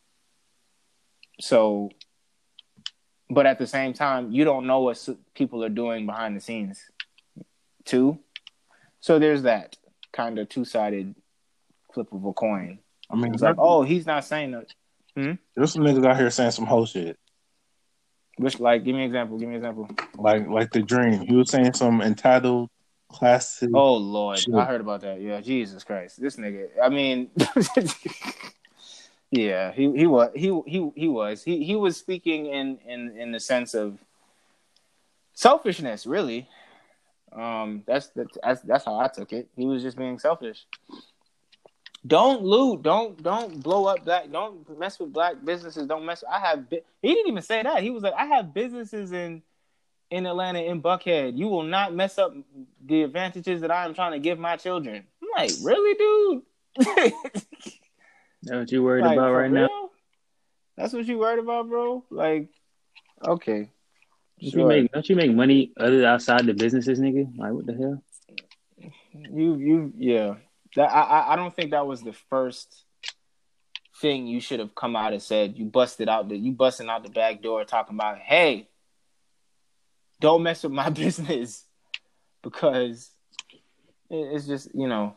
So, 1.39 1.91
but 3.29 3.45
at 3.45 3.59
the 3.59 3.67
same 3.67 3.93
time, 3.93 4.31
you 4.31 4.45
don't 4.45 4.65
know 4.65 4.79
what 4.79 5.07
people 5.35 5.63
are 5.63 5.69
doing 5.69 6.07
behind 6.07 6.35
the 6.35 6.41
scenes, 6.41 6.83
too. 7.85 8.19
So 8.99 9.19
there's 9.19 9.43
that 9.43 9.77
kind 10.11 10.39
of 10.39 10.49
two 10.49 10.65
sided 10.65 11.15
flip 11.93 12.11
of 12.11 12.25
a 12.25 12.33
coin. 12.33 12.79
I 13.09 13.15
mean, 13.15 13.33
it's 13.33 13.43
like, 13.43 13.55
oh, 13.57 13.83
he's 13.83 14.05
not 14.05 14.25
saying 14.25 14.51
that. 14.51 14.73
Hmm? 15.15 15.33
There's 15.55 15.71
some 15.71 15.83
niggas 15.83 16.05
out 16.05 16.17
here 16.17 16.29
saying 16.29 16.51
some 16.51 16.65
whole 16.65 16.85
shit. 16.85 17.17
Which, 18.39 18.57
like, 18.57 18.85
give 18.85 18.95
me 18.95 19.01
an 19.01 19.07
example. 19.07 19.37
Give 19.37 19.49
me 19.49 19.55
an 19.55 19.61
example. 19.61 19.89
Like, 20.17 20.47
like 20.47 20.71
the 20.71 20.81
dream. 20.81 21.19
He 21.27 21.35
was 21.35 21.49
saying 21.49 21.73
some 21.73 22.01
entitled 22.01 22.69
classic. 23.09 23.69
Oh 23.73 23.97
Lord, 23.97 24.39
shit. 24.39 24.55
I 24.55 24.63
heard 24.63 24.79
about 24.79 25.01
that. 25.01 25.19
Yeah, 25.19 25.41
Jesus 25.41 25.83
Christ, 25.83 26.21
this 26.21 26.37
nigga. 26.37 26.67
I 26.81 26.87
mean, 26.87 27.31
yeah, 29.31 29.73
he 29.73 29.91
he 29.91 30.07
was 30.07 30.31
he 30.33 30.61
he 30.65 30.89
he 30.95 31.07
was 31.09 31.43
he 31.43 31.65
he 31.65 31.75
was 31.75 31.97
speaking 31.97 32.45
in 32.45 32.77
in 32.87 33.17
in 33.17 33.31
the 33.33 33.39
sense 33.41 33.73
of 33.73 33.99
selfishness, 35.33 36.05
really. 36.05 36.47
Um, 37.33 37.83
that's 37.85 38.09
that's 38.41 38.61
that's 38.61 38.85
how 38.85 38.99
I 38.99 39.09
took 39.09 39.33
it. 39.33 39.49
He 39.57 39.65
was 39.65 39.83
just 39.83 39.97
being 39.97 40.17
selfish. 40.17 40.65
Don't 42.07 42.43
loot. 42.43 42.81
Don't 42.81 43.21
don't 43.21 43.61
blow 43.61 43.85
up 43.85 44.05
black. 44.05 44.31
Don't 44.31 44.79
mess 44.79 44.99
with 44.99 45.11
black 45.11 45.43
businesses. 45.43 45.85
Don't 45.87 46.05
mess. 46.05 46.23
I 46.29 46.39
have. 46.39 46.65
He 46.69 47.13
didn't 47.13 47.27
even 47.27 47.41
say 47.41 47.61
that. 47.61 47.83
He 47.83 47.89
was 47.89 48.03
like, 48.03 48.13
I 48.13 48.25
have 48.25 48.53
businesses 48.53 49.11
in 49.11 49.41
in 50.09 50.25
Atlanta 50.25 50.59
in 50.59 50.81
Buckhead. 50.81 51.37
You 51.37 51.47
will 51.47 51.63
not 51.63 51.93
mess 51.93 52.17
up 52.17 52.33
the 52.85 53.03
advantages 53.03 53.61
that 53.61 53.71
I 53.71 53.85
am 53.85 53.93
trying 53.93 54.13
to 54.13 54.19
give 54.19 54.39
my 54.39 54.55
children. 54.55 55.03
I'm 55.21 55.29
like, 55.37 55.51
really, 55.61 55.95
dude? 55.95 56.43
That's 58.43 58.59
what 58.59 58.71
you 58.71 58.83
worried 58.83 59.03
like, 59.03 59.17
about 59.17 59.33
right 59.33 59.51
real? 59.51 59.63
now? 59.63 59.89
That's 60.77 60.93
what 60.93 61.05
you 61.05 61.17
worried 61.17 61.39
about, 61.39 61.67
bro? 61.67 62.05
Like, 62.09 62.47
okay. 63.27 63.69
Don't 64.41 64.51
sure. 64.51 64.61
you 64.61 64.67
make 64.67 64.91
don't 64.93 65.09
you 65.09 65.15
make 65.17 65.33
money 65.33 65.73
other 65.77 66.05
outside 66.05 66.45
the 66.45 66.53
businesses, 66.53 66.99
nigga? 66.99 67.37
Like 67.37 67.51
what 67.51 67.65
the 67.65 67.73
hell? 67.73 68.03
You 69.11 69.57
you 69.57 69.93
yeah. 69.97 70.35
That 70.75 70.91
I 70.91 71.33
I 71.33 71.35
don't 71.35 71.55
think 71.55 71.71
that 71.71 71.87
was 71.87 72.01
the 72.01 72.13
first 72.29 72.85
thing 74.01 74.27
you 74.27 74.39
should 74.39 74.59
have 74.59 74.75
come 74.75 74.95
out 74.95 75.13
and 75.13 75.21
said. 75.21 75.57
You 75.57 75.65
busted 75.65 76.09
out 76.09 76.29
the 76.29 76.37
you 76.37 76.51
busting 76.51 76.89
out 76.89 77.03
the 77.03 77.09
back 77.09 77.41
door 77.41 77.63
talking 77.65 77.95
about, 77.95 78.19
hey, 78.19 78.69
don't 80.19 80.43
mess 80.43 80.63
with 80.63 80.71
my 80.71 80.89
business 80.89 81.65
because 82.43 83.09
it's 84.09 84.47
just 84.47 84.69
you 84.73 84.87
know 84.87 85.15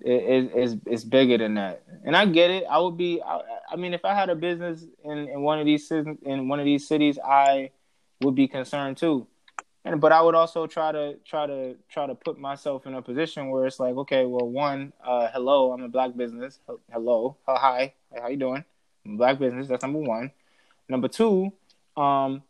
it, 0.00 0.50
it's 0.54 0.76
it's 0.86 1.04
bigger 1.04 1.38
than 1.38 1.54
that. 1.54 1.82
And 2.04 2.16
I 2.16 2.26
get 2.26 2.50
it. 2.50 2.64
I 2.70 2.78
would 2.78 2.96
be. 2.96 3.20
I, 3.20 3.40
I 3.70 3.76
mean, 3.76 3.94
if 3.94 4.04
I 4.04 4.14
had 4.14 4.30
a 4.30 4.36
business 4.36 4.84
in 5.04 5.28
in 5.28 5.42
one 5.42 5.58
of 5.58 5.66
these 5.66 5.90
in 5.90 6.48
one 6.48 6.60
of 6.60 6.64
these 6.64 6.86
cities, 6.86 7.18
I 7.18 7.70
would 8.22 8.34
be 8.34 8.48
concerned 8.48 8.96
too 8.96 9.26
and 9.84 10.00
but 10.00 10.12
I 10.12 10.22
would 10.22 10.34
also 10.34 10.66
try 10.66 10.92
to 10.92 11.16
try 11.24 11.46
to 11.46 11.76
try 11.88 12.06
to 12.06 12.14
put 12.14 12.38
myself 12.38 12.86
in 12.86 12.94
a 12.94 13.02
position 13.02 13.50
where 13.50 13.66
it's 13.66 13.80
like, 13.80 13.96
okay, 13.96 14.24
well, 14.26 14.48
one, 14.48 14.92
uh, 15.04 15.28
hello, 15.32 15.72
I'm 15.72 15.82
a 15.82 15.88
black 15.88 16.16
business. 16.16 16.60
Hello, 16.92 17.36
hi, 17.46 17.94
how 18.16 18.28
you 18.28 18.36
doing? 18.36 18.64
I'm 19.04 19.16
black 19.16 19.38
business. 19.38 19.66
That's 19.68 19.82
number 19.82 19.98
one. 19.98 20.30
Number 20.88 21.08
two, 21.08 21.52
um, 21.96 22.42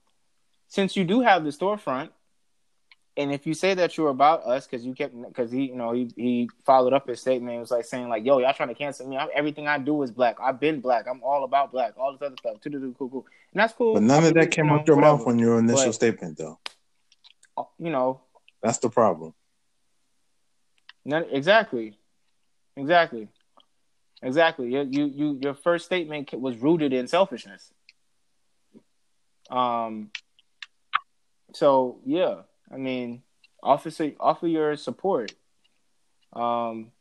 since 0.68 0.94
you 0.96 1.04
do 1.04 1.20
have 1.20 1.44
the 1.44 1.50
storefront, 1.50 2.10
and 3.16 3.32
if 3.32 3.46
you 3.46 3.54
say 3.54 3.74
that 3.74 3.96
you're 3.96 4.09
about 4.09 4.44
us, 4.44 4.66
because 4.66 4.84
you 4.84 4.94
kept, 4.94 5.14
because 5.22 5.50
he, 5.50 5.66
you 5.66 5.76
know, 5.76 5.92
he 5.92 6.10
he 6.16 6.50
followed 6.66 6.92
up 6.92 7.09
his 7.09 7.20
statement. 7.20 7.56
It 7.56 7.60
was 7.60 7.70
like 7.70 7.86
saying 7.86 8.10
like, 8.10 8.26
yo, 8.26 8.38
y'all 8.40 8.52
trying 8.52 8.70
to 8.70 8.74
cancel 8.74 9.09
me? 9.09 9.16
I'm, 9.16 9.28
everything 9.34 9.68
I 9.68 9.78
do 9.78 10.02
is 10.02 10.10
black. 10.10 10.36
I've 10.38 10.60
been 10.60 10.80
black. 10.80 11.06
I'm 11.09 11.22
all 11.22 11.44
about 11.44 11.72
black. 11.72 11.94
All 11.96 12.12
this 12.12 12.20
other 12.20 12.36
stuff. 12.38 12.56
Cool, 12.98 13.09
cool. 13.09 13.26
And 13.52 13.60
that's 13.60 13.72
cool. 13.72 13.94
But 13.94 14.02
none 14.02 14.24
of 14.24 14.34
that 14.34 14.50
came 14.50 14.68
out 14.70 14.86
your 14.86 14.96
mouth 14.96 15.24
when 15.24 15.38
your 15.38 15.59
initial 15.59 15.94
statement, 15.94 16.36
though 16.36 16.59
you 17.78 17.90
know. 17.90 18.20
That's 18.62 18.78
the 18.78 18.90
problem. 18.90 19.34
Not, 21.04 21.26
exactly, 21.32 21.98
exactly, 22.76 23.28
exactly. 24.22 24.72
You, 24.72 24.86
you, 24.88 25.04
you, 25.06 25.38
your 25.42 25.54
first 25.54 25.84
statement 25.84 26.32
was 26.32 26.56
rooted 26.58 26.92
in 26.92 27.08
selfishness. 27.08 27.72
Um. 29.50 30.10
So 31.54 31.98
yeah, 32.06 32.42
I 32.72 32.76
mean, 32.76 33.22
offer 33.62 33.90
offer 34.18 34.46
your 34.46 34.76
support. 34.76 35.32
Um, 36.32 36.92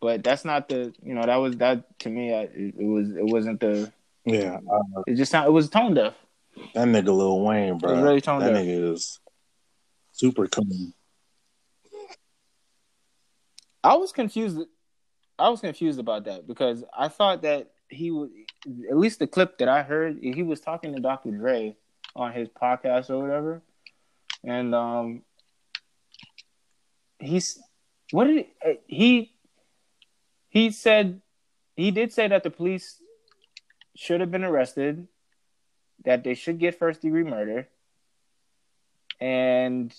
but 0.00 0.22
that's 0.22 0.44
not 0.44 0.68
the 0.68 0.92
you 1.02 1.14
know 1.14 1.24
that 1.24 1.36
was 1.36 1.56
that 1.56 1.98
to 2.00 2.08
me. 2.08 2.30
it, 2.30 2.74
it 2.78 2.86
was 2.86 3.10
it 3.10 3.24
wasn't 3.24 3.60
the 3.60 3.92
yeah. 4.24 4.58
Uh, 4.70 5.02
it 5.06 5.14
just 5.14 5.32
sound, 5.32 5.46
it 5.48 5.50
was 5.50 5.68
tone 5.68 5.94
deaf. 5.94 6.14
That 6.74 6.88
nigga 6.88 7.16
Lil 7.16 7.40
Wayne, 7.40 7.78
bro. 7.78 8.00
really 8.02 8.20
that 8.20 8.38
deaf. 8.40 8.52
nigga 8.52 8.92
is 8.94 9.18
super 10.20 10.46
clean. 10.46 10.92
I 13.82 13.96
was 13.96 14.12
confused. 14.12 14.60
I 15.38 15.48
was 15.48 15.60
confused 15.60 15.98
about 15.98 16.24
that 16.26 16.46
because 16.46 16.84
I 16.96 17.08
thought 17.08 17.42
that 17.42 17.70
he 17.88 18.10
would, 18.10 18.30
at 18.90 18.98
least 18.98 19.18
the 19.18 19.26
clip 19.26 19.56
that 19.58 19.68
I 19.68 19.82
heard, 19.82 20.18
he 20.22 20.42
was 20.42 20.60
talking 20.60 20.94
to 20.94 21.00
Dr. 21.00 21.30
Dre 21.30 21.74
on 22.14 22.32
his 22.32 22.48
podcast 22.48 23.08
or 23.08 23.18
whatever, 23.18 23.62
and 24.44 24.74
um, 24.74 25.22
he's 27.18 27.58
what 28.10 28.24
did 28.24 28.46
he, 28.62 28.78
he 28.86 29.32
he 30.50 30.70
said 30.70 31.22
he 31.76 31.90
did 31.90 32.12
say 32.12 32.28
that 32.28 32.42
the 32.42 32.50
police 32.50 33.00
should 33.96 34.20
have 34.20 34.30
been 34.30 34.44
arrested, 34.44 35.08
that 36.04 36.22
they 36.22 36.34
should 36.34 36.58
get 36.58 36.78
first 36.78 37.00
degree 37.00 37.24
murder, 37.24 37.68
and 39.20 39.94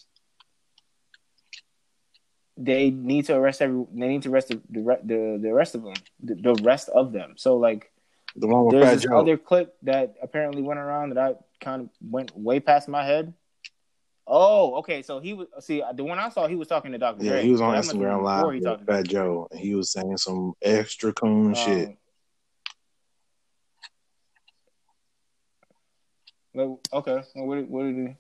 they 2.63 2.89
need 2.89 3.25
to 3.25 3.35
arrest 3.35 3.61
every. 3.61 3.85
They 3.93 4.07
need 4.07 4.23
to 4.23 4.31
arrest 4.31 4.49
the 4.49 4.61
the 4.69 5.39
the 5.41 5.53
rest 5.53 5.75
of 5.75 5.83
them, 5.83 5.93
the, 6.21 6.35
the 6.35 6.53
rest 6.63 6.89
of 6.89 7.11
them. 7.11 7.33
So 7.37 7.57
like, 7.57 7.91
the 8.35 8.47
one 8.47 8.65
with 8.65 8.73
there's 8.73 9.01
this 9.01 9.03
Joe. 9.03 9.19
other 9.19 9.37
clip 9.37 9.75
that 9.83 10.15
apparently 10.21 10.61
went 10.61 10.79
around 10.79 11.09
that 11.09 11.17
I 11.17 11.35
kind 11.59 11.83
of 11.83 11.89
went 12.01 12.35
way 12.37 12.59
past 12.59 12.87
my 12.87 13.03
head. 13.05 13.33
Oh, 14.27 14.75
okay. 14.75 15.01
So 15.01 15.19
he 15.19 15.33
was 15.33 15.47
see 15.59 15.83
the 15.93 16.03
one 16.03 16.19
I 16.19 16.29
saw. 16.29 16.47
He 16.47 16.55
was 16.55 16.67
talking 16.67 16.91
to 16.91 16.97
Dr. 16.97 17.23
Yeah, 17.23 17.31
Dre. 17.31 17.43
he 17.43 17.51
was 17.51 17.61
on 17.61 17.75
Instagram 17.75 18.23
Live 18.23 18.45
with 18.45 18.85
Fat 18.85 19.07
Joe, 19.07 19.47
and 19.51 19.59
he 19.59 19.75
was 19.75 19.91
saying 19.91 20.17
some 20.17 20.53
extra 20.61 21.13
coon 21.13 21.47
um, 21.47 21.53
shit. 21.55 21.97
Okay, 26.55 27.23
well, 27.35 27.47
what, 27.47 27.67
what 27.69 27.83
did 27.83 27.95
he? 27.95 28.15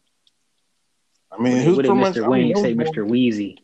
I 1.31 1.41
mean, 1.41 1.63
who's 1.63 1.75
pretty 1.75 1.89
much 1.93 2.15
Mr. 2.15 2.27
Wayne 2.27 2.55
say, 2.55 2.73
Mr. 2.73 3.07
Weezy? 3.07 3.57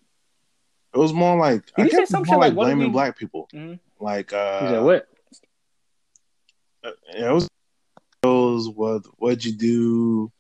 It 0.94 0.98
was 0.98 1.14
more 1.14 1.38
like 1.38 1.66
Did 1.76 1.88
I 1.88 1.90
guess 1.90 2.12
more 2.12 2.22
like, 2.22 2.40
like 2.40 2.54
blaming 2.56 2.88
we... 2.88 2.94
black 2.94 3.18
people. 3.18 3.48
Mm-hmm. 3.54 3.76
Like 4.04 4.34
uh 4.34 4.62
He 4.62 4.68
said 4.68 4.84
what? 4.84 5.08
Uh, 6.84 6.92
it 7.16 7.32
was 7.32 7.50
those 8.24 8.70
what 8.70 9.04
what'd 9.18 9.44
you 9.46 9.54
do? 9.54 10.32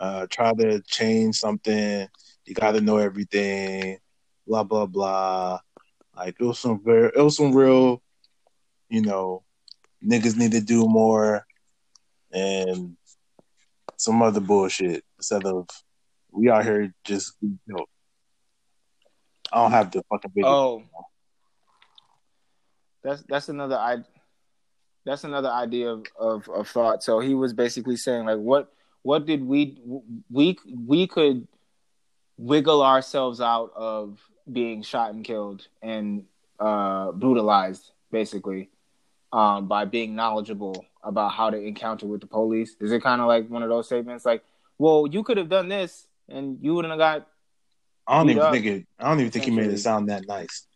uh, 0.00 0.26
try 0.28 0.52
to 0.54 0.80
change 0.82 1.36
something. 1.36 2.08
You 2.46 2.54
got 2.54 2.72
to 2.72 2.80
know 2.80 2.96
everything. 2.96 3.98
Blah 4.46 4.64
blah 4.64 4.86
blah. 4.86 5.60
Like 6.16 6.36
it 6.40 6.44
was 6.44 6.58
some 6.58 6.82
very, 6.82 7.12
it 7.14 7.20
was 7.20 7.36
some 7.36 7.54
real, 7.54 8.02
you 8.88 9.02
know, 9.02 9.44
niggas 10.04 10.36
need 10.36 10.52
to 10.52 10.60
do 10.60 10.86
more, 10.88 11.46
and 12.32 12.96
some 13.96 14.22
other 14.22 14.40
bullshit 14.40 15.04
instead 15.18 15.44
of 15.44 15.68
we 16.32 16.50
out 16.50 16.64
here 16.64 16.92
just 17.04 17.34
you 17.40 17.58
know. 17.66 17.86
I 19.52 19.62
don't 19.62 19.72
have 19.72 19.90
the 19.90 20.02
fucking 20.10 20.30
video. 20.34 20.48
Oh, 20.48 20.82
that's 23.02 23.22
that's 23.28 23.48
another 23.48 23.76
I. 23.76 23.98
That's 25.06 25.24
another 25.24 25.48
idea 25.48 25.88
of, 25.88 26.04
of, 26.18 26.48
of 26.50 26.68
thought. 26.68 27.02
So 27.02 27.20
he 27.20 27.34
was 27.34 27.54
basically 27.54 27.96
saying 27.96 28.26
like, 28.26 28.38
what 28.38 28.70
what 29.02 29.26
did 29.26 29.42
we 29.44 29.78
we 30.30 30.58
we 30.86 31.06
could 31.06 31.48
wiggle 32.36 32.82
ourselves 32.82 33.40
out 33.40 33.72
of 33.74 34.18
being 34.50 34.82
shot 34.82 35.12
and 35.12 35.24
killed 35.24 35.66
and 35.82 36.24
uh, 36.58 37.12
brutalized, 37.12 37.92
basically, 38.10 38.70
um, 39.32 39.68
by 39.68 39.84
being 39.84 40.14
knowledgeable 40.14 40.84
about 41.02 41.32
how 41.32 41.50
to 41.50 41.56
encounter 41.56 42.06
with 42.06 42.20
the 42.20 42.26
police. 42.26 42.76
Is 42.80 42.92
it 42.92 43.02
kind 43.02 43.20
of 43.20 43.26
like 43.26 43.48
one 43.48 43.62
of 43.62 43.68
those 43.68 43.86
statements, 43.86 44.24
like, 44.24 44.42
"Well, 44.78 45.06
you 45.10 45.22
could 45.22 45.38
have 45.38 45.48
done 45.48 45.68
this, 45.68 46.06
and 46.28 46.58
you 46.60 46.74
wouldn't 46.74 46.92
have 46.92 46.98
got." 46.98 47.26
I 48.10 48.18
don't 48.18 48.30
even 48.30 48.50
think 48.50 48.66
it. 48.66 48.86
I 48.98 49.08
don't 49.08 49.20
even 49.20 49.30
think 49.30 49.44
he 49.44 49.52
made 49.52 49.70
it 49.70 49.78
sound 49.78 50.08
that 50.08 50.26
nice. 50.26 50.66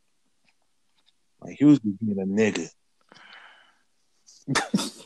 Like 1.40 1.56
he 1.58 1.64
was 1.64 1.80
being 1.80 2.16
a 2.18 2.24
nigga. 2.24 2.68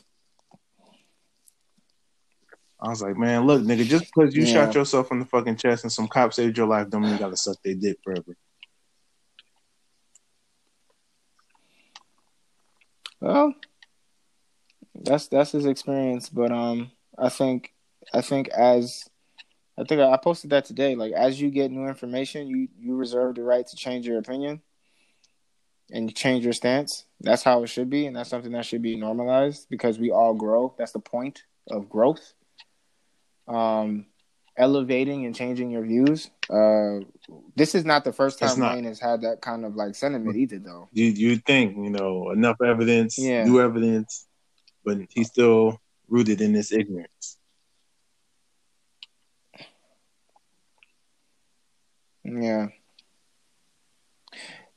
I 2.80 2.88
was 2.90 3.00
like, 3.02 3.16
man, 3.16 3.46
look, 3.46 3.62
nigga, 3.62 3.86
just 3.88 4.04
because 4.14 4.36
you 4.36 4.44
Yeah. 4.44 4.52
shot 4.52 4.74
yourself 4.74 5.10
in 5.10 5.20
the 5.20 5.24
fucking 5.24 5.56
chest 5.56 5.84
and 5.84 5.92
some 5.92 6.06
cop 6.06 6.34
saved 6.34 6.58
your 6.58 6.66
life, 6.66 6.90
don't 6.90 7.02
mean 7.02 7.12
you 7.12 7.18
gotta 7.18 7.36
suck 7.36 7.56
their 7.64 7.74
dick 7.74 7.96
forever. 8.04 8.36
Well, 13.20 13.54
that's 14.94 15.28
that's 15.28 15.52
his 15.52 15.64
experience, 15.64 16.28
but 16.28 16.52
um, 16.52 16.92
I 17.16 17.30
think 17.30 17.72
I 18.12 18.20
think 18.20 18.48
as 18.48 19.08
I 19.78 19.84
think 19.84 20.00
I 20.00 20.16
posted 20.16 20.50
that 20.50 20.64
today. 20.64 20.96
Like 20.96 21.12
as 21.12 21.40
you 21.40 21.50
get 21.50 21.70
new 21.70 21.86
information, 21.86 22.48
you 22.48 22.68
you 22.80 22.96
reserve 22.96 23.36
the 23.36 23.42
right 23.42 23.66
to 23.66 23.76
change 23.76 24.06
your 24.06 24.18
opinion 24.18 24.60
and 25.90 26.14
change 26.14 26.44
your 26.44 26.52
stance. 26.52 27.04
That's 27.20 27.42
how 27.42 27.62
it 27.62 27.68
should 27.68 27.88
be, 27.88 28.06
and 28.06 28.16
that's 28.16 28.28
something 28.30 28.52
that 28.52 28.66
should 28.66 28.82
be 28.82 28.96
normalized 28.96 29.66
because 29.70 29.98
we 29.98 30.10
all 30.10 30.34
grow. 30.34 30.74
That's 30.78 30.92
the 30.92 30.98
point 31.00 31.42
of 31.70 31.88
growth. 31.88 32.34
Um, 33.46 34.06
elevating 34.56 35.24
and 35.24 35.34
changing 35.34 35.70
your 35.70 35.82
views. 35.82 36.30
Uh, 36.50 37.04
this 37.54 37.74
is 37.74 37.84
not 37.84 38.04
the 38.04 38.12
first 38.12 38.38
time. 38.38 38.60
Wayne 38.60 38.84
has 38.84 39.00
had 39.00 39.22
that 39.22 39.40
kind 39.40 39.64
of 39.64 39.76
like 39.76 39.94
sentiment 39.94 40.36
either, 40.36 40.58
though. 40.58 40.88
You 40.92 41.06
you 41.06 41.36
think 41.36 41.76
you 41.76 41.90
know 41.90 42.30
enough 42.30 42.56
evidence, 42.60 43.16
Yeah. 43.16 43.44
new 43.44 43.60
evidence, 43.60 44.26
but 44.84 44.98
he's 45.10 45.28
still 45.28 45.80
rooted 46.08 46.40
in 46.40 46.52
this 46.52 46.72
ignorance. 46.72 47.37
Yeah. 52.30 52.68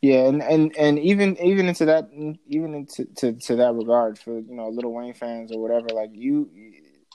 Yeah, 0.01 0.27
and, 0.27 0.41
and, 0.41 0.75
and 0.77 0.97
even 0.97 1.37
even 1.37 1.67
into 1.67 1.85
that 1.85 2.09
even 2.47 2.73
into 2.73 3.05
to, 3.17 3.33
to 3.33 3.55
that 3.57 3.75
regard 3.75 4.17
for 4.17 4.39
you 4.39 4.55
know 4.55 4.69
Little 4.69 4.93
Wayne 4.93 5.13
fans 5.13 5.51
or 5.51 5.61
whatever 5.61 5.89
like 5.89 6.09
you 6.13 6.49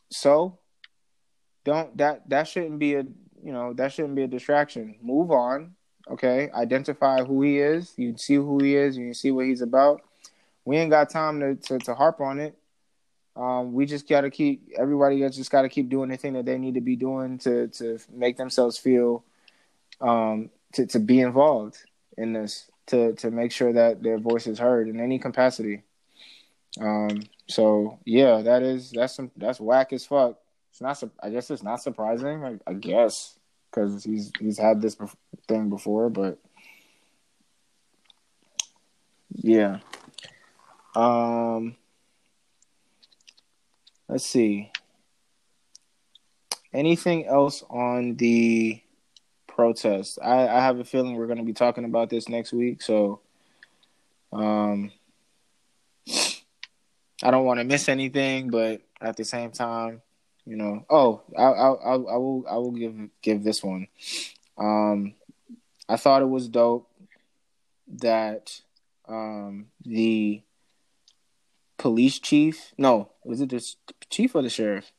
so 0.09 0.59
don't 1.65 1.97
that 1.99 2.29
that 2.29 2.47
shouldn't 2.47 2.79
be 2.79 2.95
a 2.95 3.03
you 3.43 3.53
know 3.53 3.73
that 3.75 3.93
shouldn't 3.93 4.15
be 4.15 4.23
a 4.23 4.29
distraction. 4.29 4.97
Move 5.03 5.33
on, 5.33 5.75
okay? 6.09 6.49
Identify 6.55 7.25
who 7.25 7.43
he 7.43 7.59
is. 7.59 7.93
You 7.97 8.17
see 8.17 8.37
who 8.37 8.63
he 8.63 8.77
is. 8.77 8.97
You 8.97 9.13
see 9.15 9.33
what 9.33 9.47
he's 9.47 9.63
about. 9.63 10.03
We 10.65 10.77
ain't 10.77 10.91
got 10.91 11.11
time 11.11 11.41
to 11.41 11.57
to, 11.57 11.79
to 11.81 11.95
harp 11.95 12.21
on 12.21 12.39
it. 12.39 12.57
Um, 13.35 13.75
we 13.75 13.85
just 13.85 14.09
gotta 14.09 14.31
keep 14.31 14.69
everybody 14.79 15.23
else 15.23 15.37
just 15.37 15.51
gotta 15.51 15.69
keep 15.69 15.89
doing 15.89 16.09
the 16.09 16.17
thing 16.17 16.35
that 16.35 16.47
they 16.47 16.57
need 16.57 16.75
to 16.75 16.81
be 16.81 16.97
doing 16.97 17.39
to 17.39 17.67
to 17.69 17.99
make 18.13 18.37
themselves 18.37 18.79
feel 18.79 19.25
um, 20.01 20.51
to 20.75 20.87
to 20.87 20.99
be 20.99 21.21
involved 21.21 21.79
in 22.17 22.33
this 22.33 22.71
to 22.87 23.15
to 23.15 23.31
make 23.31 23.53
sure 23.53 23.73
that 23.73 24.03
their 24.03 24.19
voice 24.19 24.47
is 24.47 24.59
heard 24.59 24.89
in 24.89 25.01
any 25.01 25.19
capacity. 25.19 25.83
Um, 26.81 27.23
so 27.49 27.99
yeah, 28.05 28.43
that 28.43 28.63
is 28.63 28.91
that's 28.91 29.15
some 29.15 29.31
that's 29.37 29.61
whack 29.61 29.93
as 29.93 30.07
fuck. 30.07 30.39
It's 30.71 30.81
not. 30.81 31.03
I 31.23 31.31
guess 31.31 31.51
it's 31.51 31.63
not 31.63 31.83
surprising. 31.83 32.45
I, 32.45 32.59
I 32.71 32.75
guess 32.75 33.39
because 33.71 34.05
he's 34.05 34.31
he's 34.39 34.59
had 34.59 34.81
this 34.81 34.97
thing 35.49 35.71
before, 35.71 36.11
but 36.11 36.39
yeah. 39.31 39.79
Um, 40.95 41.77
let's 44.09 44.27
see. 44.27 44.71
Anything 46.73 47.27
else 47.27 47.63
on 47.71 48.17
the 48.17 48.83
protest? 49.57 50.19
I, 50.23 50.47
I 50.47 50.61
have 50.61 50.79
a 50.79 50.85
feeling 50.85 51.17
we're 51.17 51.27
going 51.27 51.39
to 51.39 51.45
be 51.45 51.53
talking 51.53 51.85
about 51.85 52.11
this 52.11 52.29
next 52.29 52.53
week, 52.53 52.83
so 52.83 53.21
um, 54.33 54.93
I 57.23 57.31
don't 57.31 57.47
want 57.47 57.59
to 57.59 57.65
miss 57.65 57.89
anything, 57.89 58.51
but 58.51 58.83
at 59.01 59.17
the 59.17 59.25
same 59.25 59.51
time, 59.51 60.03
you 60.45 60.57
know. 60.57 60.85
Oh, 60.89 61.23
I 61.37 61.43
I 61.43 61.73
I, 61.73 61.93
I 61.95 62.17
will 62.17 62.45
I 62.49 62.57
will 62.57 62.73
give 62.73 62.95
give 63.23 63.43
this 63.43 63.65
one. 63.65 63.89
Um, 64.59 65.15
I 65.89 65.97
thought 65.97 66.23
it 66.23 66.29
was 66.29 66.49
dope 66.49 66.89
that 67.89 68.61
um 69.09 69.67
the 69.85 70.43
police 71.79 72.19
chief 72.19 72.73
no 72.77 73.11
was 73.25 73.41
it 73.41 73.51
the 73.51 73.75
chief 74.11 74.35
or 74.35 74.43
the 74.43 74.49
sheriff 74.49 74.91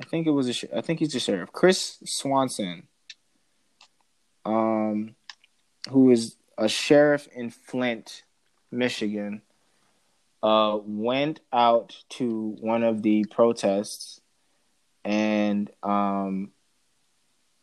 i 0.00 0.04
think 0.04 0.26
it 0.26 0.32
was 0.32 0.48
a 0.48 0.76
i 0.76 0.80
think 0.80 0.98
he's 0.98 1.12
the 1.12 1.20
sheriff 1.20 1.50
chris 1.52 1.98
swanson 2.04 2.86
um 4.46 5.14
who 5.90 6.10
is 6.10 6.36
a 6.56 6.68
sheriff 6.68 7.28
in 7.34 7.50
flint 7.50 8.22
michigan 8.70 9.42
uh 10.42 10.78
went 10.84 11.40
out 11.52 11.96
to 12.08 12.56
one 12.60 12.82
of 12.82 13.02
the 13.02 13.24
protests 13.24 14.20
and 15.04 15.70
um 15.82 16.50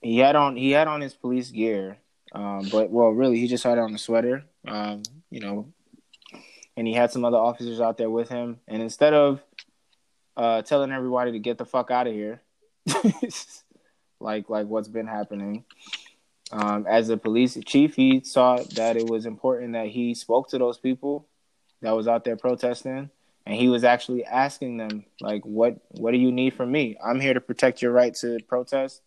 he 0.01 0.19
had 0.19 0.35
on 0.35 0.55
he 0.55 0.71
had 0.71 0.87
on 0.87 1.01
his 1.01 1.13
police 1.13 1.49
gear 1.49 1.97
um 2.33 2.67
but 2.71 2.89
well 2.91 3.09
really 3.09 3.39
he 3.39 3.47
just 3.47 3.63
had 3.63 3.77
on 3.77 3.93
a 3.93 3.97
sweater 3.97 4.43
um 4.67 5.01
you 5.29 5.39
know 5.39 5.67
and 6.75 6.87
he 6.87 6.93
had 6.93 7.11
some 7.11 7.25
other 7.25 7.37
officers 7.37 7.79
out 7.79 7.97
there 7.97 8.09
with 8.09 8.29
him. 8.29 8.59
And 8.67 8.81
instead 8.81 9.13
of 9.13 9.41
uh, 10.35 10.61
telling 10.63 10.91
everybody 10.91 11.31
to 11.33 11.39
get 11.39 11.57
the 11.57 11.65
fuck 11.65 11.91
out 11.91 12.07
of 12.07 12.13
here, 12.13 12.41
like 14.19 14.49
like 14.49 14.67
what's 14.67 14.87
been 14.87 15.07
happening, 15.07 15.65
um, 16.53 16.85
as 16.87 17.09
a 17.09 17.17
police 17.17 17.57
chief, 17.65 17.95
he 17.95 18.21
saw 18.23 18.57
that 18.75 18.95
it 18.95 19.07
was 19.07 19.25
important 19.25 19.73
that 19.73 19.87
he 19.87 20.13
spoke 20.13 20.49
to 20.49 20.57
those 20.57 20.77
people 20.77 21.27
that 21.81 21.91
was 21.91 22.07
out 22.07 22.23
there 22.23 22.37
protesting, 22.37 23.09
and 23.45 23.55
he 23.55 23.67
was 23.67 23.83
actually 23.83 24.23
asking 24.23 24.77
them 24.77 25.05
like, 25.19 25.43
"What 25.45 25.77
what 25.89 26.11
do 26.11 26.17
you 26.17 26.31
need 26.31 26.53
from 26.53 26.71
me? 26.71 26.97
I'm 27.03 27.19
here 27.19 27.33
to 27.33 27.41
protect 27.41 27.81
your 27.81 27.91
right 27.91 28.13
to 28.15 28.39
protest. 28.47 29.01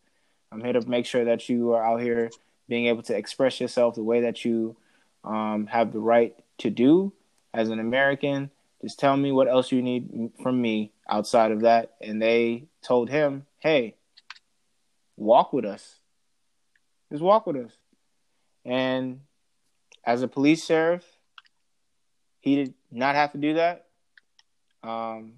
I'm 0.53 0.63
here 0.63 0.75
to 0.75 0.87
make 0.87 1.07
sure 1.07 1.25
that 1.25 1.49
you 1.49 1.73
are 1.73 1.85
out 1.85 2.03
here 2.03 2.31
being 2.69 2.87
able 2.87 3.03
to 3.05 3.17
express 3.17 3.61
yourself 3.61 3.95
the 3.95 4.03
way 4.03 4.23
that 4.23 4.45
you 4.45 4.77
um, 5.25 5.67
have 5.67 5.93
the 5.93 6.01
right 6.01 6.35
to 6.59 6.71
do." 6.71 7.13
as 7.57 7.71
an 7.71 7.81
American, 7.81 8.51
just 8.83 8.99
tell 8.99 9.17
me 9.17 9.33
what 9.33 9.49
else 9.49 9.73
you 9.73 9.81
need 9.81 10.31
from 10.43 10.61
me 10.61 10.93
outside 11.09 11.51
of 11.51 11.63
that. 11.63 11.95
And 12.03 12.21
they 12.21 12.65
told 12.83 13.09
him, 13.09 13.47
hey, 13.59 13.97
walk 15.17 15.55
with 15.55 15.65
us. 15.65 15.96
Just 17.11 17.23
walk 17.23 17.47
with 17.47 17.57
us. 17.57 17.73
And 18.65 19.21
as 20.05 20.23
a 20.23 20.29
police 20.29 20.65
sheriff, 20.65 21.05
he 22.41 22.57
did 22.57 22.75
not 22.91 23.15
have 23.15 23.33
to 23.33 23.39
do 23.39 23.55
that. 23.55 23.87
Um, 24.83 25.35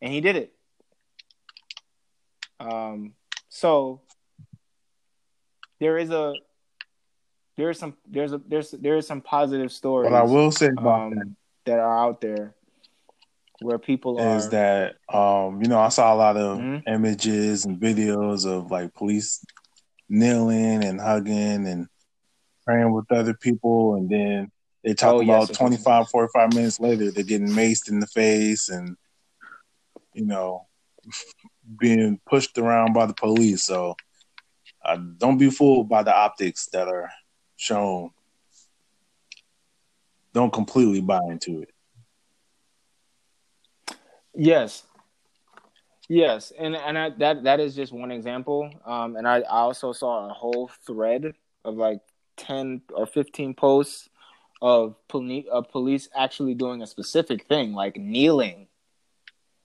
and 0.00 0.12
he 0.12 0.20
did 0.20 0.36
it. 0.36 0.52
Um, 2.58 3.14
so 3.48 4.02
there 5.78 5.96
is 5.96 6.10
a 6.10 6.34
there 7.56 7.70
is 7.70 7.78
some 7.78 7.96
there's 8.06 8.32
a 8.32 8.38
there's 8.38 8.70
there 8.72 8.96
is 8.96 9.06
some 9.06 9.22
positive 9.22 9.72
stories 9.72 10.10
But 10.10 10.16
I 10.16 10.22
will 10.22 10.50
say 10.50 10.68
about 10.76 11.10
that 11.10 11.20
um, 11.22 11.36
that 11.64 11.78
are 11.78 11.98
out 11.98 12.20
there 12.20 12.54
where 13.60 13.78
people 13.78 14.18
is 14.18 14.46
are 14.46 14.50
that 14.50 14.96
um, 15.14 15.62
you 15.62 15.68
know, 15.68 15.78
I 15.78 15.88
saw 15.88 16.12
a 16.12 16.16
lot 16.16 16.36
of 16.36 16.58
Mhm. 16.58 16.82
images 16.86 17.64
and 17.64 17.78
videos 17.80 18.46
of 18.46 18.70
like 18.70 18.94
police 18.94 19.44
kneeling 20.10 20.84
and 20.84 21.00
hugging 21.00 21.66
and 21.66 21.88
praying 22.66 22.92
with 22.92 23.10
other 23.12 23.34
people 23.34 23.94
and 23.96 24.10
then 24.10 24.50
they 24.84 24.94
talk 24.94 25.16
Oh, 25.16 25.20
about 25.20 25.48
yes, 25.48 25.50
yes, 25.50 25.58
25 25.58 26.08
45 26.10 26.54
minutes 26.54 26.80
later 26.80 27.10
they're 27.10 27.24
getting 27.24 27.48
maced 27.48 27.88
in 27.90 28.00
the 28.00 28.06
face 28.08 28.68
and 28.68 28.96
you 30.14 30.26
know 30.26 30.66
being 31.80 32.20
pushed 32.28 32.58
around 32.58 32.92
by 32.94 33.06
the 33.06 33.14
police. 33.14 33.64
So 33.64 33.96
uh, 34.84 34.98
don't 35.18 35.38
be 35.38 35.50
fooled 35.50 35.88
by 35.88 36.02
the 36.02 36.14
optics 36.14 36.66
that 36.72 36.88
are 36.88 37.10
shown. 37.56 38.10
Don't 40.32 40.52
completely 40.52 41.00
buy 41.00 41.20
into 41.30 41.62
it. 41.62 41.70
Yes, 44.34 44.84
yes, 46.10 46.52
and 46.58 46.76
and 46.76 46.98
I, 46.98 47.10
that 47.18 47.44
that 47.44 47.60
is 47.60 47.74
just 47.74 47.92
one 47.92 48.10
example. 48.10 48.70
Um, 48.84 49.16
and 49.16 49.26
I, 49.26 49.38
I 49.38 49.60
also 49.60 49.92
saw 49.92 50.28
a 50.28 50.32
whole 50.34 50.70
thread 50.84 51.32
of 51.64 51.76
like 51.76 52.00
ten 52.36 52.82
or 52.92 53.06
fifteen 53.06 53.54
posts 53.54 54.10
of 54.60 54.96
police 55.08 55.46
of 55.50 55.70
police 55.70 56.08
actually 56.14 56.54
doing 56.54 56.82
a 56.82 56.86
specific 56.86 57.46
thing, 57.46 57.72
like 57.72 57.96
kneeling, 57.96 58.66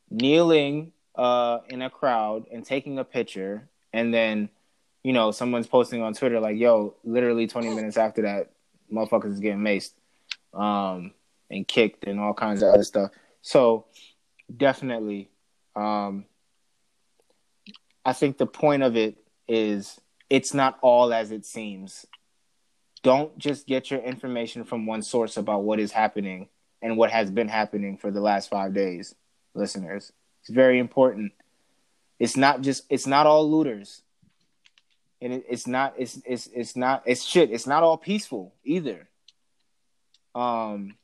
kneeling 0.09 0.93
uh, 1.15 1.59
in 1.69 1.81
a 1.81 1.89
crowd 1.89 2.45
and 2.51 2.65
taking 2.65 2.99
a 2.99 3.03
picture, 3.03 3.67
and 3.91 4.13
then 4.13 4.49
you 5.03 5.13
know 5.13 5.31
someone's 5.31 5.67
posting 5.67 6.01
on 6.01 6.13
Twitter 6.13 6.39
like, 6.39 6.57
"Yo, 6.57 6.95
literally 7.03 7.47
twenty 7.47 7.69
minutes 7.69 7.97
after 7.97 8.21
that, 8.21 8.51
motherfuckers 8.91 9.33
is 9.33 9.39
getting 9.39 9.59
maced, 9.59 9.93
um, 10.53 11.13
and 11.49 11.67
kicked 11.67 12.05
and 12.05 12.19
all 12.19 12.33
kinds 12.33 12.61
of 12.61 12.73
other 12.73 12.83
stuff." 12.83 13.11
So 13.41 13.85
definitely, 14.55 15.29
um, 15.75 16.25
I 18.05 18.13
think 18.13 18.37
the 18.37 18.45
point 18.45 18.83
of 18.83 18.95
it 18.95 19.17
is 19.47 19.99
it's 20.29 20.53
not 20.53 20.77
all 20.81 21.11
as 21.11 21.31
it 21.31 21.45
seems. 21.45 22.05
Don't 23.03 23.37
just 23.37 23.67
get 23.67 23.91
your 23.91 23.99
information 23.99 24.63
from 24.63 24.85
one 24.85 25.01
source 25.01 25.37
about 25.37 25.63
what 25.63 25.79
is 25.79 25.91
happening 25.91 26.49
and 26.81 26.97
what 26.97 27.11
has 27.11 27.31
been 27.31 27.47
happening 27.47 27.97
for 27.97 28.11
the 28.11 28.21
last 28.21 28.49
five 28.49 28.73
days, 28.73 29.15
listeners. 29.55 30.11
It's 30.41 30.49
very 30.49 30.77
important. 30.77 31.31
It's 32.19 32.37
not 32.37 32.61
just 32.61 32.83
it's 32.89 33.07
not 33.07 33.25
all 33.25 33.49
looters. 33.49 34.01
And 35.21 35.33
it, 35.33 35.45
it's 35.49 35.65
not 35.65 35.95
it's 35.97 36.21
it's 36.25 36.47
it's 36.47 36.75
not 36.75 37.03
it's 37.05 37.23
shit. 37.23 37.51
It's 37.51 37.67
not 37.67 37.83
all 37.83 37.97
peaceful 37.97 38.53
either. 38.63 39.07
Um 40.35 40.95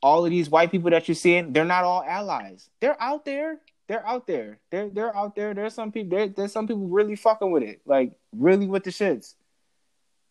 all 0.00 0.24
of 0.24 0.30
these 0.30 0.48
white 0.48 0.70
people 0.70 0.90
that 0.90 1.08
you're 1.08 1.14
seeing, 1.14 1.52
they're 1.52 1.64
not 1.64 1.84
all 1.84 2.04
allies. 2.04 2.68
They're 2.80 3.00
out 3.00 3.24
there. 3.24 3.58
They're 3.88 4.06
out 4.06 4.26
there. 4.26 4.58
They're 4.70 4.90
they're 4.90 5.16
out 5.16 5.34
there. 5.34 5.54
There's 5.54 5.74
some 5.74 5.90
people. 5.90 6.28
there's 6.36 6.52
some 6.52 6.66
people 6.66 6.86
really 6.86 7.16
fucking 7.16 7.50
with 7.50 7.62
it, 7.62 7.80
like 7.86 8.12
really 8.32 8.66
with 8.66 8.84
the 8.84 8.90
shits. 8.90 9.34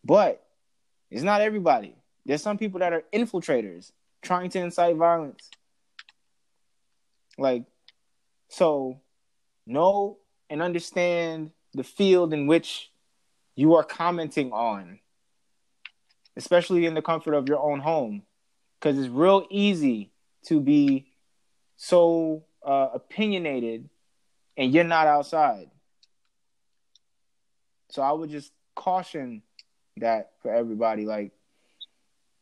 But 0.04 0.44
it's 1.10 1.22
not 1.22 1.40
everybody. 1.40 1.94
There's 2.24 2.42
some 2.42 2.58
people 2.58 2.80
that 2.80 2.92
are 2.92 3.02
infiltrators 3.12 3.92
trying 4.22 4.50
to 4.50 4.60
incite 4.60 4.96
violence. 4.96 5.50
Like, 7.36 7.64
so 8.48 9.00
know 9.66 10.18
and 10.50 10.62
understand 10.62 11.50
the 11.74 11.84
field 11.84 12.32
in 12.32 12.46
which 12.46 12.90
you 13.54 13.74
are 13.74 13.84
commenting 13.84 14.52
on, 14.52 15.00
especially 16.36 16.86
in 16.86 16.94
the 16.94 17.02
comfort 17.02 17.34
of 17.34 17.48
your 17.48 17.60
own 17.60 17.80
home 17.80 18.22
because 18.78 18.98
it's 18.98 19.08
real 19.08 19.46
easy 19.50 20.10
to 20.46 20.60
be 20.60 21.06
so 21.76 22.44
uh, 22.64 22.88
opinionated 22.94 23.88
and 24.56 24.72
you're 24.72 24.84
not 24.84 25.06
outside. 25.06 25.70
So 27.90 28.02
I 28.02 28.12
would 28.12 28.30
just 28.30 28.52
caution 28.74 29.42
that 29.98 30.32
for 30.42 30.52
everybody. 30.52 31.06
Like, 31.06 31.32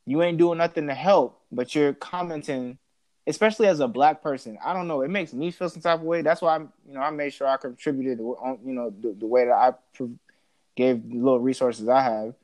you 0.04 0.22
ain't 0.22 0.38
doing 0.38 0.58
nothing 0.58 0.86
to 0.88 0.94
help, 0.94 1.40
but 1.50 1.74
you're 1.74 1.92
commenting, 1.92 2.78
especially 3.26 3.66
as 3.66 3.80
a 3.80 3.88
black 3.88 4.22
person. 4.22 4.58
I 4.64 4.72
don't 4.72 4.88
know. 4.88 5.02
It 5.02 5.10
makes 5.10 5.32
me 5.32 5.50
feel 5.50 5.68
some 5.68 5.82
type 5.82 6.00
of 6.00 6.06
way. 6.06 6.22
That's 6.22 6.42
why 6.42 6.54
I'm, 6.54 6.72
you 6.86 6.94
know, 6.94 7.00
I 7.00 7.10
made 7.10 7.32
sure 7.32 7.46
I 7.46 7.56
contributed, 7.56 8.20
on, 8.20 8.58
you 8.64 8.72
know, 8.72 8.90
the, 8.90 9.14
the 9.18 9.26
way 9.26 9.44
that 9.46 9.52
I 9.52 9.72
gave 10.76 11.08
the 11.08 11.16
little 11.16 11.40
resources 11.40 11.88
I 11.88 12.02
have 12.02 12.34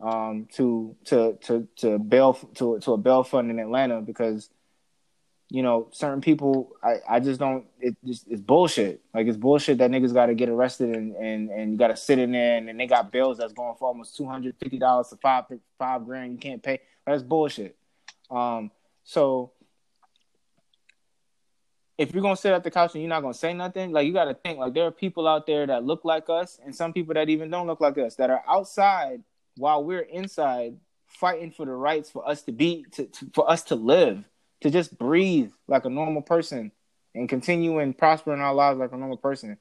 um, 0.00 0.46
to 0.54 0.94
to 1.06 1.38
to 1.42 1.66
to 1.76 1.98
bail 1.98 2.34
to 2.54 2.78
to 2.80 2.92
a 2.92 2.96
bail 2.96 3.24
fund 3.24 3.50
in 3.50 3.58
Atlanta 3.58 4.00
because 4.00 4.50
you 5.50 5.62
know 5.62 5.88
certain 5.92 6.20
people 6.20 6.76
I, 6.82 6.96
I 7.08 7.20
just 7.20 7.40
don't 7.40 7.64
it 7.80 7.96
it's 8.02 8.40
bullshit. 8.40 9.00
Like 9.14 9.26
it's 9.26 9.36
bullshit 9.36 9.78
that 9.78 9.90
niggas 9.90 10.12
got 10.12 10.26
to 10.26 10.34
get 10.34 10.48
arrested 10.48 10.94
and 10.94 11.16
and 11.16 11.50
and 11.50 11.72
you 11.72 11.78
got 11.78 11.88
to 11.88 11.96
sit 11.96 12.18
in 12.18 12.32
there 12.32 12.58
and, 12.58 12.68
and 12.68 12.78
they 12.78 12.86
got 12.86 13.10
bills 13.10 13.38
that's 13.38 13.52
going 13.52 13.74
for 13.78 13.88
almost 13.88 14.16
two 14.16 14.26
hundred 14.26 14.56
fifty 14.60 14.78
dollars 14.78 15.08
to 15.08 15.16
five 15.16 15.44
five 15.78 16.04
grand 16.04 16.32
you 16.32 16.38
can't 16.38 16.62
pay. 16.62 16.80
That's 17.06 17.22
bullshit. 17.22 17.76
Um 18.30 18.70
so 19.04 19.52
if 21.96 22.12
you're 22.12 22.22
gonna 22.22 22.36
sit 22.36 22.52
at 22.52 22.62
the 22.62 22.70
couch 22.70 22.94
and 22.94 23.02
you're 23.02 23.08
not 23.08 23.22
gonna 23.22 23.34
say 23.34 23.54
nothing, 23.54 23.90
like 23.90 24.06
you 24.06 24.12
gotta 24.12 24.34
think 24.34 24.58
like 24.58 24.74
there 24.74 24.84
are 24.84 24.92
people 24.92 25.26
out 25.26 25.46
there 25.46 25.66
that 25.66 25.82
look 25.82 26.04
like 26.04 26.28
us 26.28 26.60
and 26.64 26.74
some 26.74 26.92
people 26.92 27.14
that 27.14 27.30
even 27.30 27.50
don't 27.50 27.66
look 27.66 27.80
like 27.80 27.96
us 27.96 28.16
that 28.16 28.28
are 28.28 28.44
outside 28.46 29.22
while 29.56 29.82
we're 29.82 30.00
inside 30.00 30.76
fighting 31.06 31.50
for 31.50 31.64
the 31.64 31.72
rights 31.72 32.10
for 32.10 32.28
us 32.28 32.42
to 32.42 32.52
be 32.52 32.84
to, 32.92 33.06
to, 33.06 33.26
for 33.32 33.50
us 33.50 33.62
to 33.64 33.74
live 33.74 34.22
to 34.60 34.70
just 34.70 34.98
breathe 34.98 35.52
like 35.66 35.84
a 35.84 35.90
normal 35.90 36.22
person 36.22 36.72
and 37.14 37.28
continue 37.28 37.78
and 37.78 37.96
prosper 37.96 38.34
in 38.34 38.40
our 38.40 38.54
lives 38.54 38.78
like 38.78 38.92
a 38.92 38.96
normal 38.96 39.16
person. 39.16 39.58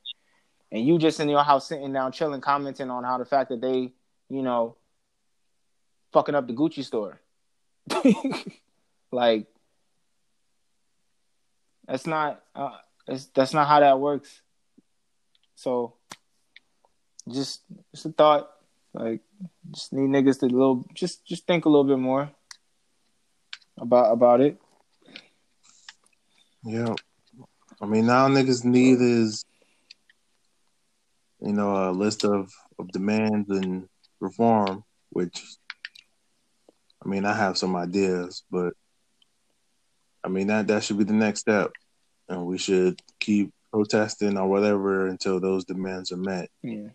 And 0.71 0.85
you 0.85 0.97
just 0.97 1.19
in 1.19 1.29
your 1.29 1.43
house 1.43 1.67
sitting 1.67 1.93
down 1.93 2.11
chilling 2.11 2.41
commenting 2.41 2.89
on 2.89 3.03
how 3.03 3.17
the 3.17 3.25
fact 3.25 3.49
that 3.49 3.61
they 3.61 3.93
you 4.29 4.41
know 4.41 4.75
fucking 6.11 6.35
up 6.35 6.47
the 6.47 6.53
gucci 6.53 6.83
store. 6.83 7.19
Like 9.11 9.47
that's 11.87 12.05
not 12.05 12.43
uh, 12.53 12.77
that's 13.33 13.53
not 13.53 13.67
how 13.67 13.79
that 13.79 13.99
works. 13.99 14.41
So 15.55 15.93
just 17.29 17.61
just 17.93 18.05
a 18.05 18.09
thought. 18.09 18.51
Like, 18.93 19.21
just 19.71 19.93
need 19.93 20.09
niggas 20.09 20.39
to 20.39 20.47
little 20.47 20.85
just 20.93 21.25
just 21.25 21.47
think 21.47 21.65
a 21.65 21.69
little 21.69 21.85
bit 21.85 21.99
more 21.99 22.29
about 23.77 24.11
about 24.11 24.41
it. 24.41 24.59
Yeah, 26.67 26.95
I 27.81 27.85
mean 27.85 28.07
now 28.07 28.27
niggas 28.27 28.65
need 28.65 28.99
uh, 28.99 29.03
is 29.05 29.45
you 31.39 31.53
know 31.53 31.89
a 31.89 31.91
list 31.91 32.25
of 32.25 32.51
of 32.77 32.91
demands 32.91 33.49
and 33.49 33.87
reform, 34.19 34.83
which 35.11 35.45
I 37.01 37.07
mean 37.07 37.23
I 37.23 37.33
have 37.33 37.57
some 37.57 37.77
ideas, 37.77 38.43
but 38.51 38.73
I 40.25 40.27
mean 40.27 40.47
that 40.47 40.67
that 40.67 40.83
should 40.83 40.97
be 40.97 41.05
the 41.05 41.13
next 41.13 41.39
step, 41.39 41.71
and 42.27 42.45
we 42.45 42.57
should 42.57 43.01
keep 43.21 43.53
protesting 43.71 44.37
or 44.37 44.49
whatever 44.49 45.07
until 45.07 45.39
those 45.39 45.63
demands 45.63 46.11
are 46.11 46.17
met. 46.17 46.49
Yeah. 46.61 46.89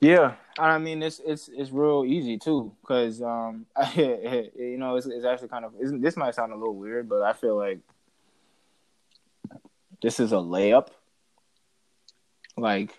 Yeah, 0.00 0.36
I 0.58 0.78
mean 0.78 1.02
it's 1.02 1.20
it's 1.24 1.48
it's 1.48 1.70
real 1.70 2.04
easy 2.06 2.38
too, 2.38 2.72
cause 2.86 3.20
um, 3.20 3.66
you 3.94 4.76
know 4.78 4.96
it's, 4.96 5.06
it's 5.06 5.24
actually 5.24 5.48
kind 5.48 5.64
of 5.64 5.74
this 5.78 6.16
might 6.16 6.34
sound 6.34 6.52
a 6.52 6.56
little 6.56 6.76
weird, 6.76 7.08
but 7.08 7.22
I 7.22 7.32
feel 7.34 7.56
like 7.56 7.80
this 10.02 10.20
is 10.20 10.32
a 10.32 10.36
layup. 10.36 10.88
Like, 12.56 12.96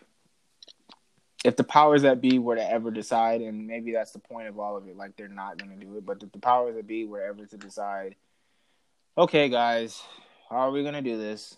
if 1.44 1.56
the 1.56 1.64
powers 1.64 2.04
that 2.04 2.22
be 2.22 2.38
were 2.38 2.56
to 2.56 2.72
ever 2.72 2.92
decide, 2.92 3.42
and 3.42 3.66
maybe 3.66 3.92
that's 3.92 4.12
the 4.12 4.20
point 4.20 4.48
of 4.48 4.60
all 4.60 4.78
of 4.78 4.88
it, 4.88 4.98
like 4.98 5.16
they're 5.16 5.28
not 5.28 5.58
going 5.58 5.78
to 5.78 5.86
do 5.86 5.98
it, 5.98 6.06
but 6.06 6.22
if 6.22 6.32
the 6.32 6.40
powers 6.40 6.76
that 6.76 6.86
be 6.86 7.06
were 7.06 7.22
ever 7.22 7.46
to 7.46 7.58
decide, 7.58 8.16
okay, 9.18 9.50
guys, 9.50 10.02
how 10.50 10.58
are 10.58 10.72
we 10.72 10.84
going 10.84 10.94
to 10.94 11.02
do 11.02 11.18
this? 11.18 11.58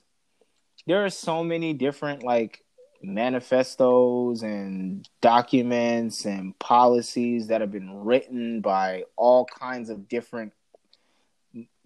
There 0.88 1.03
are 1.03 1.09
so 1.09 1.43
many 1.43 1.73
different 1.73 2.23
like 2.23 2.63
manifestos 3.01 4.41
and 4.41 5.07
documents 5.21 6.26
and 6.26 6.57
policies 6.59 7.47
that 7.47 7.61
have 7.61 7.71
been 7.71 8.03
written 8.03 8.61
by 8.61 9.03
all 9.15 9.45
kinds 9.45 9.89
of 9.89 10.07
different 10.07 10.53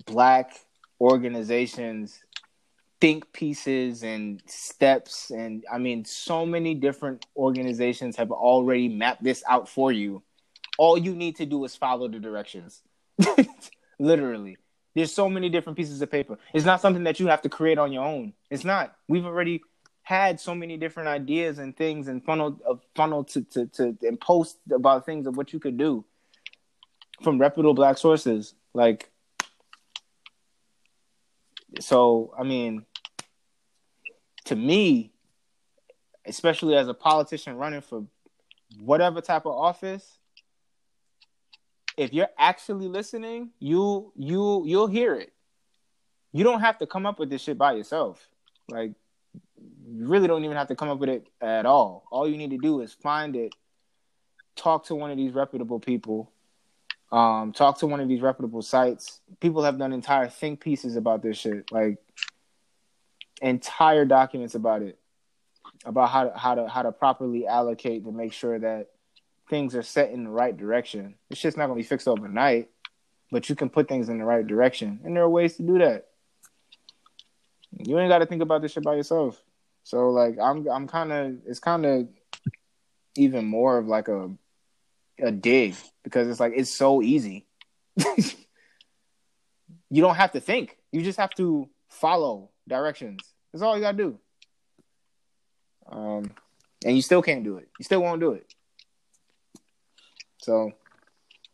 black 0.06 0.60
organizations 1.00 2.24
think 3.00 3.34
pieces 3.34 4.02
and 4.04 4.42
steps. 4.46 5.30
And 5.30 5.66
i 5.72 5.78
mean 5.78 6.06
so 6.06 6.46
many 6.46 6.74
different 6.74 7.26
organizations 7.36 8.16
have 8.16 8.32
already 8.32 8.88
mapped 8.88 9.24
this 9.24 9.44
out 9.50 9.68
for 9.68 9.92
you. 9.92 10.24
All 10.78 10.98
you 10.98 11.14
need 11.14 11.36
to 11.36 11.46
do 11.46 11.64
is 11.66 11.76
follow 11.76 12.08
the 12.08 12.20
directions. 12.20 12.82
Literally. 14.00 14.58
There's 14.96 15.12
so 15.12 15.28
many 15.28 15.50
different 15.50 15.76
pieces 15.76 16.02
of 16.02 16.12
paper. 16.12 16.38
It's 16.54 16.66
not 16.66 16.82
something 16.82 17.04
that 17.04 17.20
you 17.20 17.28
have 17.28 17.42
to 17.42 17.50
create 17.50 17.78
on 17.78 17.92
your 17.92 18.06
own. 18.06 18.34
It's 18.50 18.64
not. 18.64 18.96
We've 19.08 19.26
already 19.26 19.62
had 20.04 20.40
so 20.40 20.54
many 20.54 20.78
different 20.78 21.10
ideas 21.10 21.60
and 21.60 21.76
things 21.76 22.08
and 22.08 22.24
funnel 22.24 22.60
uh, 22.70 22.76
funnel 22.96 23.24
to, 23.24 23.42
to 23.42 23.66
to 23.68 23.98
and 24.02 24.20
post 24.20 24.58
about 24.74 25.06
things 25.06 25.26
of 25.28 25.38
what 25.38 25.54
you 25.54 25.60
could 25.60 25.78
do 25.78 26.04
from 27.24 27.40
reputable 27.40 27.74
black 27.74 27.98
sources 27.98 28.54
like 28.74 29.10
so 31.80 32.34
i 32.38 32.44
mean 32.44 32.86
to 34.46 34.56
me 34.56 35.12
especially 36.26 36.76
as 36.76 36.88
a 36.88 36.94
politician 36.94 37.56
running 37.56 37.82
for 37.82 38.04
whatever 38.80 39.22
type 39.22 39.46
of 39.46 39.54
office 39.54 40.18
if 41.96 42.14
you're 42.14 42.30
actually 42.38 42.88
listening 42.88 43.52
you 43.60 44.12
you 44.16 44.64
you'll 44.66 44.88
hear 44.88 45.16
it 45.16 45.34
you 46.34 46.44
don't 46.44 46.62
have 46.62 46.80
to 46.80 46.88
come 46.88 47.06
up 47.06 47.20
with 47.20 47.30
this 47.30 47.42
shit 47.42 47.58
by 47.58 47.74
yourself. 47.74 48.28
Like 48.68 48.94
you 49.88 50.08
really 50.08 50.28
don't 50.28 50.44
even 50.44 50.58
have 50.58 50.68
to 50.68 50.76
come 50.76 50.90
up 50.90 51.00
with 51.00 51.10
it 51.10 51.28
at 51.42 51.66
all. 51.66 52.06
All 52.12 52.28
you 52.28 52.38
need 52.38 52.52
to 52.52 52.58
do 52.58 52.82
is 52.82 52.94
find 52.94 53.36
it, 53.36 53.54
talk 54.56 54.86
to 54.86 54.96
one 54.96 55.12
of 55.12 55.18
these 55.18 55.34
reputable 55.34 55.80
people, 55.80 56.32
um, 57.12 57.54
talk 57.54 57.80
to 57.80 57.88
one 57.88 58.00
of 58.00 58.08
these 58.08 58.22
reputable 58.22 58.62
sites. 58.62 59.22
People 59.40 59.64
have 59.64 59.78
done 59.78 59.94
entire 59.94 60.28
think 60.28 60.60
pieces 60.60 60.96
about 60.96 61.22
this 61.22 61.38
shit, 61.38 61.72
like 61.72 61.98
entire 63.42 64.06
documents 64.06 64.56
about 64.56 64.82
it, 64.82 64.98
about 65.86 66.10
how 66.10 66.24
to 66.26 66.38
how 66.38 66.56
to 66.56 66.68
how 66.68 66.82
to 66.82 66.92
properly 66.92 67.46
allocate 67.46 68.04
to 68.06 68.12
make 68.12 68.34
sure 68.34 68.58
that 68.58 68.90
things 69.50 69.76
are 69.76 69.84
set 69.84 70.12
in 70.12 70.24
the 70.24 70.30
right 70.30 70.58
direction. 70.58 71.16
It's 71.30 71.42
just 71.42 71.58
not 71.58 71.68
gonna 71.68 71.78
be 71.78 71.84
fixed 71.84 72.08
overnight, 72.08 72.70
but 73.32 73.48
you 73.48 73.56
can 73.56 73.70
put 73.70 73.88
things 73.88 74.10
in 74.10 74.18
the 74.18 74.26
right 74.26 74.46
direction, 74.46 75.00
and 75.04 75.16
there 75.16 75.24
are 75.24 75.30
ways 75.30 75.58
to 75.58 75.64
do 75.64 75.78
that. 75.80 76.08
You 77.78 78.00
ain't 78.00 78.10
got 78.10 78.20
to 78.20 78.26
think 78.26 78.42
about 78.42 78.62
this 78.62 78.72
shit 78.72 78.84
by 78.84 78.96
yourself. 78.96 79.42
So 79.84 80.10
like 80.10 80.38
I'm 80.42 80.68
I'm 80.70 80.88
kind 80.88 81.12
of 81.12 81.38
it's 81.46 81.60
kind 81.60 81.86
of 81.86 82.08
even 83.16 83.46
more 83.46 83.78
of 83.78 83.88
like 83.88 84.08
a 84.08 84.32
a 85.22 85.32
dig 85.32 85.76
because 86.04 86.28
it's 86.28 86.40
like 86.40 86.54
it's 86.56 86.74
so 86.74 87.02
easy. 87.02 87.46
you 89.90 90.02
don't 90.02 90.16
have 90.16 90.32
to 90.32 90.40
think. 90.40 90.78
You 90.92 91.02
just 91.04 91.20
have 91.20 91.34
to 91.36 91.70
follow 91.90 92.50
directions. 92.68 93.22
That's 93.52 93.62
all 93.62 93.76
you 93.76 93.82
gotta 93.82 93.98
do. 93.98 94.20
Um, 95.92 96.32
and 96.86 96.96
you 96.96 97.02
still 97.02 97.22
can't 97.22 97.44
do 97.44 97.58
it. 97.58 97.70
You 97.80 97.84
still 97.84 98.02
won't 98.02 98.20
do 98.20 98.32
it. 98.32 98.54
So, 100.42 100.72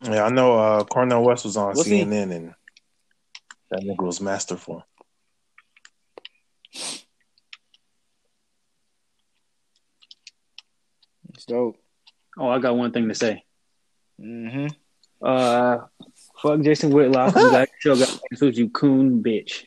yeah, 0.02 0.24
I 0.24 0.30
know. 0.30 0.58
Uh, 0.58 0.84
Cornel 0.84 1.22
West 1.22 1.44
was 1.44 1.56
on 1.56 1.74
We'll 1.74 1.84
see. 1.84 2.02
CNN, 2.02 2.34
and 2.34 2.54
that 3.70 3.82
nigga 3.82 4.04
was 4.04 4.20
masterful. 4.20 4.84
It's 11.40 11.46
dope. 11.46 11.78
Oh, 12.38 12.48
I 12.48 12.58
got 12.58 12.76
one 12.76 12.92
thing 12.92 13.08
to 13.08 13.14
say. 13.14 13.44
hmm 14.20 14.66
Uh, 15.22 15.78
fuck 16.42 16.60
Jason 16.60 16.90
Whitlock. 16.90 17.34
You 17.34 17.50
got 17.50 17.68
show 17.78 17.96
got 17.96 18.20
you 18.58 18.68
coon 18.68 19.22
bitch. 19.22 19.64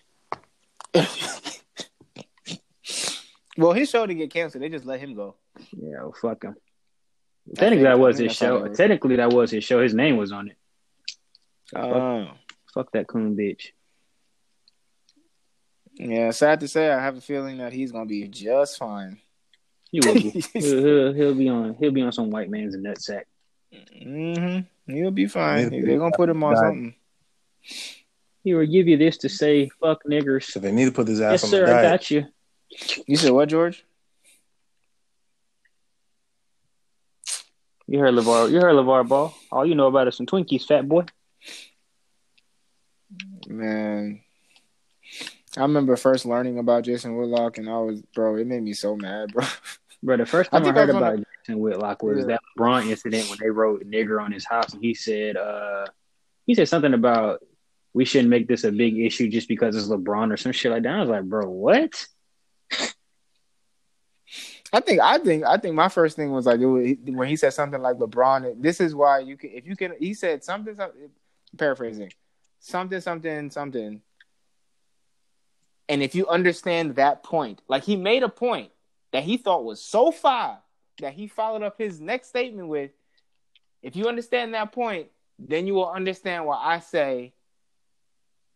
Well, 3.58 3.74
his 3.74 3.90
show 3.90 4.06
to 4.06 4.14
get 4.14 4.32
canceled. 4.32 4.64
They 4.64 4.70
just 4.70 4.86
let 4.86 5.00
him 5.00 5.16
go. 5.16 5.36
Yeah, 5.72 6.04
well, 6.04 6.16
fuck 6.22 6.44
him. 6.44 6.56
Technically, 7.56 7.86
that 7.86 7.98
was 7.98 8.20
his 8.20 8.36
show. 8.36 8.68
Technically, 8.68 9.16
that 9.16 9.34
was 9.34 9.50
his 9.50 9.64
show. 9.64 9.82
His 9.82 9.96
name 9.96 10.18
was 10.18 10.32
on 10.32 10.50
it. 10.50 10.58
Oh. 11.76 12.30
Fuck 12.72 12.92
that 12.92 13.08
coon 13.08 13.36
bitch. 13.36 13.70
Yeah, 15.96 16.30
sad 16.32 16.60
to 16.60 16.68
say, 16.68 16.92
I 16.92 17.02
have 17.04 17.18
a 17.18 17.22
feeling 17.22 17.58
that 17.58 17.74
he's 17.74 17.92
gonna 17.92 18.06
be 18.06 18.28
just 18.28 18.78
fine. 18.78 19.20
He 19.94 20.00
will 20.02 20.16
be. 20.16 20.30
he'll, 20.54 20.84
he'll, 20.84 21.14
he'll 21.14 21.36
be 21.36 21.48
on. 21.50 21.76
He'll 21.80 21.92
be 21.92 22.02
on 22.02 22.12
some 22.12 22.32
white 22.32 22.50
man's 22.50 22.76
nutsack. 22.76 23.26
hmm 24.02 24.60
He'll 24.92 25.12
be 25.12 25.28
fine. 25.28 25.70
Maybe- 25.70 25.86
They're 25.86 26.00
gonna 26.00 26.12
put 26.16 26.28
him 26.30 26.44
on 26.44 26.54
Right. 26.54 26.60
something. 26.60 26.96
He 28.44 28.54
will 28.56 28.66
give 28.66 28.88
you 28.88 28.98
this 28.98 29.18
to 29.20 29.30
say 29.30 29.70
fuck 29.80 30.04
niggers. 30.04 30.46
So 30.46 30.60
they 30.60 30.72
need 30.72 30.86
to 30.86 30.92
put 30.92 31.06
this 31.06 31.22
ass 31.22 31.44
on 31.44 31.52
the 31.52 31.56
side. 31.58 31.60
Yes, 31.60 31.66
on 31.66 31.68
sir. 31.68 31.68
the 31.68 31.78
I 31.78 31.82
got 31.84 32.12
you. 32.12 32.26
You 33.08 33.16
said 33.18 33.32
what, 33.32 33.48
George? 33.50 33.86
You 37.88 38.00
heard 38.00 38.14
Levar. 38.16 38.50
You 38.50 38.60
heard 38.62 38.74
LaVar 38.76 39.08
Ball. 39.08 39.34
All 39.52 39.66
you 39.66 39.76
know 39.76 39.88
about 39.88 40.08
is 40.08 40.18
some 40.18 40.26
Twinkies, 40.26 40.66
fat 40.66 40.88
boy. 40.90 41.04
Man, 43.48 44.22
I 45.56 45.62
remember 45.62 45.96
first 45.98 46.26
learning 46.26 46.58
about 46.58 46.84
Jason 46.84 47.16
Whitlock, 47.16 47.58
and 47.60 47.70
I 47.70 47.78
was, 47.78 48.02
bro, 48.16 48.36
it 48.38 48.48
made 48.48 48.64
me 48.64 48.74
so 48.74 48.96
mad, 48.96 49.32
bro. 49.34 49.46
Bro, 50.04 50.18
the 50.18 50.26
first 50.26 50.52
time 50.52 50.66
I, 50.66 50.70
I 50.70 50.72
heard 50.74 50.90
about 50.90 51.18
Jason 51.46 51.60
Whitlock 51.60 52.04
was 52.04 52.20
Yeah. 52.20 52.26
that 52.26 52.42
LeBron 52.58 52.90
incident 52.90 53.30
when 53.30 53.40
they 53.42 53.50
wrote 53.50 53.86
"nigger" 53.86 54.22
on 54.22 54.34
his 54.34 54.46
house, 54.46 54.74
and 54.74 54.84
he 54.84 54.94
said, 54.94 55.38
uh, 55.38 55.86
he 56.46 56.54
said 56.54 56.68
something 56.68 56.94
about 56.94 57.42
we 57.94 58.04
shouldn't 58.04 58.30
make 58.30 58.48
this 58.48 58.66
a 58.66 58.72
big 58.72 58.98
issue 59.00 59.30
just 59.30 59.48
because 59.48 59.78
it's 59.78 59.88
LeBron 59.88 60.34
or 60.34 60.38
some 60.38 60.52
shit 60.52 60.72
like 60.72 60.84
that. 60.84 60.94
I 60.94 61.00
was 61.00 61.10
like, 61.10 61.24
bro, 61.24 61.48
what? 61.50 62.06
I 64.74 64.80
think, 64.80 65.00
I 65.00 65.20
think, 65.20 65.46
I 65.46 65.58
think 65.58 65.76
my 65.76 65.88
first 65.88 66.16
thing 66.16 66.32
was 66.32 66.48
like 66.48 66.60
it 66.60 66.66
was, 66.66 66.96
when 67.06 67.30
he 67.30 67.36
said 67.36 67.54
something 67.54 67.82
like 67.82 67.98
LeBron. 67.98 68.62
This 68.62 68.82
is 68.82 68.94
why 68.94 69.20
you 69.20 69.38
can, 69.38 69.52
if 69.52 69.66
you 69.66 69.76
can. 69.78 69.94
He 70.00 70.14
said 70.16 70.44
something, 70.44 70.76
something 70.76 71.12
paraphrasing, 71.58 72.12
something, 72.60 73.00
something, 73.00 73.52
something. 73.52 74.02
And 75.88 76.04
if 76.04 76.16
you 76.16 76.28
understand 76.28 76.96
that 76.96 77.24
point, 77.24 77.62
like 77.70 77.84
he 77.84 77.96
made 77.96 78.24
a 78.24 78.30
point 78.30 78.72
that 79.14 79.24
he 79.24 79.38
thought 79.38 79.64
was 79.64 79.82
so 79.82 80.12
far 80.12 80.60
that 81.00 81.14
he 81.14 81.28
followed 81.28 81.64
up 81.64 81.78
his 81.78 82.02
next 82.02 82.28
statement 82.28 82.68
with, 82.68 82.92
if 83.82 83.96
you 83.96 84.08
understand 84.08 84.54
that 84.54 84.72
point, 84.74 85.08
then 85.40 85.66
you 85.66 85.74
will 85.76 85.90
understand 85.90 86.46
why 86.46 86.58
I 86.58 86.80
say 86.80 87.34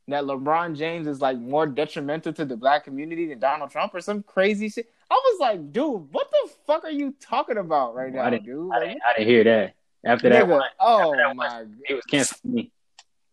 that 0.07 0.23
LeBron 0.23 0.75
James 0.77 1.07
is 1.07 1.21
like 1.21 1.37
more 1.37 1.65
detrimental 1.67 2.31
to 2.33 2.45
the 2.45 2.55
black 2.55 2.83
community 2.85 3.27
than 3.27 3.39
Donald 3.39 3.71
Trump 3.71 3.93
or 3.93 4.01
some 4.01 4.23
crazy 4.23 4.69
shit. 4.69 4.89
I 5.09 5.15
was 5.15 5.39
like, 5.39 5.71
dude, 5.71 6.11
what 6.13 6.29
the 6.31 6.49
fuck 6.65 6.83
are 6.83 6.91
you 6.91 7.13
talking 7.19 7.57
about 7.57 7.95
right 7.95 8.13
now, 8.13 8.23
I 8.23 8.29
didn't- 8.31 8.45
dude? 8.45 8.71
I 8.73 8.79
didn't, 8.79 9.01
I 9.07 9.17
didn't 9.17 9.29
hear 9.29 9.43
that. 9.43 9.73
After 10.05 10.29
that, 10.29 10.45
nigga, 10.45 10.49
one, 10.49 10.69
oh 10.79 11.15
that 11.15 11.35
my 11.35 11.65
it 11.89 11.95
was 11.95 12.05
canceled 12.05 12.53
me. 12.53 12.71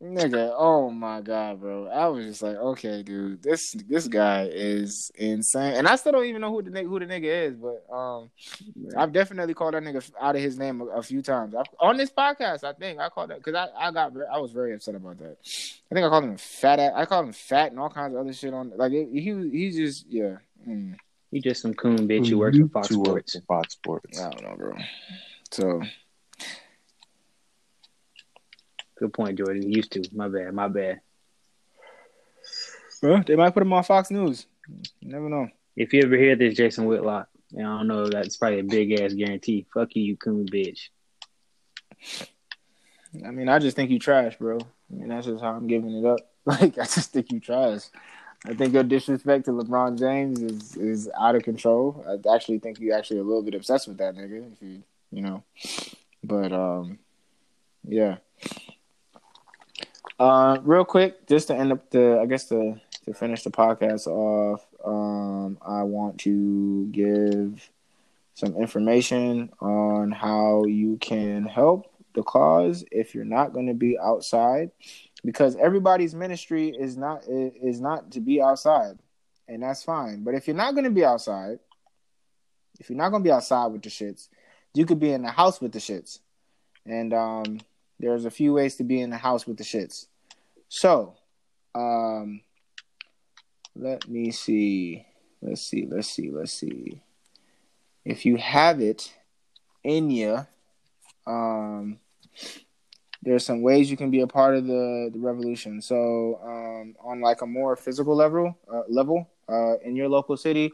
Nigga, 0.02 0.52
oh 0.58 0.90
my 0.90 1.20
god, 1.22 1.60
bro! 1.60 1.86
I 1.86 2.08
was 2.08 2.26
just 2.26 2.42
like, 2.42 2.56
okay, 2.56 3.02
dude, 3.02 3.42
this 3.42 3.72
this 3.88 4.06
guy 4.06 4.48
is 4.52 5.10
insane, 5.14 5.74
and 5.76 5.86
I 5.88 5.96
still 5.96 6.12
don't 6.12 6.26
even 6.26 6.40
know 6.42 6.50
who 6.50 6.62
the 6.62 6.70
nigga, 6.70 6.88
who 6.88 6.98
the 6.98 7.06
nigga 7.06 7.24
is, 7.48 7.54
but 7.54 7.84
um, 7.90 8.28
I've 8.98 9.12
definitely 9.12 9.54
called 9.54 9.72
that 9.74 9.82
nigga 9.82 10.10
out 10.20 10.36
of 10.36 10.42
his 10.42 10.58
name 10.58 10.80
a, 10.82 10.86
a 10.86 11.02
few 11.02 11.22
times 11.22 11.54
I've, 11.54 11.64
on 11.80 11.96
this 11.96 12.10
podcast. 12.10 12.64
I 12.64 12.72
think 12.74 12.98
I 12.98 13.08
called 13.08 13.30
that 13.30 13.38
because 13.38 13.54
I, 13.54 13.68
I 13.88 13.90
got 13.92 14.12
I 14.30 14.38
was 14.38 14.52
very 14.52 14.74
upset 14.74 14.94
about 14.96 15.18
that. 15.20 15.36
I 15.90 15.94
think 15.94 16.04
I 16.04 16.08
called 16.10 16.24
him 16.24 16.36
fat. 16.36 16.80
I 16.80 17.06
called 17.06 17.26
him 17.26 17.32
fat 17.32 17.70
and 17.70 17.80
all 17.80 17.88
kinds 17.88 18.14
of 18.14 18.20
other 18.20 18.32
shit 18.32 18.52
on 18.52 18.72
like 18.76 18.92
it, 18.92 19.08
he 19.12 19.32
was- 19.32 19.50
he's 19.52 19.76
just 19.76 20.06
yeah. 20.08 20.36
Mm, 20.68 20.96
He 21.30 21.40
just 21.40 21.62
some 21.62 21.72
coon 21.72 22.08
bitch 22.08 22.28
who 22.28 22.38
works 22.38 22.58
for 22.58 22.68
Fox 22.68 22.88
To 22.88 22.98
work 22.98 23.06
Sports. 23.28 23.32
for 23.36 23.40
Fox 23.42 23.72
Sports. 23.74 24.20
I 24.20 24.30
don't 24.30 24.42
know, 24.42 24.56
bro. 24.56 24.74
So 25.50 25.80
Good 28.96 29.12
point, 29.12 29.38
Jordan. 29.38 29.70
Used 29.70 29.92
to. 29.92 30.02
My 30.12 30.28
bad. 30.28 30.54
My 30.54 30.68
bad. 30.68 31.00
well, 33.02 33.22
they 33.26 33.36
might 33.36 33.50
put 33.50 33.62
him 33.62 33.72
on 33.72 33.84
Fox 33.84 34.10
News. 34.10 34.46
You 35.00 35.10
never 35.10 35.28
know. 35.28 35.48
If 35.76 35.92
you 35.92 36.02
ever 36.02 36.16
hear 36.16 36.36
this, 36.36 36.54
Jason 36.54 36.86
Whitlock, 36.86 37.28
and 37.52 37.66
I 37.66 37.78
don't 37.78 37.88
know, 37.88 38.08
that's 38.08 38.36
probably 38.36 38.60
a 38.60 38.64
big 38.64 38.92
ass 38.92 39.12
guarantee. 39.12 39.66
Fuck 39.74 39.96
you, 39.96 40.02
you 40.02 40.16
coon 40.16 40.46
bitch. 40.46 40.88
I 43.24 43.30
mean, 43.30 43.48
I 43.48 43.58
just 43.58 43.76
think 43.76 43.90
you 43.90 43.98
trash, 43.98 44.36
bro. 44.38 44.58
I 44.58 44.94
mean, 44.94 45.08
that's 45.08 45.26
just 45.26 45.42
how 45.42 45.52
I'm 45.52 45.66
giving 45.66 45.96
it 45.96 46.04
up. 46.04 46.20
Like, 46.46 46.78
I 46.78 46.84
just 46.84 47.10
think 47.10 47.32
you 47.32 47.40
trash. 47.40 47.84
I 48.46 48.52
think 48.52 48.74
your 48.74 48.82
disrespect 48.82 49.46
to 49.46 49.52
LeBron 49.52 49.98
James 49.98 50.42
is 50.42 50.76
is 50.76 51.10
out 51.18 51.36
of 51.36 51.42
control. 51.42 52.04
I 52.06 52.34
actually 52.34 52.58
think 52.58 52.78
you 52.78 52.92
actually 52.92 53.20
a 53.20 53.22
little 53.22 53.42
bit 53.42 53.54
obsessed 53.54 53.88
with 53.88 53.96
that 53.96 54.14
nigga, 54.14 54.52
if 54.52 54.60
you 54.60 54.82
you 55.10 55.22
know. 55.22 55.42
But 56.22 56.52
um, 56.52 56.98
yeah. 57.88 58.16
Uh, 60.18 60.58
real 60.62 60.84
quick, 60.84 61.26
just 61.26 61.48
to 61.48 61.56
end 61.56 61.72
up 61.72 61.90
the, 61.90 62.18
I 62.20 62.26
guess 62.26 62.48
to 62.48 62.80
to 63.04 63.12
finish 63.12 63.42
the 63.42 63.50
podcast 63.50 64.06
off, 64.06 64.66
um, 64.84 65.58
I 65.60 65.82
want 65.82 66.18
to 66.20 66.88
give 66.90 67.70
some 68.34 68.56
information 68.56 69.50
on 69.60 70.10
how 70.10 70.64
you 70.66 70.96
can 70.98 71.44
help 71.44 71.92
the 72.14 72.22
cause 72.22 72.84
if 72.90 73.14
you're 73.14 73.24
not 73.24 73.52
going 73.52 73.66
to 73.66 73.74
be 73.74 73.98
outside 73.98 74.70
because 75.24 75.56
everybody's 75.56 76.14
ministry 76.14 76.68
is 76.68 76.96
not 76.96 77.24
is 77.28 77.80
not 77.80 78.12
to 78.12 78.20
be 78.20 78.40
outside 78.40 78.98
and 79.48 79.62
that's 79.62 79.82
fine. 79.82 80.22
But 80.22 80.34
if 80.34 80.46
you're 80.46 80.56
not 80.56 80.74
going 80.74 80.84
to 80.84 80.90
be 80.90 81.04
outside 81.04 81.58
if 82.80 82.90
you're 82.90 82.98
not 82.98 83.10
going 83.10 83.22
to 83.22 83.28
be 83.28 83.32
outside 83.32 83.66
with 83.68 83.82
the 83.82 83.90
shits 83.90 84.28
you 84.74 84.84
could 84.84 84.98
be 84.98 85.12
in 85.12 85.22
the 85.22 85.30
house 85.30 85.60
with 85.60 85.72
the 85.72 85.78
shits. 85.78 86.18
And 86.84 87.14
um 87.14 87.60
there's 87.98 88.24
a 88.24 88.30
few 88.30 88.52
ways 88.52 88.76
to 88.76 88.84
be 88.84 89.00
in 89.00 89.10
the 89.10 89.16
house 89.16 89.46
with 89.46 89.56
the 89.56 89.64
shits. 89.64 90.06
So 90.68 91.14
um 91.74 92.40
let 93.76 94.08
me 94.08 94.30
see. 94.30 95.06
Let's 95.42 95.62
see 95.62 95.86
let's 95.88 96.08
see 96.08 96.30
let's 96.30 96.52
see. 96.52 97.00
If 98.04 98.24
you 98.26 98.36
have 98.36 98.80
it 98.80 99.14
in 99.82 100.10
you 100.10 100.46
um 101.26 101.98
there's 103.22 103.46
some 103.46 103.62
ways 103.62 103.90
you 103.90 103.96
can 103.96 104.10
be 104.10 104.20
a 104.20 104.26
part 104.26 104.54
of 104.54 104.66
the 104.66 105.10
the 105.12 105.18
revolution. 105.18 105.80
So 105.80 106.40
um 106.42 106.96
on 107.00 107.20
like 107.20 107.42
a 107.42 107.46
more 107.46 107.76
physical 107.76 108.14
level 108.14 108.56
uh, 108.72 108.82
level 108.88 109.28
uh 109.48 109.78
in 109.78 109.96
your 109.96 110.08
local 110.08 110.36
city 110.36 110.72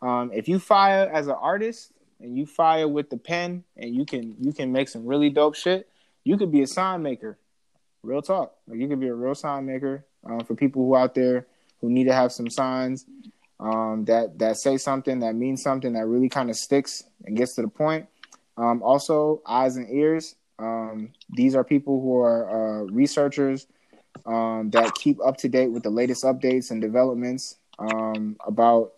um 0.00 0.30
if 0.32 0.48
you 0.48 0.58
fire 0.58 1.10
as 1.12 1.26
an 1.26 1.36
artist 1.40 1.92
and 2.20 2.38
you 2.38 2.46
fire 2.46 2.88
with 2.88 3.10
the 3.10 3.16
pen 3.16 3.64
and 3.76 3.94
you 3.94 4.04
can 4.04 4.36
you 4.40 4.52
can 4.52 4.72
make 4.72 4.88
some 4.88 5.04
really 5.06 5.28
dope 5.28 5.54
shit 5.54 5.88
you 6.24 6.36
could 6.36 6.52
be 6.52 6.62
a 6.62 6.66
sign 6.66 7.02
maker 7.02 7.38
real 8.02 8.22
talk 8.22 8.54
like 8.66 8.78
you 8.78 8.88
could 8.88 9.00
be 9.00 9.08
a 9.08 9.14
real 9.14 9.34
sign 9.34 9.66
maker 9.66 10.04
um, 10.24 10.40
for 10.40 10.54
people 10.54 10.84
who 10.84 10.96
out 10.96 11.14
there 11.14 11.46
who 11.80 11.90
need 11.90 12.04
to 12.04 12.12
have 12.12 12.32
some 12.32 12.48
signs 12.48 13.06
um, 13.62 14.04
that 14.06 14.38
that 14.38 14.56
say 14.56 14.76
something 14.76 15.20
that 15.20 15.34
means 15.34 15.62
something 15.62 15.92
that 15.92 16.06
really 16.06 16.28
kind 16.28 16.50
of 16.50 16.56
sticks 16.56 17.04
and 17.24 17.36
gets 17.36 17.54
to 17.54 17.62
the 17.62 17.68
point. 17.68 18.06
Um, 18.56 18.82
also, 18.82 19.40
eyes 19.46 19.76
and 19.76 19.88
ears. 19.88 20.34
Um, 20.58 21.10
these 21.30 21.54
are 21.54 21.64
people 21.64 22.00
who 22.00 22.18
are 22.18 22.50
uh, 22.50 22.82
researchers 22.84 23.66
um, 24.26 24.70
that 24.70 24.94
keep 24.94 25.18
up 25.24 25.36
to 25.38 25.48
date 25.48 25.68
with 25.68 25.82
the 25.82 25.90
latest 25.90 26.24
updates 26.24 26.70
and 26.70 26.80
developments 26.80 27.56
um, 27.78 28.36
about 28.46 28.92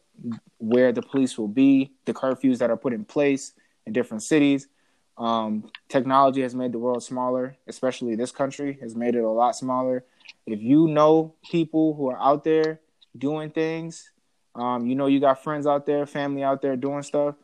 where 0.59 0.93
the 0.93 1.03
police 1.03 1.39
will 1.39 1.49
be, 1.49 1.93
the 2.07 2.15
curfews 2.15 2.59
that 2.59 2.71
are 2.71 2.77
put 2.77 2.93
in 2.93 3.05
place 3.05 3.53
in 3.87 3.93
different 3.93 4.23
cities. 4.23 4.67
Um, 5.16 5.70
technology 5.89 6.43
has 6.43 6.55
made 6.55 6.73
the 6.73 6.78
world 6.78 7.03
smaller, 7.03 7.57
especially 7.66 8.16
this 8.16 8.32
country 8.32 8.78
has 8.81 8.97
made 8.97 9.15
it 9.15 9.23
a 9.23 9.28
lot 9.28 9.55
smaller. 9.55 10.05
If 10.47 10.61
you 10.61 10.89
know 10.89 11.35
people 11.49 11.95
who 11.95 12.11
are 12.11 12.20
out 12.20 12.45
there 12.45 12.81
doing 13.16 13.51
things, 13.51 14.11
um, 14.55 14.86
you 14.86 14.95
know 14.95 15.07
you 15.07 15.20
got 15.20 15.43
friends 15.43 15.66
out 15.66 15.86
there, 15.86 16.07
family 16.07 16.43
out 16.43 16.62
there 16.62 16.77
doing 16.77 17.03
stuff, 17.03 17.36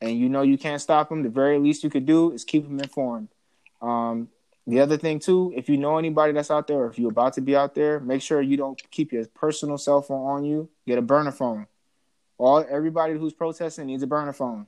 and 0.00 0.18
you 0.18 0.28
know 0.28 0.42
you 0.42 0.56
can't 0.56 0.80
stop 0.80 1.08
them. 1.08 1.22
The 1.22 1.28
very 1.28 1.58
least 1.58 1.82
you 1.82 1.90
could 1.90 2.06
do 2.06 2.32
is 2.32 2.44
keep 2.44 2.64
them 2.64 2.78
informed. 2.78 3.28
Um, 3.82 4.28
the 4.66 4.80
other 4.80 4.96
thing 4.96 5.18
too, 5.18 5.52
if 5.54 5.68
you 5.68 5.76
know 5.76 5.98
anybody 5.98 6.32
that's 6.32 6.50
out 6.50 6.66
there, 6.66 6.78
or 6.78 6.90
if 6.90 6.98
you're 6.98 7.10
about 7.10 7.34
to 7.34 7.40
be 7.40 7.54
out 7.54 7.74
there, 7.74 8.00
make 8.00 8.22
sure 8.22 8.40
you 8.40 8.56
don't 8.56 8.80
keep 8.90 9.12
your 9.12 9.26
personal 9.26 9.78
cell 9.78 10.00
phone 10.00 10.26
on 10.26 10.44
you. 10.44 10.68
Get 10.86 10.98
a 10.98 11.02
burner 11.02 11.32
phone. 11.32 11.66
All 12.38 12.64
everybody 12.68 13.14
who's 13.14 13.32
protesting 13.32 13.86
needs 13.86 14.02
a 14.02 14.06
burner 14.06 14.32
phone. 14.32 14.66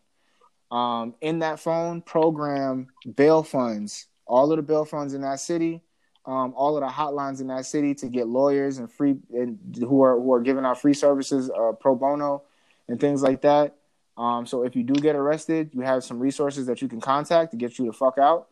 Um, 0.70 1.14
in 1.20 1.40
that 1.40 1.60
phone, 1.60 2.02
program 2.02 2.88
bail 3.14 3.42
funds. 3.42 4.06
All 4.26 4.50
of 4.50 4.56
the 4.56 4.62
bail 4.62 4.84
funds 4.84 5.14
in 5.14 5.20
that 5.20 5.38
city, 5.38 5.82
um, 6.24 6.52
all 6.56 6.76
of 6.76 6.82
the 6.82 6.92
hotlines 6.92 7.40
in 7.40 7.46
that 7.46 7.66
city 7.66 7.94
to 7.94 8.08
get 8.08 8.26
lawyers 8.26 8.78
and 8.78 8.90
free 8.90 9.16
and 9.32 9.58
who 9.78 10.02
are 10.02 10.18
who 10.18 10.32
are 10.32 10.40
giving 10.40 10.64
out 10.64 10.80
free 10.80 10.94
services, 10.94 11.48
uh, 11.50 11.72
pro 11.72 11.94
bono, 11.94 12.42
and 12.88 12.98
things 12.98 13.22
like 13.22 13.42
that. 13.42 13.76
Um, 14.16 14.46
so 14.46 14.64
if 14.64 14.74
you 14.74 14.82
do 14.82 14.94
get 14.94 15.14
arrested, 15.14 15.70
you 15.72 15.82
have 15.82 16.02
some 16.02 16.18
resources 16.18 16.66
that 16.66 16.82
you 16.82 16.88
can 16.88 17.00
contact 17.00 17.52
to 17.52 17.56
get 17.56 17.78
you 17.78 17.86
the 17.86 17.92
fuck 17.92 18.18
out. 18.18 18.48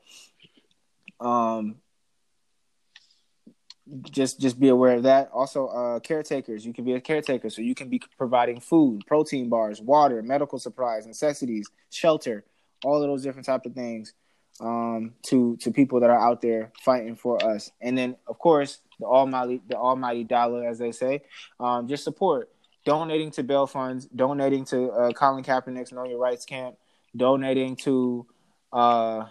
Um, 1.20 1.76
just 4.10 4.40
just 4.40 4.58
be 4.58 4.68
aware 4.68 4.96
of 4.96 5.02
that. 5.02 5.30
Also, 5.32 5.66
uh, 5.68 6.00
caretakers. 6.00 6.64
You 6.64 6.72
can 6.72 6.84
be 6.84 6.94
a 6.94 7.00
caretaker, 7.00 7.50
so 7.50 7.62
you 7.62 7.74
can 7.74 7.88
be 7.88 8.00
providing 8.16 8.60
food, 8.60 9.06
protein 9.06 9.48
bars, 9.48 9.80
water, 9.80 10.22
medical 10.22 10.58
supplies, 10.58 11.06
necessities, 11.06 11.68
shelter, 11.90 12.44
all 12.84 13.02
of 13.02 13.08
those 13.08 13.22
different 13.22 13.46
type 13.46 13.66
of 13.66 13.74
things 13.74 14.14
um, 14.60 15.12
to 15.24 15.56
to 15.58 15.70
people 15.70 16.00
that 16.00 16.10
are 16.10 16.18
out 16.18 16.40
there 16.40 16.72
fighting 16.82 17.16
for 17.16 17.44
us. 17.44 17.70
And 17.80 17.96
then, 17.96 18.16
of 18.26 18.38
course, 18.38 18.78
the 18.98 19.06
almighty 19.06 19.60
the 19.68 19.76
almighty 19.76 20.24
dollar, 20.24 20.66
as 20.66 20.78
they 20.78 20.92
say, 20.92 21.22
um, 21.60 21.88
just 21.88 22.04
support 22.04 22.50
donating 22.84 23.30
to 23.32 23.42
bail 23.42 23.66
funds, 23.66 24.06
donating 24.06 24.64
to 24.66 24.90
uh, 24.90 25.12
Colin 25.12 25.42
Kaepernick's 25.42 25.92
Know 25.92 26.04
Your 26.04 26.18
Rights 26.18 26.44
camp, 26.44 26.76
donating 27.16 27.76
to 27.76 28.26
uh, 28.72 29.26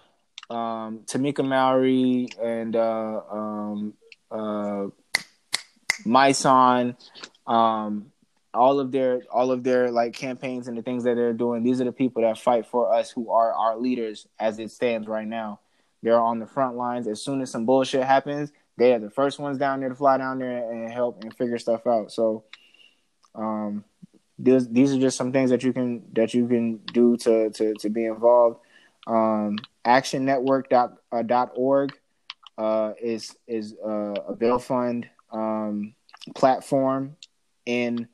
um, 0.49 1.01
Tamika 1.05 1.47
Mallory 1.47 2.27
and 2.41 2.75
uh, 2.75 3.21
um, 3.31 3.93
uh, 4.33 4.87
Mysonne, 6.05 6.95
um, 7.47 8.11
all 8.53 8.79
of 8.79 8.91
their 8.91 9.23
all 9.31 9.51
of 9.51 9.63
their 9.63 9.89
like 9.91 10.13
campaigns 10.13 10.67
and 10.67 10.77
the 10.77 10.81
things 10.81 11.05
that 11.05 11.15
they're 11.15 11.33
doing. 11.33 11.63
These 11.63 11.81
are 11.81 11.85
the 11.85 11.91
people 11.91 12.23
that 12.23 12.37
fight 12.37 12.65
for 12.65 12.93
us, 12.93 13.11
who 13.11 13.31
are 13.31 13.53
our 13.53 13.77
leaders 13.77 14.27
as 14.39 14.59
it 14.59 14.71
stands 14.71 15.07
right 15.07 15.27
now. 15.27 15.59
They're 16.01 16.19
on 16.19 16.39
the 16.39 16.47
front 16.47 16.75
lines. 16.75 17.07
As 17.07 17.21
soon 17.21 17.41
as 17.41 17.49
some 17.49 17.65
bullshit 17.65 18.03
happens, 18.03 18.51
they 18.77 18.93
are 18.93 18.99
the 18.99 19.09
first 19.09 19.39
ones 19.39 19.57
down 19.57 19.79
there 19.79 19.89
to 19.89 19.95
fly 19.95 20.17
down 20.17 20.39
there 20.39 20.69
and 20.69 20.91
help 20.91 21.23
and 21.23 21.33
figure 21.35 21.57
stuff 21.57 21.87
out. 21.87 22.11
So, 22.11 22.43
um, 23.35 23.85
these 24.37 24.67
these 24.67 24.93
are 24.93 24.99
just 24.99 25.17
some 25.17 25.31
things 25.31 25.51
that 25.51 25.63
you 25.63 25.73
can 25.73 26.03
that 26.13 26.33
you 26.33 26.47
can 26.47 26.77
do 26.91 27.15
to 27.17 27.49
to 27.51 27.73
to 27.75 27.89
be 27.89 28.05
involved. 28.05 28.59
Um, 29.05 29.57
actionnetwork.org 29.85 31.91
uh, 31.91 32.02
uh, 32.57 32.93
is 33.01 33.35
is 33.47 33.75
uh, 33.85 34.13
a 34.27 34.35
bail 34.35 34.59
fund 34.59 35.09
um, 35.31 35.95
platform 36.35 37.15
in 37.65 38.07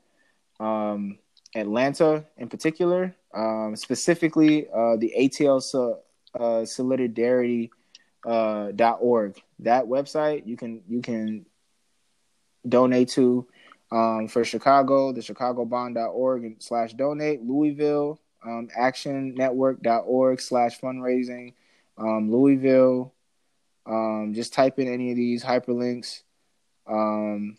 um, 0.58 1.18
Atlanta, 1.54 2.24
in 2.36 2.48
particular, 2.48 3.14
um, 3.34 3.74
specifically 3.76 4.68
uh, 4.68 4.96
the 4.96 5.12
ATL 5.18 5.62
so, 5.62 6.00
uh, 6.38 6.64
Solidarity 6.64 7.70
uh, 8.26 8.72
.org. 9.00 9.40
That 9.60 9.86
website 9.86 10.46
you 10.46 10.56
can 10.56 10.82
you 10.88 11.02
can 11.02 11.46
donate 12.68 13.08
to 13.10 13.46
um, 13.92 14.28
for 14.28 14.44
Chicago, 14.44 15.12
the 15.12 15.20
ChicagoBond.org 15.20 16.44
and 16.44 16.56
slash 16.60 16.92
donate. 16.94 17.42
Louisville, 17.42 18.20
um, 18.44 18.68
actionnetwork.org 18.78 20.40
slash 20.40 20.80
fundraising, 20.80 21.54
um, 21.98 22.30
Louisville. 22.30 23.12
Um, 23.90 24.32
just 24.34 24.52
type 24.52 24.78
in 24.78 24.86
any 24.86 25.10
of 25.10 25.16
these 25.16 25.42
hyperlinks. 25.42 26.22
Um, 26.86 27.56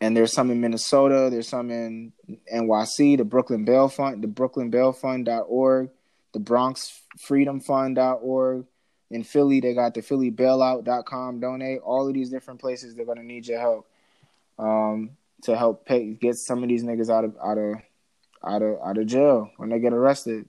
and 0.00 0.16
there's 0.16 0.32
some 0.32 0.50
in 0.50 0.60
Minnesota. 0.60 1.28
There's 1.30 1.48
some 1.48 1.70
in 1.70 2.12
NYC, 2.52 3.18
the 3.18 3.24
Brooklyn 3.24 3.64
Bail 3.64 3.88
Fund, 3.88 4.22
the 4.22 4.28
Brooklyn 4.28 4.70
Bail 4.70 4.92
Fund.org, 4.92 5.90
the 6.32 6.40
Bronx 6.40 7.00
Freedom 7.18 7.60
Fund.org. 7.60 8.64
In 9.10 9.22
Philly, 9.22 9.60
they 9.60 9.74
got 9.74 9.94
the 9.94 10.02
Philly 10.02 10.30
Bailout.com 10.30 11.40
donate. 11.40 11.80
All 11.80 12.08
of 12.08 12.14
these 12.14 12.30
different 12.30 12.60
places, 12.60 12.94
they're 12.94 13.04
going 13.04 13.18
to 13.18 13.24
need 13.24 13.46
your 13.46 13.60
help 13.60 13.86
um, 14.58 15.10
to 15.42 15.56
help 15.56 15.86
pay, 15.86 16.14
get 16.14 16.36
some 16.36 16.62
of 16.62 16.68
these 16.68 16.82
niggas 16.82 17.10
out 17.10 17.24
of 17.24 17.36
out 17.42 17.58
of 17.58 17.74
out 18.44 18.62
of 18.62 18.78
out 18.84 18.98
of 18.98 19.06
jail 19.06 19.50
when 19.58 19.68
they 19.68 19.78
get 19.78 19.92
arrested. 19.92 20.48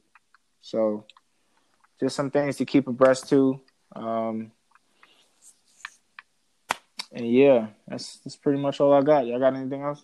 So 0.62 1.06
just 2.00 2.16
some 2.16 2.32
things 2.32 2.58
to 2.58 2.66
keep 2.66 2.88
abreast 2.88 3.30
to. 3.30 3.62
Um, 3.98 4.52
and 7.12 7.32
yeah, 7.32 7.68
that's 7.88 8.18
that's 8.18 8.36
pretty 8.36 8.60
much 8.60 8.80
all 8.80 8.94
I 8.94 9.02
got. 9.02 9.26
Y'all 9.26 9.40
got 9.40 9.56
anything 9.56 9.82
else? 9.82 10.04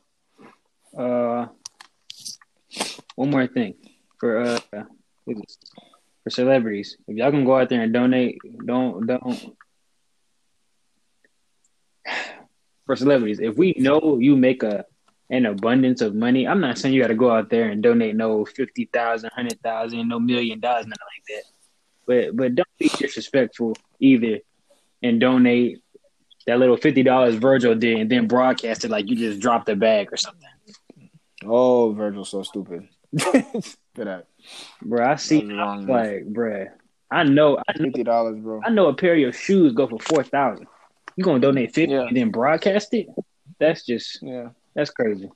Uh, 0.98 1.48
one 3.16 3.30
more 3.30 3.48
thing 3.48 3.76
for 4.20 4.42
uh 4.42 4.60
for 5.26 6.30
celebrities. 6.30 6.98
If 7.08 7.18
y'all 7.18 7.32
can 7.32 7.46
go 7.46 7.58
out 7.58 7.70
there 7.70 7.82
and 7.82 7.94
donate, 7.94 8.40
don't 8.66 9.06
don't 9.06 9.56
for 12.86 12.96
celebrities. 12.96 13.40
If 13.40 13.58
we 13.58 13.76
know 13.78 14.18
you 14.20 14.36
make 14.36 14.64
a 14.64 14.86
an 15.30 15.48
abundance 15.48 16.02
of 16.02 16.14
money. 16.14 16.48
I'm 16.48 16.60
not 16.60 16.78
saying 16.78 16.94
you 16.94 17.02
got 17.02 17.08
to 17.08 17.16
go 17.16 17.32
out 17.32 17.50
there 17.50 17.70
and 17.70 17.82
donate 17.82 18.16
no 18.16 18.46
fifty 18.46 18.86
thousand, 18.94 19.32
hundred 19.34 19.60
thousand, 19.62 20.08
no 20.08 20.20
million 20.20 20.60
dollars, 20.60 20.86
nothing 20.86 21.08
like 21.16 21.26
that. 21.30 21.44
But 22.06 22.36
but 22.36 22.56
don't 22.56 22.68
be 22.78 22.90
disrespectful 22.90 23.76
either, 24.00 24.40
and 25.02 25.20
donate 25.20 25.82
that 26.46 26.60
little 26.60 26.78
fifty 26.78 27.04
dollars 27.04 27.36
Virgil 27.36 27.76
did, 27.76 28.00
and 28.00 28.10
then 28.10 28.28
broadcast 28.28 28.86
it 28.86 28.92
like 28.92 29.10
you 29.10 29.16
just 29.16 29.40
dropped 29.40 29.70
a 29.70 29.76
bag 29.76 30.12
or 30.12 30.18
something. 30.18 30.50
Oh, 31.46 31.94
Virgil's 31.94 32.30
so 32.30 32.44
stupid. 32.44 32.88
For 33.20 34.06
that, 34.06 34.28
bro. 34.82 35.06
I 35.06 35.16
see. 35.16 35.42
I'm 35.42 35.86
like, 35.86 36.26
bro. 36.26 36.66
I 37.12 37.24
know. 37.24 37.58
I 37.58 37.78
know 37.78 37.86
fifty 37.86 38.04
dollars, 38.04 38.40
bro. 38.40 38.62
I 38.64 38.70
know 38.70 38.88
a 38.88 38.94
pair 38.94 39.14
of 39.14 39.20
your 39.20 39.34
shoes 39.34 39.74
go 39.74 39.88
for 39.88 40.00
four 40.00 40.24
thousand. 40.24 40.68
You 41.16 41.24
gonna 41.24 41.40
donate 41.40 41.74
fifty 41.74 41.94
yeah. 41.94 42.08
and 42.08 42.18
then 42.18 42.32
broadcast 42.32 42.94
it? 42.94 43.08
That's 43.60 43.86
just 43.86 44.24
yeah. 44.24 44.50
That's 44.74 44.90
crazy. 44.90 45.30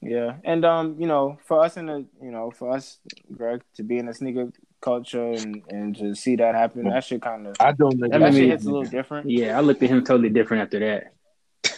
Yeah, 0.00 0.36
and 0.44 0.64
um, 0.64 0.96
you 0.98 1.06
know, 1.06 1.38
for 1.46 1.64
us 1.64 1.76
in 1.76 1.86
the, 1.86 2.06
you 2.22 2.30
know, 2.30 2.50
for 2.50 2.72
us, 2.72 2.98
Greg, 3.34 3.62
to 3.74 3.82
be 3.82 3.98
in 3.98 4.06
the 4.06 4.14
sneaker 4.14 4.50
culture 4.80 5.32
and 5.32 5.62
and 5.68 5.96
to 5.96 6.14
see 6.14 6.36
that 6.36 6.54
happen, 6.54 6.88
that 6.88 7.04
shit 7.04 7.22
kind 7.22 7.46
of, 7.46 7.56
I 7.60 7.72
don't 7.72 7.98
that, 8.00 8.10
that 8.10 8.34
shit 8.34 8.50
hits 8.50 8.64
a 8.64 8.70
little 8.70 8.84
different. 8.84 9.30
Yeah, 9.30 9.56
I 9.56 9.60
looked 9.60 9.82
at 9.82 9.90
him 9.90 10.04
totally 10.04 10.30
different 10.30 10.62
after 10.62 10.78
that. 10.80 11.12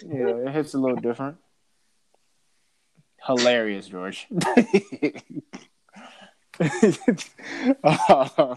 yeah, 0.06 0.48
it 0.48 0.52
hits 0.52 0.74
a 0.74 0.78
little 0.78 0.96
different. 0.96 1.38
Hilarious, 3.24 3.86
George. 3.88 4.26
uh, 6.60 8.56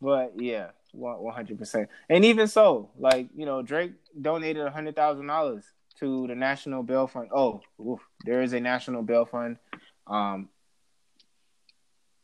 but 0.00 0.32
yeah, 0.36 0.70
one 0.92 1.34
hundred 1.34 1.58
percent. 1.58 1.88
And 2.08 2.24
even 2.24 2.48
so, 2.48 2.90
like 2.98 3.28
you 3.36 3.46
know, 3.46 3.62
Drake 3.62 3.92
donated 4.20 4.66
a 4.66 4.70
hundred 4.70 4.96
thousand 4.96 5.26
dollars 5.26 5.64
to 6.00 6.26
the 6.26 6.34
National 6.34 6.82
Bail 6.82 7.06
Fund. 7.06 7.30
Oh, 7.34 7.62
oof, 7.80 8.00
there 8.24 8.42
is 8.42 8.52
a 8.52 8.60
National 8.60 9.02
Bail 9.02 9.24
Fund. 9.24 9.58
Um, 10.06 10.48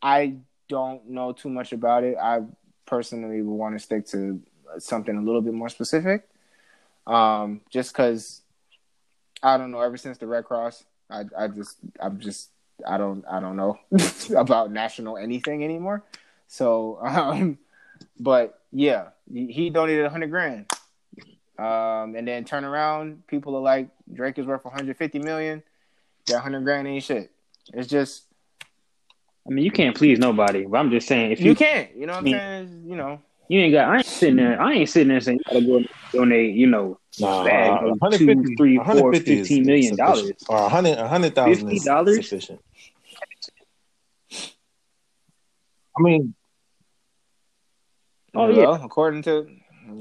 I 0.03 0.37
don't 0.71 1.11
know 1.11 1.33
too 1.33 1.51
much 1.51 1.73
about 1.73 2.05
it. 2.05 2.17
I 2.17 2.41
personally 2.87 3.43
would 3.43 3.55
want 3.55 3.75
to 3.75 3.79
stick 3.79 4.07
to 4.07 4.41
something 4.79 5.17
a 5.17 5.21
little 5.21 5.43
bit 5.43 5.53
more 5.53 5.69
specific. 5.69 6.29
Um, 7.07 7.61
just 7.69 7.93
because 7.93 8.43
I 9.43 9.59
don't 9.59 9.73
know. 9.73 9.81
Ever 9.81 9.97
since 9.97 10.17
the 10.19 10.27
Red 10.27 10.45
Cross, 10.45 10.85
I 11.11 11.25
I 11.37 11.49
just 11.49 11.77
I'm 12.01 12.21
just 12.21 12.51
I 12.87 12.97
don't 12.97 13.25
I 13.29 13.41
don't 13.41 13.57
know 13.57 13.79
about 14.37 14.71
national 14.71 15.19
anything 15.19 15.65
anymore. 15.65 16.05
So, 16.47 16.99
um, 17.03 17.59
but 18.19 18.61
yeah, 18.73 19.09
he 19.31 19.71
donated 19.71 20.05
a 20.05 20.11
hundred 20.11 20.31
grand. 20.31 20.71
Um, 21.59 22.15
and 22.17 22.27
then 22.27 22.45
turn 22.45 22.65
around, 22.65 23.27
people 23.27 23.55
are 23.55 23.61
like, 23.61 23.91
Drake 24.11 24.39
is 24.39 24.47
worth 24.47 24.65
150 24.65 25.19
million. 25.19 25.63
That 26.27 26.37
100 26.37 26.65
grand 26.65 26.89
ain't 26.89 27.05
shit. 27.05 27.31
It's 27.75 27.87
just. 27.87 28.25
I 29.51 29.53
mean, 29.53 29.65
you 29.65 29.73
can't 29.73 29.97
please 29.97 30.19
nobody, 30.21 30.65
but 30.65 30.79
I'm 30.79 30.91
just 30.91 31.09
saying 31.09 31.33
if 31.33 31.41
you, 31.41 31.51
you 31.51 31.55
can't, 31.57 31.91
you 31.97 32.07
know 32.07 32.13
what 32.13 32.19
I'm 32.21 32.23
I 32.23 32.25
mean- 32.25 32.35
saying? 32.69 32.85
You 32.87 32.97
know, 32.97 33.21
you 33.49 33.59
ain't 33.61 33.73
got, 33.73 33.89
I 33.89 33.97
ain't 33.97 34.07
sitting 34.07 34.37
there, 34.37 34.63
I 34.63 34.73
ain't 34.75 34.89
sitting 34.89 35.09
there 35.09 35.21
saying 35.21 35.41
you 35.53 35.61
gotta 35.61 35.67
go 35.67 35.89
donate, 36.13 36.55
you 36.55 36.69
know, 36.69 36.99
Nah, 37.19 37.45
bag 37.45 37.83
of 37.83 37.99
150, 38.01 38.45
two, 38.51 38.57
three, 38.57 38.77
four, 38.77 38.85
150 38.87 39.41
is 39.41 39.49
15 39.49 39.67
million 39.67 39.97
dollars. 39.97 40.19
sufficient. 40.21 40.43
Or 40.49 40.61
100, 40.63 40.99
100,000 40.99 41.69
$50? 41.69 42.23
sufficient. 42.23 42.61
I 45.99 46.03
mean, 46.03 46.35
Oh 48.33 48.49
yeah, 48.49 48.79
according 48.85 49.23
to. 49.23 49.49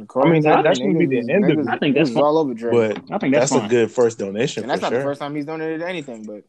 According 0.02 0.32
I 0.32 0.34
mean, 0.34 0.44
to 0.44 0.50
that- 0.50 0.56
that 0.58 0.64
them, 0.64 0.76
shouldn't 0.76 1.00
be 1.00 1.06
the 1.08 1.16
niggas- 1.24 1.30
end 1.34 1.52
of 1.52 1.60
it. 1.60 1.68
I 1.68 1.78
think 1.80 1.96
that's 1.96 2.16
all 2.16 2.38
over 2.38 2.54
Drake. 2.54 2.72
but 2.72 3.12
I 3.12 3.18
think 3.18 3.34
that's, 3.34 3.50
that's, 3.52 3.66
a 3.66 3.68
good 3.68 3.90
first 3.90 4.20
donation 4.20 4.62
and 4.64 4.70
that's 4.70 4.82
for 4.82 4.84
not 4.86 4.90
sure. 4.92 5.00
the 5.00 5.04
first 5.06 5.20
time 5.20 5.34
he's 5.34 5.46
donated 5.46 5.82
anything, 5.82 6.22
but 6.26 6.44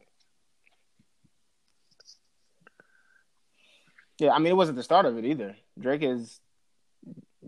yeah, 4.21 4.33
I 4.33 4.37
mean, 4.37 4.51
it 4.51 4.55
wasn't 4.55 4.77
the 4.77 4.83
start 4.83 5.07
of 5.07 5.17
it 5.17 5.25
either. 5.25 5.55
Drake 5.79 6.03
has 6.03 6.39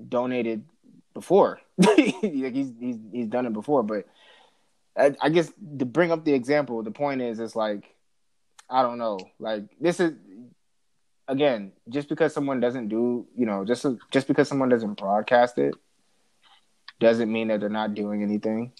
donated 0.10 0.66
before, 1.14 1.62
like 1.78 2.00
he's 2.00 2.74
he's 2.80 2.98
he's 3.12 3.28
done 3.28 3.45
it 3.45 3.54
before, 3.54 3.84
but 3.84 4.08
I, 4.98 5.16
I 5.22 5.30
guess 5.30 5.52
to 5.78 5.86
bring 5.86 6.12
up 6.12 6.26
the 6.26 6.34
example, 6.34 6.82
the 6.82 6.90
point 6.90 7.22
is, 7.22 7.40
it's 7.40 7.56
like 7.56 7.84
I 8.68 8.82
don't 8.82 8.98
know, 8.98 9.20
like 9.38 9.66
this 9.80 10.00
is 10.00 10.14
again, 11.28 11.74
just 11.90 12.10
because 12.10 12.34
someone 12.34 12.60
doesn't 12.60 12.88
do, 12.88 13.28
you 13.38 13.45
know, 13.45 13.66
just 13.66 13.86
just 14.10 14.28
because 14.28 14.48
someone 14.48 14.70
doesn't 14.70 14.95
broadcast 14.95 15.60
it, 15.60 15.76
doesn't 17.00 17.32
mean 17.32 17.50
that 17.50 17.60
they're 17.60 17.70
not 17.70 17.94
doing 17.94 18.24
anything. 18.24 18.72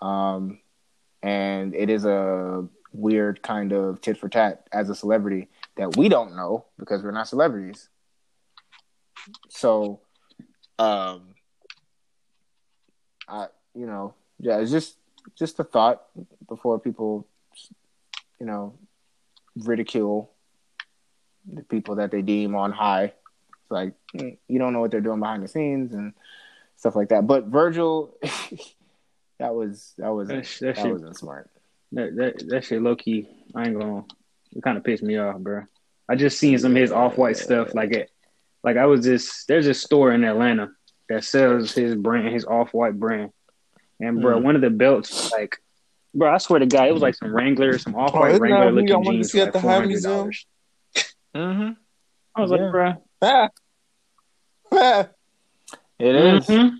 Um, 0.00 0.60
and 1.20 1.74
it 1.74 1.90
is 1.90 2.04
a 2.04 2.68
weird 2.92 3.42
kind 3.42 3.72
of 3.72 4.00
tit 4.00 4.18
for 4.18 4.28
tat 4.28 4.68
as 4.72 4.88
a 4.88 4.94
celebrity 4.94 5.48
that 5.76 5.96
we 5.96 6.08
don't 6.08 6.36
know 6.36 6.66
because 6.78 7.02
we're 7.02 7.10
not 7.10 7.28
celebrities. 7.28 7.88
So, 9.48 10.00
um, 10.78 11.34
I 13.28 13.46
you 13.74 13.86
know 13.86 14.14
yeah, 14.38 14.58
it's 14.58 14.70
just 14.70 14.96
just 15.36 15.58
a 15.58 15.64
thought 15.64 16.02
before 16.48 16.78
people, 16.78 17.26
you 18.38 18.46
know, 18.46 18.74
ridicule 19.56 20.30
the 21.50 21.62
people 21.62 21.96
that 21.96 22.10
they 22.10 22.22
deem 22.22 22.54
on 22.54 22.72
high. 22.72 23.04
It's 23.62 23.70
like 23.70 23.94
mm, 24.14 24.36
you 24.48 24.58
don't 24.58 24.72
know 24.72 24.80
what 24.80 24.90
they're 24.90 25.00
doing 25.00 25.20
behind 25.20 25.42
the 25.42 25.48
scenes 25.48 25.94
and 25.94 26.12
stuff 26.76 26.96
like 26.96 27.08
that. 27.08 27.26
But 27.26 27.46
Virgil, 27.46 28.16
that 29.38 29.54
was 29.54 29.94
that 29.98 30.10
was 30.10 30.28
That, 30.28 30.44
that, 30.44 30.60
that 30.60 30.76
shit, 30.76 30.92
wasn't 30.92 31.16
smart. 31.16 31.50
that, 31.92 32.16
that, 32.16 32.48
that 32.48 32.64
shit 32.64 32.82
low 32.82 32.96
key, 32.96 33.28
I 33.54 33.66
ain't 33.66 33.78
gonna, 33.78 34.04
it 34.54 34.62
kind 34.62 34.76
of 34.78 34.84
pissed 34.84 35.02
me 35.02 35.16
off, 35.18 35.38
bro. 35.38 35.62
I 36.08 36.16
just 36.16 36.38
seen 36.38 36.58
some 36.58 36.72
of 36.72 36.76
his 36.80 36.92
off 36.92 37.16
white 37.16 37.36
stuff. 37.36 37.74
Like 37.74 37.92
it, 37.92 38.10
like 38.62 38.76
I 38.76 38.86
was 38.86 39.04
just, 39.04 39.46
there's 39.48 39.66
a 39.66 39.74
store 39.74 40.12
in 40.12 40.24
Atlanta 40.24 40.70
that 41.08 41.24
sells 41.24 41.72
his 41.72 41.94
brand, 41.94 42.32
his 42.34 42.44
off 42.44 42.72
white 42.74 42.98
brand. 42.98 43.30
And 44.00 44.20
bro, 44.20 44.38
Mm. 44.38 44.42
one 44.42 44.54
of 44.56 44.62
the 44.62 44.70
belts, 44.70 45.30
like, 45.32 45.56
bro, 46.14 46.32
I 46.34 46.38
swear 46.38 46.58
to 46.60 46.66
God, 46.66 46.88
it 46.88 46.92
was 46.92 47.02
like 47.02 47.14
some 47.14 47.34
Wrangler, 47.34 47.78
some 47.78 47.94
off 47.94 48.12
white 48.14 48.30
isn't 48.32 48.42
Wrangler 48.42 48.70
who 48.70 48.74
looking 48.76 48.88
y'all 48.88 49.02
wanted 49.02 49.18
to 49.18 49.18
jeans 49.18 49.32
see 49.32 49.38
for 49.38 49.42
at 49.42 49.44
like 49.46 49.52
the 49.54 49.60
four 49.60 49.70
High 49.70 49.74
hundred 49.76 49.88
Museum? 49.88 50.14
dollars. 50.16 50.46
Mm-hmm. 51.34 51.72
I 52.36 52.40
was 52.40 52.50
Yeah. 52.50 52.56
like, 52.56 52.70
bro, 52.70 52.92
Ah. 53.22 53.48
Ah. 54.72 55.08
It 55.98 56.16
is. 56.16 56.46
mhm. 56.48 56.70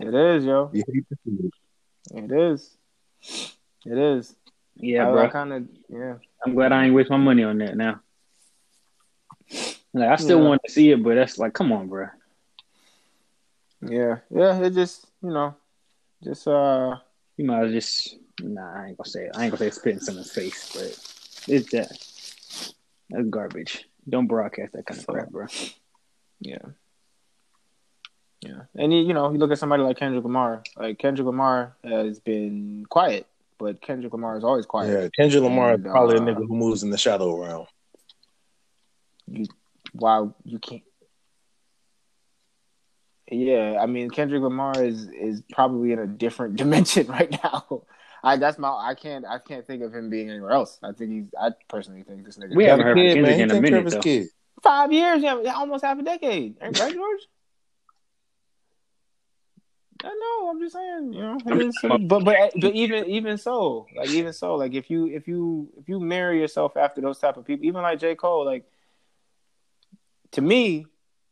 It 0.00 0.14
is, 0.14 0.44
yo. 0.44 0.70
You 0.72 0.84
hate 0.92 1.08
to 1.08 1.16
see 1.24 1.48
it. 1.48 2.24
It 2.24 2.32
is. 2.32 2.76
It 3.84 3.98
is. 3.98 4.34
yeah, 4.76 5.08
I, 5.08 5.10
bro. 5.10 5.24
I 5.24 5.28
kind 5.28 5.52
of 5.52 5.68
yeah. 5.88 6.14
I'm 6.46 6.54
glad 6.54 6.70
I 6.72 6.84
ain't 6.84 6.94
waste 6.94 7.10
my 7.10 7.16
money 7.16 7.42
on 7.42 7.58
that 7.58 7.76
now. 7.76 8.00
Like 9.92 10.10
I 10.10 10.16
still 10.16 10.40
Yeah. 10.42 10.48
want 10.48 10.60
to 10.64 10.70
see 10.70 10.90
it, 10.92 11.02
but 11.02 11.16
that's 11.16 11.38
like, 11.38 11.52
come 11.54 11.72
on, 11.72 11.88
bro. 11.88 12.06
Yeah, 13.82 14.18
yeah. 14.30 14.60
It 14.62 14.70
just 14.74 15.06
you 15.22 15.30
know, 15.30 15.56
just 16.22 16.46
uh, 16.46 16.96
You 17.36 17.44
might 17.46 17.64
as 17.66 17.72
just 17.72 18.16
nah. 18.40 18.74
I 18.82 18.86
ain't 18.88 18.96
gonna 18.98 19.08
say 19.08 19.24
it. 19.26 19.32
I 19.36 19.42
ain't 19.44 19.50
gonna 19.50 19.58
say 19.58 19.70
spit 19.70 19.94
in 19.94 20.00
someone's 20.00 20.30
face, 20.32 20.72
but 20.72 21.52
it's 21.52 21.70
that. 21.72 21.88
That's 23.10 23.28
garbage. 23.28 23.88
Don't 24.08 24.26
broadcast 24.28 24.72
that 24.74 24.86
kind 24.86 24.98
of 25.00 25.04
So- 25.04 25.12
crap, 25.12 25.30
bro. 25.30 25.46
yeah, 26.40 26.58
yeah. 28.40 28.62
And 28.76 28.92
you, 28.92 29.00
you 29.00 29.14
know, 29.14 29.32
you 29.32 29.38
look 29.38 29.50
at 29.50 29.58
somebody 29.58 29.82
like 29.82 29.96
Kendrick 29.98 30.22
Lamar. 30.24 30.62
Like 30.76 30.98
Kendrick 30.98 31.26
Lamar 31.26 31.76
has 31.82 32.20
been 32.20 32.84
quiet, 32.88 33.26
but 33.58 33.80
Kendrick 33.80 34.12
Lamar 34.12 34.36
is 34.36 34.44
always 34.44 34.66
quiet. 34.66 34.90
Yeah, 34.92 35.08
Kendrick 35.16 35.42
Lamar 35.42 35.74
is 35.74 35.80
And, 35.80 35.84
probably 35.84 36.16
a 36.16 36.20
uh, 36.20 36.24
nigga 36.24 36.46
who 36.46 36.56
moves 36.56 36.82
in 36.82 36.90
the 36.90 36.98
shadow 36.98 37.40
realm. 37.40 37.66
You, 39.26 39.46
wow, 39.94 40.34
you 40.44 40.58
can't. 40.58 40.82
Yeah, 43.30 43.78
I 43.80 43.86
mean 43.86 44.10
Kendrick 44.10 44.42
Lamar 44.42 44.80
is 44.82 45.08
is 45.08 45.42
probably 45.52 45.92
in 45.92 45.98
a 45.98 46.06
different 46.06 46.56
dimension 46.62 47.06
right 47.08 47.30
now. 47.42 47.82
I 48.22 48.36
that's 48.36 48.58
my 48.58 48.68
I 48.68 48.94
can't 48.94 49.24
I 49.26 49.38
can't 49.38 49.66
think 49.66 49.82
of 49.82 49.92
him 49.94 50.10
being 50.10 50.30
anywhere 50.30 50.52
else. 50.52 50.78
I 50.82 50.92
think 50.92 51.10
he's 51.10 51.24
I 51.38 51.50
personally 51.68 52.02
think 52.04 52.24
this 52.24 52.38
nigga 52.38 52.54
We 52.54 52.64
haven't 52.66 52.82
a 52.82 52.84
heard 52.84 52.98
from 53.00 53.08
kid, 53.08 53.14
Kendrick 53.14 53.38
man. 53.38 53.40
In 53.40 53.50
a 53.50 53.54
minute, 53.54 53.90
though. 53.90 54.00
kid. 54.00 54.28
five 54.62 54.92
years, 54.92 55.22
yeah, 55.22 55.34
almost 55.54 55.84
half 55.84 55.98
a 55.98 56.02
decade, 56.02 56.56
right, 56.60 56.94
George? 56.94 57.20
I 60.04 60.08
know. 60.08 60.50
I'm 60.50 60.60
just 60.60 60.74
saying, 60.74 61.12
you 61.12 61.20
know. 61.20 62.08
but 62.08 62.24
but 62.24 62.36
eh, 62.36 62.50
but 62.56 62.74
even 62.74 63.06
even 63.06 63.38
so, 63.38 63.86
like 63.96 64.10
even 64.10 64.32
so, 64.32 64.54
like 64.54 64.74
if 64.74 64.90
you 64.90 65.06
if 65.06 65.26
you 65.26 65.68
if 65.78 65.88
you 65.88 66.00
marry 66.00 66.40
yourself 66.40 66.76
after 66.76 67.00
those 67.00 67.18
type 67.18 67.36
of 67.36 67.44
people, 67.44 67.64
even 67.66 67.82
like 67.82 67.98
J 67.98 68.14
Cole, 68.14 68.44
like 68.44 68.64
to 70.32 70.42
me, 70.42 70.86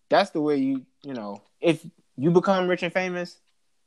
that's 0.08 0.30
the 0.30 0.40
way 0.40 0.56
you 0.56 0.86
you 1.02 1.14
know 1.14 1.42
if 1.60 1.84
you 2.16 2.30
become 2.30 2.68
rich 2.68 2.82
and 2.82 2.92
famous, 2.92 3.38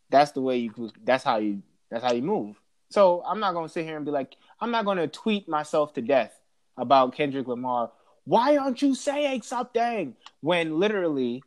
that's 0.10 0.32
the 0.32 0.42
way 0.42 0.58
you 0.58 0.92
that's 1.04 1.24
how 1.24 1.38
you 1.38 1.62
that's 1.90 2.04
how 2.04 2.14
you 2.14 2.22
move. 2.22 2.60
So 2.90 3.24
I'm 3.26 3.40
not 3.40 3.54
gonna 3.54 3.70
sit 3.70 3.86
here 3.86 3.98
and 3.98 4.06
be 4.06 4.12
like 4.12 4.36
I'm 4.60 4.72
not 4.72 4.86
gonna 4.86 5.08
tweet 5.08 5.48
myself 5.48 5.94
to 5.94 6.02
death 6.02 6.40
about 6.78 7.16
Kendrick 7.16 7.48
Lamar. 7.48 7.92
Why 8.26 8.58
aren't 8.58 8.82
you 8.82 8.94
saying 8.94 9.44
something 9.44 10.16
when 10.42 10.80
literally 10.80 11.44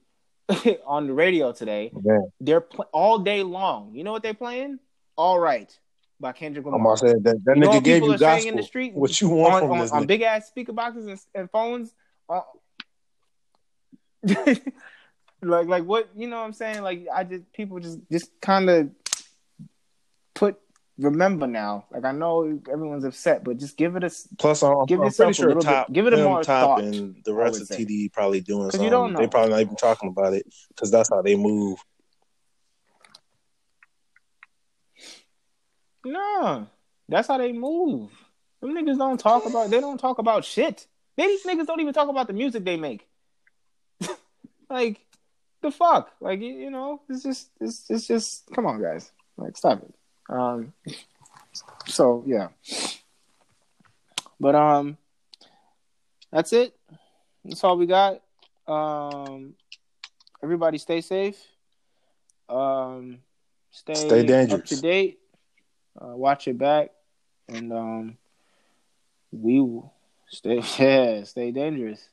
on 0.87 1.07
the 1.07 1.13
radio 1.13 1.53
today 1.53 1.91
Man, 2.03 2.31
they're 2.41 2.61
pl- 2.61 2.89
all 2.93 3.19
day 3.19 3.43
long. 3.43 3.95
You 3.95 4.05
know 4.05 4.13
what 4.13 4.23
they're 4.23 4.35
playing? 4.35 4.79
All 5.17 5.39
right 5.39 5.71
by 6.21 6.33
Kendrick 6.33 6.67
I'm 6.67 6.73
Lamar. 6.73 6.97
say 6.97 7.15
that, 7.15 7.23
that 7.45 7.57
You 7.57 7.63
nigga 7.63 7.67
what 7.67 7.85
gave 7.85 8.03
people 8.03 8.09
you 8.09 8.15
are 8.15 8.19
saying 8.19 8.49
in 8.49 8.57
the 8.57 8.63
street? 8.63 8.95
What 8.95 9.21
you 9.21 9.31
want 9.31 9.55
on, 9.55 9.61
from 9.63 9.73
on, 9.73 9.79
this 9.79 9.91
on 9.91 10.07
big 10.07 10.23
ass 10.23 10.47
speaker 10.47 10.73
boxes 10.73 11.07
and, 11.07 11.21
and 11.35 11.51
phones. 11.51 11.95
Uh, 12.29 12.43
like 15.43 15.67
like 15.67 15.85
what 15.85 16.11
you 16.15 16.29
know 16.29 16.37
what 16.37 16.45
I'm 16.45 16.53
saying? 16.53 16.83
Like 16.83 17.07
I 17.13 17.25
just 17.25 17.51
people 17.53 17.81
just 17.81 17.99
just 18.13 18.31
kind 18.41 18.69
of 18.69 18.91
remember 21.01 21.47
now. 21.47 21.87
Like 21.91 22.05
I 22.05 22.13
know 22.13 22.61
everyone's 22.71 23.05
upset, 23.05 23.43
but 23.45 23.59
just 23.59 23.77
give 23.77 23.97
it 23.97 24.05
a 24.05 24.11
Plus, 24.39 24.63
I'm, 24.63 24.87
Give 24.87 25.01
I'm 25.01 25.11
pretty 25.11 25.33
sure 25.33 25.49
little 25.49 25.63
bit- 25.63 25.69
top, 25.69 25.93
give 25.93 26.07
it 26.07 26.15
a 26.15 26.19
more 26.19 26.43
top, 26.43 26.79
thought, 26.79 26.85
and 26.85 27.17
the 27.25 27.35
rest 27.35 27.61
of 27.61 27.67
say. 27.67 27.85
TD 27.85 28.13
probably 28.13 28.41
doing 28.41 28.71
something. 28.71 28.83
you 28.83 28.91
don't 28.91 29.13
know. 29.13 29.21
They 29.21 29.27
probably 29.27 29.51
not 29.51 29.61
even 29.61 29.77
talking 29.77 30.09
about 30.11 30.35
it 30.35 30.47
because 30.69 30.91
that's 30.91 31.09
how 31.11 31.23
they 31.23 31.37
move. 31.37 31.79
No, 36.05 36.67
that's 37.09 37.29
how 37.29 37.39
they 37.39 37.53
move. 37.53 38.11
Them 38.61 38.75
niggas 38.75 38.99
don't 38.99 39.19
talk 39.19 39.47
about. 39.47 39.71
They 39.71 39.81
don't 39.81 39.99
talk 39.99 40.19
about 40.19 40.45
shit. 40.45 40.87
They, 41.17 41.27
these 41.27 41.45
niggas 41.45 41.67
don't 41.67 41.81
even 41.81 41.93
talk 41.93 42.09
about 42.09 42.27
the 42.27 42.33
music 42.33 42.65
they 42.65 42.77
make. 42.77 43.07
like 44.71 45.01
the 45.63 45.71
fuck, 45.71 46.11
like 46.21 46.41
you, 46.41 46.53
you 46.55 46.71
know, 46.71 47.03
it's 47.09 47.23
just, 47.23 47.51
it's, 47.61 47.91
it's 47.91 48.07
just. 48.07 48.51
Come 48.55 48.67
on, 48.67 48.81
guys, 48.81 49.11
like 49.37 49.57
stop 49.57 49.83
it. 49.83 49.95
Um, 50.31 50.73
so 51.87 52.23
yeah, 52.25 52.49
but 54.39 54.55
um, 54.55 54.97
that's 56.31 56.53
it. 56.53 56.75
That's 57.45 57.65
all 57.65 57.77
we 57.77 57.87
got. 57.87 58.23
Um, 58.69 59.55
everybody, 60.43 60.79
stay 60.79 61.01
safe. 61.01 61.37
Um, 62.49 63.19
stay 63.73 63.95
Stay 63.95 64.23
dangerous. 64.27 64.61
up 64.61 64.67
to 64.67 64.77
date. 64.81 65.19
Uh, 66.01 66.15
watch 66.17 66.47
your 66.47 66.55
back, 66.55 66.93
and 67.49 67.73
um, 67.73 68.19
we 69.33 69.61
will 69.61 69.93
stay 70.29 70.63
yeah, 70.79 71.25
stay 71.25 71.51
dangerous. 71.51 72.09